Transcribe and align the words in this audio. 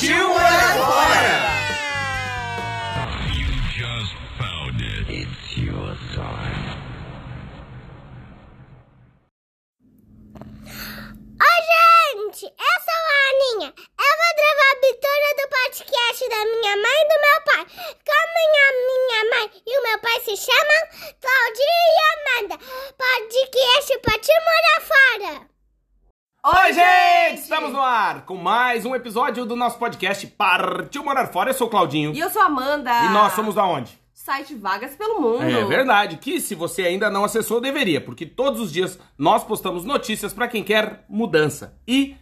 Partiu 0.00 0.29
episódio 29.10 29.44
do 29.44 29.56
nosso 29.56 29.76
podcast 29.76 30.24
Partiu 30.24 31.02
Morar 31.02 31.26
Fora. 31.26 31.50
Eu 31.50 31.54
sou 31.54 31.66
o 31.66 31.70
Claudinho. 31.70 32.14
E 32.14 32.20
eu 32.20 32.30
sou 32.30 32.40
a 32.42 32.44
Amanda. 32.44 32.92
E 33.06 33.08
nós 33.08 33.32
somos 33.32 33.56
da 33.56 33.64
onde? 33.66 33.98
Site 34.12 34.54
Vagas 34.54 34.94
pelo 34.94 35.20
Mundo. 35.20 35.42
É 35.42 35.64
verdade, 35.64 36.16
que 36.18 36.40
se 36.40 36.54
você 36.54 36.84
ainda 36.84 37.10
não 37.10 37.24
acessou, 37.24 37.60
deveria, 37.60 38.00
porque 38.00 38.24
todos 38.24 38.60
os 38.60 38.72
dias 38.72 39.00
nós 39.18 39.42
postamos 39.42 39.84
notícias 39.84 40.32
para 40.32 40.46
quem 40.46 40.62
quer 40.62 41.04
mudança. 41.08 41.76
E 41.88 42.14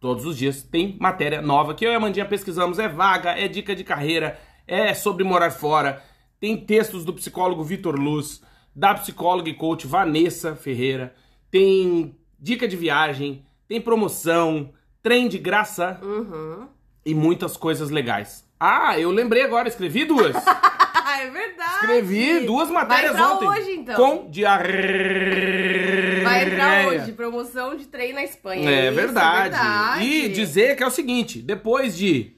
todos 0.00 0.24
os 0.24 0.38
dias 0.38 0.62
tem 0.62 0.96
matéria 0.98 1.42
nova 1.42 1.74
que 1.74 1.84
eu 1.84 1.92
e 1.92 1.94
a 1.94 2.00
Mandinha 2.00 2.24
pesquisamos. 2.24 2.78
É 2.78 2.88
vaga, 2.88 3.38
é 3.38 3.46
dica 3.46 3.76
de 3.76 3.84
carreira, 3.84 4.40
é 4.66 4.94
sobre 4.94 5.24
morar 5.24 5.50
fora. 5.50 6.02
Tem 6.40 6.56
textos 6.56 7.04
do 7.04 7.12
psicólogo 7.12 7.62
Vitor 7.62 7.96
Luz, 7.96 8.40
da 8.74 8.94
psicóloga 8.94 9.50
e 9.50 9.54
coach 9.54 9.86
Vanessa 9.86 10.56
Ferreira. 10.56 11.14
Tem 11.50 12.16
dica 12.40 12.66
de 12.66 12.78
viagem, 12.78 13.44
tem 13.68 13.78
promoção, 13.78 14.72
trem 15.08 15.26
de 15.26 15.38
graça 15.38 15.98
Uhum. 16.02 16.68
e 17.04 17.14
muitas 17.14 17.56
coisas 17.56 17.88
legais. 17.88 18.44
Ah, 18.60 18.98
eu 18.98 19.10
lembrei 19.10 19.42
agora, 19.42 19.66
escrevi 19.68 20.04
duas. 20.04 20.36
É 21.20 21.30
verdade. 21.30 21.74
Escrevi 21.80 22.40
duas 22.46 22.70
matérias 22.70 23.12
Vai 23.16 23.22
entrar 23.22 23.34
ontem. 23.34 23.48
hoje, 23.48 23.70
então. 23.72 23.96
Com 23.96 24.30
diarreia. 24.30 26.22
Vai 26.22 26.44
entrar 26.44 26.86
hoje. 26.86 27.12
Promoção 27.12 27.74
de 27.76 27.86
trem 27.86 28.12
na 28.12 28.22
Espanha. 28.22 28.70
É 28.70 28.86
Isso, 28.86 28.94
verdade. 28.94 29.48
verdade. 29.50 30.04
E 30.04 30.28
dizer 30.28 30.76
que 30.76 30.82
é 30.82 30.86
o 30.86 30.90
seguinte: 30.90 31.40
depois 31.42 31.96
de 31.96 32.36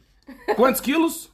quantos 0.57 0.81
quilos? 0.81 1.30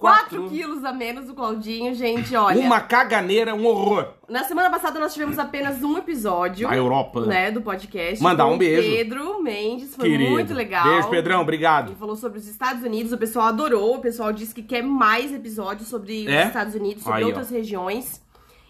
4 0.00 0.48
quilos 0.48 0.82
a 0.84 0.92
menos 0.92 1.26
do 1.26 1.34
Claudinho, 1.34 1.94
gente, 1.94 2.34
olha. 2.34 2.58
Uma 2.58 2.80
caganeira, 2.80 3.54
um 3.54 3.66
horror. 3.66 4.08
Na 4.28 4.44
semana 4.44 4.70
passada 4.70 4.98
nós 4.98 5.12
tivemos 5.12 5.38
apenas 5.38 5.82
um 5.82 5.98
episódio. 5.98 6.66
Na 6.68 6.74
Europa. 6.76 7.20
Né, 7.26 7.50
do 7.50 7.60
podcast. 7.60 8.22
Mandar 8.22 8.46
um 8.46 8.56
beijo. 8.56 8.88
Pedro 8.88 9.42
Mendes, 9.42 9.94
foi 9.94 10.08
Querido. 10.10 10.30
muito 10.30 10.54
legal. 10.54 10.84
Beijo, 10.84 11.08
Pedrão, 11.10 11.36
Ele 11.36 11.42
obrigado. 11.42 11.94
falou 11.96 12.16
sobre 12.16 12.38
os 12.38 12.48
Estados 12.48 12.82
Unidos, 12.82 13.12
o 13.12 13.18
pessoal 13.18 13.46
adorou, 13.48 13.96
o 13.96 14.00
pessoal 14.00 14.32
disse 14.32 14.54
que 14.54 14.62
quer 14.62 14.82
mais 14.82 15.32
episódios 15.34 15.88
sobre 15.88 16.26
É? 16.26 16.40
os 16.42 16.46
Estados 16.46 16.74
Unidos, 16.74 17.02
sobre 17.02 17.18
Aí, 17.18 17.24
ó. 17.24 17.26
outras 17.26 17.50
regiões. 17.50 18.22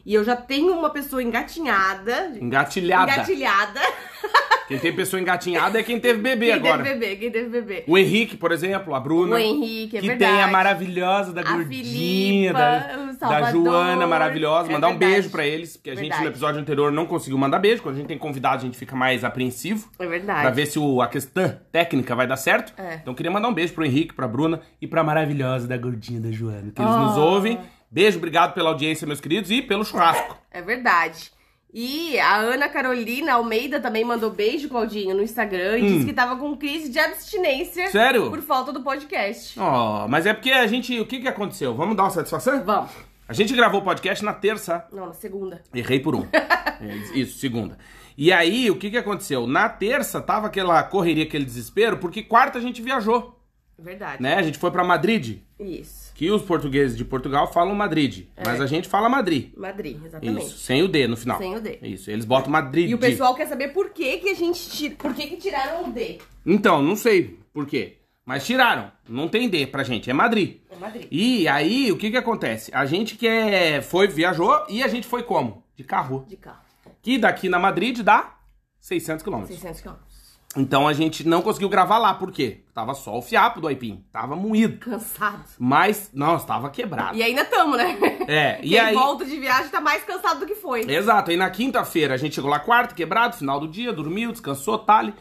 E 0.04 0.14
eu 0.14 0.24
já 0.24 0.34
tenho 0.34 0.72
uma 0.76 0.90
pessoa 0.90 1.22
engatinhada. 1.22 2.32
Engatilhada. 2.40 3.12
Engatilhada. 3.12 3.80
Quem 4.70 4.78
tem 4.78 4.92
pessoa 4.94 5.20
engatinhada 5.20 5.80
é 5.80 5.82
quem 5.82 5.98
teve 5.98 6.20
bebê 6.20 6.46
Quem 6.46 6.54
agora. 6.54 6.84
teve 6.84 6.94
bebê, 7.00 7.16
quem 7.16 7.30
teve 7.32 7.48
bebê. 7.48 7.82
O 7.88 7.98
Henrique, 7.98 8.36
por 8.36 8.52
exemplo, 8.52 8.94
a 8.94 9.00
Bruna. 9.00 9.34
O 9.34 9.38
Henrique, 9.38 9.96
é 9.96 10.00
que 10.00 10.06
verdade. 10.06 10.32
tem 10.32 10.42
a 10.42 10.46
maravilhosa 10.46 11.32
da 11.32 11.40
A 11.40 11.44
gordinha, 11.44 12.52
Filipa, 12.54 13.16
da, 13.18 13.40
da. 13.40 13.50
Joana 13.50 14.06
maravilhosa. 14.06 14.68
É 14.70 14.72
Mandar 14.72 14.86
um 14.90 14.96
beijo 14.96 15.28
pra 15.30 15.44
eles, 15.44 15.76
porque 15.76 15.90
a 15.90 15.94
gente 15.94 16.02
Verdade. 16.04 16.22
no 16.22 16.28
episódio 16.30 16.60
anterior 16.60 16.92
não 16.92 17.04
conseguiu 17.04 17.36
mandar 17.36 17.58
beijo. 17.58 17.82
Quando 17.82 17.96
a 17.96 17.98
gente 17.98 18.06
tem 18.06 18.16
convidado, 18.16 18.58
a 18.58 18.64
gente 18.64 18.78
fica 18.78 18.94
mais 18.94 19.24
apreensivo. 19.24 19.90
É 19.98 20.06
verdade. 20.06 20.42
Pra 20.42 20.50
ver 20.50 20.66
se 20.66 20.78
o, 20.78 21.02
a 21.02 21.08
questão 21.08 21.58
técnica 21.72 22.14
vai 22.14 22.28
dar 22.28 22.36
certo. 22.36 22.72
É. 22.80 22.94
Então 23.02 23.12
queria 23.12 23.32
mandar 23.32 23.48
um 23.48 23.52
beijo 23.54 23.72
pro 23.74 23.84
Henrique, 23.84 24.14
pra 24.14 24.28
Bruna 24.28 24.60
e 24.80 24.86
pra 24.86 25.02
maravilhosa 25.02 25.66
da 25.66 25.76
gordinha 25.76 26.20
da 26.20 26.30
Joana, 26.30 26.70
que 26.72 26.80
eles 26.80 26.92
Ah. 26.94 26.98
nos 27.06 27.16
ouvem. 27.16 27.58
Beijo, 27.90 28.18
obrigado 28.18 28.54
pela 28.54 28.68
audiência, 28.70 29.04
meus 29.04 29.20
queridos, 29.20 29.50
e 29.50 29.60
pelo 29.62 29.84
churrasco. 29.84 30.38
É 30.52 30.62
verdade. 30.62 31.32
E 31.72 32.18
a 32.18 32.36
Ana 32.36 32.68
Carolina 32.68 33.34
Almeida 33.34 33.78
também 33.80 34.04
mandou 34.04 34.30
beijo, 34.30 34.68
Claudinho, 34.68 35.14
no 35.14 35.22
Instagram 35.22 35.78
e 35.78 35.82
disse 35.92 36.06
que 36.06 36.12
tava 36.12 36.36
com 36.36 36.56
crise 36.56 36.88
de 36.90 36.98
abstinência 36.98 37.84
Hum. 37.86 37.90
Sério? 37.92 38.30
por 38.30 38.42
falta 38.42 38.72
do 38.72 38.82
podcast. 38.82 39.58
Ó, 39.58 40.08
mas 40.08 40.26
é 40.26 40.34
porque 40.34 40.50
a 40.50 40.66
gente. 40.66 40.98
O 41.00 41.06
que 41.06 41.20
que 41.20 41.28
aconteceu? 41.28 41.74
Vamos 41.74 41.96
dar 41.96 42.04
uma 42.04 42.10
satisfação? 42.10 42.64
Vamos. 42.64 42.90
A 43.28 43.32
gente 43.32 43.54
gravou 43.54 43.80
o 43.80 43.84
podcast 43.84 44.24
na 44.24 44.32
terça. 44.32 44.84
Não, 44.92 45.06
na 45.06 45.12
segunda. 45.12 45.62
Errei 45.72 46.00
por 46.00 46.14
um. 46.16 46.26
É, 46.82 46.94
Isso, 47.18 47.38
segunda. 47.38 47.76
E 48.16 48.32
aí, 48.32 48.70
o 48.70 48.76
que 48.76 48.90
que 48.90 48.96
aconteceu? 48.96 49.46
Na 49.46 49.68
terça 49.68 50.18
tava 50.18 50.46
aquela 50.46 50.82
correria, 50.82 51.24
aquele 51.24 51.44
desespero, 51.44 51.98
porque 51.98 52.22
quarta 52.22 52.58
a 52.58 52.62
gente 52.62 52.80
viajou, 52.80 53.38
verdade. 53.78 54.22
né? 54.22 54.36
A 54.36 54.42
gente 54.42 54.56
foi 54.56 54.70
pra 54.70 54.82
Madrid. 54.82 55.40
Isso. 55.58 55.99
Que 56.20 56.30
os 56.30 56.42
portugueses 56.42 56.98
de 56.98 57.02
Portugal 57.02 57.50
falam 57.50 57.74
Madrid, 57.74 58.26
mas 58.44 58.60
a 58.60 58.66
gente 58.66 58.86
fala 58.86 59.08
Madrid. 59.08 59.54
Madrid, 59.56 59.96
exatamente. 60.04 60.48
Isso, 60.48 60.58
sem 60.58 60.82
o 60.82 60.86
D 60.86 61.08
no 61.08 61.16
final. 61.16 61.38
Sem 61.38 61.56
o 61.56 61.60
D. 61.62 61.78
Isso, 61.80 62.10
eles 62.10 62.26
botam 62.26 62.50
Madrid. 62.50 62.90
E 62.90 62.94
o 62.94 62.98
pessoal 62.98 63.34
quer 63.34 63.46
saber 63.46 63.68
por 63.68 63.88
que, 63.88 64.18
que 64.18 64.28
a 64.28 64.34
gente 64.34 64.68
tira. 64.68 64.96
Por 64.96 65.14
que, 65.14 65.28
que 65.28 65.36
tiraram 65.38 65.88
o 65.88 65.90
D? 65.90 66.18
Então, 66.44 66.82
não 66.82 66.94
sei 66.94 67.38
por 67.54 67.64
quê. 67.64 67.96
Mas 68.22 68.44
tiraram. 68.44 68.92
Não 69.08 69.28
tem 69.28 69.48
D 69.48 69.66
pra 69.66 69.82
gente, 69.82 70.10
é 70.10 70.12
Madrid. 70.12 70.58
É 70.70 70.76
Madrid. 70.76 71.08
E 71.10 71.48
aí, 71.48 71.90
o 71.90 71.96
que 71.96 72.10
que 72.10 72.18
acontece? 72.18 72.70
A 72.74 72.84
gente 72.84 73.16
que 73.16 73.26
é, 73.26 73.80
foi, 73.80 74.06
viajou 74.06 74.66
e 74.68 74.82
a 74.82 74.88
gente 74.88 75.06
foi 75.06 75.22
como? 75.22 75.64
De 75.74 75.84
carro. 75.84 76.26
De 76.28 76.36
carro. 76.36 76.60
Que 77.00 77.16
daqui 77.16 77.48
na 77.48 77.58
Madrid 77.58 77.98
dá 78.02 78.36
600 78.78 79.22
quilômetros. 79.22 79.56
600 79.58 79.80
quilômetros. 79.80 80.09
Então 80.56 80.88
a 80.88 80.92
gente 80.92 81.26
não 81.26 81.42
conseguiu 81.42 81.68
gravar 81.68 81.98
lá, 81.98 82.12
por 82.12 82.32
quê? 82.32 82.62
Tava 82.74 82.92
só 82.94 83.16
o 83.16 83.22
fiapo 83.22 83.60
do 83.60 83.68
aipim, 83.68 84.04
tava 84.12 84.34
moído. 84.34 84.78
Cansado. 84.78 85.44
Mas, 85.58 86.10
não, 86.12 86.36
estava 86.36 86.68
quebrado. 86.70 87.16
E 87.16 87.22
ainda 87.22 87.44
tamo, 87.44 87.76
né? 87.76 87.96
É, 88.26 88.58
e 88.64 88.70
Quem 88.70 88.78
aí... 88.80 88.94
volta 88.94 89.24
de 89.24 89.38
viagem 89.38 89.70
tá 89.70 89.80
mais 89.80 90.02
cansado 90.02 90.40
do 90.40 90.46
que 90.46 90.56
foi. 90.56 90.80
Exato, 90.90 91.30
aí 91.30 91.36
na 91.36 91.48
quinta-feira 91.50 92.14
a 92.14 92.16
gente 92.16 92.34
chegou 92.34 92.50
lá 92.50 92.58
quarto, 92.58 92.96
quebrado, 92.96 93.36
final 93.36 93.60
do 93.60 93.68
dia, 93.68 93.92
dormiu, 93.92 94.32
descansou, 94.32 94.76
tali. 94.76 95.14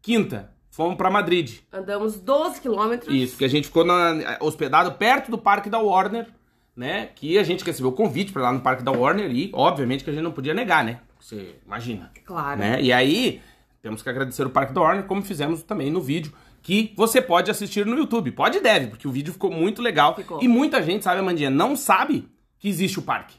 Quinta, 0.00 0.50
fomos 0.70 0.96
pra 0.96 1.10
Madrid. 1.10 1.58
Andamos 1.70 2.18
12 2.18 2.60
quilômetros. 2.62 3.14
Isso, 3.14 3.36
que 3.36 3.44
a 3.44 3.48
gente 3.48 3.66
ficou 3.66 3.84
na- 3.84 4.38
hospedado 4.40 4.92
perto 4.92 5.30
do 5.30 5.36
parque 5.36 5.68
da 5.68 5.78
Warner, 5.78 6.26
né? 6.74 7.10
Que 7.14 7.36
a 7.36 7.42
gente 7.42 7.62
recebeu 7.62 7.90
o 7.90 7.94
convite 7.94 8.32
pra 8.32 8.40
ir 8.40 8.44
lá 8.46 8.52
no 8.52 8.60
parque 8.60 8.82
da 8.82 8.92
Warner 8.92 9.30
e, 9.30 9.50
obviamente, 9.52 10.04
que 10.04 10.08
a 10.08 10.12
gente 10.14 10.22
não 10.22 10.32
podia 10.32 10.54
negar, 10.54 10.82
né? 10.82 11.00
Você 11.20 11.56
imagina. 11.66 12.10
Claro. 12.24 12.60
Né? 12.60 12.80
E 12.80 12.90
aí, 12.90 13.42
temos 13.82 14.02
que 14.02 14.08
agradecer 14.08 14.46
o 14.46 14.50
parque 14.50 14.72
da 14.72 14.80
Warner, 14.80 15.04
como 15.04 15.22
fizemos 15.22 15.62
também 15.62 15.90
no 15.90 16.00
vídeo, 16.00 16.32
que 16.62 16.92
você 16.96 17.20
pode 17.22 17.50
assistir 17.50 17.86
no 17.86 17.96
YouTube. 17.96 18.32
Pode 18.32 18.58
e 18.58 18.60
deve, 18.60 18.88
porque 18.88 19.08
o 19.08 19.10
vídeo 19.12 19.32
ficou 19.32 19.50
muito 19.50 19.80
legal. 19.80 20.14
Ficou. 20.14 20.42
E 20.42 20.48
muita 20.48 20.82
gente, 20.82 21.04
sabe, 21.04 21.20
Amandinha, 21.20 21.50
não 21.50 21.74
sabe 21.74 22.28
que 22.58 22.68
existe 22.68 22.98
o 22.98 23.02
parque. 23.02 23.36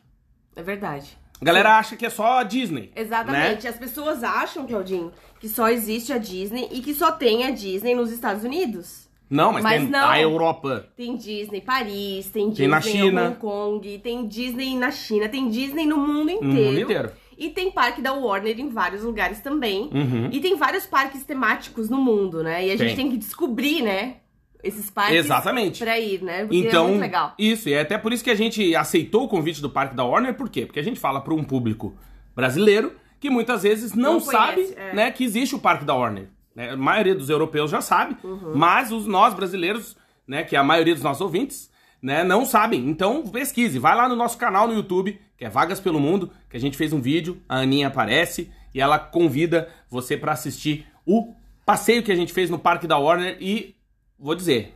É 0.56 0.64
verdade. 0.64 1.18
A 1.40 1.46
galera 1.46 1.78
acha 1.78 1.96
que 1.96 2.06
é 2.06 2.10
só 2.10 2.40
a 2.40 2.44
Disney. 2.44 2.92
Exatamente. 2.96 3.64
Né? 3.64 3.70
As 3.70 3.78
pessoas 3.78 4.24
acham, 4.24 4.66
Claudinho, 4.68 5.12
que 5.40 5.48
só 5.50 5.70
existe 5.70 6.14
a 6.14 6.18
Disney 6.18 6.68
e 6.72 6.82
que 6.82 6.94
só 6.94 7.12
tem 7.12 7.44
a 7.46 7.52
Disney 7.52 7.96
nos 7.96 8.12
Estados 8.12 8.44
Unidos. 8.44 9.10
Não, 9.30 9.54
mas, 9.54 9.64
Mas 9.64 9.82
tem 9.82 9.90
não. 9.90 10.10
a 10.10 10.20
Europa. 10.20 10.88
Tem 10.96 11.16
Disney 11.16 11.62
Paris, 11.62 12.30
tem 12.30 12.50
Disney 12.50 12.56
Tem 12.58 12.68
na 12.68 12.82
China. 12.82 13.22
em 13.24 13.28
Hong 13.30 13.36
Kong, 13.38 14.00
tem 14.00 14.28
Disney 14.28 14.76
na 14.76 14.92
China, 14.92 15.30
tem 15.30 15.50
Disney 15.50 15.86
no 15.86 15.98
mundo 15.98 16.26
No 16.26 16.32
inteiro. 16.32 16.54
mundo 16.54 16.80
inteiro. 16.82 17.12
E 17.42 17.50
tem 17.50 17.72
parque 17.72 18.02
da 18.02 18.14
Warner 18.14 18.60
em 18.60 18.70
vários 18.70 19.02
lugares 19.04 19.40
também. 19.40 19.90
Uhum. 19.94 20.30
E 20.32 20.40
tem 20.40 20.56
vários 20.56 20.86
parques 20.86 21.24
temáticos 21.24 21.90
no 21.90 21.98
mundo, 21.98 22.44
né? 22.44 22.68
E 22.68 22.72
a 22.72 22.76
gente 22.78 22.90
Tem. 22.90 22.96
tem 22.98 23.10
que 23.12 23.18
descobrir, 23.18 23.82
né? 23.82 24.18
Esses 24.64 24.92
parques 24.92 25.16
Exatamente. 25.16 25.84
pra 25.84 26.00
ir, 26.00 26.22
né? 26.22 26.42
Porque 26.46 26.56
Então, 26.58 26.86
é 26.86 26.88
muito 26.90 27.02
legal. 27.02 27.34
isso, 27.40 27.68
e 27.68 27.74
é 27.74 27.82
até 27.82 27.98
por 27.98 28.14
isso 28.14 28.24
que 28.24 28.30
a 28.30 28.36
gente 28.36 28.76
aceitou 28.76 29.24
o 29.24 29.28
convite 29.28 29.60
do 29.60 29.72
Parque 29.72 29.96
da 29.96 30.06
Warner, 30.06 30.36
por 30.36 30.50
quê? 30.50 30.68
Porque 30.68 30.80
a 30.80 30.84
gente 30.84 31.00
fala 31.00 31.20
para 31.20 31.34
um 31.34 31.44
público 31.44 31.96
brasileiro 32.36 32.94
que 33.20 33.28
muitas 33.30 33.64
vezes 33.64 33.96
não, 33.96 34.14
Não 34.14 34.20
sabe 34.20 34.54
conhece, 34.64 34.76
é. 34.78 34.94
né, 34.94 35.10
que 35.12 35.24
existe 35.24 35.56
o 35.56 35.60
Parque 35.60 35.84
da 35.84 35.96
Warner. 35.96 36.28
né? 36.56 36.70
A 36.72 36.78
maioria 36.78 37.16
dos 37.16 37.28
europeus 37.32 37.72
já 37.72 37.82
sabe, 37.82 38.16
Uhum. 38.24 38.52
mas 38.56 38.92
os 38.92 39.08
nós 39.08 39.34
brasileiros, 39.34 39.98
né, 40.28 40.44
que 40.44 40.56
é 40.56 40.60
a 40.60 40.64
maioria 40.64 40.94
dos 40.94 41.04
nossos 41.04 41.22
ouvintes, 41.22 41.71
né, 42.02 42.24
não 42.24 42.46
sabem. 42.46 42.90
Então 42.90 43.28
pesquise, 43.28 43.78
vai 43.80 43.96
lá 43.96 44.10
no 44.10 44.16
nosso 44.16 44.38
canal 44.38 44.68
no 44.68 44.74
YouTube, 44.74 45.20
que 45.38 45.46
é 45.46 45.50
Vagas 45.50 45.80
pelo 45.80 46.00
Mundo, 46.00 46.32
que 46.50 46.58
a 46.58 46.60
gente 46.60 46.78
fez 46.78 46.92
um 46.94 47.02
vídeo, 47.02 47.42
a 47.48 47.58
Aninha 47.60 47.88
aparece 47.88 48.52
e 48.74 48.82
ela 48.82 48.98
convida 48.98 49.70
você 49.90 50.18
para 50.18 50.32
assistir 50.32 50.88
o 51.06 51.34
passeio 51.66 52.04
que 52.04 52.12
a 52.12 52.16
gente 52.16 52.34
fez 52.34 52.50
no 52.50 52.60
Parque 52.60 52.88
da 52.88 52.98
Warner 52.98 53.38
e 53.40 53.76
vou 54.18 54.36
dizer, 54.36 54.74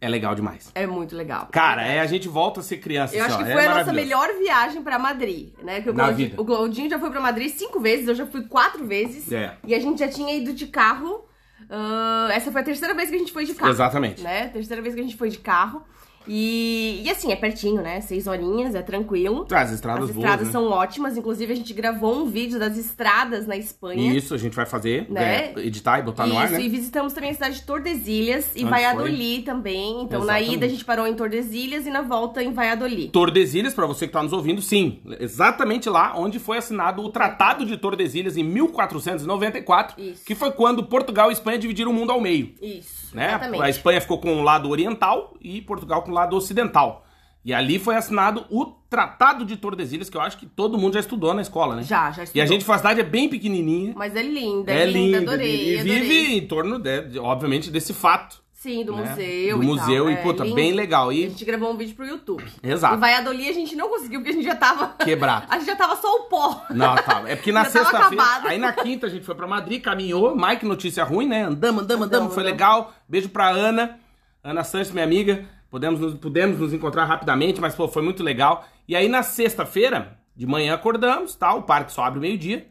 é 0.00 0.08
legal 0.08 0.34
demais. 0.34 0.70
É 0.74 0.86
muito 0.86 1.16
legal. 1.16 1.48
Cara, 1.50 1.82
é, 1.86 2.00
a 2.00 2.06
gente 2.06 2.28
volta 2.28 2.60
a 2.60 2.62
ser 2.62 2.76
criança. 2.76 3.16
Eu 3.16 3.24
assim, 3.24 3.34
acho 3.34 3.44
que 3.44 3.50
é 3.50 3.54
foi 3.54 3.66
a 3.66 3.74
nossa 3.74 3.92
melhor 3.92 4.28
viagem 4.38 4.82
pra 4.82 4.98
Madrid, 4.98 5.54
né? 5.62 5.80
Que 5.80 5.88
o, 5.88 5.94
Claudinho, 5.94 6.34
o 6.36 6.44
Claudinho 6.44 6.90
já 6.90 6.98
foi 6.98 7.10
pra 7.10 7.20
Madrid 7.20 7.50
cinco 7.50 7.80
vezes, 7.80 8.08
eu 8.08 8.14
já 8.14 8.26
fui 8.26 8.42
quatro 8.42 8.86
vezes. 8.86 9.32
É. 9.32 9.56
E 9.66 9.74
a 9.74 9.80
gente 9.80 10.00
já 10.00 10.08
tinha 10.08 10.34
ido 10.34 10.52
de 10.52 10.66
carro. 10.66 11.24
ah, 11.70 12.28
essa 12.32 12.52
foi 12.52 12.60
a 12.60 12.64
terceira 12.64 12.92
vez 12.92 13.08
que 13.08 13.16
a 13.16 13.18
gente 13.18 13.32
foi 13.32 13.46
de 13.46 13.54
carro. 13.54 13.70
Exatamente. 13.70 14.22
Né? 14.22 14.48
Terceira 14.48 14.82
vez 14.82 14.94
que 14.94 15.00
a 15.00 15.04
gente 15.04 15.16
foi 15.16 15.30
de 15.30 15.38
carro. 15.38 15.82
E, 16.26 17.02
e 17.04 17.10
assim, 17.10 17.30
é 17.32 17.36
pertinho, 17.36 17.82
né? 17.82 18.00
Seis 18.00 18.26
horinhas, 18.26 18.74
é 18.74 18.82
tranquilo. 18.82 19.46
As 19.50 19.70
estradas 19.72 20.04
As 20.04 20.10
boas, 20.10 20.24
estradas 20.24 20.46
né? 20.46 20.52
são 20.52 20.70
ótimas. 20.70 21.16
Inclusive, 21.16 21.52
a 21.52 21.56
gente 21.56 21.72
gravou 21.74 22.16
um 22.22 22.26
vídeo 22.26 22.58
das 22.58 22.76
estradas 22.76 23.46
na 23.46 23.56
Espanha. 23.56 24.12
Isso, 24.14 24.34
a 24.34 24.38
gente 24.38 24.54
vai 24.54 24.66
fazer, 24.66 25.06
Né? 25.10 25.52
é, 25.56 25.60
editar 25.60 25.98
e 25.98 26.02
botar 26.02 26.26
no 26.26 26.38
ar, 26.38 26.44
Isso, 26.46 26.54
né? 26.54 26.62
e 26.62 26.68
visitamos 26.68 27.12
também 27.12 27.30
a 27.30 27.34
cidade 27.34 27.56
de 27.56 27.62
Tordesilhas 27.62 28.50
e 28.54 28.60
Onde 28.62 28.70
Valladolid 28.70 29.42
também. 29.44 30.02
Então, 30.02 30.24
na 30.24 30.34
Exatamente. 30.38 30.54
ida 30.56 30.66
a 30.66 30.68
gente 30.68 30.84
parou 30.84 31.06
em 31.06 31.14
Tordesilhas 31.14 31.86
e 31.86 31.90
na 31.90 32.02
volta 32.02 32.42
em 32.42 32.52
Valladolid. 32.52 33.08
Tordesilhas, 33.10 33.74
pra 33.74 33.86
você 33.86 34.06
que 34.06 34.12
tá 34.12 34.22
nos 34.22 34.32
ouvindo, 34.32 34.62
sim, 34.62 35.00
exatamente 35.20 35.88
lá 35.88 36.14
onde 36.16 36.38
foi 36.38 36.58
assinado 36.58 37.02
o 37.02 37.08
Tratado 37.10 37.64
de 37.66 37.76
Tordesilhas 37.76 38.36
em 38.36 38.42
1494, 38.44 40.00
Isso. 40.00 40.24
que 40.24 40.34
foi 40.34 40.50
quando 40.52 40.84
Portugal 40.84 41.30
e 41.30 41.32
Espanha 41.32 41.58
dividiram 41.58 41.90
o 41.90 41.94
mundo 41.94 42.12
ao 42.12 42.20
meio. 42.20 42.52
Isso, 42.60 43.14
né? 43.14 43.28
exatamente. 43.28 43.62
A 43.62 43.68
Espanha 43.70 44.00
ficou 44.00 44.18
com 44.18 44.34
o 44.40 44.42
lado 44.42 44.68
oriental 44.68 45.34
e 45.40 45.60
Portugal 45.60 46.02
com 46.02 46.10
o 46.10 46.13
lado 46.14 46.36
ocidental. 46.36 47.04
E 47.44 47.52
ali 47.52 47.78
foi 47.78 47.94
assinado 47.94 48.46
o 48.48 48.64
Tratado 48.88 49.44
de 49.44 49.56
Tordesilhas, 49.56 50.08
que 50.08 50.16
eu 50.16 50.20
acho 50.22 50.38
que 50.38 50.46
todo 50.46 50.78
mundo 50.78 50.94
já 50.94 51.00
estudou 51.00 51.34
na 51.34 51.42
escola, 51.42 51.76
né? 51.76 51.82
Já, 51.82 52.10
já 52.10 52.22
E 52.22 52.24
estudou. 52.24 52.42
a 52.42 52.46
gente, 52.46 52.70
a 52.72 52.78
cidade 52.78 53.00
é 53.00 53.04
bem 53.04 53.28
pequenininha. 53.28 53.92
Mas 53.94 54.16
é 54.16 54.22
linda, 54.22 54.72
é 54.72 54.86
linda, 54.86 55.18
adorei, 55.18 55.74
e 55.74 55.80
adorei. 55.80 56.00
vive 56.00 56.36
em 56.38 56.46
torno, 56.46 56.78
de, 56.78 57.18
obviamente, 57.18 57.70
desse 57.70 57.92
fato. 57.92 58.42
Sim, 58.54 58.82
do 58.82 58.96
né? 58.96 59.10
museu 59.10 59.58
Do 59.58 59.62
e 59.62 59.66
museu 59.66 60.04
tal. 60.04 60.10
e, 60.10 60.14
é, 60.14 60.16
puta, 60.22 60.42
lindo. 60.42 60.56
bem 60.56 60.72
legal. 60.72 61.10
A 61.10 61.14
E 61.14 61.28
gente 61.28 61.44
gravou 61.44 61.70
um 61.70 61.76
vídeo 61.76 61.94
pro 61.94 62.06
YouTube. 62.06 62.42
Exato. 62.62 62.94
Em 62.96 62.98
Valladolid 62.98 63.50
a 63.50 63.52
gente 63.52 63.76
não 63.76 63.90
conseguiu, 63.90 64.20
porque 64.20 64.30
a 64.30 64.32
gente 64.32 64.44
já 64.46 64.56
tava... 64.56 64.94
quebrado. 65.04 65.44
A 65.50 65.58
gente 65.58 65.66
já 65.66 65.76
tava 65.76 65.96
só 65.96 66.08
o 66.16 66.20
pó. 66.30 66.62
Não, 66.70 66.94
tá. 66.96 67.24
É 67.26 67.36
porque 67.36 67.52
na 67.52 67.60
tava 67.68 67.70
sexta-feira. 67.84 68.24
Aí 68.48 68.56
na 68.56 68.72
quinta 68.72 69.06
a 69.06 69.10
gente 69.10 69.22
foi 69.26 69.34
pra 69.34 69.46
Madrid, 69.46 69.82
caminhou. 69.82 70.34
Mike, 70.34 70.64
notícia 70.64 71.04
ruim, 71.04 71.28
né? 71.28 71.42
Andamos, 71.42 71.82
andamos, 71.82 72.06
andamos. 72.06 72.32
Foi 72.32 72.42
legal. 72.42 72.94
Beijo 73.06 73.28
pra 73.28 73.50
Ana. 73.50 73.98
Ana 74.42 74.64
Santos, 74.64 74.92
minha 74.92 75.04
amiga. 75.04 75.44
Pudemos 75.74 75.98
nos, 75.98 76.14
pudemos 76.14 76.60
nos 76.60 76.72
encontrar 76.72 77.04
rapidamente, 77.04 77.60
mas 77.60 77.74
pô, 77.74 77.88
foi 77.88 78.00
muito 78.00 78.22
legal. 78.22 78.64
E 78.86 78.94
aí 78.94 79.08
na 79.08 79.24
sexta-feira, 79.24 80.16
de 80.36 80.46
manhã 80.46 80.72
acordamos, 80.72 81.34
tá? 81.34 81.52
O 81.52 81.64
parque 81.64 81.90
só 81.90 82.04
abre 82.04 82.20
meio-dia. 82.20 82.68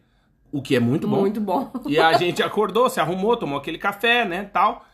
O 0.54 0.62
que 0.62 0.74
é 0.74 0.80
muito 0.80 1.06
bom. 1.06 1.20
Muito 1.20 1.42
bom. 1.42 1.70
E 1.86 2.00
a 2.00 2.14
gente 2.14 2.42
acordou, 2.42 2.90
se 2.90 3.02
arrumou, 3.02 3.36
tomou 3.36 3.58
aquele 3.60 3.78
café, 3.78 4.24
né, 4.24 4.46
tal. 4.46 4.86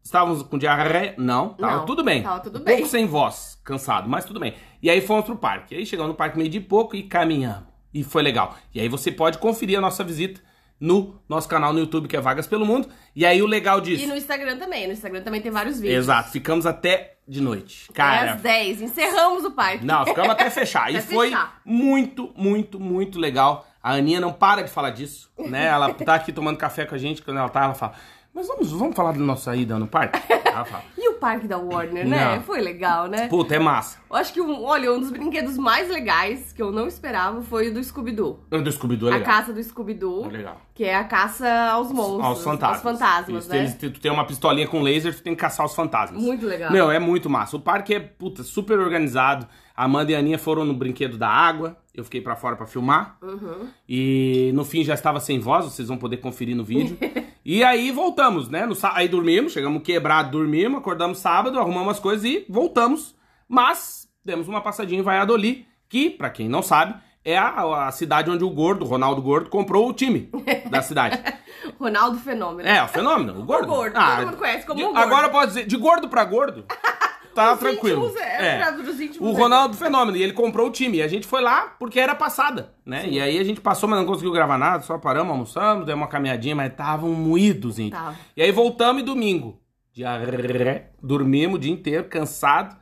Estávamos 0.00 0.44
com 0.44 0.56
diarreia? 0.56 1.16
Não, 1.18 1.48
tava 1.54 1.78
Não, 1.78 1.84
tudo 1.84 2.04
bem. 2.04 2.22
tava 2.22 2.38
tudo 2.38 2.60
um 2.60 2.62
bem. 2.62 2.76
pouco 2.76 2.88
sem 2.88 3.06
voz, 3.06 3.60
cansado, 3.64 4.08
mas 4.08 4.24
tudo 4.24 4.38
bem. 4.38 4.54
E 4.80 4.88
aí 4.88 5.00
fomos 5.00 5.24
pro 5.24 5.34
parque. 5.34 5.74
E 5.74 5.78
aí 5.78 5.84
chegamos 5.84 6.12
no 6.12 6.16
parque 6.16 6.38
meio 6.38 6.48
de 6.48 6.60
pouco 6.60 6.94
e 6.94 7.02
caminhamos. 7.02 7.66
E 7.92 8.04
foi 8.04 8.22
legal. 8.22 8.56
E 8.72 8.80
aí 8.80 8.88
você 8.88 9.10
pode 9.10 9.38
conferir 9.38 9.76
a 9.76 9.80
nossa 9.80 10.04
visita 10.04 10.40
no 10.78 11.20
nosso 11.28 11.48
canal 11.48 11.72
no 11.72 11.80
YouTube, 11.80 12.06
que 12.06 12.16
é 12.16 12.20
Vagas 12.20 12.46
pelo 12.46 12.64
Mundo. 12.64 12.88
E 13.16 13.26
aí 13.26 13.42
o 13.42 13.46
legal 13.46 13.80
disso... 13.80 14.04
E 14.04 14.06
no 14.06 14.14
Instagram 14.14 14.58
também. 14.58 14.86
No 14.86 14.92
Instagram 14.92 15.22
também 15.22 15.42
tem 15.42 15.50
vários 15.50 15.80
vídeos. 15.80 16.04
Exato, 16.04 16.30
ficamos 16.30 16.64
até 16.64 17.17
de 17.28 17.40
noite. 17.40 17.86
É 17.90 17.92
Cara, 17.92 18.32
às 18.32 18.40
10. 18.40 18.82
Encerramos 18.82 19.44
o 19.44 19.50
parque. 19.50 19.84
não, 19.84 20.04
ficamos 20.06 20.30
até 20.30 20.48
fechar. 20.48 20.90
e 20.94 21.00
foi 21.02 21.28
fechar. 21.28 21.60
muito, 21.64 22.32
muito, 22.34 22.80
muito 22.80 23.18
legal. 23.18 23.66
A 23.82 23.92
Aninha 23.92 24.20
não 24.20 24.32
para 24.32 24.62
de 24.62 24.70
falar 24.70 24.90
disso, 24.90 25.30
né? 25.38 25.66
Ela 25.66 25.92
tá 25.92 26.14
aqui 26.14 26.32
tomando 26.32 26.56
café 26.56 26.84
com 26.84 26.94
a 26.94 26.98
gente, 26.98 27.22
quando 27.22 27.38
ela 27.38 27.48
tá, 27.48 27.64
ela 27.64 27.74
fala, 27.74 27.92
mas 28.38 28.46
vamos, 28.48 28.72
vamos 28.72 28.96
falar 28.96 29.12
da 29.12 29.18
nossa 29.18 29.54
ida 29.54 29.78
no 29.78 29.86
parque? 29.86 30.18
Fala, 30.58 30.82
E 30.96 31.08
o 31.08 31.14
parque 31.14 31.46
da 31.46 31.56
Warner, 31.56 32.04
né? 32.04 32.34
Não. 32.36 32.42
Foi 32.42 32.60
legal, 32.60 33.06
né? 33.06 33.28
puta, 33.28 33.54
é 33.54 33.60
massa. 33.60 33.98
Eu 34.10 34.16
acho 34.16 34.32
que, 34.32 34.40
um, 34.40 34.64
olha, 34.64 34.92
um 34.92 34.98
dos 34.98 35.10
brinquedos 35.12 35.56
mais 35.56 35.88
legais 35.88 36.52
que 36.52 36.60
eu 36.60 36.72
não 36.72 36.88
esperava 36.88 37.40
foi 37.42 37.68
o 37.68 37.74
do 37.74 37.82
Scooby-Doo. 37.84 38.40
O 38.50 38.58
do 38.58 38.72
Scooby-Doo 38.72 39.08
é 39.08 39.12
A 39.12 39.16
legal. 39.18 39.34
caça 39.36 39.52
do 39.52 39.62
Scooby-Doo. 39.62 40.26
É 40.26 40.28
legal. 40.30 40.60
Que 40.74 40.82
é 40.84 40.96
a 40.96 41.04
caça 41.04 41.48
aos 41.70 41.92
monstros. 41.92 42.24
Aos 42.24 42.42
fantasmas. 42.42 42.74
Aos 42.74 42.82
fantasmas, 42.98 43.44
Isso, 43.44 43.52
né? 43.52 43.58
eles- 43.58 43.74
tu 43.74 43.90
tem 44.00 44.10
uma 44.10 44.24
pistolinha 44.24 44.66
com 44.66 44.82
laser, 44.82 45.14
tu 45.14 45.22
tem 45.22 45.32
que 45.34 45.40
caçar 45.40 45.64
os 45.64 45.74
fantasmas. 45.76 46.20
Muito 46.20 46.44
legal. 46.44 46.72
Meu, 46.72 46.90
é 46.90 46.98
muito 46.98 47.30
massa. 47.30 47.56
O 47.56 47.60
parque 47.60 47.94
é, 47.94 48.00
puta, 48.00 48.42
super 48.42 48.80
organizado. 48.80 49.46
A 49.76 49.84
Amanda 49.84 50.10
e 50.10 50.16
a 50.16 50.18
Aninha 50.18 50.38
foram 50.38 50.64
no 50.64 50.74
brinquedo 50.74 51.16
da 51.16 51.28
água. 51.28 51.76
Eu 51.98 52.04
fiquei 52.04 52.20
pra 52.20 52.36
fora 52.36 52.54
pra 52.54 52.66
filmar. 52.66 53.16
Uhum. 53.20 53.68
E 53.88 54.52
no 54.54 54.64
fim 54.64 54.84
já 54.84 54.94
estava 54.94 55.18
sem 55.18 55.40
voz, 55.40 55.64
vocês 55.64 55.88
vão 55.88 55.96
poder 55.98 56.18
conferir 56.18 56.54
no 56.54 56.62
vídeo. 56.62 56.96
e 57.44 57.64
aí 57.64 57.90
voltamos, 57.90 58.48
né? 58.48 58.64
No 58.66 58.76
aí 58.92 59.08
dormimos, 59.08 59.52
chegamos 59.52 59.82
quebrado, 59.82 60.30
dormimos, 60.30 60.78
acordamos 60.78 61.18
sábado, 61.18 61.58
arrumamos 61.58 61.94
as 61.94 62.00
coisas 62.00 62.24
e 62.24 62.46
voltamos. 62.48 63.16
Mas 63.48 64.08
demos 64.24 64.46
uma 64.46 64.60
passadinha 64.60 65.00
em 65.00 65.02
Valladolid, 65.02 65.66
que, 65.88 66.08
pra 66.10 66.30
quem 66.30 66.48
não 66.48 66.62
sabe, 66.62 66.94
é 67.24 67.36
a, 67.36 67.88
a 67.88 67.90
cidade 67.90 68.30
onde 68.30 68.44
o 68.44 68.50
Gordo, 68.50 68.84
Ronaldo 68.84 69.20
Gordo, 69.20 69.50
comprou 69.50 69.88
o 69.88 69.92
time 69.92 70.30
da 70.70 70.80
cidade. 70.82 71.18
Ronaldo 71.78 72.18
Fenômeno. 72.18 72.68
É, 72.68 72.82
o 72.82 72.88
fenômeno, 72.88 73.40
o 73.40 73.44
gordo. 73.44 73.64
O 73.72 73.76
gordo, 73.76 73.96
Ah, 73.96 74.16
todo 74.16 74.26
mundo 74.26 74.36
conhece 74.38 74.66
como 74.66 74.78
de- 74.78 74.84
o 74.84 74.92
gordo. 74.92 75.00
Agora 75.02 75.28
pode 75.28 75.48
dizer, 75.48 75.66
de 75.66 75.76
gordo 75.76 76.08
pra 76.08 76.24
gordo, 76.24 76.64
tá 77.34 77.52
Os 77.54 77.58
tranquilo. 77.60 78.12
é, 78.18 78.60
íntimos, 79.02 79.20
O 79.20 79.36
é. 79.36 79.40
Ronaldo 79.40 79.76
Fenômeno, 79.76 80.16
e 80.16 80.22
ele 80.22 80.32
comprou 80.32 80.68
o 80.68 80.70
time. 80.70 80.98
E 80.98 81.02
a 81.02 81.08
gente 81.08 81.26
foi 81.26 81.40
lá 81.42 81.74
porque 81.78 81.98
era 82.00 82.14
passada, 82.14 82.72
né? 82.84 83.06
E 83.08 83.20
aí 83.20 83.38
a 83.38 83.44
gente 83.44 83.60
passou, 83.60 83.88
mas 83.88 83.98
não 83.98 84.06
conseguiu 84.06 84.32
gravar 84.32 84.58
nada, 84.58 84.82
só 84.82 84.98
paramos, 84.98 85.30
almoçamos, 85.30 85.86
demos 85.86 86.02
uma 86.02 86.08
caminhadinha, 86.08 86.54
mas 86.56 86.70
estavam 86.70 87.10
moídos, 87.10 87.78
hein? 87.78 87.90
Tava. 87.90 88.14
E 88.36 88.42
aí 88.42 88.50
voltamos 88.52 89.02
e 89.02 89.04
domingo. 89.04 89.60
Diarré, 89.92 90.90
dormimos 91.02 91.56
o 91.56 91.58
dia 91.58 91.72
inteiro, 91.72 92.04
cansado. 92.04 92.76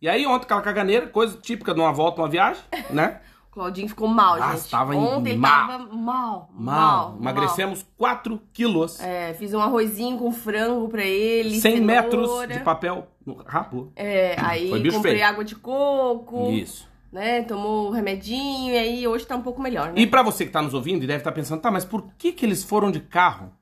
E 0.00 0.08
aí 0.08 0.26
ontem 0.26 0.44
aquela 0.44 0.62
caganeira, 0.62 1.06
coisa 1.06 1.38
típica 1.40 1.72
de 1.74 1.80
uma 1.80 1.92
volta, 1.92 2.20
uma 2.22 2.28
viagem, 2.28 2.62
né? 2.90 3.20
O 3.50 3.54
Claudinho 3.54 3.86
ficou 3.86 4.08
mal, 4.08 4.34
Ah, 4.42 4.56
gente. 4.56 4.70
tava 4.70 4.94
em- 4.94 4.98
Ontem 4.98 5.36
mal. 5.36 5.68
tava 5.68 5.78
mal, 5.92 5.94
mal, 5.94 6.50
Mal. 6.54 7.16
Emagrecemos 7.20 7.84
4 7.98 8.40
quilos. 8.52 8.98
É, 8.98 9.34
fiz 9.34 9.52
um 9.52 9.60
arrozinho 9.60 10.16
com 10.18 10.32
frango 10.32 10.88
pra 10.88 11.04
ele, 11.04 11.60
100 11.60 11.76
cenoura. 11.76 11.84
metros 12.02 12.48
de 12.48 12.58
papel 12.60 13.06
rapou. 13.46 13.92
É, 13.96 14.34
aí 14.38 14.68
Foi 14.68 14.90
comprei 14.90 15.14
feio. 15.14 15.26
água 15.26 15.44
de 15.44 15.56
coco. 15.56 16.50
Isso. 16.50 16.90
Né, 17.12 17.42
tomou 17.42 17.88
o 17.88 17.90
remedinho 17.90 18.72
e 18.72 18.78
aí 18.78 19.06
hoje 19.06 19.26
tá 19.26 19.36
um 19.36 19.42
pouco 19.42 19.60
melhor, 19.60 19.88
né? 19.88 20.00
E 20.00 20.06
pra 20.06 20.22
você 20.22 20.46
que 20.46 20.50
tá 20.50 20.62
nos 20.62 20.72
ouvindo 20.72 21.04
e 21.04 21.06
deve 21.06 21.18
estar 21.18 21.32
pensando, 21.32 21.60
tá, 21.60 21.70
mas 21.70 21.84
por 21.84 22.10
que 22.16 22.32
que 22.32 22.46
eles 22.46 22.64
foram 22.64 22.90
de 22.90 23.00
carro? 23.00 23.52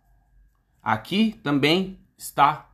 Aqui 0.81 1.39
também 1.43 1.99
está 2.17 2.71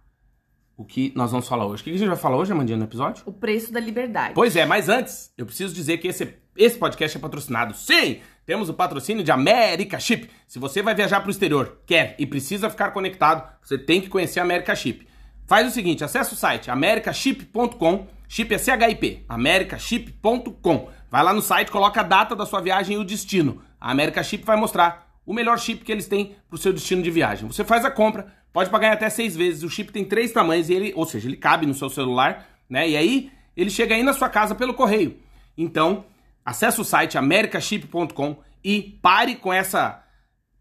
o 0.76 0.84
que 0.84 1.12
nós 1.16 1.30
vamos 1.30 1.49
falar 1.49 1.66
hoje. 1.66 1.80
O 1.80 1.84
que 1.84 1.90
a 1.90 1.96
gente 1.96 2.06
vai 2.06 2.16
falar 2.16 2.37
hoje, 2.37 2.52
Amandinha, 2.52 2.76
no 2.76 2.84
episódio? 2.84 3.22
O 3.25 3.32
preço 3.32 3.72
da 3.72 3.80
liberdade. 3.80 4.34
Pois 4.34 4.54
é, 4.54 4.66
mas 4.66 4.88
antes, 4.90 5.32
eu 5.38 5.46
preciso 5.46 5.75
dizer 5.75 5.96
que 5.96 6.08
esse, 6.08 6.34
esse 6.56 6.76
podcast 6.76 7.16
é 7.16 7.20
patrocinado. 7.20 7.75
Sim! 7.75 8.20
Temos 8.44 8.68
o 8.68 8.75
patrocínio 8.75 9.25
de 9.25 9.30
América 9.32 9.99
Chip. 9.99 10.30
Se 10.46 10.58
você 10.58 10.82
vai 10.82 10.94
viajar 10.94 11.20
para 11.20 11.28
o 11.28 11.30
exterior, 11.30 11.78
quer 11.87 12.14
e 12.18 12.26
precisa 12.26 12.70
ficar 12.70 12.90
conectado, 12.90 13.50
você 13.62 13.76
tem 13.76 14.00
que 14.00 14.08
conhecer 14.08 14.38
a 14.38 14.42
América 14.42 14.75
Chip. 14.76 15.06
Faz 15.46 15.68
o 15.68 15.70
seguinte, 15.70 16.02
acessa 16.02 16.34
o 16.34 16.36
site 16.36 16.70
americaship.com, 16.70 18.06
chip 18.28 18.52
é 18.52 18.58
CHIP, 18.58 19.24
americaship.com. 19.28 20.88
Vai 21.08 21.22
lá 21.22 21.32
no 21.32 21.40
site, 21.40 21.70
coloca 21.70 22.00
a 22.00 22.04
data 22.04 22.34
da 22.34 22.44
sua 22.44 22.60
viagem 22.60 22.96
e 22.96 22.98
o 22.98 23.04
destino. 23.04 23.62
A 23.80 23.90
América 23.90 24.22
Chip 24.22 24.44
vai 24.44 24.56
mostrar 24.56 25.06
o 25.24 25.32
melhor 25.32 25.58
chip 25.58 25.84
que 25.84 25.92
eles 25.92 26.08
têm 26.08 26.36
para 26.48 26.56
o 26.56 26.58
seu 26.58 26.72
destino 26.72 27.02
de 27.02 27.10
viagem. 27.10 27.46
Você 27.46 27.64
faz 27.64 27.84
a 27.84 27.90
compra, 27.90 28.26
pode 28.52 28.70
pagar 28.70 28.88
em 28.88 28.92
até 28.92 29.08
seis 29.08 29.36
vezes. 29.36 29.62
O 29.62 29.70
chip 29.70 29.92
tem 29.92 30.04
três 30.04 30.32
tamanhos, 30.32 30.68
e 30.68 30.74
ele, 30.74 30.92
ou 30.96 31.06
seja, 31.06 31.28
ele 31.28 31.36
cabe 31.36 31.66
no 31.66 31.74
seu 31.74 31.88
celular, 31.88 32.46
né? 32.68 32.88
E 32.88 32.96
aí 32.96 33.30
ele 33.56 33.70
chega 33.70 33.94
aí 33.94 34.02
na 34.02 34.12
sua 34.12 34.28
casa 34.28 34.54
pelo 34.54 34.74
correio. 34.74 35.16
Então, 35.56 36.04
acesse 36.44 36.80
o 36.80 36.84
site 36.84 37.16
americaship.com 37.16 38.36
e 38.64 38.98
pare 39.00 39.36
com 39.36 39.52
essa 39.52 40.02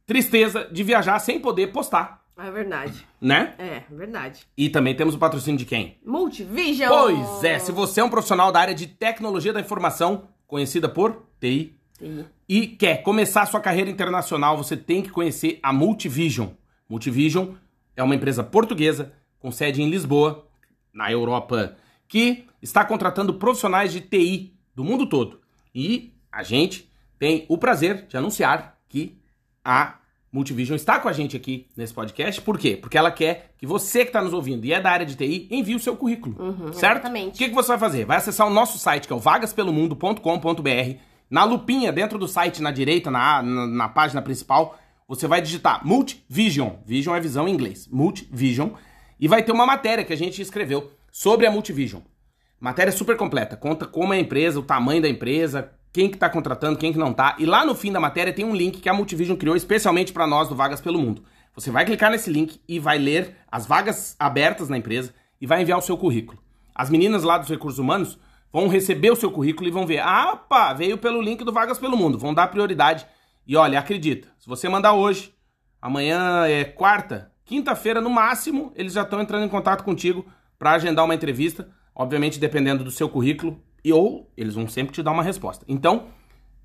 tristeza 0.05 0.69
de 0.71 0.83
viajar 0.83 1.17
sem 1.19 1.39
poder 1.39 1.71
postar, 1.71 2.23
É 2.37 2.51
verdade. 2.51 3.07
né? 3.21 3.55
É, 3.57 3.83
verdade. 3.89 4.45
E 4.57 4.69
também 4.69 4.93
temos 4.93 5.15
o 5.15 5.17
patrocínio 5.17 5.57
de 5.57 5.65
quem? 5.65 5.97
Multivision! 6.05 6.89
Pois 6.89 7.43
é, 7.43 7.59
se 7.59 7.71
você 7.71 8.01
é 8.01 8.03
um 8.03 8.09
profissional 8.09 8.51
da 8.51 8.59
área 8.59 8.75
de 8.75 8.87
tecnologia 8.87 9.53
da 9.53 9.61
informação, 9.61 10.27
conhecida 10.45 10.89
por 10.89 11.23
TI, 11.39 11.79
Sim. 11.93 12.25
e 12.47 12.67
quer 12.67 13.03
começar 13.03 13.45
sua 13.45 13.61
carreira 13.61 13.89
internacional, 13.89 14.57
você 14.57 14.75
tem 14.75 15.01
que 15.01 15.09
conhecer 15.09 15.59
a 15.63 15.71
Multivision. 15.71 16.49
Multivision 16.89 17.53
é 17.95 18.03
uma 18.03 18.15
empresa 18.15 18.43
portuguesa 18.43 19.13
com 19.39 19.49
sede 19.51 19.81
em 19.81 19.89
Lisboa, 19.89 20.45
na 20.93 21.11
Europa, 21.11 21.77
que 22.07 22.45
está 22.61 22.83
contratando 22.83 23.35
profissionais 23.35 23.93
de 23.93 24.01
TI 24.01 24.53
do 24.73 24.83
mundo 24.83 25.07
todo. 25.07 25.39
E 25.73 26.13
a 26.31 26.43
gente 26.43 26.91
tem 27.17 27.45
o 27.47 27.57
prazer 27.57 28.05
de 28.07 28.17
anunciar 28.17 28.77
que 28.89 29.17
a 29.63 29.99
Multivision 30.35 30.75
está 30.75 30.99
com 30.99 31.07
a 31.07 31.13
gente 31.13 31.37
aqui 31.37 31.65
nesse 31.77 31.93
podcast. 31.93 32.41
Por 32.41 32.59
quê? 32.59 32.75
Porque 32.75 32.97
ela 32.97 33.09
quer 33.09 33.53
que 33.57 33.65
você 33.65 33.99
que 33.99 34.09
está 34.09 34.21
nos 34.21 34.33
ouvindo 34.33 34.65
e 34.65 34.73
é 34.73 34.81
da 34.81 34.91
área 34.91 35.05
de 35.05 35.15
TI 35.15 35.47
envie 35.49 35.75
o 35.75 35.79
seu 35.79 35.95
currículo. 35.95 36.35
certo? 36.73 36.97
exatamente. 36.97 37.35
O 37.35 37.37
que, 37.37 37.47
que 37.47 37.55
você 37.55 37.69
vai 37.69 37.77
fazer? 37.77 38.03
Vai 38.05 38.17
acessar 38.17 38.45
o 38.45 38.49
nosso 38.49 38.77
site, 38.77 39.07
que 39.07 39.13
é 39.13 39.15
o 39.15 39.19
vagaspelomundo.com.br. 39.19 40.99
Na 41.29 41.45
lupinha, 41.45 41.89
dentro 41.89 42.19
do 42.19 42.27
site, 42.27 42.61
na 42.61 42.69
direita, 42.69 43.09
na, 43.09 43.41
na, 43.41 43.65
na 43.65 43.87
página 43.87 44.21
principal, 44.21 44.77
você 45.07 45.25
vai 45.25 45.41
digitar 45.41 45.87
Multivision, 45.87 46.79
Vision 46.85 47.15
é 47.15 47.19
visão 47.21 47.47
em 47.47 47.53
inglês, 47.53 47.87
Multivision, 47.87 48.71
e 49.17 49.29
vai 49.29 49.41
ter 49.41 49.53
uma 49.53 49.65
matéria 49.65 50.03
que 50.03 50.11
a 50.11 50.17
gente 50.17 50.41
escreveu 50.41 50.91
sobre 51.09 51.47
a 51.47 51.51
Multivision. 51.51 52.01
Matéria 52.59 52.91
super 52.91 53.15
completa, 53.15 53.55
conta 53.55 53.85
como 53.85 54.13
é 54.13 54.17
a 54.17 54.19
empresa, 54.19 54.59
o 54.59 54.63
tamanho 54.63 55.01
da 55.01 55.07
empresa, 55.07 55.71
quem 55.95 56.09
que 56.09 56.17
tá 56.17 56.29
contratando, 56.29 56.77
quem 56.77 56.91
que 56.91 56.99
não 56.99 57.13
tá. 57.13 57.37
E 57.39 57.45
lá 57.45 57.65
no 57.65 57.73
fim 57.73 57.89
da 57.89 58.01
matéria 58.01 58.33
tem 58.33 58.43
um 58.43 58.53
link 58.53 58.81
que 58.81 58.89
a 58.89 58.93
Multivision 58.93 59.37
criou 59.37 59.55
especialmente 59.55 60.11
para 60.11 60.27
nós 60.27 60.49
do 60.49 60.53
Vagas 60.55 60.81
pelo 60.81 60.99
Mundo. 60.99 61.23
Você 61.55 61.71
vai 61.71 61.85
clicar 61.85 62.11
nesse 62.11 62.29
link 62.29 62.59
e 62.67 62.79
vai 62.79 62.97
ler 62.97 63.37
as 63.49 63.65
vagas 63.65 64.13
abertas 64.19 64.67
na 64.67 64.77
empresa 64.77 65.13
e 65.39 65.47
vai 65.47 65.61
enviar 65.61 65.79
o 65.79 65.81
seu 65.81 65.97
currículo. 65.97 66.37
As 66.75 66.89
meninas 66.89 67.23
lá 67.23 67.37
dos 67.37 67.47
recursos 67.47 67.79
humanos 67.79 68.19
vão 68.51 68.67
receber 68.67 69.09
o 69.09 69.15
seu 69.15 69.31
currículo 69.31 69.69
e 69.69 69.71
vão 69.71 69.87
ver, 69.87 69.99
ah, 69.99 70.35
pá, 70.35 70.73
veio 70.73 70.97
pelo 70.97 71.21
link 71.21 71.45
do 71.45 71.53
Vagas 71.53 71.79
pelo 71.79 71.95
Mundo, 71.95 72.19
vão 72.19 72.33
dar 72.33 72.47
prioridade. 72.47 73.07
E 73.47 73.55
olha, 73.55 73.79
acredita, 73.79 74.27
se 74.37 74.49
você 74.49 74.67
mandar 74.67 74.91
hoje, 74.95 75.33
amanhã 75.81 76.45
é 76.45 76.65
quarta, 76.65 77.31
quinta-feira 77.45 78.01
no 78.01 78.09
máximo, 78.09 78.73
eles 78.75 78.91
já 78.91 79.03
estão 79.03 79.21
entrando 79.21 79.45
em 79.45 79.49
contato 79.49 79.85
contigo 79.85 80.25
para 80.59 80.73
agendar 80.73 81.05
uma 81.05 81.15
entrevista, 81.15 81.69
obviamente 81.95 82.37
dependendo 82.37 82.83
do 82.83 82.91
seu 82.91 83.07
currículo, 83.07 83.63
e 83.85 83.93
ou 83.93 84.27
eles 84.35 84.55
vão 84.55 84.67
sempre 84.67 84.95
te 84.95 85.03
dar 85.03 85.11
uma 85.11 85.21
resposta. 85.21 85.63
Então, 85.67 86.07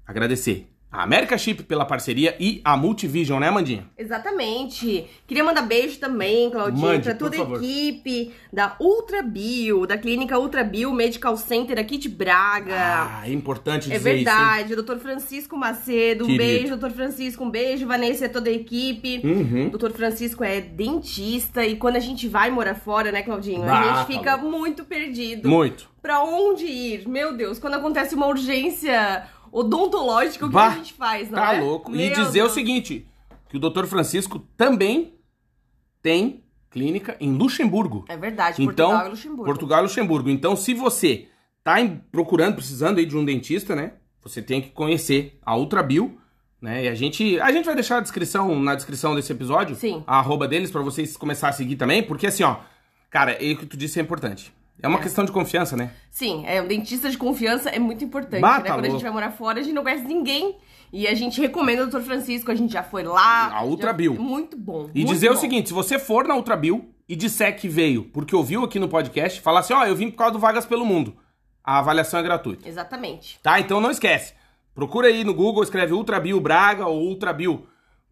agradecer 0.06 0.69
a 0.92 1.04
America 1.04 1.38
Chip 1.38 1.62
pela 1.62 1.84
parceria 1.84 2.34
e 2.40 2.60
a 2.64 2.76
Multivision, 2.76 3.38
né, 3.38 3.48
Mandinha? 3.50 3.86
Exatamente. 3.96 5.06
Queria 5.26 5.44
mandar 5.44 5.62
beijo 5.62 5.98
também, 6.00 6.50
Claudinha, 6.50 6.86
Mande, 6.86 7.04
pra 7.04 7.14
toda 7.14 7.36
a 7.36 7.40
equipe 7.40 8.32
da 8.52 8.74
Ultra 8.80 9.22
Bio, 9.22 9.86
da 9.86 9.96
clínica 9.96 10.38
Ultra 10.38 10.64
Bio 10.64 10.92
Medical 10.92 11.36
Center 11.36 11.78
aqui 11.78 11.96
de 11.96 12.08
Braga. 12.08 12.74
Ah, 12.74 13.22
é 13.24 13.32
importante 13.32 13.88
dizer 13.88 13.94
É 13.94 13.98
verdade, 13.98 14.74
doutor 14.74 14.98
Francisco 14.98 15.56
Macedo, 15.56 16.24
um 16.24 16.26
Querido. 16.26 16.44
beijo, 16.44 16.68
doutor 16.70 16.90
Francisco, 16.90 17.44
um 17.44 17.50
beijo, 17.50 17.86
Vanessa 17.86 18.24
e 18.24 18.28
toda 18.28 18.50
a 18.50 18.52
equipe. 18.52 19.18
isso. 19.18 19.26
Uhum. 19.26 19.68
Doutor 19.68 19.92
Francisco 19.92 20.42
é 20.42 20.60
dentista 20.60 21.64
e 21.64 21.76
quando 21.76 21.96
a 21.96 22.00
gente 22.00 22.26
vai 22.26 22.50
morar 22.50 22.74
fora, 22.74 23.12
né, 23.12 23.22
Claudinho? 23.22 23.60
Bah, 23.62 23.78
a 23.78 23.82
gente 23.84 23.94
tá 23.94 24.04
fica 24.06 24.36
muito 24.36 24.84
perdido. 24.84 25.48
Muito. 25.48 25.88
Pra 26.02 26.22
onde 26.24 26.64
ir? 26.64 27.06
Meu 27.06 27.36
Deus, 27.36 27.58
quando 27.58 27.74
acontece 27.74 28.14
uma 28.14 28.26
urgência 28.26 29.28
odontológica, 29.52 30.46
o 30.46 30.48
que 30.48 30.54
Bah, 30.54 30.68
a 30.68 30.74
gente 30.76 30.92
faz, 30.92 31.30
não 31.30 31.38
Tá 31.38 31.54
é? 31.54 31.60
louco. 31.60 31.92
E 31.94 31.96
Meu 31.96 32.10
dizer 32.14 32.32
Deus. 32.40 32.50
o 32.52 32.54
seguinte, 32.54 33.06
que 33.48 33.56
o 33.56 33.60
Dr. 33.60 33.84
Francisco 33.86 34.38
também 34.56 35.14
tem 36.02 36.44
clínica 36.70 37.16
em 37.20 37.32
Luxemburgo. 37.36 38.04
É 38.08 38.16
verdade, 38.16 38.62
Então, 38.62 38.88
Portugal 38.90 39.06
e 39.06 39.10
Luxemburgo. 39.10 39.44
Portugal 39.44 39.78
e 39.78 39.82
Luxemburgo. 39.82 40.30
Então, 40.30 40.56
se 40.56 40.72
você 40.74 41.28
tá 41.64 41.76
procurando, 42.12 42.54
precisando 42.54 42.98
aí 42.98 43.06
de 43.06 43.16
um 43.16 43.24
dentista, 43.24 43.74
né? 43.74 43.94
Você 44.22 44.40
tem 44.40 44.60
que 44.60 44.70
conhecer 44.70 45.38
a 45.44 45.56
Ultrabio, 45.56 46.18
né? 46.60 46.84
E 46.84 46.88
a 46.88 46.94
gente, 46.94 47.40
a 47.40 47.50
gente 47.50 47.64
vai 47.64 47.74
deixar 47.74 47.96
a 47.98 48.00
descrição 48.00 48.58
na 48.60 48.74
descrição 48.74 49.14
desse 49.14 49.32
episódio, 49.32 49.74
Sim. 49.76 50.04
a 50.06 50.18
arroba 50.18 50.46
deles 50.46 50.70
pra 50.70 50.82
vocês 50.82 51.16
começarem 51.16 51.54
a 51.54 51.56
seguir 51.56 51.76
também, 51.76 52.02
porque 52.02 52.26
assim, 52.26 52.42
ó, 52.42 52.56
cara, 53.10 53.32
é 53.32 53.52
o 53.52 53.56
que 53.56 53.66
tu 53.66 53.76
disse 53.76 53.98
é 53.98 54.02
importante. 54.02 54.52
É 54.82 54.88
uma 54.88 54.98
É. 54.98 55.02
questão 55.02 55.24
de 55.24 55.32
confiança, 55.32 55.76
né? 55.76 55.90
Sim, 56.10 56.44
é, 56.46 56.60
um 56.62 56.66
dentista 56.66 57.10
de 57.10 57.16
confiança 57.18 57.68
é 57.70 57.78
muito 57.78 58.04
importante, 58.04 58.40
Bah, 58.40 58.58
né? 58.58 58.64
tá 58.64 58.74
Quando 58.74 58.80
a 58.86 58.88
gente 58.88 58.92
louco. 58.92 59.02
vai 59.02 59.12
morar 59.12 59.30
fora, 59.32 59.60
a 59.60 59.62
gente 59.62 59.74
não 59.74 59.82
conhece 59.82 60.04
ninguém. 60.04 60.56
E 60.92 61.06
a 61.06 61.14
gente 61.14 61.40
recomenda 61.40 61.84
o 61.84 61.86
Dr. 61.88 62.00
Francisco, 62.00 62.50
a 62.50 62.54
gente 62.54 62.72
já 62.72 62.82
foi 62.82 63.04
lá. 63.04 63.52
A 63.54 63.62
Ultra 63.64 63.88
já- 63.88 63.92
Bio. 63.92 64.14
Muito 64.20 64.56
bom. 64.56 64.90
E 64.94 65.00
muito 65.04 65.12
dizer 65.14 65.30
o 65.30 65.34
bom. 65.34 65.40
seguinte, 65.40 65.68
se 65.68 65.74
você 65.74 65.98
for 66.00 66.26
na 66.26 66.34
Ultrabio 66.34 66.88
e 67.08 67.14
disser 67.14 67.56
que 67.56 67.68
veio 67.68 68.04
porque 68.04 68.34
ouviu 68.34 68.64
aqui 68.64 68.78
no 68.80 68.88
podcast, 68.88 69.40
falar 69.40 69.60
assim, 69.60 69.72
ó, 69.72 69.84
eu 69.84 69.94
vim 69.94 70.10
por 70.10 70.16
causa 70.16 70.32
do 70.32 70.38
Vagas 70.40 70.66
pelo 70.66 70.84
Mundo. 70.84 71.16
A 71.62 71.78
avaliação 71.78 72.18
é 72.18 72.22
gratuita. 72.24 72.68
Exatamente. 72.68 73.38
Tá? 73.40 73.60
Então 73.60 73.80
não 73.80 73.90
esquece. 73.90 74.34
Procura 74.74 75.06
aí 75.08 75.22
no 75.22 75.32
Google, 75.34 75.62
escreve 75.62 75.92
Ultrabio 75.92 76.40
Braga 76.40 76.86
ou 76.86 77.02
Ultrabio. 77.02 77.66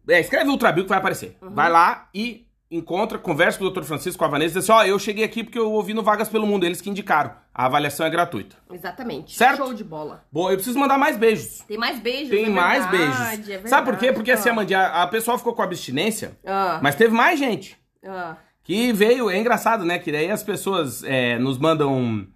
É, 0.07 0.19
escreve 0.21 0.49
Ultrabio 0.49 0.83
que 0.83 0.89
vai 0.89 0.99
aparecer. 0.99 1.35
Uhum. 1.41 1.49
Vai 1.49 1.69
lá 1.69 2.07
e 2.13 2.45
encontra, 2.71 3.17
conversa 3.17 3.57
com 3.57 3.65
o 3.65 3.69
Dr. 3.71 3.83
Francisco, 3.83 4.19
com 4.19 4.25
a 4.25 4.27
Vanessa, 4.27 4.51
e 4.57 4.59
diz 4.61 4.69
assim, 4.69 4.79
ó, 4.79 4.83
eu 4.85 4.99
cheguei 4.99 5.23
aqui 5.23 5.43
porque 5.43 5.57
eu 5.57 5.71
ouvi 5.71 5.93
no 5.93 6.03
Vagas 6.03 6.29
pelo 6.29 6.45
Mundo, 6.45 6.65
eles 6.65 6.79
que 6.81 6.89
indicaram. 6.89 7.31
A 7.53 7.65
avaliação 7.65 8.05
é 8.05 8.09
gratuita. 8.09 8.55
Exatamente. 8.71 9.35
Certo? 9.35 9.57
Show 9.57 9.73
de 9.73 9.83
bola. 9.83 10.23
Boa, 10.31 10.51
eu 10.51 10.55
preciso 10.57 10.77
mandar 10.77 10.97
mais 10.97 11.17
beijos. 11.17 11.59
Tem 11.67 11.77
mais 11.77 11.99
beijos, 11.99 12.29
Tem 12.29 12.45
é 12.45 12.49
mais 12.49 12.85
verdade, 12.91 13.41
beijos. 13.43 13.65
é 13.65 13.67
Sabe 13.67 13.85
por 13.85 13.93
quê? 13.95 14.05
verdade. 14.05 14.15
Porque 14.15 14.31
assim, 14.31 14.49
Ah. 14.49 14.51
Amandinha, 14.51 14.81
a 14.87 15.07
pessoa 15.07 15.37
ficou 15.37 15.53
com 15.53 15.61
abstinência, 15.63 16.37
Ah, 16.45 16.79
mas 16.83 16.95
teve 16.95 17.13
mais 17.13 17.39
gente. 17.39 17.77
ah. 18.05 18.35
Que 18.63 18.93
veio, 18.93 19.31
é 19.31 19.37
engraçado, 19.39 19.83
né? 19.83 19.97
Que 19.97 20.11
daí 20.11 20.29
as 20.29 20.43
pessoas 20.43 21.03
é, 21.03 21.39
nos 21.39 21.57
mandam 21.57 22.27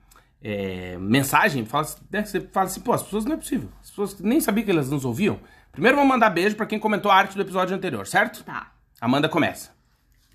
é, 0.41 0.97
mensagem, 0.97 1.63
fala, 1.63 1.85
né, 2.11 2.25
você 2.25 2.41
fala 2.41 2.65
assim, 2.65 2.81
pô, 2.81 2.91
as 2.91 3.03
pessoas 3.03 3.23
não 3.23 3.33
é 3.33 3.37
possível. 3.37 3.69
As 3.81 3.89
pessoas 3.91 4.19
nem 4.19 4.41
sabiam 4.41 4.65
que 4.65 4.71
elas 4.71 4.89
nos 4.89 5.05
ouviam. 5.05 5.39
Primeiro 5.71 5.95
vamos 5.95 6.09
mandar 6.11 6.29
beijo 6.31 6.55
pra 6.55 6.65
quem 6.65 6.79
comentou 6.79 7.11
a 7.11 7.15
arte 7.15 7.35
do 7.35 7.41
episódio 7.41 7.75
anterior, 7.75 8.07
certo? 8.07 8.43
Tá. 8.43 8.71
Amanda 8.99 9.29
começa. 9.29 9.71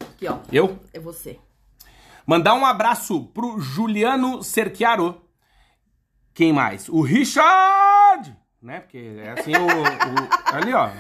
Aqui, 0.01 0.29
ó. 0.29 0.39
Eu? 0.53 0.79
É 0.93 0.99
você. 1.01 1.39
Mandar 2.27 2.55
um 2.55 2.67
abraço 2.67 3.25
pro 3.33 3.59
Juliano 3.61 4.43
Cerchiaro. 4.43 5.23
Quem 6.35 6.53
mais? 6.53 6.89
O 6.89 7.01
Richard! 7.01 8.37
Né? 8.61 8.81
Porque 8.81 8.99
é 9.19 9.31
assim 9.31 9.53
o, 9.55 9.67
o- 9.67 10.55
Ali, 10.55 10.73
ó. 10.75 10.91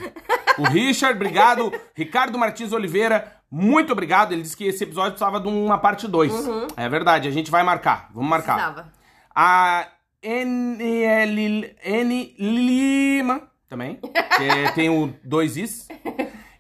O 0.59 0.65
Richard, 0.65 1.15
obrigado. 1.17 1.73
Ricardo 1.95 2.39
Martins 2.39 2.73
Oliveira, 2.73 3.37
muito 3.51 3.93
obrigado. 3.93 4.33
Ele 4.33 4.43
disse 4.43 4.57
que 4.57 4.65
esse 4.65 4.85
episódio 4.85 5.13
precisava 5.13 5.41
de 5.41 5.49
uma 5.49 5.79
parte 5.79 6.09
2. 6.09 6.33
É 6.77 6.89
verdade, 6.89 7.29
a 7.29 7.31
gente 7.31 7.51
vai 7.51 7.63
marcar. 7.63 8.11
Vamos 8.15 8.29
marcar. 8.31 8.55
Precisava. 8.55 8.93
A 9.35 9.87
NL, 10.23 11.77
N 11.85 12.35
Lima 12.39 13.51
também. 13.69 13.97
que 14.01 14.73
tem 14.75 14.89
o 14.89 15.13
dois 15.23 15.57
Is. 15.57 15.87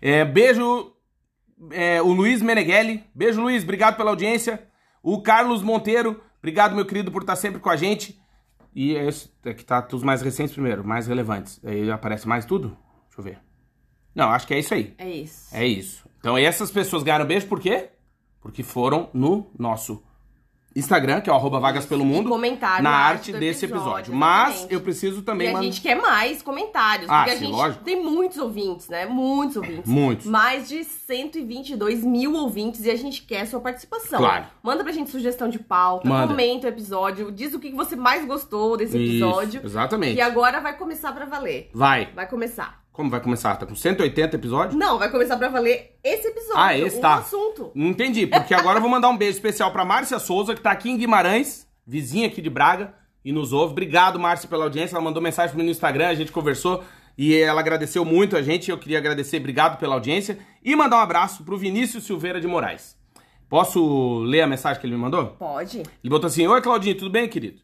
É, 0.00 0.25
beijo, 0.25 0.92
é, 1.71 2.00
o 2.03 2.12
Luiz 2.12 2.43
Meneghelli. 2.43 3.05
Beijo, 3.15 3.41
Luiz. 3.41 3.62
Obrigado 3.62 3.97
pela 3.97 4.11
audiência. 4.11 4.67
O 5.03 5.23
Carlos 5.23 5.62
Monteiro. 5.62 6.21
Obrigado, 6.38 6.75
meu 6.75 6.87
querido, 6.87 7.11
por 7.11 7.23
estar 7.23 7.37
sempre 7.37 7.61
com 7.61 7.71
a 7.71 7.77
gente. 7.77 8.19
E 8.75 8.95
é 8.95 9.07
esse 9.07 9.31
é 9.45 9.53
que 9.53 9.65
tá 9.65 9.87
os 9.93 10.03
mais 10.03 10.23
recentes 10.23 10.53
primeiro, 10.53 10.87
mais 10.87 11.07
relevantes. 11.07 11.61
Aí 11.65 11.91
aparece 11.91 12.29
mais 12.29 12.45
tudo? 12.45 12.77
Deixa 13.09 13.19
eu 13.19 13.25
ver. 13.25 13.38
Não, 14.15 14.31
acho 14.31 14.47
que 14.47 14.55
é 14.55 14.59
isso 14.59 14.75
aí. 14.75 14.95
É 14.99 15.11
isso. 15.11 15.57
É 15.57 15.67
isso. 15.67 16.09
Então 16.19 16.37
essas 16.37 16.71
pessoas 16.71 17.03
ganharam 17.03 17.27
beijo 17.27 17.47
por 17.47 17.61
quê? 17.61 17.91
Porque 18.41 18.62
foram 18.62 19.11
no 19.12 19.50
nosso 19.59 20.03
Instagram, 20.77 21.21
que 21.21 21.29
é 21.29 21.33
o 21.33 21.37
arroba 21.37 21.59
Vagas 21.59 21.87
pelo 21.87 22.05
Mundo, 22.05 22.27
E 22.29 22.31
comentaram 22.31 22.83
na 22.85 22.91
a 22.91 22.97
arte 23.07 23.33
desse 23.33 23.65
episódio. 23.65 23.89
episódio, 24.13 24.15
Mas 24.15 24.67
eu 24.71 24.81
preciso 24.81 25.21
E 25.21 25.23
também 25.23 25.49
a 25.49 25.53
mandar. 25.55 25.65
gente 25.65 25.81
quer 25.81 25.97
mais 25.97 26.41
comentários, 26.43 27.09
Ah, 27.11 27.19
porque 27.25 27.31
a 27.31 27.35
sim, 27.39 27.47
gente 27.47 27.55
lógico. 27.55 27.85
tem 27.85 28.03
muitos 28.05 28.39
ouvintes, 28.39 28.89
né? 28.89 29.07
Muitos 29.07 29.57
ouvintes. 29.57 29.91
Muitos. 29.91 30.27
Mais 30.27 30.69
de 30.69 30.85
122 30.85 32.05
mil 32.05 32.35
ouvintes 32.35 32.85
e 32.85 32.91
a 32.91 32.97
gente 32.97 33.23
quer 33.23 33.47
sua 33.47 33.61
participação. 33.61 34.19
Claro. 34.19 34.47
Manda 34.63 34.85
pra 34.85 34.93
gente 34.93 35.11
sugestão 35.11 35.49
de 35.49 35.59
pauta, 35.59 36.09
Manda. 36.09 36.29
comenta 36.29 36.67
o 36.67 36.71
episódio, 36.71 37.33
diz 37.33 37.55
o 37.55 37.59
que 37.59 37.73
você 37.73 37.97
mais 37.97 38.25
gostou 38.25 38.77
desse 38.77 38.97
episódio. 38.97 39.59
Isso, 39.59 39.67
exatamente. 39.67 40.17
E 40.17 40.21
agora 40.21 40.61
vai 40.61 40.77
começar 40.77 41.13
pra 41.13 41.25
valer. 41.25 41.71
Vai. 41.75 42.09
Vai 42.15 42.29
começar. 42.29 42.81
Como 42.99 43.09
vai 43.09 43.21
começar? 43.21 43.55
Tá 43.55 43.64
com 43.64 43.76
180 43.76 44.35
episódios? 44.35 44.75
Não, 44.75 44.99
vai 44.99 45.09
começar 45.09 45.37
pra 45.37 45.49
valer 45.49 45.97
esse 46.02 46.26
episódio. 46.26 46.57
Ah, 46.57 46.76
esse 46.76 46.99
o 46.99 47.00
tá. 47.00 47.14
assunto. 47.19 47.71
Entendi, 47.73 48.26
porque 48.26 48.52
agora 48.52 48.78
eu 48.78 48.81
vou 48.81 48.90
mandar 48.90 49.09
um 49.09 49.17
beijo 49.17 49.37
especial 49.37 49.71
pra 49.71 49.85
Márcia 49.85 50.19
Souza, 50.19 50.52
que 50.52 50.61
tá 50.61 50.73
aqui 50.73 50.90
em 50.90 50.97
Guimarães, 50.97 51.64
vizinha 51.87 52.26
aqui 52.26 52.43
de 52.43 52.50
Braga, 52.50 52.93
e 53.25 53.31
nos 53.31 53.52
ouve. 53.52 53.71
Obrigado, 53.71 54.19
Márcia, 54.19 54.49
pela 54.49 54.64
audiência. 54.64 54.97
Ela 54.97 55.05
mandou 55.05 55.23
mensagem 55.23 55.50
pra 55.50 55.59
mim 55.59 55.67
no 55.67 55.71
Instagram, 55.71 56.09
a 56.09 56.14
gente 56.17 56.33
conversou 56.33 56.83
e 57.17 57.37
ela 57.37 57.61
agradeceu 57.61 58.05
muito 58.05 58.37
a 58.37 58.43
gente. 58.43 58.69
Eu 58.69 58.78
queria 58.78 58.99
agradecer, 58.99 59.37
obrigado 59.37 59.78
pela 59.78 59.95
audiência. 59.95 60.37
E 60.61 60.75
mandar 60.75 60.97
um 60.97 61.02
abraço 61.02 61.45
pro 61.45 61.57
Vinícius 61.57 62.02
Silveira 62.02 62.40
de 62.40 62.49
Moraes. 62.49 62.97
Posso 63.49 64.25
ler 64.25 64.40
a 64.40 64.47
mensagem 64.49 64.81
que 64.81 64.87
ele 64.88 64.97
me 64.97 65.00
mandou? 65.00 65.37
Pode. 65.38 65.78
Ele 65.78 66.11
botou 66.11 66.26
assim: 66.26 66.49
Oi, 66.49 66.61
Claudinho, 66.61 66.99
tudo 66.99 67.11
bem, 67.11 67.28
querido? 67.28 67.61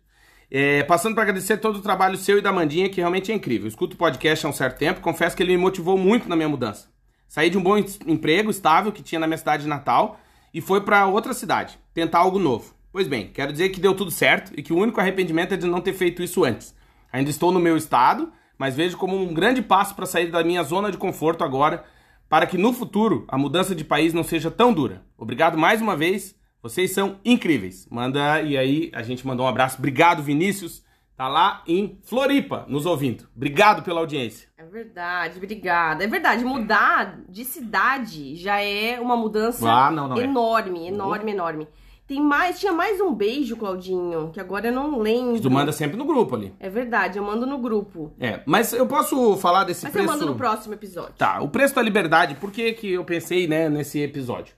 É, 0.51 0.83
passando 0.85 1.15
para 1.15 1.25
agradecer 1.25 1.57
todo 1.59 1.77
o 1.77 1.83
trabalho 1.83 2.17
seu 2.17 2.39
e 2.39 2.41
da 2.41 2.53
Mandinha, 2.53 2.89
que 2.89 3.01
realmente 3.01 3.33
é 3.33 3.35
incrível. 3.35 3.65
Eu 3.67 3.69
escuto 3.69 3.95
o 3.95 3.99
podcast 3.99 4.45
há 4.47 4.49
um 4.49 4.53
certo 4.53 4.79
tempo, 4.79 5.01
confesso 5.01 5.37
que 5.37 5.43
ele 5.43 5.53
me 5.57 5.63
motivou 5.63 5.97
muito 5.99 6.29
na 6.29 6.37
minha 6.37 6.49
mudança. 6.49 6.89
Saí 7.29 7.51
de 7.51 7.59
um 7.59 7.63
bom 7.63 7.77
em- 7.77 7.87
emprego 8.07 8.51
estável 8.51 8.93
que 8.93 9.03
tinha 9.03 9.19
na 9.19 9.27
minha 9.27 9.39
cidade 9.39 9.67
natal 9.67 10.21
e 10.53 10.61
foi 10.61 10.81
para 10.83 11.07
outra 11.07 11.35
cidade, 11.35 11.79
tentar 11.93 12.19
algo 12.19 12.39
novo. 12.39 12.75
Pois 12.93 13.09
bem, 13.09 13.29
quero 13.33 13.51
dizer 13.51 13.71
que 13.71 13.81
deu 13.81 13.95
tudo 13.95 14.11
certo 14.13 14.53
e 14.57 14.63
que 14.63 14.73
o 14.73 14.79
único 14.79 15.01
arrependimento 15.01 15.55
é 15.55 15.57
de 15.57 15.67
não 15.67 15.81
ter 15.81 15.93
feito 15.95 16.23
isso 16.23 16.45
antes. 16.45 16.75
Ainda 17.13 17.31
estou 17.31 17.51
no 17.51 17.59
meu 17.59 17.77
estado, 17.77 18.33
mas 18.57 18.77
vejo 18.77 18.97
como 18.97 19.21
um 19.21 19.35
grande 19.35 19.61
passo 19.63 19.97
para 19.97 20.07
sair 20.07 20.31
da 20.31 20.45
minha 20.45 20.63
zona 20.63 20.93
de 20.93 20.99
conforto 20.99 21.43
agora, 21.43 21.83
para 22.29 22.47
que 22.47 22.57
no 22.57 22.73
futuro 22.73 23.25
a 23.27 23.37
mudança 23.37 23.75
de 23.75 23.85
país 23.85 24.13
não 24.13 24.23
seja 24.23 24.51
tão 24.51 24.73
dura. 24.73 25.03
Obrigado 25.19 25.59
mais 25.59 25.81
uma 25.81 25.97
vez. 25.97 26.37
Vocês 26.65 26.93
são 26.93 27.17
incríveis. 27.23 27.87
Manda 27.91 28.41
e 28.41 28.57
aí 28.57 28.91
a 28.95 29.03
gente 29.03 29.27
mandou 29.27 29.45
um 29.45 29.49
abraço. 29.51 29.77
Obrigado, 29.77 30.23
Vinícius. 30.23 30.83
Tá 31.15 31.29
lá 31.29 31.63
em 31.69 31.99
Floripa 32.05 32.65
nos 32.67 32.87
ouvindo. 32.87 33.29
Obrigado 33.37 33.83
pela 33.83 34.01
audiência. 34.01 34.49
É 34.57 34.65
verdade, 34.65 35.37
obrigada. 35.37 36.03
É 36.03 36.07
verdade, 36.07 36.43
mudar 36.43 37.21
de 37.29 37.45
cidade 37.45 38.35
já 38.37 38.63
é 38.63 38.99
uma 38.99 39.15
mudança 39.15 39.71
Ah, 39.71 39.91
não, 39.91 40.09
não 40.09 40.17
é. 40.19 40.25
enorme, 40.25 40.89
enorme, 40.89 41.33
enorme. 41.33 41.69
Tem 42.07 42.19
mais, 42.19 42.59
tinha 42.59 42.73
mais 42.73 42.99
um 42.99 43.15
beijo, 43.15 43.59
Claudinho, 43.59 44.31
que 44.33 44.41
agora 44.41 44.69
eu 44.69 44.73
não 44.73 44.99
lembro. 45.01 45.43
Tu 45.43 45.51
manda 45.51 45.71
sempre 45.71 45.99
no 45.99 46.07
grupo 46.07 46.35
ali. 46.35 46.55
É 46.59 46.71
verdade, 46.71 47.19
eu 47.19 47.25
mando 47.25 47.47
no 47.47 47.59
grupo. 47.59 48.11
É, 48.19 48.41
mas 48.47 48.73
eu 48.73 48.87
posso 48.87 49.37
falar 49.37 49.65
desse 49.65 49.85
Mas 49.85 49.93
preço... 49.93 50.09
eu 50.09 50.13
mando 50.13 50.27
no 50.27 50.35
próximo 50.35 50.73
episódio. 50.73 51.13
Tá, 51.19 51.43
o 51.43 51.49
preço 51.49 51.75
da 51.75 51.83
liberdade, 51.83 52.37
por 52.37 52.51
que, 52.51 52.73
que 52.73 52.91
eu 52.93 53.05
pensei, 53.05 53.47
né, 53.47 53.69
nesse 53.69 54.01
episódio? 54.01 54.55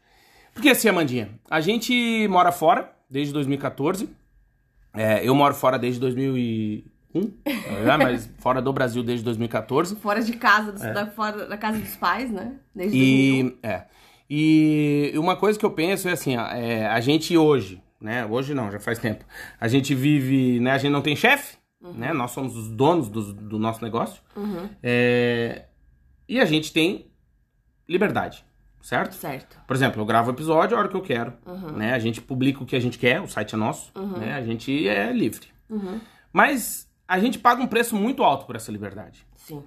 Porque 0.56 0.70
assim, 0.70 0.88
Amandinha, 0.88 1.30
a 1.50 1.60
gente 1.60 2.26
mora 2.28 2.50
fora 2.50 2.90
desde 3.10 3.32
2014. 3.32 4.08
É, 4.94 5.20
eu 5.22 5.34
moro 5.34 5.54
fora 5.54 5.78
desde 5.78 6.00
2001, 6.00 7.20
né, 7.84 7.96
mas 7.98 8.30
fora 8.38 8.62
do 8.62 8.72
Brasil 8.72 9.02
desde 9.02 9.22
2014. 9.24 9.94
Fora 9.96 10.22
de 10.22 10.32
casa, 10.32 10.72
dos- 10.72 10.80
da, 10.82 11.06
fora 11.06 11.46
da 11.46 11.58
casa 11.58 11.78
dos 11.78 11.94
pais, 11.96 12.30
né? 12.30 12.54
Desde 12.74 12.96
2001. 12.96 13.46
E, 13.48 13.56
é, 13.62 13.84
e 14.28 15.12
uma 15.16 15.36
coisa 15.36 15.58
que 15.58 15.64
eu 15.66 15.70
penso 15.70 16.08
é 16.08 16.12
assim, 16.12 16.34
é, 16.36 16.86
a 16.86 16.98
gente 17.00 17.36
hoje, 17.36 17.82
né, 18.00 18.24
hoje 18.24 18.54
não, 18.54 18.70
já 18.72 18.80
faz 18.80 18.98
tempo, 18.98 19.24
a 19.60 19.68
gente 19.68 19.94
vive, 19.94 20.58
né, 20.60 20.72
a 20.72 20.78
gente 20.78 20.90
não 20.92 21.02
tem 21.02 21.14
chefe, 21.14 21.58
né, 21.94 22.12
nós 22.14 22.30
somos 22.32 22.56
os 22.56 22.68
donos 22.68 23.08
do, 23.10 23.32
do 23.34 23.58
nosso 23.58 23.84
negócio, 23.84 24.20
é, 24.82 25.66
e 26.28 26.40
a 26.40 26.44
gente 26.46 26.72
tem 26.72 27.06
liberdade, 27.88 28.44
certo? 28.86 29.14
Certo. 29.16 29.58
Por 29.66 29.74
exemplo, 29.74 30.00
eu 30.00 30.06
gravo 30.06 30.30
o 30.30 30.32
episódio 30.32 30.76
a 30.76 30.80
hora 30.80 30.88
que 30.88 30.94
eu 30.94 31.02
quero, 31.02 31.32
né? 31.76 31.92
A 31.92 31.98
gente 31.98 32.22
publica 32.22 32.62
o 32.62 32.66
que 32.66 32.76
a 32.76 32.80
gente 32.80 32.98
quer, 32.98 33.20
o 33.20 33.26
site 33.26 33.54
é 33.54 33.58
nosso, 33.58 33.90
né? 34.16 34.34
A 34.34 34.42
gente 34.42 34.86
é 34.86 35.12
livre. 35.12 35.48
Mas 36.32 36.88
a 37.08 37.18
gente 37.18 37.36
paga 37.38 37.60
um 37.60 37.66
preço 37.66 37.96
muito 37.96 38.22
alto 38.22 38.46
por 38.46 38.54
essa 38.54 38.70
liberdade. 38.70 39.26
Sim. 39.34 39.64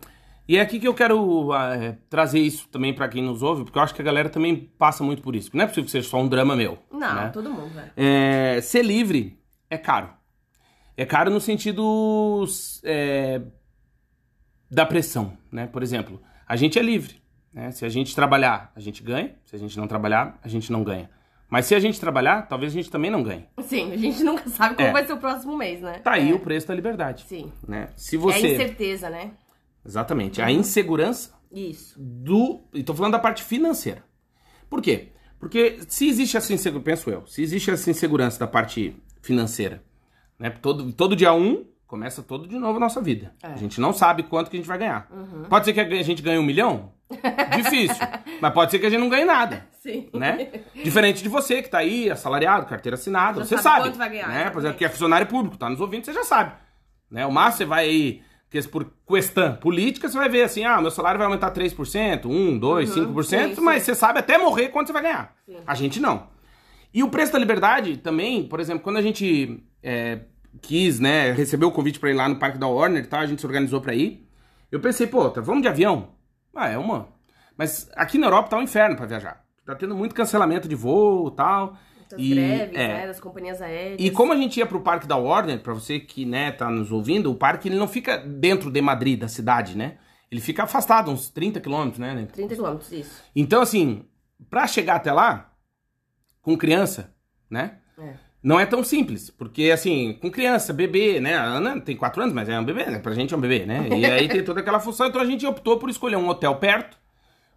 E 0.48 0.58
é 0.58 0.62
aqui 0.62 0.80
que 0.80 0.88
eu 0.88 0.94
quero 0.94 1.52
ah, 1.52 1.76
é, 1.76 1.98
trazer 2.10 2.40
isso 2.40 2.68
também 2.70 2.94
pra 2.94 3.08
quem 3.08 3.22
nos 3.22 3.44
ouve, 3.44 3.66
porque 3.66 3.78
eu 3.78 3.84
acho 3.84 3.94
que 3.94 4.02
a 4.02 4.06
galera 4.06 4.30
também 4.30 4.56
passa 4.80 5.04
muito 5.04 5.22
por 5.22 5.36
isso. 5.36 5.52
Não 5.54 5.64
é 5.64 5.68
possível 5.68 5.86
que 5.86 5.92
seja 5.92 6.10
só 6.10 6.18
um 6.18 6.28
drama 6.28 6.56
meu. 6.56 6.80
Não, 6.92 7.16
né? 7.16 7.30
todo 7.30 7.52
mundo, 7.52 7.72
velho. 7.72 7.92
É, 7.96 8.60
ser 8.62 8.84
livre 8.84 9.38
é 9.70 9.78
caro. 9.78 10.10
É 10.98 11.06
caro 11.06 11.30
no 11.30 11.40
sentido 11.40 12.46
é, 12.84 13.42
da 14.72 14.86
pressão, 14.86 15.38
né? 15.52 15.68
Por 15.68 15.84
exemplo, 15.84 16.20
a 16.48 16.56
gente 16.56 16.80
é 16.80 16.82
livre. 16.82 17.19
Né? 17.54 17.72
Se 17.72 17.86
a 17.86 17.90
gente 17.90 18.16
trabalhar, 18.16 18.72
a 18.76 18.80
gente 18.80 19.02
ganha. 19.04 19.36
Se 19.46 19.56
a 19.56 19.60
gente 19.60 19.78
não 19.78 19.88
trabalhar, 19.88 20.38
a 20.44 20.48
gente 20.48 20.72
não 20.72 20.84
ganha. 20.84 21.10
Mas 21.50 21.66
se 21.66 21.74
a 21.74 21.80
gente 21.80 22.00
trabalhar, 22.00 22.44
talvez 22.48 22.72
a 22.72 22.76
gente 22.76 22.92
também 22.92 23.10
não 23.10 23.24
ganhe. 23.24 23.46
Sim, 23.64 23.92
a 23.92 23.98
gente 23.98 24.24
nunca 24.24 24.48
sabe 24.50 24.76
como 24.76 24.88
É. 24.88 24.92
vai 24.92 25.06
ser 25.06 25.14
o 25.14 25.18
próximo 25.18 25.58
mês, 25.58 25.82
né? 25.82 25.94
Tá 26.00 26.12
aí 26.14 26.30
É. 26.30 26.34
o 26.34 26.40
preço 26.40 26.68
da 26.68 26.76
liberdade. 26.76 27.26
Sim. 27.28 27.52
Né? 27.68 27.90
Se 27.96 28.16
É 28.16 28.20
a 28.20 28.22
você. 28.22 28.54
incerteza, 28.54 29.10
né? 29.10 29.32
Exatamente. 29.84 30.42
A 30.42 30.52
insegurança 30.52 31.34
Isso. 31.52 31.96
do. 32.00 32.62
E 32.74 32.84
tô 32.84 32.94
falando 32.94 33.14
da 33.14 33.20
parte 33.20 33.44
financeira. 33.44 34.04
Por 34.70 34.82
quê? 34.82 35.10
Porque 35.40 35.80
se 35.88 36.08
existe 36.08 36.38
essa 36.38 36.54
insegurança, 36.54 36.84
penso 36.86 37.10
eu, 37.10 37.26
se 37.26 37.42
existe 37.42 37.72
essa 37.72 37.90
insegurança 37.90 38.38
da 38.40 38.46
parte 38.48 38.96
financeira, 39.22 39.82
né? 40.38 40.50
Todo, 40.52 40.92
todo 40.94 41.16
dia 41.16 41.34
um 41.34 41.66
começa 41.88 42.22
todo 42.22 42.48
de 42.48 42.60
novo 42.60 42.78
a 42.78 42.80
nossa 42.80 43.02
vida. 43.02 43.34
É. 43.42 43.48
A 43.48 43.56
gente 43.56 43.82
não 43.82 43.92
sabe 43.94 44.22
quanto 44.24 44.52
que 44.52 44.58
a 44.58 44.60
gente 44.60 44.68
vai 44.68 44.78
ganhar. 44.78 45.10
Pode 45.50 45.66
ser 45.66 45.74
que 45.74 45.80
a 45.80 46.04
gente 46.04 46.22
ganhe 46.22 46.38
um 46.38 46.44
milhão? 46.44 46.92
Difícil. 47.56 47.96
Mas 48.42 48.54
pode 48.54 48.72
ser 48.72 48.80
que 48.80 48.86
a 48.86 48.90
gente 48.90 49.00
não 49.00 49.10
ganhe 49.10 49.26
nada. 49.26 49.68
Sim. 49.82 50.10
Né? 50.14 50.50
Diferente 50.84 51.24
de 51.24 51.30
você 51.30 51.62
que 51.62 51.70
tá 51.70 51.80
aí, 51.80 52.10
assalariado, 52.10 52.66
carteira 52.66 52.96
assinada, 52.96 53.40
Já 53.40 53.46
você 53.46 53.56
sabe 53.58 53.64
sabe. 53.64 53.82
quanto 53.90 53.98
vai 53.98 54.10
ganhar, 54.10 54.28
Né? 54.28 54.50
Por 54.50 54.60
exemplo, 54.60 54.78
que 54.78 54.86
é 54.86 54.90
funcionário 54.90 55.28
público, 55.28 55.58
tá 55.58 55.70
nos 55.70 55.80
ouvindo, 55.82 56.06
você 56.06 56.14
já 56.14 56.24
sabe. 56.24 56.54
Né? 57.10 57.26
O 57.26 57.32
máximo 57.32 57.58
você 57.58 57.66
vai 57.66 57.86
aí, 57.86 58.22
por 58.72 58.86
questão 59.08 59.56
política, 59.56 60.08
você 60.08 60.18
vai 60.18 60.30
ver 60.30 60.44
assim, 60.44 60.64
ah, 60.66 60.80
meu 60.82 60.92
salário 60.92 61.18
vai 61.18 61.26
aumentar 61.26 61.52
3%, 61.52 62.26
1, 62.26 62.58
2, 62.60 62.98
Uhum, 62.98 63.14
5%, 63.14 63.56
sim, 63.56 63.62
mas 63.62 63.84
sim. 63.84 63.86
você 63.94 63.96
sabe 63.96 64.20
até 64.20 64.38
morrer 64.38 64.70
quanto 64.70 64.88
você 64.88 64.94
vai 64.94 65.02
ganhar. 65.04 65.34
Sim. 65.46 65.58
A 65.66 65.74
gente 65.76 66.00
não. 66.00 66.28
E 66.94 67.04
o 67.04 67.10
preço 67.10 67.32
da 67.34 67.40
liberdade 67.40 67.98
também, 67.98 68.44
por 68.48 68.60
exemplo, 68.60 68.82
quando 68.84 68.98
a 68.98 69.02
gente 69.02 69.64
é, 69.82 70.20
quis, 70.62 71.00
né, 71.00 71.32
recebeu 71.32 71.70
o 71.70 71.72
convite 71.72 72.00
pra 72.00 72.10
ir 72.10 72.16
lá 72.16 72.28
no 72.28 72.38
Parque 72.38 72.58
da 72.58 72.68
Warner 72.68 73.04
e 73.04 73.08
tal, 73.08 73.20
a 73.22 73.26
gente 73.26 73.40
se 73.40 73.46
organizou 73.48 73.80
pra 73.82 73.94
ir. 73.94 74.28
Eu 74.72 74.80
pensei, 74.80 75.08
pô, 75.08 75.30
tá, 75.30 75.42
vamos 75.42 75.62
de 75.62 75.68
avião? 75.68 76.10
Ah, 76.56 76.68
é 76.70 76.78
uma. 76.78 77.10
Mas 77.58 77.90
aqui 77.96 78.18
na 78.18 78.28
Europa 78.28 78.50
tá 78.50 78.58
um 78.58 78.62
inferno 78.64 78.96
pra 78.96 79.06
viajar. 79.06 79.44
Tá 79.66 79.76
tendo 79.76 79.96
muito 79.96 80.16
cancelamento 80.16 80.68
de 80.68 80.76
voo 80.76 81.28
e 81.30 81.36
tal. 81.36 81.78
Muitas 81.98 82.20
E, 82.20 82.30
greves, 82.30 82.76
é. 82.76 82.88
né? 82.88 83.08
Das 83.08 83.20
companhias 83.20 83.62
aéreas. 83.62 83.98
E 84.00 84.10
como 84.10 84.34
a 84.34 84.36
gente 84.36 84.58
ia 84.58 84.66
pro 84.66 84.82
Parque 84.82 85.06
da 85.08 85.16
Warner, 85.16 85.60
pra 85.62 85.74
você 85.74 86.00
que, 86.00 86.26
né, 86.26 86.52
tá 86.52 86.70
nos 86.70 86.92
ouvindo, 86.92 87.32
o 87.32 87.36
parque 87.36 87.68
ele 87.70 87.76
não 87.78 87.88
fica 87.88 88.18
dentro 88.18 88.72
de 88.72 88.82
Madrid, 88.82 89.20
da 89.20 89.28
cidade, 89.28 89.78
né? 89.78 89.98
Ele 90.32 90.42
fica 90.42 90.64
afastado, 90.64 91.12
uns 91.12 91.30
30 91.30 91.60
quilômetros, 91.60 92.00
né? 92.00 92.28
30 92.32 92.56
quilômetros, 92.56 92.92
isso. 92.92 93.24
Então, 93.36 93.62
assim, 93.62 94.06
pra 94.50 94.66
chegar 94.68 94.96
até 94.96 95.12
lá, 95.12 95.52
com 96.42 96.58
criança, 96.58 97.14
né? 97.50 97.80
É. 97.98 98.14
Não 98.42 98.58
é 98.60 98.66
tão 98.66 98.84
simples, 98.84 99.30
porque 99.30 99.70
assim, 99.70 100.14
com 100.22 100.32
criança, 100.32 100.72
bebê, 100.72 101.20
né? 101.20 101.36
A 101.36 101.44
Ana 101.44 101.82
tem 101.82 101.96
4 101.98 102.22
anos, 102.22 102.34
mas 102.34 102.48
é 102.48 102.58
um 102.60 102.64
bebê, 102.64 102.86
né? 102.86 103.00
Pra 103.00 103.14
gente 103.14 103.34
é 103.34 103.38
um 103.38 103.42
bebê, 103.42 103.66
né? 103.66 103.90
E 103.98 104.06
aí 104.06 104.30
tem 104.30 104.44
toda 104.44 104.62
aquela 104.62 104.80
função, 104.80 105.08
então 105.08 105.22
a 105.22 105.26
gente 105.26 105.46
optou 105.46 105.78
por 105.78 105.90
escolher 105.90 106.16
um 106.16 106.28
hotel 106.30 106.56
perto, 106.56 106.98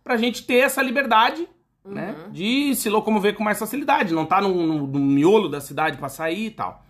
pra 0.02 0.16
gente 0.16 0.44
ter 0.44 0.56
essa 0.56 0.82
liberdade, 0.82 1.46
né? 1.84 2.16
De 2.32 2.74
se 2.74 2.88
locomover 2.90 3.34
com 3.34 3.44
mais 3.44 3.58
facilidade, 3.60 4.12
não 4.12 4.26
tá 4.26 4.40
no, 4.40 4.52
no- 4.66 4.86
no 4.88 4.98
miolo 4.98 5.48
da 5.48 5.60
cidade 5.60 5.96
pra 5.98 6.08
sair 6.08 6.46
e 6.46 6.50
tal. 6.50 6.84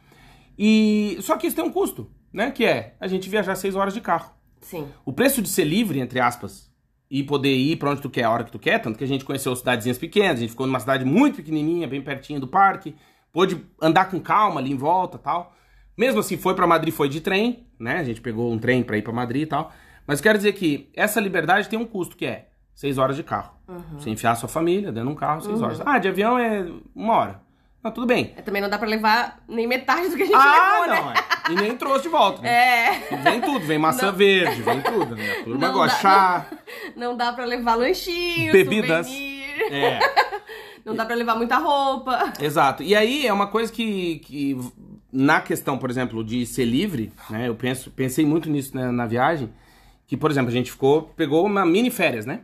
E 0.59 1.19
só 1.21 1.37
que 1.37 1.47
isso 1.47 1.57
tem 1.57 1.65
um 1.65 1.73
custo, 1.73 2.11
né? 2.33 2.51
Que 2.51 2.65
é 2.65 2.95
a 3.01 3.07
gente 3.07 3.29
viajar 3.29 3.55
6 3.55 3.75
horas 3.77 3.93
de 3.95 4.01
carro. 4.01 4.33
Sim. 4.61 4.87
O 5.05 5.13
preço 5.13 5.43
de 5.43 5.49
ser 5.49 5.65
livre, 5.65 5.99
entre 6.01 6.21
aspas, 6.21 6.71
e 7.11 7.23
poder 7.23 7.55
ir 7.55 7.77
pra 7.77 7.91
onde 7.91 8.01
tu 8.01 8.09
quer, 8.09 8.25
a 8.25 8.31
hora 8.31 8.45
que 8.45 8.53
tu 8.53 8.59
quer, 8.59 8.79
tanto 8.79 8.97
que 8.97 9.05
a 9.05 9.09
gente 9.09 9.25
conheceu 9.25 9.55
cidadezinhas 9.55 9.99
pequenas, 9.99 10.37
a 10.37 10.41
gente 10.41 10.51
ficou 10.51 10.67
numa 10.67 10.81
cidade 10.81 11.05
muito 11.05 11.37
pequenininha, 11.37 11.87
bem 11.87 12.01
pertinho 12.01 12.41
do 12.41 12.49
parque, 12.49 12.95
pôde 13.33 13.65
andar 13.81 14.11
com 14.11 14.21
calma 14.21 14.61
ali 14.61 14.71
em 14.71 14.77
volta 14.77 15.19
tal. 15.19 15.55
Mesmo 15.97 16.21
assim, 16.21 16.37
foi 16.37 16.55
pra 16.55 16.67
Madrid, 16.67 16.93
foi 16.93 17.09
de 17.09 17.21
trem, 17.21 17.67
né? 17.79 17.99
A 17.99 18.05
gente 18.05 18.21
pegou 18.21 18.51
um 18.53 18.59
trem 18.59 18.83
pra 18.83 18.97
ir 18.97 19.03
pra 19.03 19.13
Madrid 19.13 19.43
e 19.43 19.47
tal. 19.47 19.73
Mas 20.07 20.21
quero 20.21 20.39
dizer 20.39 20.53
que 20.53 20.91
essa 20.97 21.21
liberdade 21.21 21.69
tem 21.69 21.79
um 21.79 21.85
custo, 21.87 22.17
que 22.17 22.27
é 22.27 22.49
seis 22.75 22.99
horas 22.99 23.17
de 23.17 23.23
carro. 23.23 23.53
Você 23.99 24.11
enfiar 24.11 24.33
a 24.33 24.37
sua 24.37 24.49
família 24.49 24.91
dentro 24.93 25.09
de 25.09 25.15
um 25.15 25.19
carro, 25.19 25.41
seis 25.41 25.61
horas. 25.63 25.81
Ah, 25.85 25.99
de 25.99 26.09
avião 26.09 26.39
é 26.39 26.67
uma 26.95 27.15
hora. 27.17 27.41
Não, 27.83 27.91
tudo 27.91 28.07
bem. 28.07 28.33
É, 28.37 28.43
também 28.43 28.63
não 28.63 28.69
dá 28.71 28.79
pra 28.79 28.87
levar 28.87 29.43
nem 29.49 29.67
metade 29.67 30.09
do 30.09 30.17
que 30.17 30.23
a 30.23 30.27
gente 30.27 30.37
Ah, 30.37 30.81
levou, 30.83 30.97
não, 30.97 31.07
né? 31.11 31.15
é. 31.49 31.53
E 31.53 31.55
nem 31.57 31.77
trouxe 31.77 32.03
de 32.05 32.09
volta, 32.11 32.41
né? 32.43 32.49
É. 33.11 33.17
Vem 33.17 33.41
tudo, 33.41 33.61
vem 33.67 33.77
maçã 33.79 34.13
verde, 34.13 34.63
vem 34.63 34.81
tudo, 34.83 35.17
né? 35.17 35.33
A 35.41 35.45
turma 35.45 35.67
Não 35.67 35.75
gosta 35.75 35.97
dá- 35.97 36.01
chá. 36.01 36.47
Não 36.97 37.17
dá 37.17 37.33
pra 37.33 37.45
levar 37.45 37.75
lanchinho, 37.75 38.53
Bebidas. 38.53 39.07
souvenir. 39.07 39.73
É. 39.73 39.99
Não 40.85 40.95
dá 40.95 41.05
pra 41.05 41.15
levar 41.15 41.35
muita 41.37 41.57
roupa. 41.59 42.33
Exato. 42.41 42.83
E 42.83 42.95
aí 42.95 43.27
é 43.27 43.33
uma 43.33 43.47
coisa 43.47 43.73
que, 43.73 44.19
que 44.21 44.57
na 45.13 45.41
questão, 45.41 45.79
por 45.79 45.91
exemplo, 45.91 46.25
de 46.25 46.45
ser 46.47 46.65
livre, 46.65 47.13
né? 47.31 47.49
Eu 47.49 47.55
penso, 47.55 47.91
pensei 47.91 48.25
muito 48.27 48.49
nisso 48.51 48.77
né, 48.77 48.91
na 48.91 49.07
viagem. 49.07 49.51
Que, 50.07 50.17
por 50.17 50.31
exemplo, 50.31 50.51
a 50.51 50.53
gente 50.53 50.71
ficou, 50.71 51.03
pegou 51.17 51.47
uma 51.47 51.65
mini 51.65 51.91
férias, 51.91 52.27
né? 52.27 52.41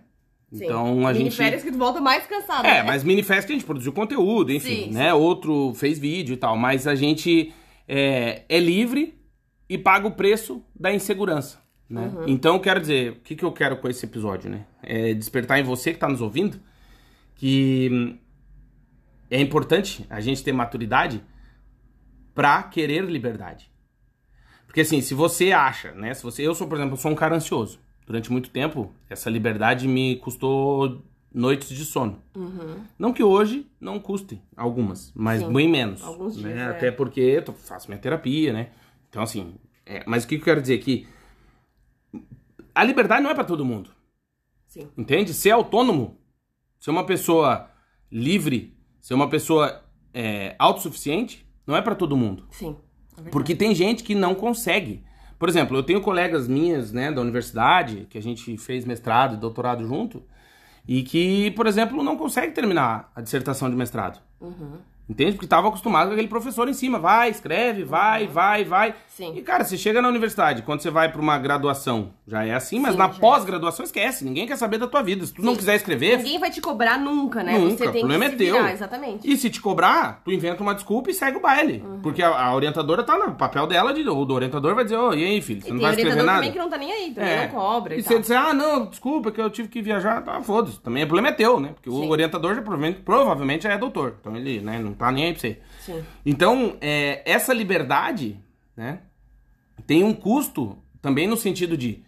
Sim. 0.50 0.64
Então 0.64 1.06
a 1.06 1.12
Mini 1.12 1.24
gente. 1.24 1.36
férias 1.36 1.62
que 1.62 1.70
tu 1.70 1.76
volta 1.76 2.00
mais 2.00 2.26
cansado, 2.26 2.66
É, 2.66 2.76
né? 2.76 2.82
mas 2.82 3.04
mini 3.04 3.22
férias 3.22 3.44
que 3.44 3.52
a 3.52 3.54
gente 3.54 3.66
produziu 3.66 3.92
conteúdo, 3.92 4.50
enfim, 4.50 4.84
Sim, 4.84 4.90
né? 4.92 5.12
Outro 5.12 5.74
fez 5.74 5.98
vídeo 5.98 6.32
e 6.32 6.36
tal. 6.38 6.56
Mas 6.56 6.86
a 6.86 6.94
gente 6.94 7.52
é, 7.86 8.44
é 8.48 8.58
livre 8.58 9.14
e 9.68 9.76
paga 9.76 10.06
o 10.08 10.12
preço 10.12 10.62
da 10.74 10.90
insegurança. 10.92 11.60
Né? 11.90 12.10
Uhum. 12.14 12.24
Então, 12.28 12.54
eu 12.54 12.60
quero 12.60 12.80
dizer, 12.80 13.12
o 13.12 13.16
que, 13.16 13.34
que 13.36 13.44
eu 13.44 13.52
quero 13.52 13.76
com 13.76 13.88
esse 13.88 14.04
episódio, 14.06 14.48
né? 14.48 14.64
É 14.82 15.12
despertar 15.12 15.58
em 15.58 15.62
você 15.64 15.90
que 15.90 15.96
está 15.96 16.08
nos 16.08 16.20
ouvindo 16.22 16.58
que 17.34 18.18
é 19.30 19.40
importante 19.40 20.06
a 20.08 20.20
gente 20.20 20.42
ter 20.42 20.52
maturidade 20.52 21.22
pra 22.34 22.62
querer 22.62 23.04
liberdade. 23.04 23.70
Porque 24.66 24.82
assim, 24.82 25.00
se 25.00 25.14
você 25.14 25.52
acha, 25.52 25.92
né? 25.92 26.14
Se 26.14 26.22
você, 26.22 26.46
eu 26.46 26.54
sou, 26.54 26.68
por 26.68 26.76
exemplo, 26.76 26.96
sou 26.96 27.10
um 27.10 27.14
cara 27.14 27.34
ansioso. 27.34 27.80
Durante 28.06 28.30
muito 28.30 28.50
tempo, 28.50 28.94
essa 29.08 29.28
liberdade 29.28 29.86
me 29.86 30.16
custou 30.16 31.02
noites 31.32 31.68
de 31.68 31.84
sono. 31.84 32.22
Não 32.98 33.12
que 33.12 33.22
hoje 33.22 33.66
não 33.80 33.98
custe 33.98 34.40
algumas, 34.56 35.12
mas 35.14 35.42
Sim. 35.42 35.52
bem 35.52 35.68
menos. 35.68 36.02
Alguns 36.02 36.36
né? 36.36 36.52
dias, 36.52 36.60
é. 36.60 36.70
Até 36.70 36.90
porque 36.90 37.20
eu 37.20 37.52
faço 37.52 37.88
minha 37.88 38.00
terapia, 38.00 38.52
né? 38.52 38.70
Então 39.08 39.22
assim, 39.22 39.54
é, 39.84 40.02
mas 40.06 40.24
o 40.24 40.28
que 40.28 40.36
eu 40.36 40.40
quero 40.40 40.60
dizer 40.60 40.74
aqui? 40.78 41.06
A 42.74 42.84
liberdade 42.84 43.22
não 43.22 43.30
é 43.30 43.34
pra 43.34 43.44
todo 43.44 43.64
mundo. 43.64 43.90
Sim. 44.66 44.88
Entende? 44.96 45.34
Ser 45.34 45.50
autônomo, 45.50 46.18
ser 46.78 46.90
uma 46.90 47.04
pessoa 47.04 47.70
livre, 48.10 48.77
ser 49.00 49.14
uma 49.14 49.28
pessoa 49.28 49.82
é, 50.12 50.54
autossuficiente, 50.58 51.46
não 51.66 51.76
é 51.76 51.82
pra 51.82 51.94
todo 51.94 52.16
mundo. 52.16 52.46
Sim. 52.50 52.76
É. 53.24 53.30
Porque 53.30 53.54
tem 53.54 53.74
gente 53.74 54.02
que 54.02 54.14
não 54.14 54.34
consegue. 54.34 55.04
Por 55.38 55.48
exemplo, 55.48 55.76
eu 55.76 55.82
tenho 55.82 56.00
colegas 56.00 56.48
minhas, 56.48 56.92
né, 56.92 57.12
da 57.12 57.20
universidade, 57.20 58.06
que 58.10 58.18
a 58.18 58.22
gente 58.22 58.56
fez 58.58 58.84
mestrado 58.84 59.34
e 59.34 59.36
doutorado 59.36 59.86
junto, 59.86 60.22
e 60.86 61.02
que, 61.02 61.50
por 61.52 61.66
exemplo, 61.66 62.02
não 62.02 62.16
consegue 62.16 62.52
terminar 62.52 63.12
a 63.14 63.20
dissertação 63.20 63.70
de 63.70 63.76
mestrado. 63.76 64.20
Entende? 65.08 65.32
Porque 65.32 65.46
tava 65.46 65.68
acostumado 65.68 66.08
com 66.08 66.12
aquele 66.12 66.28
professor 66.28 66.68
em 66.68 66.74
cima. 66.74 66.98
Vai, 66.98 67.30
escreve, 67.30 67.82
vai, 67.84 68.26
vai, 68.26 68.64
vai. 68.64 68.94
Sim. 69.08 69.32
E, 69.36 69.40
cara, 69.42 69.64
você 69.64 69.76
chega 69.78 70.02
na 70.02 70.08
universidade, 70.08 70.62
quando 70.62 70.80
você 70.80 70.90
vai 70.90 71.10
pra 71.10 71.20
uma 71.20 71.38
graduação, 71.38 72.10
já 72.26 72.44
é 72.44 72.54
assim, 72.54 72.78
mas 72.78 72.92
Sim, 72.92 72.98
na 72.98 73.06
é 73.06 73.08
pós-graduação 73.08 73.84
esquece. 73.84 74.24
Ninguém 74.24 74.46
quer 74.46 74.56
saber 74.56 74.78
da 74.78 74.86
tua 74.86 75.02
vida. 75.02 75.24
Se 75.24 75.32
tu 75.32 75.42
não 75.42 75.52
Sim. 75.52 75.58
quiser 75.58 75.76
escrever, 75.76 76.18
Ninguém 76.18 76.38
vai 76.38 76.50
te 76.50 76.60
cobrar 76.60 76.98
nunca, 76.98 77.42
né? 77.42 77.58
Nunca, 77.58 77.84
Você 77.86 77.90
tem 77.90 78.04
o 78.04 78.06
problema 78.08 78.24
que 78.26 78.26
é 78.26 78.30
se 78.32 78.36
teu. 78.44 78.54
virar, 78.56 78.72
exatamente. 78.72 79.30
E 79.32 79.36
se 79.36 79.48
te 79.50 79.60
cobrar, 79.60 80.20
tu 80.24 80.30
inventa 80.30 80.62
uma 80.62 80.74
desculpa 80.74 81.10
e 81.10 81.14
segue 81.14 81.38
o 81.38 81.40
baile. 81.40 81.82
Uhum. 81.84 82.00
Porque 82.00 82.22
a, 82.22 82.28
a 82.28 82.54
orientadora 82.54 83.02
tá 83.02 83.16
no 83.16 83.34
papel 83.34 83.66
dela, 83.66 83.94
de, 83.94 84.06
ou 84.08 84.24
do 84.26 84.34
orientador 84.34 84.74
vai 84.74 84.84
dizer, 84.84 84.96
ô, 84.98 85.14
e 85.14 85.24
aí, 85.24 85.40
filho, 85.40 85.62
você 85.62 85.68
E 85.68 85.72
não 85.72 85.78
tem 85.78 85.86
vai 85.86 85.96
escrever 85.96 86.22
nada? 86.22 86.38
também 86.38 86.52
que 86.52 86.58
não 86.58 86.68
tá 86.68 86.76
nem 86.78 86.92
aí, 86.92 87.10
também 87.14 87.30
É. 87.30 87.42
não 87.46 87.54
cobra 87.54 87.94
e, 87.94 87.98
E 87.98 88.02
você 88.02 88.18
disser, 88.18 88.38
ah, 88.38 88.52
não, 88.52 88.86
desculpa, 88.86 89.30
que 89.32 89.40
eu 89.40 89.48
tive 89.50 89.68
que 89.68 89.80
viajar, 89.80 90.22
tá, 90.22 90.40
foda-se. 90.42 90.78
Também 90.80 91.02
o 91.04 91.06
problema 91.06 91.28
é 91.28 91.32
teu, 91.32 91.58
né? 91.58 91.70
Porque 91.74 91.88
o 91.88 92.08
orientador 92.08 92.54
já 92.54 92.60
provavelmente, 92.60 93.00
provavelmente 93.00 93.62
já 93.64 93.72
é 93.72 93.78
doutor. 93.78 94.16
Então 94.20 94.36
ele, 94.36 94.60
né, 94.60 94.78
não 94.78 94.92
tá 94.98 95.12
nem 95.12 95.26
aí 95.26 95.32
pra 95.32 95.40
você. 95.40 95.60
Sim. 95.80 96.04
Então, 96.24 96.76
é, 96.80 97.22
essa 97.24 97.52
liberdade, 97.52 98.38
né, 98.76 99.00
tem 99.86 100.04
um 100.04 100.12
custo 100.12 100.78
também 101.00 101.26
no 101.26 101.36
sentido 101.36 101.76
de 101.76 102.04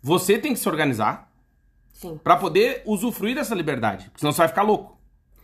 você 0.00 0.38
tem 0.38 0.52
que 0.52 0.58
se 0.58 0.68
organizar 0.68 1.30
pra 2.22 2.36
poder 2.36 2.82
usufruir 2.86 3.34
dessa 3.34 3.54
liberdade. 3.54 4.04
Porque 4.06 4.20
senão 4.20 4.32
você 4.32 4.38
vai 4.38 4.48
ficar 4.48 4.62
louco. 4.62 4.98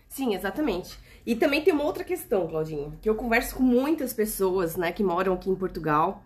Sim, 0.09 0.35
exatamente. 0.35 0.96
E 1.26 1.35
também 1.35 1.62
tem 1.62 1.72
uma 1.72 1.85
outra 1.85 2.04
questão, 2.04 2.46
Claudinho, 2.46 2.96
que 3.00 3.09
eu 3.09 3.14
converso 3.14 3.57
com 3.57 3.62
muitas 3.62 4.12
pessoas, 4.12 4.76
né, 4.76 4.92
que 4.92 5.02
moram 5.02 5.35
aqui 5.35 5.50
em 5.50 5.54
Portugal 5.57 6.22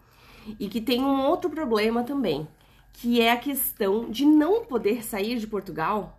e 0.58 0.68
que 0.68 0.80
tem 0.80 1.00
um 1.00 1.22
outro 1.22 1.48
problema 1.48 2.02
também, 2.02 2.46
que 2.92 3.20
é 3.20 3.30
a 3.32 3.36
questão 3.36 4.10
de 4.10 4.26
não 4.26 4.64
poder 4.64 5.04
sair 5.04 5.38
de 5.38 5.46
Portugal 5.46 6.17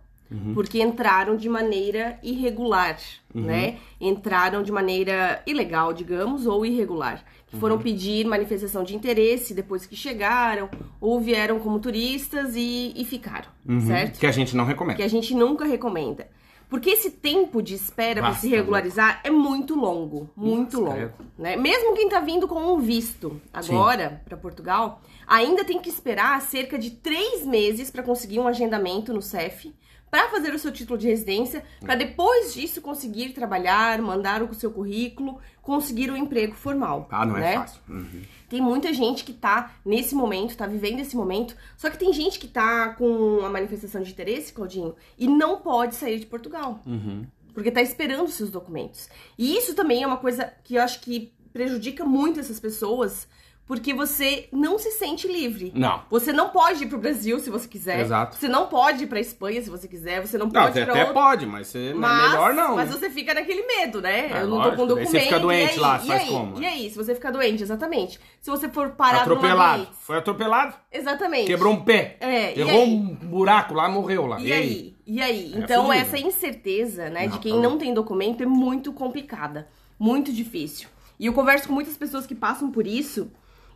porque 0.54 0.80
entraram 0.80 1.36
de 1.36 1.48
maneira 1.48 2.18
irregular, 2.22 2.98
né? 3.34 3.78
Entraram 4.00 4.62
de 4.62 4.70
maneira 4.70 5.42
ilegal, 5.46 5.92
digamos, 5.92 6.46
ou 6.46 6.64
irregular. 6.64 7.24
Que 7.46 7.56
foram 7.56 7.78
pedir 7.78 8.24
manifestação 8.26 8.84
de 8.84 8.94
interesse 8.94 9.52
depois 9.52 9.84
que 9.84 9.96
chegaram, 9.96 10.68
ou 11.00 11.20
vieram 11.20 11.58
como 11.58 11.80
turistas 11.80 12.54
e, 12.54 12.92
e 12.94 13.04
ficaram, 13.04 13.48
certo? 13.86 14.20
Que 14.20 14.26
a 14.26 14.32
gente 14.32 14.54
não 14.54 14.64
recomenda. 14.64 14.96
que 14.96 15.02
a 15.02 15.08
gente 15.08 15.34
nunca 15.34 15.64
recomenda. 15.64 16.28
Porque 16.68 16.90
esse 16.90 17.10
tempo 17.10 17.60
de 17.60 17.74
espera 17.74 18.20
para 18.22 18.34
se 18.34 18.48
regularizar 18.48 19.20
é 19.24 19.30
muito 19.30 19.74
longo, 19.74 20.30
muito 20.36 20.80
Nossa, 20.80 20.96
longo, 20.96 21.12
né? 21.36 21.56
Mesmo 21.56 21.96
quem 21.96 22.08
tá 22.08 22.20
vindo 22.20 22.46
com 22.46 22.72
um 22.72 22.78
visto 22.78 23.40
agora 23.52 24.22
para 24.24 24.36
Portugal, 24.36 25.02
ainda 25.30 25.64
tem 25.64 25.78
que 25.78 25.88
esperar 25.88 26.42
cerca 26.42 26.76
de 26.76 26.90
três 26.90 27.46
meses 27.46 27.88
para 27.88 28.02
conseguir 28.02 28.40
um 28.40 28.48
agendamento 28.48 29.14
no 29.14 29.22
CEF, 29.22 29.72
para 30.10 30.28
fazer 30.28 30.52
o 30.52 30.58
seu 30.58 30.72
título 30.72 30.98
de 30.98 31.06
residência, 31.06 31.62
para 31.80 31.94
depois 31.94 32.52
disso 32.52 32.82
conseguir 32.82 33.28
trabalhar, 33.28 34.02
mandar 34.02 34.42
o 34.42 34.52
seu 34.52 34.72
currículo, 34.72 35.38
conseguir 35.62 36.10
o 36.10 36.16
emprego 36.16 36.56
formal. 36.56 37.06
Ah, 37.12 37.24
não 37.24 37.36
é 37.36 37.40
né? 37.40 37.54
fácil. 37.54 37.80
Uhum. 37.88 38.22
Tem 38.48 38.60
muita 38.60 38.92
gente 38.92 39.22
que 39.22 39.32
tá 39.32 39.76
nesse 39.86 40.16
momento, 40.16 40.56
tá 40.56 40.66
vivendo 40.66 40.98
esse 40.98 41.14
momento. 41.14 41.56
Só 41.76 41.88
que 41.88 41.96
tem 41.96 42.12
gente 42.12 42.40
que 42.40 42.48
tá 42.48 42.88
com 42.94 43.44
a 43.44 43.48
manifestação 43.48 44.02
de 44.02 44.10
interesse, 44.10 44.52
Claudinho, 44.52 44.96
e 45.16 45.28
não 45.28 45.60
pode 45.60 45.94
sair 45.94 46.18
de 46.18 46.26
Portugal. 46.26 46.80
Uhum. 46.84 47.24
Porque 47.54 47.70
tá 47.70 47.80
esperando 47.80 48.24
os 48.24 48.34
seus 48.34 48.50
documentos. 48.50 49.08
E 49.38 49.56
isso 49.56 49.76
também 49.76 50.02
é 50.02 50.06
uma 50.08 50.16
coisa 50.16 50.52
que 50.64 50.74
eu 50.74 50.82
acho 50.82 51.00
que 51.00 51.32
prejudica 51.52 52.04
muito 52.04 52.40
essas 52.40 52.58
pessoas, 52.58 53.28
porque 53.70 53.94
você 53.94 54.48
não 54.50 54.80
se 54.80 54.90
sente 54.90 55.28
livre. 55.28 55.70
Não. 55.76 56.02
Você 56.10 56.32
não 56.32 56.48
pode 56.48 56.82
ir 56.82 56.88
pro 56.88 56.98
Brasil 56.98 57.38
se 57.38 57.50
você 57.50 57.68
quiser. 57.68 58.00
Exato. 58.00 58.34
Você 58.36 58.48
não 58.48 58.66
pode 58.66 59.04
ir 59.04 59.06
pra 59.06 59.20
Espanha 59.20 59.62
se 59.62 59.70
você 59.70 59.86
quiser. 59.86 60.26
Você 60.26 60.36
não 60.36 60.46
Não, 60.46 60.52
pode 60.52 60.72
você 60.72 60.80
ir 60.80 60.84
pra 60.86 60.92
até 60.92 61.00
outro... 61.02 61.14
pode, 61.14 61.46
mas 61.46 61.68
você, 61.68 61.94
Mas, 61.94 62.32
melhor 62.32 62.52
não. 62.52 62.74
Mas 62.74 62.90
né? 62.90 62.96
você 62.96 63.08
fica 63.10 63.32
naquele 63.32 63.64
medo, 63.64 64.02
né? 64.02 64.26
É, 64.26 64.42
eu 64.42 64.48
não 64.48 64.56
lógico, 64.56 64.70
tô 64.74 64.76
com 64.82 64.86
documento. 64.88 65.10
você 65.12 65.20
fica 65.20 65.38
doente 65.38 65.68
e 65.68 65.70
aí? 65.74 65.78
lá, 65.78 66.00
e 66.02 66.06
faz 66.08 66.22
aí? 66.22 66.28
como? 66.28 66.60
E 66.60 66.66
aí, 66.66 66.90
se 66.90 66.96
você 66.96 67.14
ficar 67.14 67.30
doente, 67.30 67.62
exatamente. 67.62 68.18
Se 68.40 68.50
você 68.50 68.68
for 68.68 68.90
parado 68.90 69.20
Atropelado. 69.20 69.84
blitz, 69.84 69.98
Foi 70.00 70.18
atropelado, 70.18 70.74
Exatamente. 70.90 71.46
quebrou 71.46 71.72
um 71.72 71.84
pé. 71.84 72.16
É, 72.18 72.58
e 72.58 72.60
Errou 72.62 72.82
aí? 72.82 72.88
um 72.90 73.14
buraco 73.14 73.72
lá, 73.72 73.88
morreu 73.88 74.26
lá. 74.26 74.40
E 74.40 74.52
aí? 74.52 74.96
E 75.06 75.22
aí? 75.22 75.54
É 75.54 75.58
então, 75.58 75.86
fudido. 75.86 76.04
essa 76.04 76.18
incerteza, 76.18 77.08
né, 77.08 77.28
Não, 77.28 77.34
de 77.34 77.38
quem 77.38 77.52
tá 77.52 77.60
não 77.60 77.78
tem 77.78 77.94
documento 77.94 78.42
é 78.42 78.46
muito 78.46 78.92
complicada. 78.92 79.68
Muito 79.96 80.32
difícil. 80.32 80.88
E 81.20 81.26
eu 81.26 81.32
converso 81.32 81.68
com 81.68 81.74
muitas 81.74 81.96
pessoas 81.96 82.26
que 82.26 82.34
passam 82.34 82.72
por 82.72 82.84
isso 82.84 83.30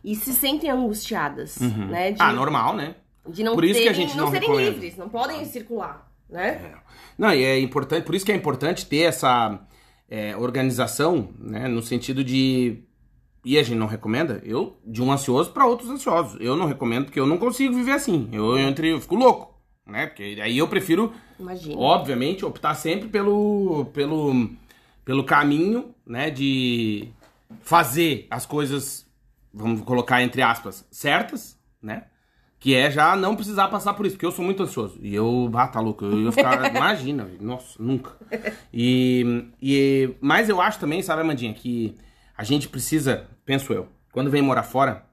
e 0.05 0.15
se 0.15 0.31
sentem 0.33 0.69
angustiadas, 0.69 1.57
né? 1.59 2.11
De, 2.11 2.21
Ah, 2.21 2.31
normal, 2.31 2.75
né? 2.75 2.95
de 3.27 3.43
não 3.43 3.55
Por 3.55 3.63
isso 3.65 3.81
que 3.81 3.87
a 3.89 3.91
terem- 3.91 4.07
gente 4.07 4.15
não 4.17 4.25
não 4.25 4.31
serem 4.31 4.47
recomenda. 4.47 4.71
livres, 4.71 4.97
não 4.97 5.09
podem 5.09 5.43
circular, 5.45 6.09
né? 6.29 6.73
Não, 7.17 7.33
e 7.33 7.43
é 7.43 7.59
importante, 7.59 8.03
por 8.05 8.13
isso 8.13 8.23
que 8.25 8.31
é 8.31 8.35
importante 8.35 8.85
ter 8.85 8.99
essa 9.01 9.59
é, 10.07 10.35
organização, 10.37 11.29
né? 11.39 11.67
No 11.67 11.81
sentido 11.81 12.23
de. 12.23 12.83
E 13.43 13.57
a 13.57 13.63
gente 13.63 13.77
não 13.77 13.87
recomenda, 13.87 14.41
eu, 14.45 14.77
de 14.85 15.01
um 15.01 15.11
ansioso 15.11 15.51
para 15.51 15.65
outros 15.65 15.89
ansiosos. 15.89 16.37
Eu 16.39 16.55
não 16.55 16.65
recomendo 16.67 17.05
porque 17.05 17.19
eu 17.19 17.27
não 17.27 17.37
consigo 17.37 17.73
viver 17.75 17.91
assim. 17.93 18.27
Eu, 18.31 18.57
entre, 18.57 18.89
eu 18.91 18.99
fico 19.01 19.15
louco, 19.15 19.55
né? 19.85 20.05
Porque 20.07 20.39
aí 20.41 20.57
eu 20.57 20.67
prefiro 20.67 21.11
Imagina. 21.39 21.75
obviamente, 21.79 22.43
optar 22.45 22.73
sempre 22.75 23.07
pelo, 23.07 23.85
pelo, 23.93 24.49
pelo 25.03 25.23
caminho, 25.23 25.93
né, 26.05 26.29
de 26.31 27.09
fazer 27.61 28.25
as 28.31 28.45
coisas, 28.47 29.04
vamos 29.55 29.81
colocar 29.81 30.21
entre 30.21 30.41
aspas, 30.41 30.85
certas, 30.91 31.57
né? 31.81 32.03
Que 32.59 32.75
é 32.75 32.91
já 32.91 33.15
não 33.15 33.35
precisar 33.35 33.67
passar 33.69 33.93
por 33.93 34.05
isso, 34.05 34.15
porque 34.15 34.25
eu 34.25 34.31
sou 34.31 34.43
muito 34.43 34.61
ansioso. 34.63 34.99
E 35.01 35.13
eu, 35.13 35.49
ah, 35.53 35.67
tá 35.67 35.79
louco, 35.79 36.03
eu 36.03 36.23
ia 36.23 36.31
ficar, 36.31 36.69
imagina, 36.75 37.29
nossa, 37.39 37.81
nunca. 37.81 38.11
E, 38.73 39.45
e, 39.61 40.15
mas 40.19 40.49
eu 40.49 40.59
acho 40.61 40.79
também, 40.79 41.01
sabe, 41.01 41.21
Amandinha, 41.21 41.53
que 41.53 41.95
a 42.37 42.43
gente 42.43 42.67
precisa, 42.67 43.27
penso 43.45 43.71
eu, 43.71 43.87
quando 44.11 44.29
vem 44.29 44.41
morar 44.41 44.63
fora, 44.63 45.05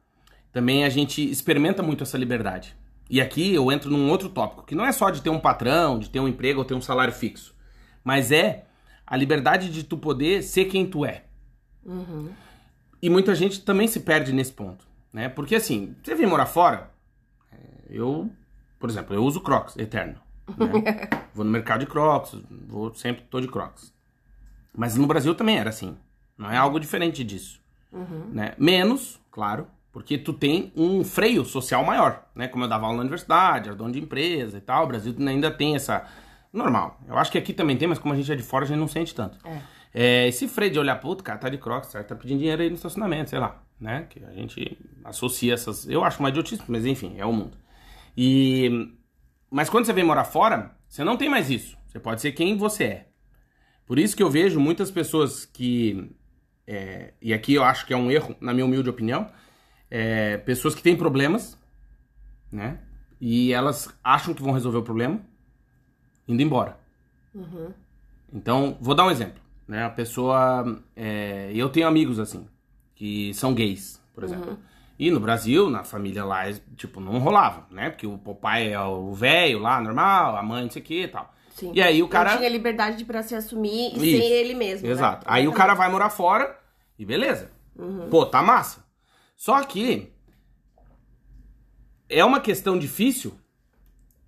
também 0.52 0.85
a 0.85 0.88
gente 0.88 1.22
experimenta 1.31 1.83
muito 1.83 2.02
essa 2.02 2.18
liberdade. 2.18 2.74
E 3.09 3.20
aqui 3.20 3.55
eu 3.55 3.70
entro 3.70 3.90
num 3.90 4.11
outro 4.11 4.28
tópico, 4.28 4.64
que 4.64 4.74
não 4.74 4.85
é 4.85 4.92
só 4.92 5.11
de 5.11 5.20
ter 5.20 5.31
um 5.31 5.38
patrão, 5.38 5.98
de 5.98 6.09
ter 6.09 6.20
um 6.20 6.28
emprego 6.28 6.61
ou 6.61 6.64
ter 6.64 6.74
um 6.74 6.81
salário 6.81 7.12
fixo, 7.12 7.55
mas 8.02 8.33
é 8.33 8.64
a 9.07 9.16
liberdade 9.16 9.70
de 9.70 9.83
tu 9.83 9.98
poder 9.98 10.42
ser 10.42 10.64
quem 10.66 10.87
tu 10.87 11.05
é. 11.05 11.24
E 13.03 13.11
muita 13.11 13.35
gente 13.35 13.62
também 13.62 13.88
se 13.88 14.01
perde 14.01 14.33
nesse 14.33 14.53
ponto, 14.53 14.87
né? 15.12 15.29
Porque 15.29 15.57
assim, 15.57 15.97
você 16.03 16.15
vem 16.15 16.27
morar 16.27 16.47
fora, 16.47 16.91
é, 17.53 17.57
eu, 17.91 18.31
por 18.79 18.88
exemplo, 18.88 19.15
eu 19.15 19.25
uso 19.25 19.41
Crocs 19.41 19.77
eterno. 19.77 20.21
né? 20.57 21.09
vou 21.35 21.45
no 21.45 21.51
mercado 21.51 21.81
de 21.81 21.87
Crocs, 21.87 22.38
vou 22.69 22.95
sempre 22.95 23.25
tô 23.25 23.41
de 23.41 23.49
Crocs. 23.49 23.93
Mas 24.73 24.95
no 24.97 25.07
Brasil 25.07 25.35
também 25.35 25.59
era 25.59 25.71
assim. 25.71 25.97
Não 26.38 26.51
é 26.51 26.57
algo 26.57 26.79
diferente 26.79 27.25
disso. 27.25 27.61
Né? 28.33 28.55
Menos, 28.57 29.21
claro, 29.31 29.67
porque 29.93 30.17
tu 30.17 30.33
tem 30.33 30.73
um 30.75 31.05
freio 31.05 31.45
social 31.45 31.85
maior, 31.85 32.25
né? 32.35 32.49
Como 32.49 32.65
eu 32.65 32.69
dava 32.69 32.87
aula 32.87 32.97
na 32.97 33.03
universidade, 33.03 33.69
era 33.69 33.77
dono 33.77 33.93
de 33.93 34.01
empresa 34.01 34.57
e 34.57 34.61
tal, 34.61 34.85
o 34.85 34.87
Brasil 34.87 35.15
ainda 35.27 35.51
tem 35.51 35.75
essa... 35.75 36.07
Normal. 36.53 37.01
Eu 37.09 37.17
acho 37.17 37.33
que 37.33 37.38
aqui 37.38 37.55
também 37.55 37.79
tem, 37.79 37.88
mas 37.88 37.99
como 37.99 38.12
a 38.12 38.17
gente 38.17 38.31
é 38.31 38.35
de 38.35 38.43
fora, 38.43 38.65
a 38.65 38.69
gente 38.69 38.79
não 38.79 38.87
sente 38.88 39.15
tanto. 39.15 39.38
É, 39.47 39.62
esse 39.94 40.48
freio 40.48 40.72
de 40.72 40.78
olhar, 40.78 40.96
puto, 40.96 41.22
cara, 41.22 41.38
tá 41.38 41.48
de 41.48 41.59
crocs, 41.59 41.90
certo? 41.90 42.09
tá 42.09 42.16
pedindo 42.16 42.38
dinheiro 42.38 42.62
aí 42.62 42.68
no 42.68 42.76
estacionamento, 42.76 43.31
sei 43.31 43.38
lá, 43.38 43.62
né? 43.78 44.07
Que 44.09 44.24
a 44.24 44.33
gente 44.33 44.78
associa 45.05 45.55
essas... 45.55 45.87
Eu 45.88 46.02
acho 46.05 46.22
mais 46.22 46.33
idiotice, 46.33 46.62
mas 46.68 46.87
enfim, 46.87 47.14
é 47.18 47.26
o 47.26 47.33
mundo. 47.33 47.57
E... 48.16 48.94
Mas 49.50 49.68
quando 49.68 49.85
você 49.85 49.92
vem 49.92 50.05
morar 50.05 50.24
fora, 50.24 50.74
você 50.88 51.05
não 51.05 51.16
tem 51.16 51.28
mais 51.28 51.50
isso. 51.50 51.76
Você 51.87 52.00
pode 52.00 52.22
ser 52.22 52.33
quem 52.33 52.57
você 52.57 52.85
é. 52.85 53.09
Por 53.87 53.98
isso 53.98 54.16
que 54.16 54.22
eu 54.22 54.31
vejo 54.31 54.59
muitas 54.59 54.90
pessoas 54.90 55.44
que... 55.44 56.11
é, 56.66 57.12
e 57.20 57.35
aqui 57.35 57.52
eu 57.52 57.64
acho 57.64 57.85
que 57.87 57.92
é 57.92 57.96
um 57.96 58.11
erro, 58.11 58.35
na 58.40 58.55
minha 58.55 58.64
humilde 58.64 58.88
opinião, 58.88 59.31
é, 59.90 60.38
pessoas 60.38 60.74
que 60.74 60.83
têm 60.83 60.96
problemas, 60.96 61.59
né? 62.50 62.78
E 63.20 63.52
elas 63.52 63.94
acham 64.02 64.33
que 64.33 64.42
vão 64.42 64.52
resolver 64.52 64.78
o 64.78 64.83
problema 64.83 65.20
indo 66.26 66.40
embora. 66.40 66.78
Então, 68.33 68.78
vou 68.81 68.94
dar 68.94 69.05
um 69.05 69.11
exemplo. 69.11 69.41
Né? 69.73 69.85
A 69.85 69.89
pessoa. 69.89 70.83
é, 70.95 71.51
eu 71.55 71.67
tenho 71.71 71.89
amigos 71.89 72.19
assim, 72.19 72.47
que 72.95 73.33
são 73.33 73.55
gays, 73.55 73.99
por 74.15 74.23
exemplo. 74.23 74.59
E 74.99 75.11
no 75.11 75.19
Brasil, 75.19 75.71
na 75.71 75.83
família 75.83 76.27
lá, 76.27 76.43
tipo, 76.77 77.01
não 77.01 77.19
rolava, 77.19 77.67
né? 77.71 77.89
Porque 77.89 78.07
o 78.07 78.19
pai 78.19 78.71
é 78.75 78.79
o 78.79 79.15
velho 79.15 79.59
lá, 79.59 79.81
normal, 79.81 80.37
a 80.37 80.43
mãe, 80.43 80.65
não 80.65 80.71
sei 80.71 80.83
o 80.83 80.85
que 80.85 81.03
e 81.05 81.09
tal. 81.09 81.35
Sim. 81.55 81.73
E 81.75 81.81
aí 81.81 82.03
o 82.03 82.09
cara. 82.09 82.33
Não 82.33 82.37
tinha 82.37 82.51
liberdade 82.51 82.99
de 82.99 83.05
pra 83.07 83.23
se 83.23 83.35
assumir 83.35 83.95
e 83.95 84.13
Isso. 84.15 84.23
ser 84.23 84.31
ele 84.31 84.55
mesmo. 84.55 84.87
né? 84.87 84.93
Exato. 84.93 85.25
Aí 85.27 85.49
o 85.49 85.53
cara 85.53 85.73
vai 85.73 85.91
morar 85.91 86.11
fora 86.11 86.55
e 86.99 87.07
beleza. 87.07 87.51
Pô, 88.11 88.27
tá 88.27 88.43
massa. 88.43 88.85
Só 89.35 89.63
que 89.65 90.13
é 92.11 92.23
uma 92.23 92.41
questão 92.41 92.79
difícil. 92.79 93.33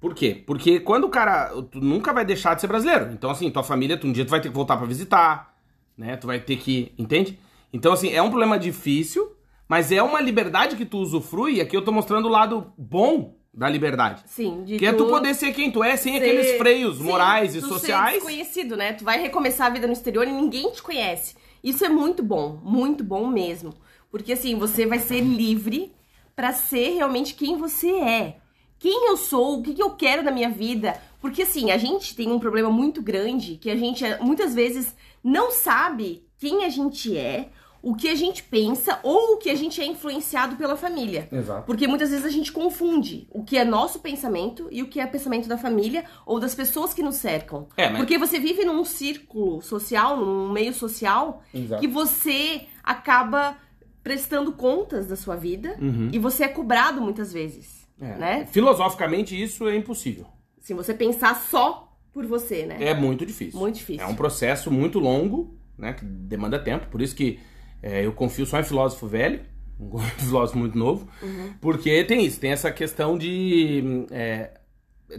Por 0.04 0.14
quê? 0.14 0.42
Porque 0.46 0.80
quando 0.80 1.04
o 1.04 1.08
cara. 1.08 1.48
Tu 1.72 1.80
nunca 1.80 2.12
vai 2.12 2.26
deixar 2.26 2.52
de 2.52 2.60
ser 2.60 2.66
brasileiro. 2.66 3.10
Então, 3.14 3.30
assim, 3.30 3.50
tua 3.50 3.62
família, 3.62 3.96
tu, 3.96 4.06
um 4.06 4.12
dia 4.12 4.22
tu 4.22 4.28
vai 4.28 4.38
ter 4.38 4.50
que 4.50 4.54
voltar 4.54 4.76
pra 4.76 4.84
visitar, 4.86 5.56
né? 5.96 6.14
Tu 6.18 6.26
vai 6.26 6.38
ter 6.38 6.56
que. 6.58 6.92
Entende? 6.98 7.38
Então, 7.72 7.90
assim, 7.90 8.10
é 8.12 8.20
um 8.20 8.28
problema 8.28 8.58
difícil, 8.58 9.32
mas 9.66 9.90
é 9.90 10.02
uma 10.02 10.20
liberdade 10.20 10.76
que 10.76 10.84
tu 10.84 10.98
usufrui. 10.98 11.54
E 11.54 11.60
aqui 11.62 11.74
eu 11.74 11.80
tô 11.82 11.90
mostrando 11.90 12.26
o 12.26 12.30
lado 12.30 12.70
bom 12.76 13.34
da 13.54 13.66
liberdade. 13.66 14.22
Sim, 14.26 14.62
de 14.64 14.76
Que 14.76 14.84
é 14.84 14.92
tu 14.92 15.06
poder 15.06 15.32
ser 15.34 15.54
quem 15.54 15.70
tu 15.70 15.82
é, 15.82 15.96
sem 15.96 16.12
ser- 16.12 16.18
aqueles 16.18 16.58
freios 16.58 16.98
Sim, 16.98 17.04
morais 17.04 17.54
e 17.56 17.60
tu 17.60 17.68
Ser 17.68 17.72
sociais. 17.72 18.14
desconhecido, 18.16 18.76
né? 18.76 18.92
Tu 18.92 19.04
vai 19.06 19.18
recomeçar 19.18 19.68
a 19.68 19.70
vida 19.70 19.86
no 19.86 19.94
exterior 19.94 20.28
e 20.28 20.32
ninguém 20.32 20.70
te 20.70 20.82
conhece. 20.82 21.34
Isso 21.62 21.82
é 21.82 21.88
muito 21.88 22.22
bom, 22.22 22.60
muito 22.62 23.02
bom 23.02 23.26
mesmo. 23.26 23.72
Porque 24.10 24.34
assim, 24.34 24.58
você 24.58 24.84
vai 24.84 24.98
ser 24.98 25.22
livre 25.22 25.92
pra 26.36 26.52
ser 26.52 26.90
realmente 26.90 27.32
quem 27.32 27.56
você 27.56 27.88
é. 27.90 28.36
Quem 28.84 29.06
eu 29.08 29.16
sou, 29.16 29.58
o 29.58 29.62
que, 29.62 29.72
que 29.72 29.82
eu 29.82 29.92
quero 29.92 30.22
da 30.22 30.30
minha 30.30 30.50
vida. 30.50 30.94
Porque 31.18 31.40
assim, 31.42 31.70
a 31.70 31.78
gente 31.78 32.14
tem 32.14 32.30
um 32.30 32.38
problema 32.38 32.68
muito 32.68 33.00
grande 33.00 33.56
que 33.56 33.70
a 33.70 33.76
gente 33.76 34.04
muitas 34.20 34.54
vezes 34.54 34.94
não 35.22 35.50
sabe 35.50 36.22
quem 36.36 36.66
a 36.66 36.68
gente 36.68 37.16
é, 37.16 37.48
o 37.82 37.94
que 37.94 38.08
a 38.10 38.14
gente 38.14 38.42
pensa 38.42 38.98
ou 39.02 39.34
o 39.34 39.36
que 39.38 39.48
a 39.48 39.54
gente 39.54 39.80
é 39.80 39.86
influenciado 39.86 40.56
pela 40.56 40.76
família. 40.76 41.28
Exato. 41.32 41.64
Porque 41.66 41.86
muitas 41.86 42.10
vezes 42.10 42.26
a 42.26 42.30
gente 42.30 42.52
confunde 42.52 43.26
o 43.30 43.42
que 43.42 43.56
é 43.56 43.64
nosso 43.64 44.00
pensamento 44.00 44.68
e 44.70 44.82
o 44.82 44.88
que 44.88 45.00
é 45.00 45.06
pensamento 45.06 45.48
da 45.48 45.56
família 45.56 46.04
ou 46.26 46.38
das 46.38 46.54
pessoas 46.54 46.92
que 46.92 47.02
nos 47.02 47.16
cercam. 47.16 47.66
É, 47.78 47.88
mas- 47.88 47.96
Porque 47.98 48.18
você 48.18 48.38
vive 48.38 48.64
num 48.66 48.84
círculo 48.84 49.62
social, 49.62 50.18
num 50.18 50.50
meio 50.52 50.74
social, 50.74 51.42
Exato. 51.54 51.80
que 51.80 51.88
você 51.88 52.66
acaba 52.82 53.56
prestando 54.02 54.52
contas 54.52 55.06
da 55.06 55.16
sua 55.16 55.36
vida 55.36 55.76
Uhum. 55.80 56.10
e 56.12 56.18
você 56.18 56.44
é 56.44 56.48
cobrado 56.48 57.00
muitas 57.00 57.32
vezes, 57.32 57.83
É. 58.00 58.16
né? 58.16 58.46
Filosoficamente, 58.50 59.40
isso 59.40 59.68
é 59.68 59.76
impossível. 59.76 60.26
Se 60.60 60.74
você 60.74 60.92
pensar 60.94 61.34
só 61.36 61.96
por 62.12 62.26
você, 62.26 62.64
né? 62.66 62.76
É 62.80 62.94
muito 62.94 63.24
difícil. 63.26 63.58
Muito 63.58 63.76
difícil. 63.76 64.02
É 64.02 64.06
um 64.06 64.14
processo 64.14 64.70
muito 64.70 64.98
longo, 64.98 65.56
né? 65.78 65.92
Que 65.92 66.04
demanda 66.04 66.58
tempo. 66.58 66.86
Por 66.88 67.00
isso 67.02 67.14
que 67.14 67.38
é, 67.82 68.04
eu 68.04 68.12
confio 68.12 68.46
só 68.46 68.58
em 68.58 68.64
filósofo 68.64 69.06
velho, 69.06 69.40
um 69.78 69.98
filósofo 69.98 70.58
muito 70.58 70.78
novo. 70.78 71.08
Uhum. 71.22 71.52
Porque 71.60 72.02
tem 72.04 72.24
isso, 72.24 72.38
tem 72.40 72.50
essa 72.52 72.70
questão 72.70 73.18
de 73.18 74.06
é, 74.10 74.52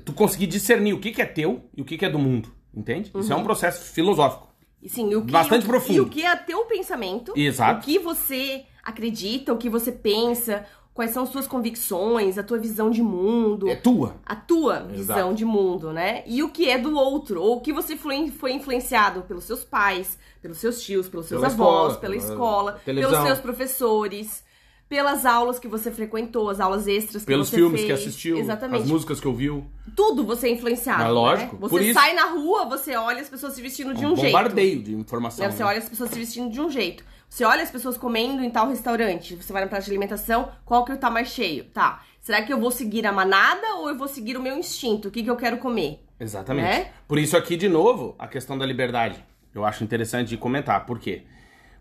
tu 0.04 0.14
conseguir 0.14 0.48
discernir 0.48 0.94
o 0.94 1.00
que, 1.00 1.12
que 1.12 1.22
é 1.22 1.26
teu 1.26 1.70
e 1.76 1.82
o 1.82 1.86
que, 1.86 1.98
que 1.98 2.06
é 2.06 2.10
do 2.10 2.20
mundo. 2.20 2.50
Entende? 2.74 3.10
Isso 3.16 3.32
Uhum. 3.32 3.40
é 3.40 3.42
um 3.42 3.44
processo 3.44 3.94
filosófico. 3.94 4.54
Sim, 4.88 5.16
o 5.16 5.26
que, 5.26 5.32
Bastante 5.32 5.64
o- 5.66 5.70
profundo. 5.70 5.98
E 5.98 6.00
o 6.02 6.10
que 6.10 6.24
é 6.24 6.36
teu 6.36 6.66
pensamento, 6.66 7.34
Exato. 7.36 7.80
o 7.80 7.84
que 7.84 7.98
você 7.98 8.66
acredita, 8.84 9.52
o 9.54 9.58
que 9.58 9.70
você 9.70 9.92
pensa, 9.92 10.66
quais 10.96 11.12
são 11.12 11.24
as 11.24 11.30
suas 11.30 11.46
convicções, 11.46 12.38
a 12.40 12.44
tua 12.44 12.58
visão 12.58 12.90
de 12.90 13.04
mundo. 13.04 13.68
É 13.70 13.76
tua. 13.76 14.16
a 14.26 14.36
tua 14.36 14.80
visão 14.80 15.18
Exato. 15.18 15.36
de 15.36 15.46
mundo, 15.46 15.92
né? 15.94 16.24
E 16.26 16.42
o 16.42 16.50
que 16.50 16.70
é 16.70 16.78
do 16.80 16.96
outro, 16.96 17.40
ou 17.42 17.58
o 17.58 17.62
que 17.62 17.72
você 17.74 17.96
foi, 17.98 18.32
foi 18.32 18.54
influenciado 18.54 19.22
pelos 19.24 19.44
seus 19.44 19.64
pais, 19.64 20.18
pelos 20.42 20.58
seus 20.58 20.82
tios, 20.82 21.08
pelos 21.10 21.28
seus 21.28 21.42
Pela 21.42 21.54
avós, 21.54 21.94
escola, 21.94 21.96
pela 22.00 22.16
escola, 22.16 22.82
pelos 22.86 23.12
seus 23.28 23.40
professores, 23.40 24.44
pelas 24.88 25.26
aulas 25.26 25.58
que 25.60 25.68
você 25.68 25.90
frequentou, 25.92 26.48
as 26.50 26.60
aulas 26.60 26.88
extras 26.88 27.24
que 27.24 27.28
Pelos 27.28 27.50
você 27.50 27.56
filmes 27.58 27.82
fez. 27.82 27.88
que 27.88 27.92
assistiu, 27.92 28.38
Exatamente. 28.38 28.84
as 28.84 28.88
músicas 28.88 29.20
que 29.20 29.28
ouviu. 29.28 29.66
Tudo 29.96 30.24
você 30.24 30.48
é 30.48 30.52
influenciado. 30.52 31.04
Mas 31.04 31.12
lógico, 31.14 31.56
Né? 31.56 31.60
Você 31.62 31.70
por 31.72 31.82
isso- 31.82 31.94
sai 32.00 32.14
na 32.14 32.26
rua, 32.28 32.66
você 32.66 32.96
olha 32.96 33.20
as 33.20 33.28
pessoas 33.28 33.54
se 33.54 33.62
vestindo 33.62 33.94
de 33.96 34.06
um 34.06 34.12
um 34.14 34.16
jeito. 34.16 34.28
bombardeio 34.32 34.82
de 34.84 34.94
informação. 34.94 35.44
Né? 35.46 35.52
Você 35.52 35.64
olha 35.64 35.80
as 35.80 35.90
pessoas 35.90 36.12
se 36.12 36.20
vestindo 36.20 36.50
de 36.52 36.62
um 36.62 36.70
jeito. 36.70 37.04
Você 37.30 37.44
olha 37.44 37.64
as 37.64 37.72
pessoas 37.72 37.98
comendo 37.98 38.44
em 38.44 38.50
tal 38.50 38.68
restaurante. 38.70 39.36
Você 39.36 39.52
vai 39.52 39.62
na 39.62 39.68
praça 39.68 39.86
de 39.86 39.92
alimentação, 39.92 40.52
qual 40.64 40.86
que 40.86 40.96
tá 40.96 41.10
mais 41.10 41.30
cheio? 41.30 41.66
Tá. 41.66 42.04
Será 42.22 42.42
que 42.42 42.52
eu 42.52 42.60
vou 42.60 42.72
seguir 42.72 43.06
a 43.06 43.12
manada 43.12 43.76
ou 43.76 43.90
eu 43.90 43.98
vou 43.98 44.08
seguir 44.08 44.38
o 44.38 44.42
meu 44.42 44.58
instinto? 44.58 45.10
O 45.10 45.12
que, 45.12 45.22
que 45.22 45.30
eu 45.30 45.36
quero 45.36 45.58
comer? 45.58 46.04
Exatamente. 46.20 46.66
Né? 46.66 46.92
Por 47.08 47.20
isso 47.20 47.36
aqui, 47.36 47.58
de 47.58 47.68
novo, 47.68 48.16
a 48.18 48.28
questão 48.28 48.58
da 48.58 48.66
liberdade. 48.66 49.24
Eu 49.54 49.66
acho 49.66 49.84
interessante 49.84 50.30
de 50.30 50.38
comentar. 50.38 50.86
Por 50.86 51.00
quê? 51.00 51.24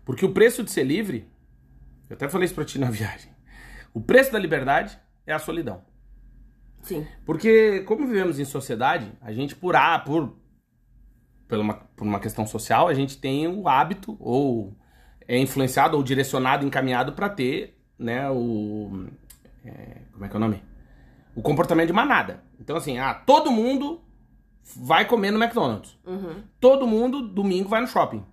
Porque 0.03 0.25
o 0.25 0.31
preço 0.31 0.63
de 0.63 0.71
ser 0.71 0.83
livre, 0.83 1.27
eu 2.09 2.15
até 2.15 2.29
falei 2.29 2.45
isso 2.45 2.55
pra 2.55 2.65
ti 2.65 2.77
na 2.77 2.89
viagem. 2.91 3.31
O 3.93 4.01
preço 4.01 4.31
da 4.31 4.39
liberdade 4.39 4.99
é 5.25 5.33
a 5.33 5.39
solidão. 5.39 5.83
Sim. 6.81 7.07
Porque, 7.25 7.79
como 7.81 8.05
vivemos 8.05 8.39
em 8.39 8.45
sociedade, 8.45 9.11
a 9.19 9.33
gente, 9.33 9.55
por, 9.55 9.75
ah, 9.75 9.97
por, 9.97 10.37
por, 11.47 11.57
uma, 11.57 11.73
por 11.73 12.05
uma 12.05 12.19
questão 12.19 12.45
social, 12.45 12.87
a 12.87 12.93
gente 12.93 13.17
tem 13.17 13.47
o 13.47 13.67
hábito, 13.67 14.15
ou 14.19 14.77
é 15.27 15.37
influenciado, 15.37 15.97
ou 15.97 16.03
direcionado, 16.03 16.65
encaminhado 16.65 17.13
para 17.13 17.29
ter, 17.29 17.77
né, 17.97 18.29
o. 18.29 19.07
é, 19.65 19.97
como 20.11 20.25
é 20.25 20.29
que 20.29 20.33
é 20.35 20.37
o 20.37 20.39
nome? 20.39 20.63
O 21.35 21.41
comportamento 21.41 21.87
de 21.87 21.93
manada. 21.93 22.43
Então, 22.59 22.77
assim, 22.77 22.97
ah, 22.97 23.13
todo 23.13 23.51
mundo 23.51 24.01
vai 24.75 25.05
comer 25.05 25.31
no 25.31 25.41
McDonald's. 25.41 25.97
Uhum. 26.05 26.43
Todo 26.59 26.87
mundo, 26.87 27.21
domingo, 27.21 27.69
vai 27.69 27.81
no 27.81 27.87
shopping. 27.87 28.23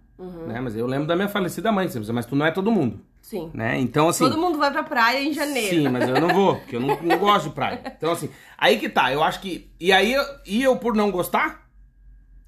Né? 0.47 0.61
Mas 0.61 0.77
eu 0.77 0.87
lembro 0.87 1.07
da 1.07 1.17
minha 1.17 1.29
falecida 1.29 1.73
mãe, 1.73 1.89
mas 2.13 2.27
tu 2.27 2.37
não 2.37 2.47
é 2.47 2.51
todo 2.51 2.71
mundo. 2.71 3.01
Sim. 3.21 3.51
Né? 3.55 3.79
Então, 3.81 4.09
assim. 4.09 4.25
Todo 4.25 4.39
mundo 4.39 4.59
vai 4.59 4.71
pra 4.71 4.83
praia 4.83 5.23
em 5.23 5.33
janeiro. 5.33 5.77
Sim, 5.77 5.89
mas 5.89 6.09
eu 6.09 6.21
não 6.21 6.29
vou, 6.29 6.57
porque 6.57 6.77
eu 6.77 6.81
não, 6.81 7.01
não 7.03 7.19
gosto 7.19 7.49
de 7.49 7.55
praia. 7.55 7.81
Então, 7.97 8.13
assim, 8.13 8.29
aí 8.57 8.79
que 8.79 8.89
tá, 8.89 9.13
eu 9.13 9.23
acho 9.23 9.41
que. 9.41 9.71
E 9.81 9.93
aí, 9.93 10.15
e 10.47 10.63
eu 10.63 10.77
por 10.77 10.95
não 10.95 11.11
gostar, 11.11 11.69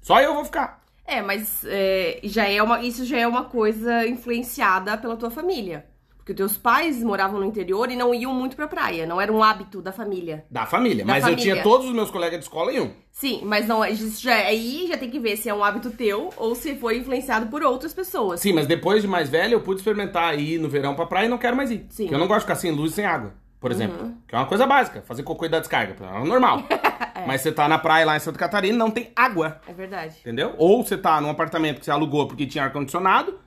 só 0.01 0.21
eu 0.21 0.33
vou 0.33 0.45
ficar. 0.45 0.84
É, 1.07 1.21
mas 1.21 1.63
é, 1.65 2.19
já 2.23 2.47
é 2.47 2.61
uma, 2.61 2.81
isso 2.81 3.05
já 3.05 3.19
é 3.19 3.27
uma 3.27 3.43
coisa 3.45 4.07
influenciada 4.07 4.97
pela 4.97 5.15
tua 5.15 5.29
família. 5.29 5.85
Porque 6.17 6.33
teus 6.33 6.57
pais 6.57 7.03
moravam 7.03 7.39
no 7.39 7.45
interior 7.45 7.91
e 7.91 7.95
não 7.95 8.11
iam 8.11 8.33
muito 8.33 8.55
pra 8.55 8.67
praia. 8.67 9.05
Não 9.05 9.21
era 9.21 9.31
um 9.31 9.43
hábito 9.43 9.79
da 9.79 9.91
família. 9.91 10.43
Da 10.49 10.65
família. 10.65 11.05
Da 11.05 11.13
mas 11.13 11.23
eu 11.23 11.29
família. 11.29 11.53
tinha 11.53 11.63
todos 11.63 11.85
os 11.85 11.93
meus 11.93 12.09
colegas 12.09 12.39
de 12.39 12.45
escola 12.45 12.73
em 12.73 12.79
um. 12.79 12.91
Sim, 13.11 13.41
mas 13.43 13.67
não, 13.67 13.81
já, 13.93 14.33
aí 14.33 14.87
já 14.87 14.97
tem 14.97 15.11
que 15.11 15.19
ver 15.19 15.37
se 15.37 15.47
é 15.47 15.53
um 15.53 15.63
hábito 15.63 15.91
teu 15.91 16.31
ou 16.35 16.55
se 16.55 16.75
foi 16.77 16.97
influenciado 16.97 17.45
por 17.45 17.61
outras 17.61 17.93
pessoas. 17.93 18.39
Sim, 18.39 18.53
mas 18.53 18.65
depois 18.65 19.03
de 19.03 19.07
mais 19.07 19.29
velho, 19.29 19.53
eu 19.53 19.61
pude 19.61 19.81
experimentar 19.81 20.37
ir 20.39 20.57
no 20.57 20.67
verão 20.67 20.95
pra 20.95 21.05
praia 21.05 21.27
e 21.27 21.29
não 21.29 21.37
quero 21.37 21.55
mais 21.55 21.69
ir. 21.69 21.85
Sim. 21.91 22.05
Uhum. 22.05 22.07
Porque 22.07 22.15
eu 22.15 22.19
não 22.19 22.27
gosto 22.27 22.39
de 22.39 22.45
ficar 22.45 22.55
sem 22.55 22.71
luz 22.71 22.93
e 22.93 22.95
sem 22.95 23.05
água, 23.05 23.35
por 23.59 23.71
exemplo. 23.71 24.11
Que 24.27 24.33
é 24.33 24.39
uma 24.39 24.47
coisa 24.47 24.65
básica, 24.65 25.03
fazer 25.03 25.21
cocô 25.21 25.45
e 25.45 25.49
dar 25.49 25.59
descarga. 25.59 25.95
É 26.03 26.23
normal. 26.23 26.63
Mas 27.27 27.41
você 27.41 27.51
tá 27.51 27.67
na 27.67 27.77
praia 27.77 28.05
lá 28.05 28.15
em 28.15 28.19
Santa 28.19 28.37
Catarina, 28.39 28.77
não 28.77 28.91
tem 28.91 29.11
água. 29.15 29.59
É 29.67 29.73
verdade. 29.73 30.15
Entendeu? 30.21 30.53
Ou 30.57 30.83
você 30.83 30.97
tá 30.97 31.19
num 31.21 31.29
apartamento 31.29 31.79
que 31.79 31.85
você 31.85 31.91
alugou 31.91 32.27
porque 32.27 32.45
tinha 32.45 32.63
ar-condicionado, 32.65 33.39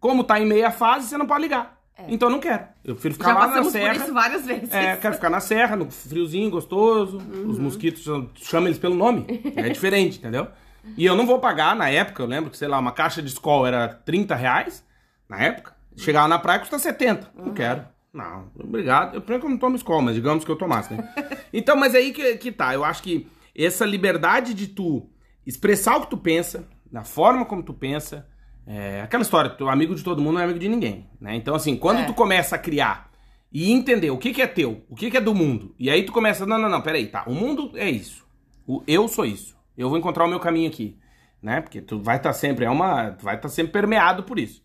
como 0.00 0.22
tá 0.24 0.38
em 0.40 0.46
meia 0.46 0.70
fase, 0.70 1.08
você 1.08 1.16
não 1.18 1.26
pode 1.26 1.42
ligar. 1.42 1.74
Então 2.08 2.28
eu 2.28 2.32
não 2.32 2.40
quero. 2.40 2.64
Eu 2.84 2.94
prefiro 2.94 3.14
ficar 3.14 3.30
É. 3.30 3.32
já 3.32 3.34
lá 3.34 3.40
na 3.40 3.46
passamos 3.52 3.72
por 3.72 3.78
serra. 3.78 3.94
isso 4.04 4.12
várias 4.12 4.44
vezes. 4.44 4.72
É, 4.72 4.96
quero 4.96 5.14
ficar 5.14 5.30
na 5.30 5.38
serra, 5.40 5.76
no 5.76 5.88
friozinho, 5.90 6.50
gostoso. 6.50 7.18
Uhum. 7.18 7.48
Os 7.50 7.58
mosquitos, 7.58 8.04
chama 8.34 8.66
eles 8.66 8.78
pelo 8.78 8.96
nome. 8.96 9.24
É 9.54 9.68
diferente, 9.68 10.18
entendeu? 10.18 10.48
E 10.96 11.06
eu 11.06 11.14
não 11.16 11.24
vou 11.24 11.38
pagar, 11.38 11.74
na 11.76 11.88
época, 11.88 12.22
eu 12.22 12.26
lembro 12.26 12.50
que, 12.50 12.56
sei 12.58 12.66
lá, 12.68 12.78
uma 12.78 12.90
caixa 12.92 13.22
de 13.22 13.28
escola 13.28 13.68
era 13.68 13.88
30 13.88 14.34
reais, 14.34 14.84
na 15.28 15.40
época. 15.40 15.72
Chegava 15.96 16.26
na 16.26 16.38
praia 16.38 16.58
custa 16.58 16.78
70. 16.78 17.30
Não 17.34 17.46
Uhum. 17.46 17.54
quero. 17.54 17.84
Não, 18.14 18.48
obrigado. 18.58 19.14
Eu 19.14 19.20
primeiro 19.20 19.40
que 19.42 19.46
eu 19.46 19.50
não 19.50 19.58
tomo 19.58 19.74
escola, 19.76 20.00
mas 20.00 20.14
digamos 20.14 20.44
que 20.44 20.50
eu 20.50 20.56
tomasse, 20.56 20.94
né? 20.94 21.12
então, 21.52 21.76
mas 21.76 21.94
aí 21.94 22.12
que, 22.12 22.36
que 22.36 22.52
tá. 22.52 22.72
Eu 22.72 22.84
acho 22.84 23.02
que 23.02 23.26
essa 23.54 23.84
liberdade 23.84 24.54
de 24.54 24.68
tu 24.68 25.10
expressar 25.44 25.96
o 25.96 26.02
que 26.02 26.10
tu 26.10 26.16
pensa, 26.16 26.66
da 26.90 27.02
forma 27.02 27.44
como 27.44 27.62
tu 27.62 27.74
pensa, 27.74 28.26
é 28.66 29.02
aquela 29.02 29.22
história, 29.22 29.50
tu 29.50 29.68
amigo 29.68 29.94
de 29.94 30.02
todo 30.04 30.22
mundo 30.22 30.34
não 30.34 30.40
é 30.40 30.44
amigo 30.44 30.58
de 30.60 30.68
ninguém, 30.68 31.06
né? 31.20 31.34
Então, 31.34 31.54
assim, 31.54 31.76
quando 31.76 31.98
É. 31.98 32.04
tu 32.04 32.14
começa 32.14 32.54
a 32.54 32.58
criar 32.58 33.10
e 33.52 33.70
entender 33.72 34.10
o 34.10 34.16
que, 34.16 34.32
que 34.32 34.40
é 34.40 34.46
teu, 34.46 34.82
o 34.88 34.94
que, 34.94 35.10
que 35.10 35.16
é 35.16 35.20
do 35.20 35.34
mundo, 35.34 35.74
e 35.78 35.90
aí 35.90 36.04
tu 36.04 36.12
começa, 36.12 36.46
não, 36.46 36.58
não, 36.58 36.68
não, 36.68 36.80
peraí, 36.80 37.06
tá, 37.08 37.24
o 37.26 37.34
mundo 37.34 37.72
é 37.74 37.90
isso, 37.90 38.24
o 38.66 38.82
eu 38.86 39.06
sou 39.06 39.26
isso, 39.26 39.54
eu 39.76 39.88
vou 39.88 39.98
encontrar 39.98 40.24
o 40.24 40.28
meu 40.28 40.40
caminho 40.40 40.68
aqui, 40.68 40.96
né? 41.42 41.60
Porque 41.60 41.82
tu 41.82 42.00
vai 42.00 42.16
estar 42.16 42.32
sempre, 42.32 42.64
é 42.64 42.70
uma, 42.70 43.10
tu 43.10 43.24
vai 43.24 43.36
estar 43.36 43.48
sempre 43.50 43.72
permeado 43.72 44.22
por 44.22 44.38
isso, 44.38 44.64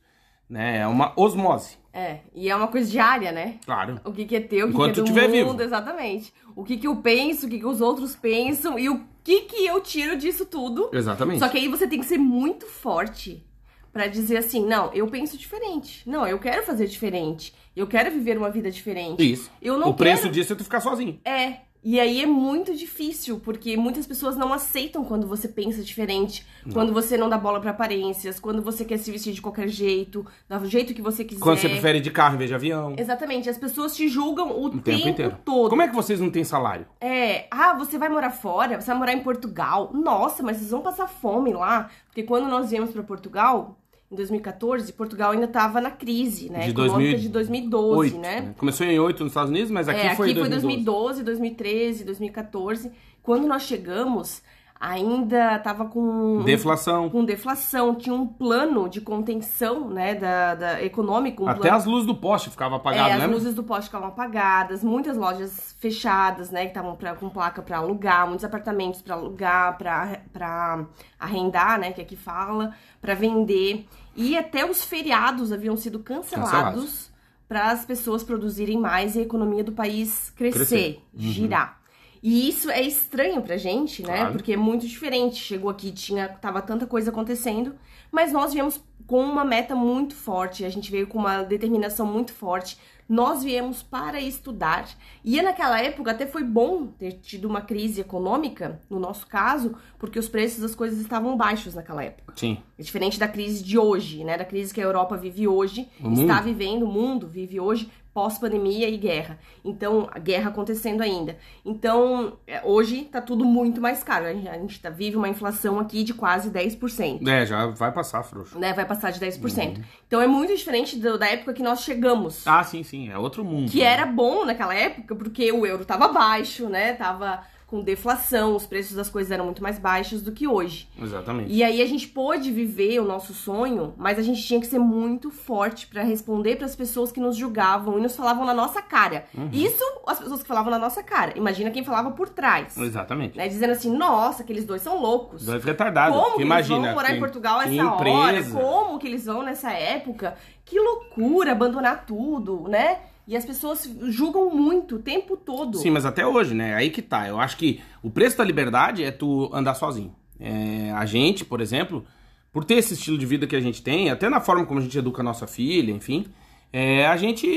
né? 0.49 0.77
É 0.77 0.87
uma 0.87 1.11
osmose, 1.17 1.77
É, 1.91 2.19
e 2.35 2.49
é 2.49 2.55
uma 2.55 2.67
coisa 2.67 2.89
diária, 2.89 3.31
né? 3.31 3.57
claro. 3.65 3.99
O 4.05 4.11
que, 4.11 4.25
que 4.25 4.35
é 4.35 4.39
teu, 4.39 4.67
o 4.67 4.69
que, 4.69 4.75
Enquanto 4.75 4.93
que 4.93 4.99
é 4.99 5.03
do 5.03 5.07
tiver 5.07 5.27
mundo, 5.27 5.51
vivo. 5.57 5.61
exatamente. 5.63 6.33
O 6.55 6.63
que, 6.63 6.77
que 6.77 6.87
eu 6.87 6.95
penso, 6.97 7.47
o 7.47 7.49
que, 7.49 7.59
que 7.59 7.65
os 7.65 7.81
outros 7.81 8.15
pensam 8.15 8.77
e 8.77 8.89
o 8.89 9.03
que, 9.23 9.41
que 9.41 9.65
eu 9.65 9.81
tiro 9.81 10.15
disso 10.17 10.45
tudo. 10.45 10.89
Exatamente. 10.93 11.39
Só 11.39 11.49
que 11.49 11.57
aí 11.57 11.67
você 11.67 11.87
tem 11.87 11.99
que 11.99 12.05
ser 12.05 12.17
muito 12.17 12.65
forte 12.65 13.45
pra 13.91 14.07
dizer 14.07 14.37
assim, 14.37 14.65
não, 14.65 14.93
eu 14.93 15.07
penso 15.07 15.37
diferente. 15.37 16.07
Não, 16.07 16.27
eu 16.27 16.37
quero 16.37 16.63
fazer 16.63 16.85
diferente. 16.85 17.53
Eu 17.75 17.87
quero 17.87 18.11
viver 18.11 18.37
uma 18.37 18.49
vida 18.49 18.69
diferente. 18.69 19.31
Isso. 19.31 19.49
Eu 19.61 19.77
não 19.77 19.89
o 19.89 19.93
preço 19.93 20.23
quero... 20.23 20.33
disso 20.33 20.53
é 20.53 20.55
tu 20.55 20.63
ficar 20.63 20.81
sozinho. 20.81 21.19
É. 21.25 21.61
E 21.81 21.99
aí 21.99 22.21
é 22.21 22.25
muito 22.25 22.75
difícil, 22.75 23.39
porque 23.39 23.77
muitas 23.77 24.05
pessoas 24.05 24.35
não 24.35 24.51
aceitam 24.51 25.03
quando 25.05 25.25
você 25.25 25.47
pensa 25.47 25.81
diferente, 25.81 26.45
quando 26.73 26.91
você 26.91 27.17
não 27.17 27.29
dá 27.29 27.37
bola 27.37 27.61
pra 27.61 27.71
aparências, 27.71 28.39
quando 28.39 28.61
você 28.61 28.83
quer 28.83 28.97
se 28.97 29.09
vestir 29.11 29.33
de 29.33 29.41
qualquer 29.41 29.69
jeito, 29.69 30.25
do 30.49 30.65
jeito 30.65 30.93
que 30.93 31.01
você 31.01 31.23
quiser. 31.23 31.41
Quando 31.41 31.57
você 31.57 31.69
prefere 31.69 32.01
de 32.01 32.11
carro 32.11 32.35
em 32.35 32.37
vez 32.37 32.49
de 32.49 32.55
avião. 32.55 32.95
Exatamente, 32.97 33.49
as 33.49 33.57
pessoas 33.57 33.95
te 33.95 34.09
julgam 34.09 34.51
o, 34.51 34.65
O 34.65 34.79
tempo, 34.81 35.07
inteiro. 35.07 35.37
todo. 35.45 35.69
Como 35.69 35.81
é 35.81 35.87
que 35.87 35.95
vocês 35.95 36.19
não 36.19 36.29
têm 36.29 36.43
salário? 36.43 36.85
É, 36.99 37.47
ah, 37.49 37.73
você 37.73 37.97
vai 37.97 38.09
morar 38.09 38.31
fora? 38.31 38.79
Você 38.79 38.87
vai 38.87 38.97
morar 38.97 39.13
em 39.13 39.23
Portugal? 39.23 39.91
Nossa, 39.93 40.43
mas 40.43 40.57
vocês 40.57 40.71
vão 40.71 40.81
passar 40.81 41.07
fome 41.07 41.53
lá. 41.53 41.89
Porque 42.07 42.23
quando 42.23 42.49
nós 42.49 42.69
viemos 42.69 42.91
pra 42.91 43.03
Portugal, 43.03 43.77
em 44.11 44.15
2014, 44.15 44.91
Portugal 44.93 45.31
ainda 45.31 45.47
tava 45.47 45.79
na 45.79 45.91
crise, 45.91 46.49
né? 46.49 46.61
De 46.61 46.71
Econômica 46.71 46.97
2000 46.97 47.19
de 47.19 47.29
2012, 47.29 47.99
Oito, 47.99 48.17
né? 48.17 48.53
Começou 48.57 48.87
em 48.87 48.99
8 48.99 49.23
nos 49.23 49.31
Estados 49.31 49.51
Unidos, 49.51 49.69
mas 49.69 49.87
aqui 49.87 49.99
é, 49.99 50.15
foi 50.15 50.31
aqui 50.31 50.39
foi 50.39 50.49
2012. 50.49 51.23
2012, 51.23 51.23
2013, 51.23 52.03
2014. 52.05 52.91
Quando 53.21 53.45
nós 53.45 53.61
chegamos, 53.61 54.41
ainda 54.79 55.57
estava 55.57 55.85
com 55.85 56.41
Deflação. 56.43 57.09
com 57.09 57.25
deflação, 57.25 57.93
tinha 57.93 58.15
um 58.15 58.25
plano 58.25 58.87
de 58.87 59.01
contenção, 59.01 59.89
né, 59.89 60.15
da, 60.15 60.55
da 60.55 60.83
econômico, 60.83 61.43
um 61.43 61.49
Até 61.49 61.59
plano 61.63 61.75
as 61.75 61.85
luzes 61.85 62.07
do 62.07 62.15
poste 62.15 62.49
ficavam 62.49 62.77
apagadas, 62.77 63.21
é, 63.21 63.25
as 63.25 63.31
luzes 63.31 63.53
do 63.53 63.63
poste 63.63 63.85
ficavam 63.85 64.07
apagadas, 64.07 64.81
muitas 64.81 65.17
lojas 65.17 65.75
fechadas, 65.79 66.49
né, 66.49 66.61
que 66.61 66.69
estavam 66.69 66.97
com 67.19 67.29
placa 67.29 67.61
para 67.61 67.77
alugar, 67.77 68.25
muitos 68.25 68.45
apartamentos 68.45 69.01
para 69.01 69.15
alugar, 69.15 69.77
para 69.77 70.85
arrendar, 71.19 71.77
né, 71.77 71.91
que 71.91 72.01
aqui 72.01 72.15
fala, 72.15 72.73
para 73.01 73.13
vender. 73.13 73.85
E 74.15 74.37
até 74.37 74.69
os 74.69 74.83
feriados 74.83 75.51
haviam 75.51 75.77
sido 75.77 75.99
cancelados 75.99 76.51
Cancelados. 76.51 77.11
para 77.47 77.71
as 77.71 77.85
pessoas 77.85 78.23
produzirem 78.23 78.77
mais 78.77 79.15
e 79.15 79.19
a 79.19 79.21
economia 79.21 79.63
do 79.63 79.71
país 79.71 80.31
crescer, 80.35 80.57
Crescer. 80.57 81.03
Uhum. 81.13 81.19
girar. 81.19 81.79
E 82.21 82.49
isso 82.49 82.69
é 82.69 82.81
estranho 82.81 83.41
pra 83.41 83.55
gente, 83.55 84.03
né? 84.03 84.17
Claro. 84.17 84.33
Porque 84.33 84.53
é 84.53 84.57
muito 84.57 84.85
diferente. 84.85 85.37
Chegou 85.37 85.69
aqui, 85.69 85.91
tinha, 85.91 86.27
tava 86.27 86.61
tanta 86.61 86.85
coisa 86.85 87.11
acontecendo, 87.11 87.75
mas 88.11 88.33
nós 88.33 88.53
viemos 88.53 88.81
com 89.07 89.23
uma 89.23 89.45
meta 89.45 89.73
muito 89.73 90.13
forte, 90.13 90.63
a 90.63 90.69
gente 90.69 90.91
veio 90.91 91.07
com 91.07 91.17
uma 91.17 91.41
determinação 91.41 92.05
muito 92.05 92.31
forte. 92.31 92.77
Nós 93.09 93.43
viemos 93.43 93.81
para 93.81 94.21
estudar. 94.21 94.87
E 95.25 95.41
naquela 95.41 95.81
época 95.81 96.11
até 96.11 96.27
foi 96.27 96.43
bom 96.43 96.85
ter 96.85 97.13
tido 97.13 97.45
uma 97.45 97.59
crise 97.61 97.99
econômica, 97.99 98.79
no 98.87 98.99
nosso 98.99 99.25
caso, 99.25 99.75
porque 99.97 100.19
os 100.19 100.29
preços 100.29 100.59
das 100.61 100.75
coisas 100.75 100.99
estavam 100.99 101.35
baixos 101.35 101.73
naquela 101.73 102.03
época. 102.03 102.33
Sim. 102.35 102.59
É 102.77 102.83
diferente 102.83 103.17
da 103.19 103.27
crise 103.27 103.63
de 103.63 103.79
hoje, 103.79 104.23
né? 104.23 104.37
Da 104.37 104.45
crise 104.45 104.71
que 104.71 104.79
a 104.79 104.83
Europa 104.83 105.17
vive 105.17 105.47
hoje, 105.47 105.89
O 105.99 106.13
está 106.13 106.35
mundo. 106.35 106.43
vivendo, 106.43 106.83
o 106.83 106.87
mundo 106.87 107.27
vive 107.27 107.59
hoje, 107.59 107.89
pós-pandemia 108.23 108.89
e 108.89 108.97
guerra. 108.97 109.39
Então, 109.63 110.09
a 110.11 110.19
guerra 110.19 110.49
acontecendo 110.49 111.01
ainda. 111.01 111.37
Então, 111.65 112.33
é, 112.45 112.61
hoje 112.65 113.05
tá 113.05 113.21
tudo 113.21 113.45
muito 113.45 113.79
mais 113.79 114.03
caro. 114.03 114.25
A 114.25 114.33
gente, 114.33 114.47
a 114.49 114.57
gente 114.57 114.79
tá, 114.81 114.89
vive 114.89 115.15
uma 115.15 115.29
inflação 115.29 115.79
aqui 115.79 116.03
de 116.03 116.13
quase 116.13 116.49
10%. 116.51 117.25
É, 117.25 117.45
já 117.45 117.67
vai 117.67 117.91
passar, 117.93 118.21
frouxo. 118.23 118.59
Né? 118.59 118.73
Vai 118.73 118.85
passar 118.85 119.11
de 119.11 119.19
10%. 119.21 119.81
Então, 120.05 120.21
é 120.21 120.27
muito 120.27 120.53
diferente 120.53 120.97
do- 120.99 121.17
da 121.17 121.27
época 121.27 121.53
que 121.53 121.63
nós 121.63 121.81
chegamos. 121.81 122.45
Ah, 122.45 122.61
sim, 122.63 122.83
sim. 122.83 123.09
É 123.09 123.17
outro 123.17 123.45
mundo. 123.45 123.71
Que 123.71 123.81
era 123.81 124.05
bom 124.05 124.43
naquela 124.45 124.75
época, 124.75 125.15
porque 125.15 125.49
o 125.53 125.65
euro 125.65 125.85
tava 125.85 126.09
baixo, 126.09 126.67
né? 126.67 126.93
Tava 126.93 127.41
com 127.69 127.81
deflação, 127.81 128.55
os 128.55 128.65
preços 128.65 128.95
das 128.95 129.09
coisas 129.09 129.31
eram 129.31 129.45
muito 129.45 129.61
mais 129.61 129.77
baixos 129.77 130.23
do 130.23 130.31
que 130.31 130.47
hoje. 130.47 130.89
Exatamente. 130.99 131.53
E 131.53 131.63
aí 131.63 131.81
a 131.81 131.85
gente 131.85 132.07
pôde 132.07 132.51
viver 132.51 132.99
o 132.99 133.05
nosso 133.05 133.31
sonho, 133.31 133.93
mas 133.95 134.17
a 134.17 134.23
gente 134.23 134.41
tinha 134.41 134.59
que 134.59 134.65
ser 134.65 134.79
muito 134.79 135.29
forte 135.29 135.85
pra 135.85 136.01
responder 136.01 136.55
pras 136.55 136.75
pessoas 136.75 137.11
que 137.11 137.19
nos 137.19 137.37
julgavam 137.37 137.99
e 137.99 138.01
nos 138.01 138.15
falavam 138.15 138.43
na 138.43 138.55
nossa 138.55 138.81
cara. 138.81 139.25
Uhum. 139.37 139.49
Isso 139.53 139.83
as 140.07 140.17
pessoas 140.17 140.41
que 140.41 140.47
falavam 140.47 140.71
na 140.71 140.79
nossa 140.79 141.03
cara. 141.03 141.37
Imagina 141.37 141.69
quem 141.69 141.83
falava 141.83 142.09
por 142.11 142.29
trás. 142.29 142.75
Exatamente. 142.75 143.37
Né? 143.37 143.47
Dizendo 143.47 143.71
assim, 143.71 143.95
nossa, 143.95 144.41
aqueles 144.41 144.65
dois 144.65 144.81
são 144.81 144.99
loucos. 144.99 145.45
Dois 145.45 145.63
retardados. 145.63 146.19
Como 146.19 146.37
que 146.37 146.41
imagina, 146.41 146.75
eles 146.75 146.85
vão 146.85 146.95
morar 146.95 147.15
em 147.15 147.19
Portugal 147.19 147.61
essa 147.61 147.85
hora? 147.85 148.29
empresa. 148.29 148.59
Como 148.59 148.97
que 148.97 149.05
eles 149.05 149.25
vão 149.25 149.43
nessa 149.43 149.71
época? 149.71 150.35
Que 150.65 150.79
loucura 150.79 151.51
abandonar 151.51 152.05
tudo, 152.05 152.67
né? 152.67 152.97
E 153.29 153.35
as 153.37 153.45
pessoas 153.45 153.87
julgam 154.07 154.49
muito 154.49 154.95
o 154.95 154.99
tempo 154.99 155.37
todo. 155.37 155.77
Sim, 155.77 155.91
mas 155.91 156.03
até 156.03 156.25
hoje, 156.25 156.55
né? 156.55 156.73
Aí 156.73 156.89
que 156.89 156.99
tá. 156.99 157.27
Eu 157.27 157.39
acho 157.39 157.55
que 157.57 157.79
o 158.01 158.09
preço 158.09 158.35
da 158.35 158.43
liberdade 158.43 159.03
é 159.03 159.11
tu 159.11 159.51
andar 159.53 159.75
sozinho. 159.75 160.15
É, 160.39 160.91
a 160.93 161.05
gente, 161.05 161.45
por 161.45 161.61
exemplo, 161.61 162.03
por 162.51 162.65
ter 162.65 162.73
esse 162.75 162.95
estilo 162.95 163.19
de 163.19 163.27
vida 163.27 163.45
que 163.45 163.55
a 163.55 163.61
gente 163.61 163.83
tem, 163.83 164.09
até 164.09 164.27
na 164.29 164.41
forma 164.41 164.65
como 164.65 164.79
a 164.79 164.81
gente 164.83 164.97
educa 164.97 165.21
a 165.21 165.23
nossa 165.23 165.45
filha, 165.45 165.91
enfim, 165.91 166.25
é, 166.73 167.05
a 167.05 167.15
gente 167.17 167.47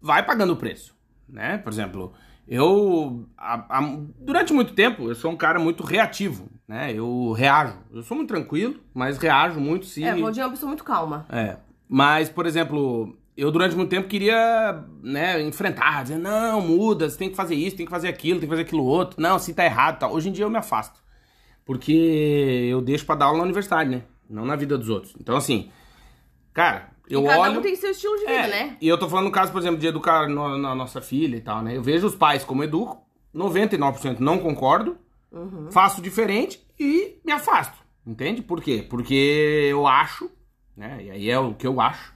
vai 0.00 0.26
pagando 0.26 0.52
o 0.54 0.56
preço, 0.56 0.96
né? 1.28 1.58
Por 1.58 1.72
exemplo, 1.72 2.12
eu 2.48 3.24
a- 3.38 3.78
a- 3.78 3.98
durante 4.18 4.52
muito 4.52 4.72
tempo 4.74 5.08
eu 5.08 5.14
sou 5.14 5.30
um 5.30 5.36
cara 5.36 5.60
muito 5.60 5.84
reativo, 5.84 6.48
né? 6.66 6.92
Eu 6.92 7.30
reajo. 7.30 7.76
Eu 7.92 8.02
sou 8.02 8.16
muito 8.16 8.30
tranquilo, 8.30 8.80
mas 8.92 9.16
reajo 9.16 9.60
muito 9.60 9.86
se 9.86 10.02
É, 10.02 10.12
o 10.12 10.22
Valdir 10.22 10.42
é 10.42 10.44
uma 10.46 10.50
pessoa 10.50 10.68
muito 10.68 10.82
calma. 10.82 11.24
é. 11.30 11.56
Mas, 11.94 12.30
por 12.30 12.46
exemplo, 12.46 13.14
eu 13.36 13.50
durante 13.50 13.74
muito 13.74 13.88
tempo 13.90 14.08
queria, 14.08 14.84
né, 15.02 15.40
enfrentar, 15.42 16.02
dizer, 16.02 16.18
não, 16.18 16.60
muda, 16.60 17.08
você 17.08 17.16
tem 17.18 17.30
que 17.30 17.36
fazer 17.36 17.54
isso, 17.54 17.76
tem 17.76 17.86
que 17.86 17.90
fazer 17.90 18.08
aquilo, 18.08 18.38
tem 18.40 18.48
que 18.48 18.52
fazer 18.54 18.62
aquilo 18.62 18.84
outro. 18.84 19.20
Não, 19.20 19.36
assim 19.36 19.54
tá 19.54 19.64
errado, 19.64 19.98
tal. 20.00 20.12
Hoje 20.12 20.28
em 20.28 20.32
dia 20.32 20.44
eu 20.44 20.50
me 20.50 20.58
afasto. 20.58 21.00
Porque 21.64 21.92
eu 22.70 22.80
deixo 22.80 23.06
pra 23.06 23.14
dar 23.14 23.26
aula 23.26 23.38
na 23.38 23.44
universidade, 23.44 23.88
né? 23.88 24.02
Não 24.28 24.44
na 24.44 24.56
vida 24.56 24.76
dos 24.76 24.88
outros. 24.88 25.14
Então, 25.20 25.36
assim, 25.36 25.70
cara, 26.52 26.90
eu 27.08 27.22
e 27.22 27.26
cada 27.26 27.40
olho. 27.40 27.58
um 27.58 27.62
tem 27.62 27.76
seu 27.76 27.90
estilo 27.90 28.14
de 28.16 28.20
vida, 28.26 28.32
É, 28.32 28.48
né? 28.48 28.76
E 28.80 28.88
eu 28.88 28.98
tô 28.98 29.08
falando 29.08 29.26
no 29.26 29.32
caso, 29.32 29.52
por 29.52 29.60
exemplo, 29.60 29.78
de 29.78 29.86
educar 29.86 30.28
no- 30.28 30.58
na 30.58 30.74
nossa 30.74 31.00
filha 31.00 31.36
e 31.36 31.40
tal, 31.40 31.62
né? 31.62 31.76
Eu 31.76 31.82
vejo 31.82 32.06
os 32.06 32.14
pais 32.16 32.44
como 32.44 32.64
educo, 32.64 33.02
99% 33.32 34.20
não 34.20 34.38
concordo, 34.38 34.96
Uhum. 35.30 35.70
faço 35.70 36.02
diferente 36.02 36.60
e 36.78 37.18
me 37.24 37.32
afasto. 37.32 37.78
Entende? 38.06 38.42
Por 38.42 38.60
quê? 38.60 38.84
Porque 38.88 39.68
eu 39.70 39.86
acho, 39.86 40.30
né? 40.76 40.98
E 41.02 41.10
aí 41.10 41.30
é 41.30 41.38
o 41.38 41.54
que 41.54 41.66
eu 41.66 41.80
acho, 41.80 42.12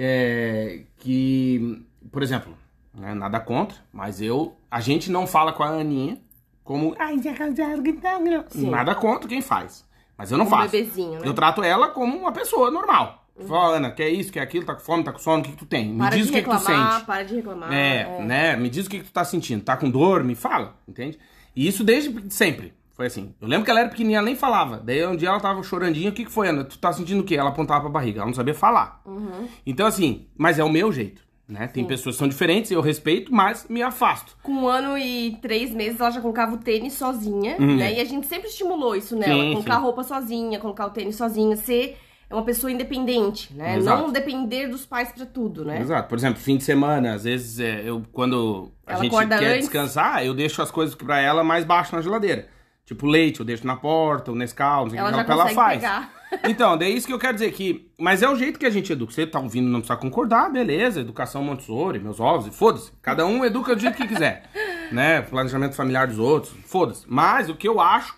é, 0.00 0.82
que, 0.98 1.84
por 2.12 2.22
exemplo, 2.22 2.56
né, 2.94 3.12
nada 3.14 3.40
contra, 3.40 3.76
mas 3.92 4.22
eu. 4.22 4.56
A 4.70 4.80
gente 4.80 5.10
não 5.10 5.26
fala 5.26 5.52
com 5.52 5.62
a 5.64 5.68
Aninha 5.68 6.18
como. 6.62 6.94
Ai, 6.98 7.18
Zé 7.18 7.32
Casado, 7.32 7.82
que 7.82 7.92
tal?" 7.94 8.20
Sim. 8.48 8.70
Nada 8.70 8.94
contra 8.94 9.28
quem 9.28 9.42
faz. 9.42 9.84
Mas 10.16 10.30
eu 10.30 10.38
não 10.38 10.46
Como 10.46 10.56
faço. 10.56 10.72
bebezinho, 10.72 11.20
né? 11.20 11.20
Eu 11.24 11.34
trato 11.34 11.62
ela 11.62 11.88
como 11.88 12.16
uma 12.16 12.32
pessoa 12.32 12.70
normal. 12.70 13.24
Fala, 13.46 13.76
Ana, 13.76 13.92
quer 13.92 14.08
isso, 14.08 14.32
quer 14.32 14.40
aquilo, 14.40 14.66
tá 14.66 14.74
com 14.74 14.80
fome, 14.80 15.04
tá 15.04 15.12
com 15.12 15.18
sono, 15.20 15.40
o 15.40 15.44
que, 15.44 15.52
que 15.52 15.56
tu 15.58 15.64
tem? 15.64 15.90
Me 15.92 15.98
Para 15.98 16.16
diz 16.16 16.28
o 16.28 16.32
que, 16.32 16.42
que 16.42 16.48
tu 16.48 16.50
reclamar, 16.56 16.92
sente. 16.94 17.06
para 17.06 17.22
de 17.22 17.36
reclamar. 17.36 17.72
É, 17.72 18.20
né? 18.24 18.56
Me 18.56 18.68
diz 18.68 18.86
o 18.86 18.90
que, 18.90 18.98
que 18.98 19.04
tu 19.04 19.12
tá 19.12 19.24
sentindo. 19.24 19.62
Tá 19.62 19.76
com 19.76 19.88
dor? 19.88 20.24
Me 20.24 20.34
fala, 20.34 20.76
entende? 20.88 21.16
E 21.54 21.68
isso 21.68 21.84
desde 21.84 22.34
sempre. 22.34 22.74
Foi 22.98 23.06
assim. 23.06 23.32
Eu 23.40 23.46
lembro 23.46 23.64
que 23.64 23.70
ela 23.70 23.78
era 23.78 23.88
pequenininha, 23.88 24.18
ela 24.18 24.24
nem 24.26 24.34
falava. 24.34 24.82
Daí 24.84 25.06
um 25.06 25.14
dia 25.14 25.28
ela 25.28 25.38
tava 25.38 25.62
chorandinha. 25.62 26.10
O 26.10 26.12
que, 26.12 26.24
que 26.24 26.32
foi, 26.32 26.48
Ana? 26.48 26.64
Tu 26.64 26.76
tá 26.80 26.92
sentindo 26.92 27.20
o 27.20 27.24
quê? 27.24 27.36
Ela 27.36 27.50
apontava 27.50 27.82
pra 27.82 27.90
barriga. 27.90 28.18
Ela 28.18 28.26
não 28.26 28.34
sabia 28.34 28.52
falar. 28.54 29.00
Uhum. 29.06 29.46
Então, 29.64 29.86
assim, 29.86 30.26
mas 30.36 30.58
é 30.58 30.64
o 30.64 30.68
meu 30.68 30.90
jeito. 30.90 31.22
Né? 31.48 31.68
Tem 31.68 31.84
pessoas 31.84 32.16
que 32.16 32.18
são 32.18 32.26
diferentes, 32.28 32.72
eu 32.72 32.80
respeito, 32.80 33.32
mas 33.32 33.66
me 33.70 33.82
afasto. 33.82 34.36
Com 34.42 34.50
um 34.52 34.66
ano 34.68 34.98
e 34.98 35.38
três 35.40 35.70
meses, 35.70 36.00
ela 36.00 36.10
já 36.10 36.20
colocava 36.20 36.56
o 36.56 36.58
tênis 36.58 36.94
sozinha, 36.94 37.56
Uhum. 37.60 37.76
né? 37.76 37.94
E 37.94 38.00
a 38.00 38.04
gente 38.04 38.26
sempre 38.26 38.48
estimulou 38.48 38.96
isso 38.96 39.14
nela. 39.16 39.32
Sim, 39.44 39.52
colocar 39.52 39.74
sim. 39.74 39.78
a 39.78 39.80
roupa 39.80 40.02
sozinha, 40.02 40.58
colocar 40.58 40.86
o 40.86 40.90
tênis 40.90 41.14
sozinha, 41.14 41.54
ser 41.56 41.96
uma 42.30 42.42
pessoa 42.42 42.70
independente, 42.72 43.54
né? 43.54 43.76
Exato. 43.78 44.02
Não 44.02 44.12
depender 44.12 44.66
dos 44.66 44.84
pais 44.84 45.12
pra 45.12 45.24
tudo, 45.24 45.64
né? 45.64 45.80
Exato. 45.80 46.08
Por 46.08 46.18
exemplo, 46.18 46.40
fim 46.40 46.56
de 46.56 46.64
semana, 46.64 47.14
às 47.14 47.22
vezes 47.22 47.60
é, 47.60 47.80
eu 47.88 48.02
quando 48.12 48.70
a 48.84 48.94
Ela 48.94 49.02
gente 49.04 49.16
quer 49.16 49.34
antes. 49.46 49.58
descansar, 49.60 50.26
eu 50.26 50.34
deixo 50.34 50.60
as 50.60 50.70
coisas 50.72 50.96
pra 50.96 51.20
ela 51.20 51.44
mais 51.44 51.64
baixo 51.64 51.94
na 51.94 52.02
geladeira. 52.02 52.48
Tipo 52.88 53.06
leite, 53.06 53.40
eu 53.40 53.44
deixo 53.44 53.66
na 53.66 53.76
porta, 53.76 54.32
o 54.32 54.34
Nescau, 54.34 54.84
não 54.84 54.90
sei 54.90 54.98
o 54.98 55.12
que, 55.12 55.20
é 55.20 55.24
que 55.24 55.30
ela 55.30 55.48
faz. 55.48 55.80
pegar. 55.82 56.10
Então, 56.44 56.76
daí 56.76 56.94
isso 56.94 57.06
que 57.06 57.12
eu 57.12 57.18
quero 57.18 57.34
dizer 57.34 57.50
que. 57.52 57.90
Mas 57.98 58.22
é 58.22 58.28
o 58.28 58.34
jeito 58.34 58.58
que 58.58 58.66
a 58.66 58.70
gente 58.70 58.92
educa. 58.92 59.12
Você 59.12 59.26
tá 59.26 59.40
ouvindo, 59.40 59.66
não 59.66 59.80
precisa 59.80 59.98
concordar, 59.98 60.50
beleza. 60.50 61.00
Educação 61.00 61.42
Montessori, 61.42 61.98
meus 61.98 62.20
ovos, 62.20 62.46
e 62.46 62.50
foda-se. 62.50 62.92
Cada 63.00 63.26
um 63.26 63.44
educa 63.44 63.74
do 63.74 63.80
jeito 63.80 63.96
que 63.96 64.06
quiser. 64.06 64.50
né? 64.92 65.22
Planejamento 65.22 65.74
familiar 65.74 66.06
dos 66.06 66.18
outros, 66.18 66.54
foda-se. 66.64 67.04
Mas 67.06 67.48
o 67.48 67.54
que 67.54 67.68
eu 67.68 67.80
acho 67.80 68.14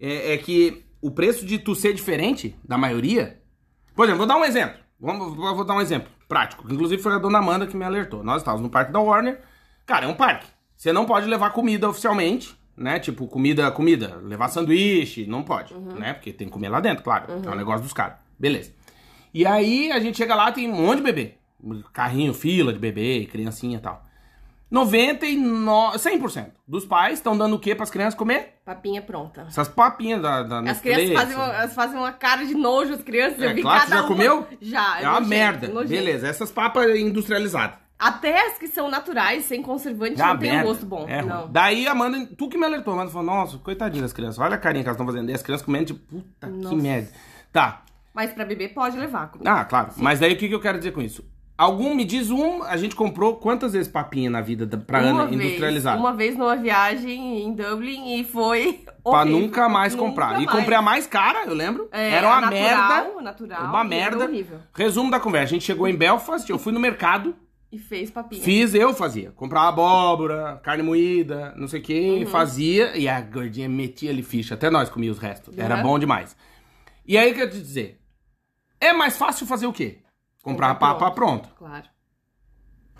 é, 0.00 0.34
é 0.34 0.38
que 0.38 0.84
o 1.00 1.10
preço 1.10 1.44
de 1.44 1.58
tu 1.58 1.74
ser 1.74 1.92
diferente 1.92 2.56
da 2.64 2.78
maioria. 2.78 3.40
Por 3.96 4.04
exemplo, 4.04 4.18
vou 4.18 4.26
dar 4.26 4.36
um 4.36 4.44
exemplo. 4.44 4.78
Vamos, 5.00 5.36
vou 5.36 5.64
dar 5.64 5.74
um 5.74 5.80
exemplo 5.80 6.10
prático. 6.28 6.72
Inclusive 6.72 7.02
foi 7.02 7.14
a 7.14 7.18
dona 7.18 7.38
Amanda 7.38 7.66
que 7.66 7.76
me 7.76 7.84
alertou. 7.84 8.24
Nós 8.24 8.38
estávamos 8.42 8.62
no 8.62 8.70
parque 8.70 8.92
da 8.92 9.00
Warner. 9.00 9.40
Cara, 9.86 10.06
é 10.06 10.08
um 10.08 10.14
parque. 10.14 10.46
Você 10.76 10.92
não 10.92 11.04
pode 11.04 11.26
levar 11.26 11.50
comida 11.50 11.88
oficialmente, 11.88 12.56
né? 12.76 12.98
Tipo, 12.98 13.26
comida, 13.26 13.70
comida. 13.70 14.16
Levar 14.22 14.48
sanduíche, 14.48 15.26
não 15.26 15.42
pode, 15.42 15.74
né? 15.74 16.12
Porque 16.14 16.32
tem 16.32 16.46
que 16.48 16.52
comer 16.52 16.68
lá 16.68 16.80
dentro, 16.80 17.02
claro. 17.04 17.26
É 17.44 17.50
um 17.50 17.54
negócio 17.54 17.82
dos 17.82 17.92
caras. 17.92 18.16
Beleza. 18.38 18.72
E 19.32 19.46
aí 19.46 19.90
a 19.90 19.98
gente 20.00 20.16
chega 20.16 20.34
lá, 20.34 20.50
tem 20.52 20.70
um 20.70 20.74
monte 20.86 20.96
de 20.98 21.02
bebê. 21.04 21.34
Carrinho, 21.92 22.34
fila 22.34 22.72
de 22.72 22.78
bebê, 22.78 23.26
criancinha 23.30 23.78
e 23.78 23.80
tal. 23.80 24.04
99, 24.70 25.98
100% 25.98 26.46
dos 26.66 26.84
pais 26.84 27.14
estão 27.18 27.36
dando 27.38 27.54
o 27.56 27.58
quê 27.58 27.74
para 27.74 27.84
as 27.84 27.90
crianças 27.90 28.14
comer? 28.14 28.54
Papinha 28.64 29.00
pronta. 29.00 29.42
Essas 29.48 29.68
papinhas 29.68 30.20
da, 30.20 30.42
da 30.42 30.58
As 30.58 30.64
Nestlé, 30.64 30.94
crianças 30.94 31.14
fazem 31.14 31.34
assim. 31.36 31.44
uma, 31.44 31.54
elas 31.58 31.74
fazem 31.74 31.98
uma 31.98 32.12
cara 32.12 32.44
de 32.44 32.54
nojo, 32.54 32.92
as 32.94 33.02
crianças. 33.02 33.40
É 33.40 33.50
eu 33.50 33.54
vi 33.54 33.62
claro, 33.62 33.80
cada 33.80 33.86
tu 33.86 33.94
já 33.94 34.00
uma- 34.00 34.08
comeu? 34.08 34.46
Já. 34.60 35.00
É 35.00 35.02
uma 35.02 35.12
nojento, 35.20 35.28
merda. 35.28 35.68
nojento. 35.68 35.88
Beleza, 35.90 36.26
essas 36.28 36.50
papas 36.50 36.96
industrializadas. 36.98 37.76
Até 38.06 38.48
as 38.48 38.58
que 38.58 38.66
são 38.68 38.90
naturais, 38.90 39.44
sem 39.44 39.62
conservante, 39.62 40.20
É 40.20 40.24
uma 40.24 40.34
não 40.34 40.40
tem 40.40 40.60
um 40.60 40.62
gosto 40.62 40.84
bom. 40.84 41.06
É 41.08 41.20
ruim. 41.20 41.28
não. 41.28 41.48
Daí 41.50 41.86
a 41.88 41.92
Amanda, 41.92 42.26
tu 42.36 42.48
que 42.48 42.58
me 42.58 42.66
alertou, 42.66 42.92
a 42.92 42.96
Amanda 42.96 43.10
falou, 43.10 43.26
nossa, 43.26 43.56
coitadinha 43.58 44.02
das 44.02 44.12
crianças, 44.12 44.38
olha 44.38 44.54
a 44.56 44.58
carinha 44.58 44.82
que 44.82 44.88
elas 44.88 44.96
estão 45.00 45.06
fazendo. 45.06 45.30
E 45.30 45.34
as 45.34 45.42
crianças 45.42 45.64
comendo, 45.64 45.86
tipo, 45.86 46.00
puta 46.00 46.46
que 46.46 46.52
Nossa. 46.52 46.74
merda. 46.76 47.08
Tá, 47.52 47.82
Mas 48.12 48.32
pra 48.32 48.44
beber 48.44 48.74
pode 48.74 48.98
levar 48.98 49.28
comida. 49.30 49.50
ah, 49.50 49.64
claro. 49.64 49.90
Mas 49.96 50.20
daí 50.20 50.32
o 50.32 50.36
que, 50.36 50.48
que 50.48 50.54
eu 50.54 50.60
quero 50.60 50.76
dizer 50.78 50.92
com 50.92 51.00
isso? 51.00 51.24
Algum, 51.56 51.94
me 51.94 52.04
diz 52.04 52.32
um, 52.32 52.64
a 52.64 52.76
gente 52.76 52.96
comprou 52.96 53.36
quantas 53.36 53.74
vezes 53.74 53.86
papinha 53.86 54.28
na 54.28 54.40
vida 54.40 54.66
da, 54.66 54.76
pra 54.76 54.98
uma 54.98 55.22
Ana 55.22 55.26
vez, 55.26 55.40
industrializada? 55.40 56.00
Uma 56.00 56.12
vez 56.12 56.36
numa 56.36 56.56
viagem 56.56 57.44
em 57.44 57.54
Dublin 57.54 58.18
e 58.18 58.24
foi 58.24 58.84
Pra 59.04 59.20
horrível. 59.20 59.40
nunca 59.40 59.68
mais 59.68 59.94
Nunca 59.94 60.04
comprar. 60.08 60.32
E 60.42 60.46
mais. 60.46 60.50
comprei 60.58 60.76
a 60.76 60.82
mais 60.82 61.06
cara, 61.06 61.44
eu 61.46 61.54
lembro. 61.54 61.88
É, 61.92 62.10
Era 62.10 62.26
uma 62.26 62.40
natural, 62.40 62.60
merda. 62.60 63.22
natural, 63.22 63.64
uma 63.66 63.78
e 63.84 63.98
era 63.98 64.16
merda. 64.16 64.24
horrível. 64.24 64.58
Resumo 64.74 65.12
da 65.12 65.20
conversa. 65.20 65.44
A 65.44 65.50
gente 65.54 65.64
chegou 65.64 65.86
em 65.86 65.94
Belfast, 65.94 66.50
eu 66.50 66.58
fui 66.58 66.72
no 66.72 66.80
mercado, 66.80 67.36
E 67.74 67.78
fez 67.78 68.08
papinha. 68.10 68.40
Fiz, 68.40 68.72
eu 68.72 68.94
fazia. 68.94 69.32
Comprava 69.32 69.68
abóbora, 69.70 70.60
carne 70.62 70.82
moída, 70.84 71.52
não 71.56 71.66
sei 71.66 71.80
o 71.80 71.82
que, 71.82 72.10
Uhum. 72.20 72.26
fazia. 72.26 72.96
E 72.96 73.08
a 73.08 73.20
gordinha 73.20 73.68
metia 73.68 74.10
ali 74.10 74.22
ficha. 74.22 74.54
Até 74.54 74.70
nós 74.70 74.88
comíamos 74.88 75.18
os 75.18 75.22
restos. 75.22 75.58
Era 75.58 75.76
Uhum. 75.76 75.82
bom 75.82 75.98
demais. 75.98 76.36
E 77.04 77.18
aí, 77.18 77.34
quer 77.34 77.48
te 77.48 77.58
dizer, 77.60 78.00
é 78.80 78.92
mais 78.92 79.16
fácil 79.16 79.44
fazer 79.46 79.66
o 79.66 79.72
quê? 79.72 79.98
Comprar 80.42 80.74
Comprar 80.74 80.94
papa 80.94 81.10
pronta, 81.10 81.48
Claro. 81.58 81.86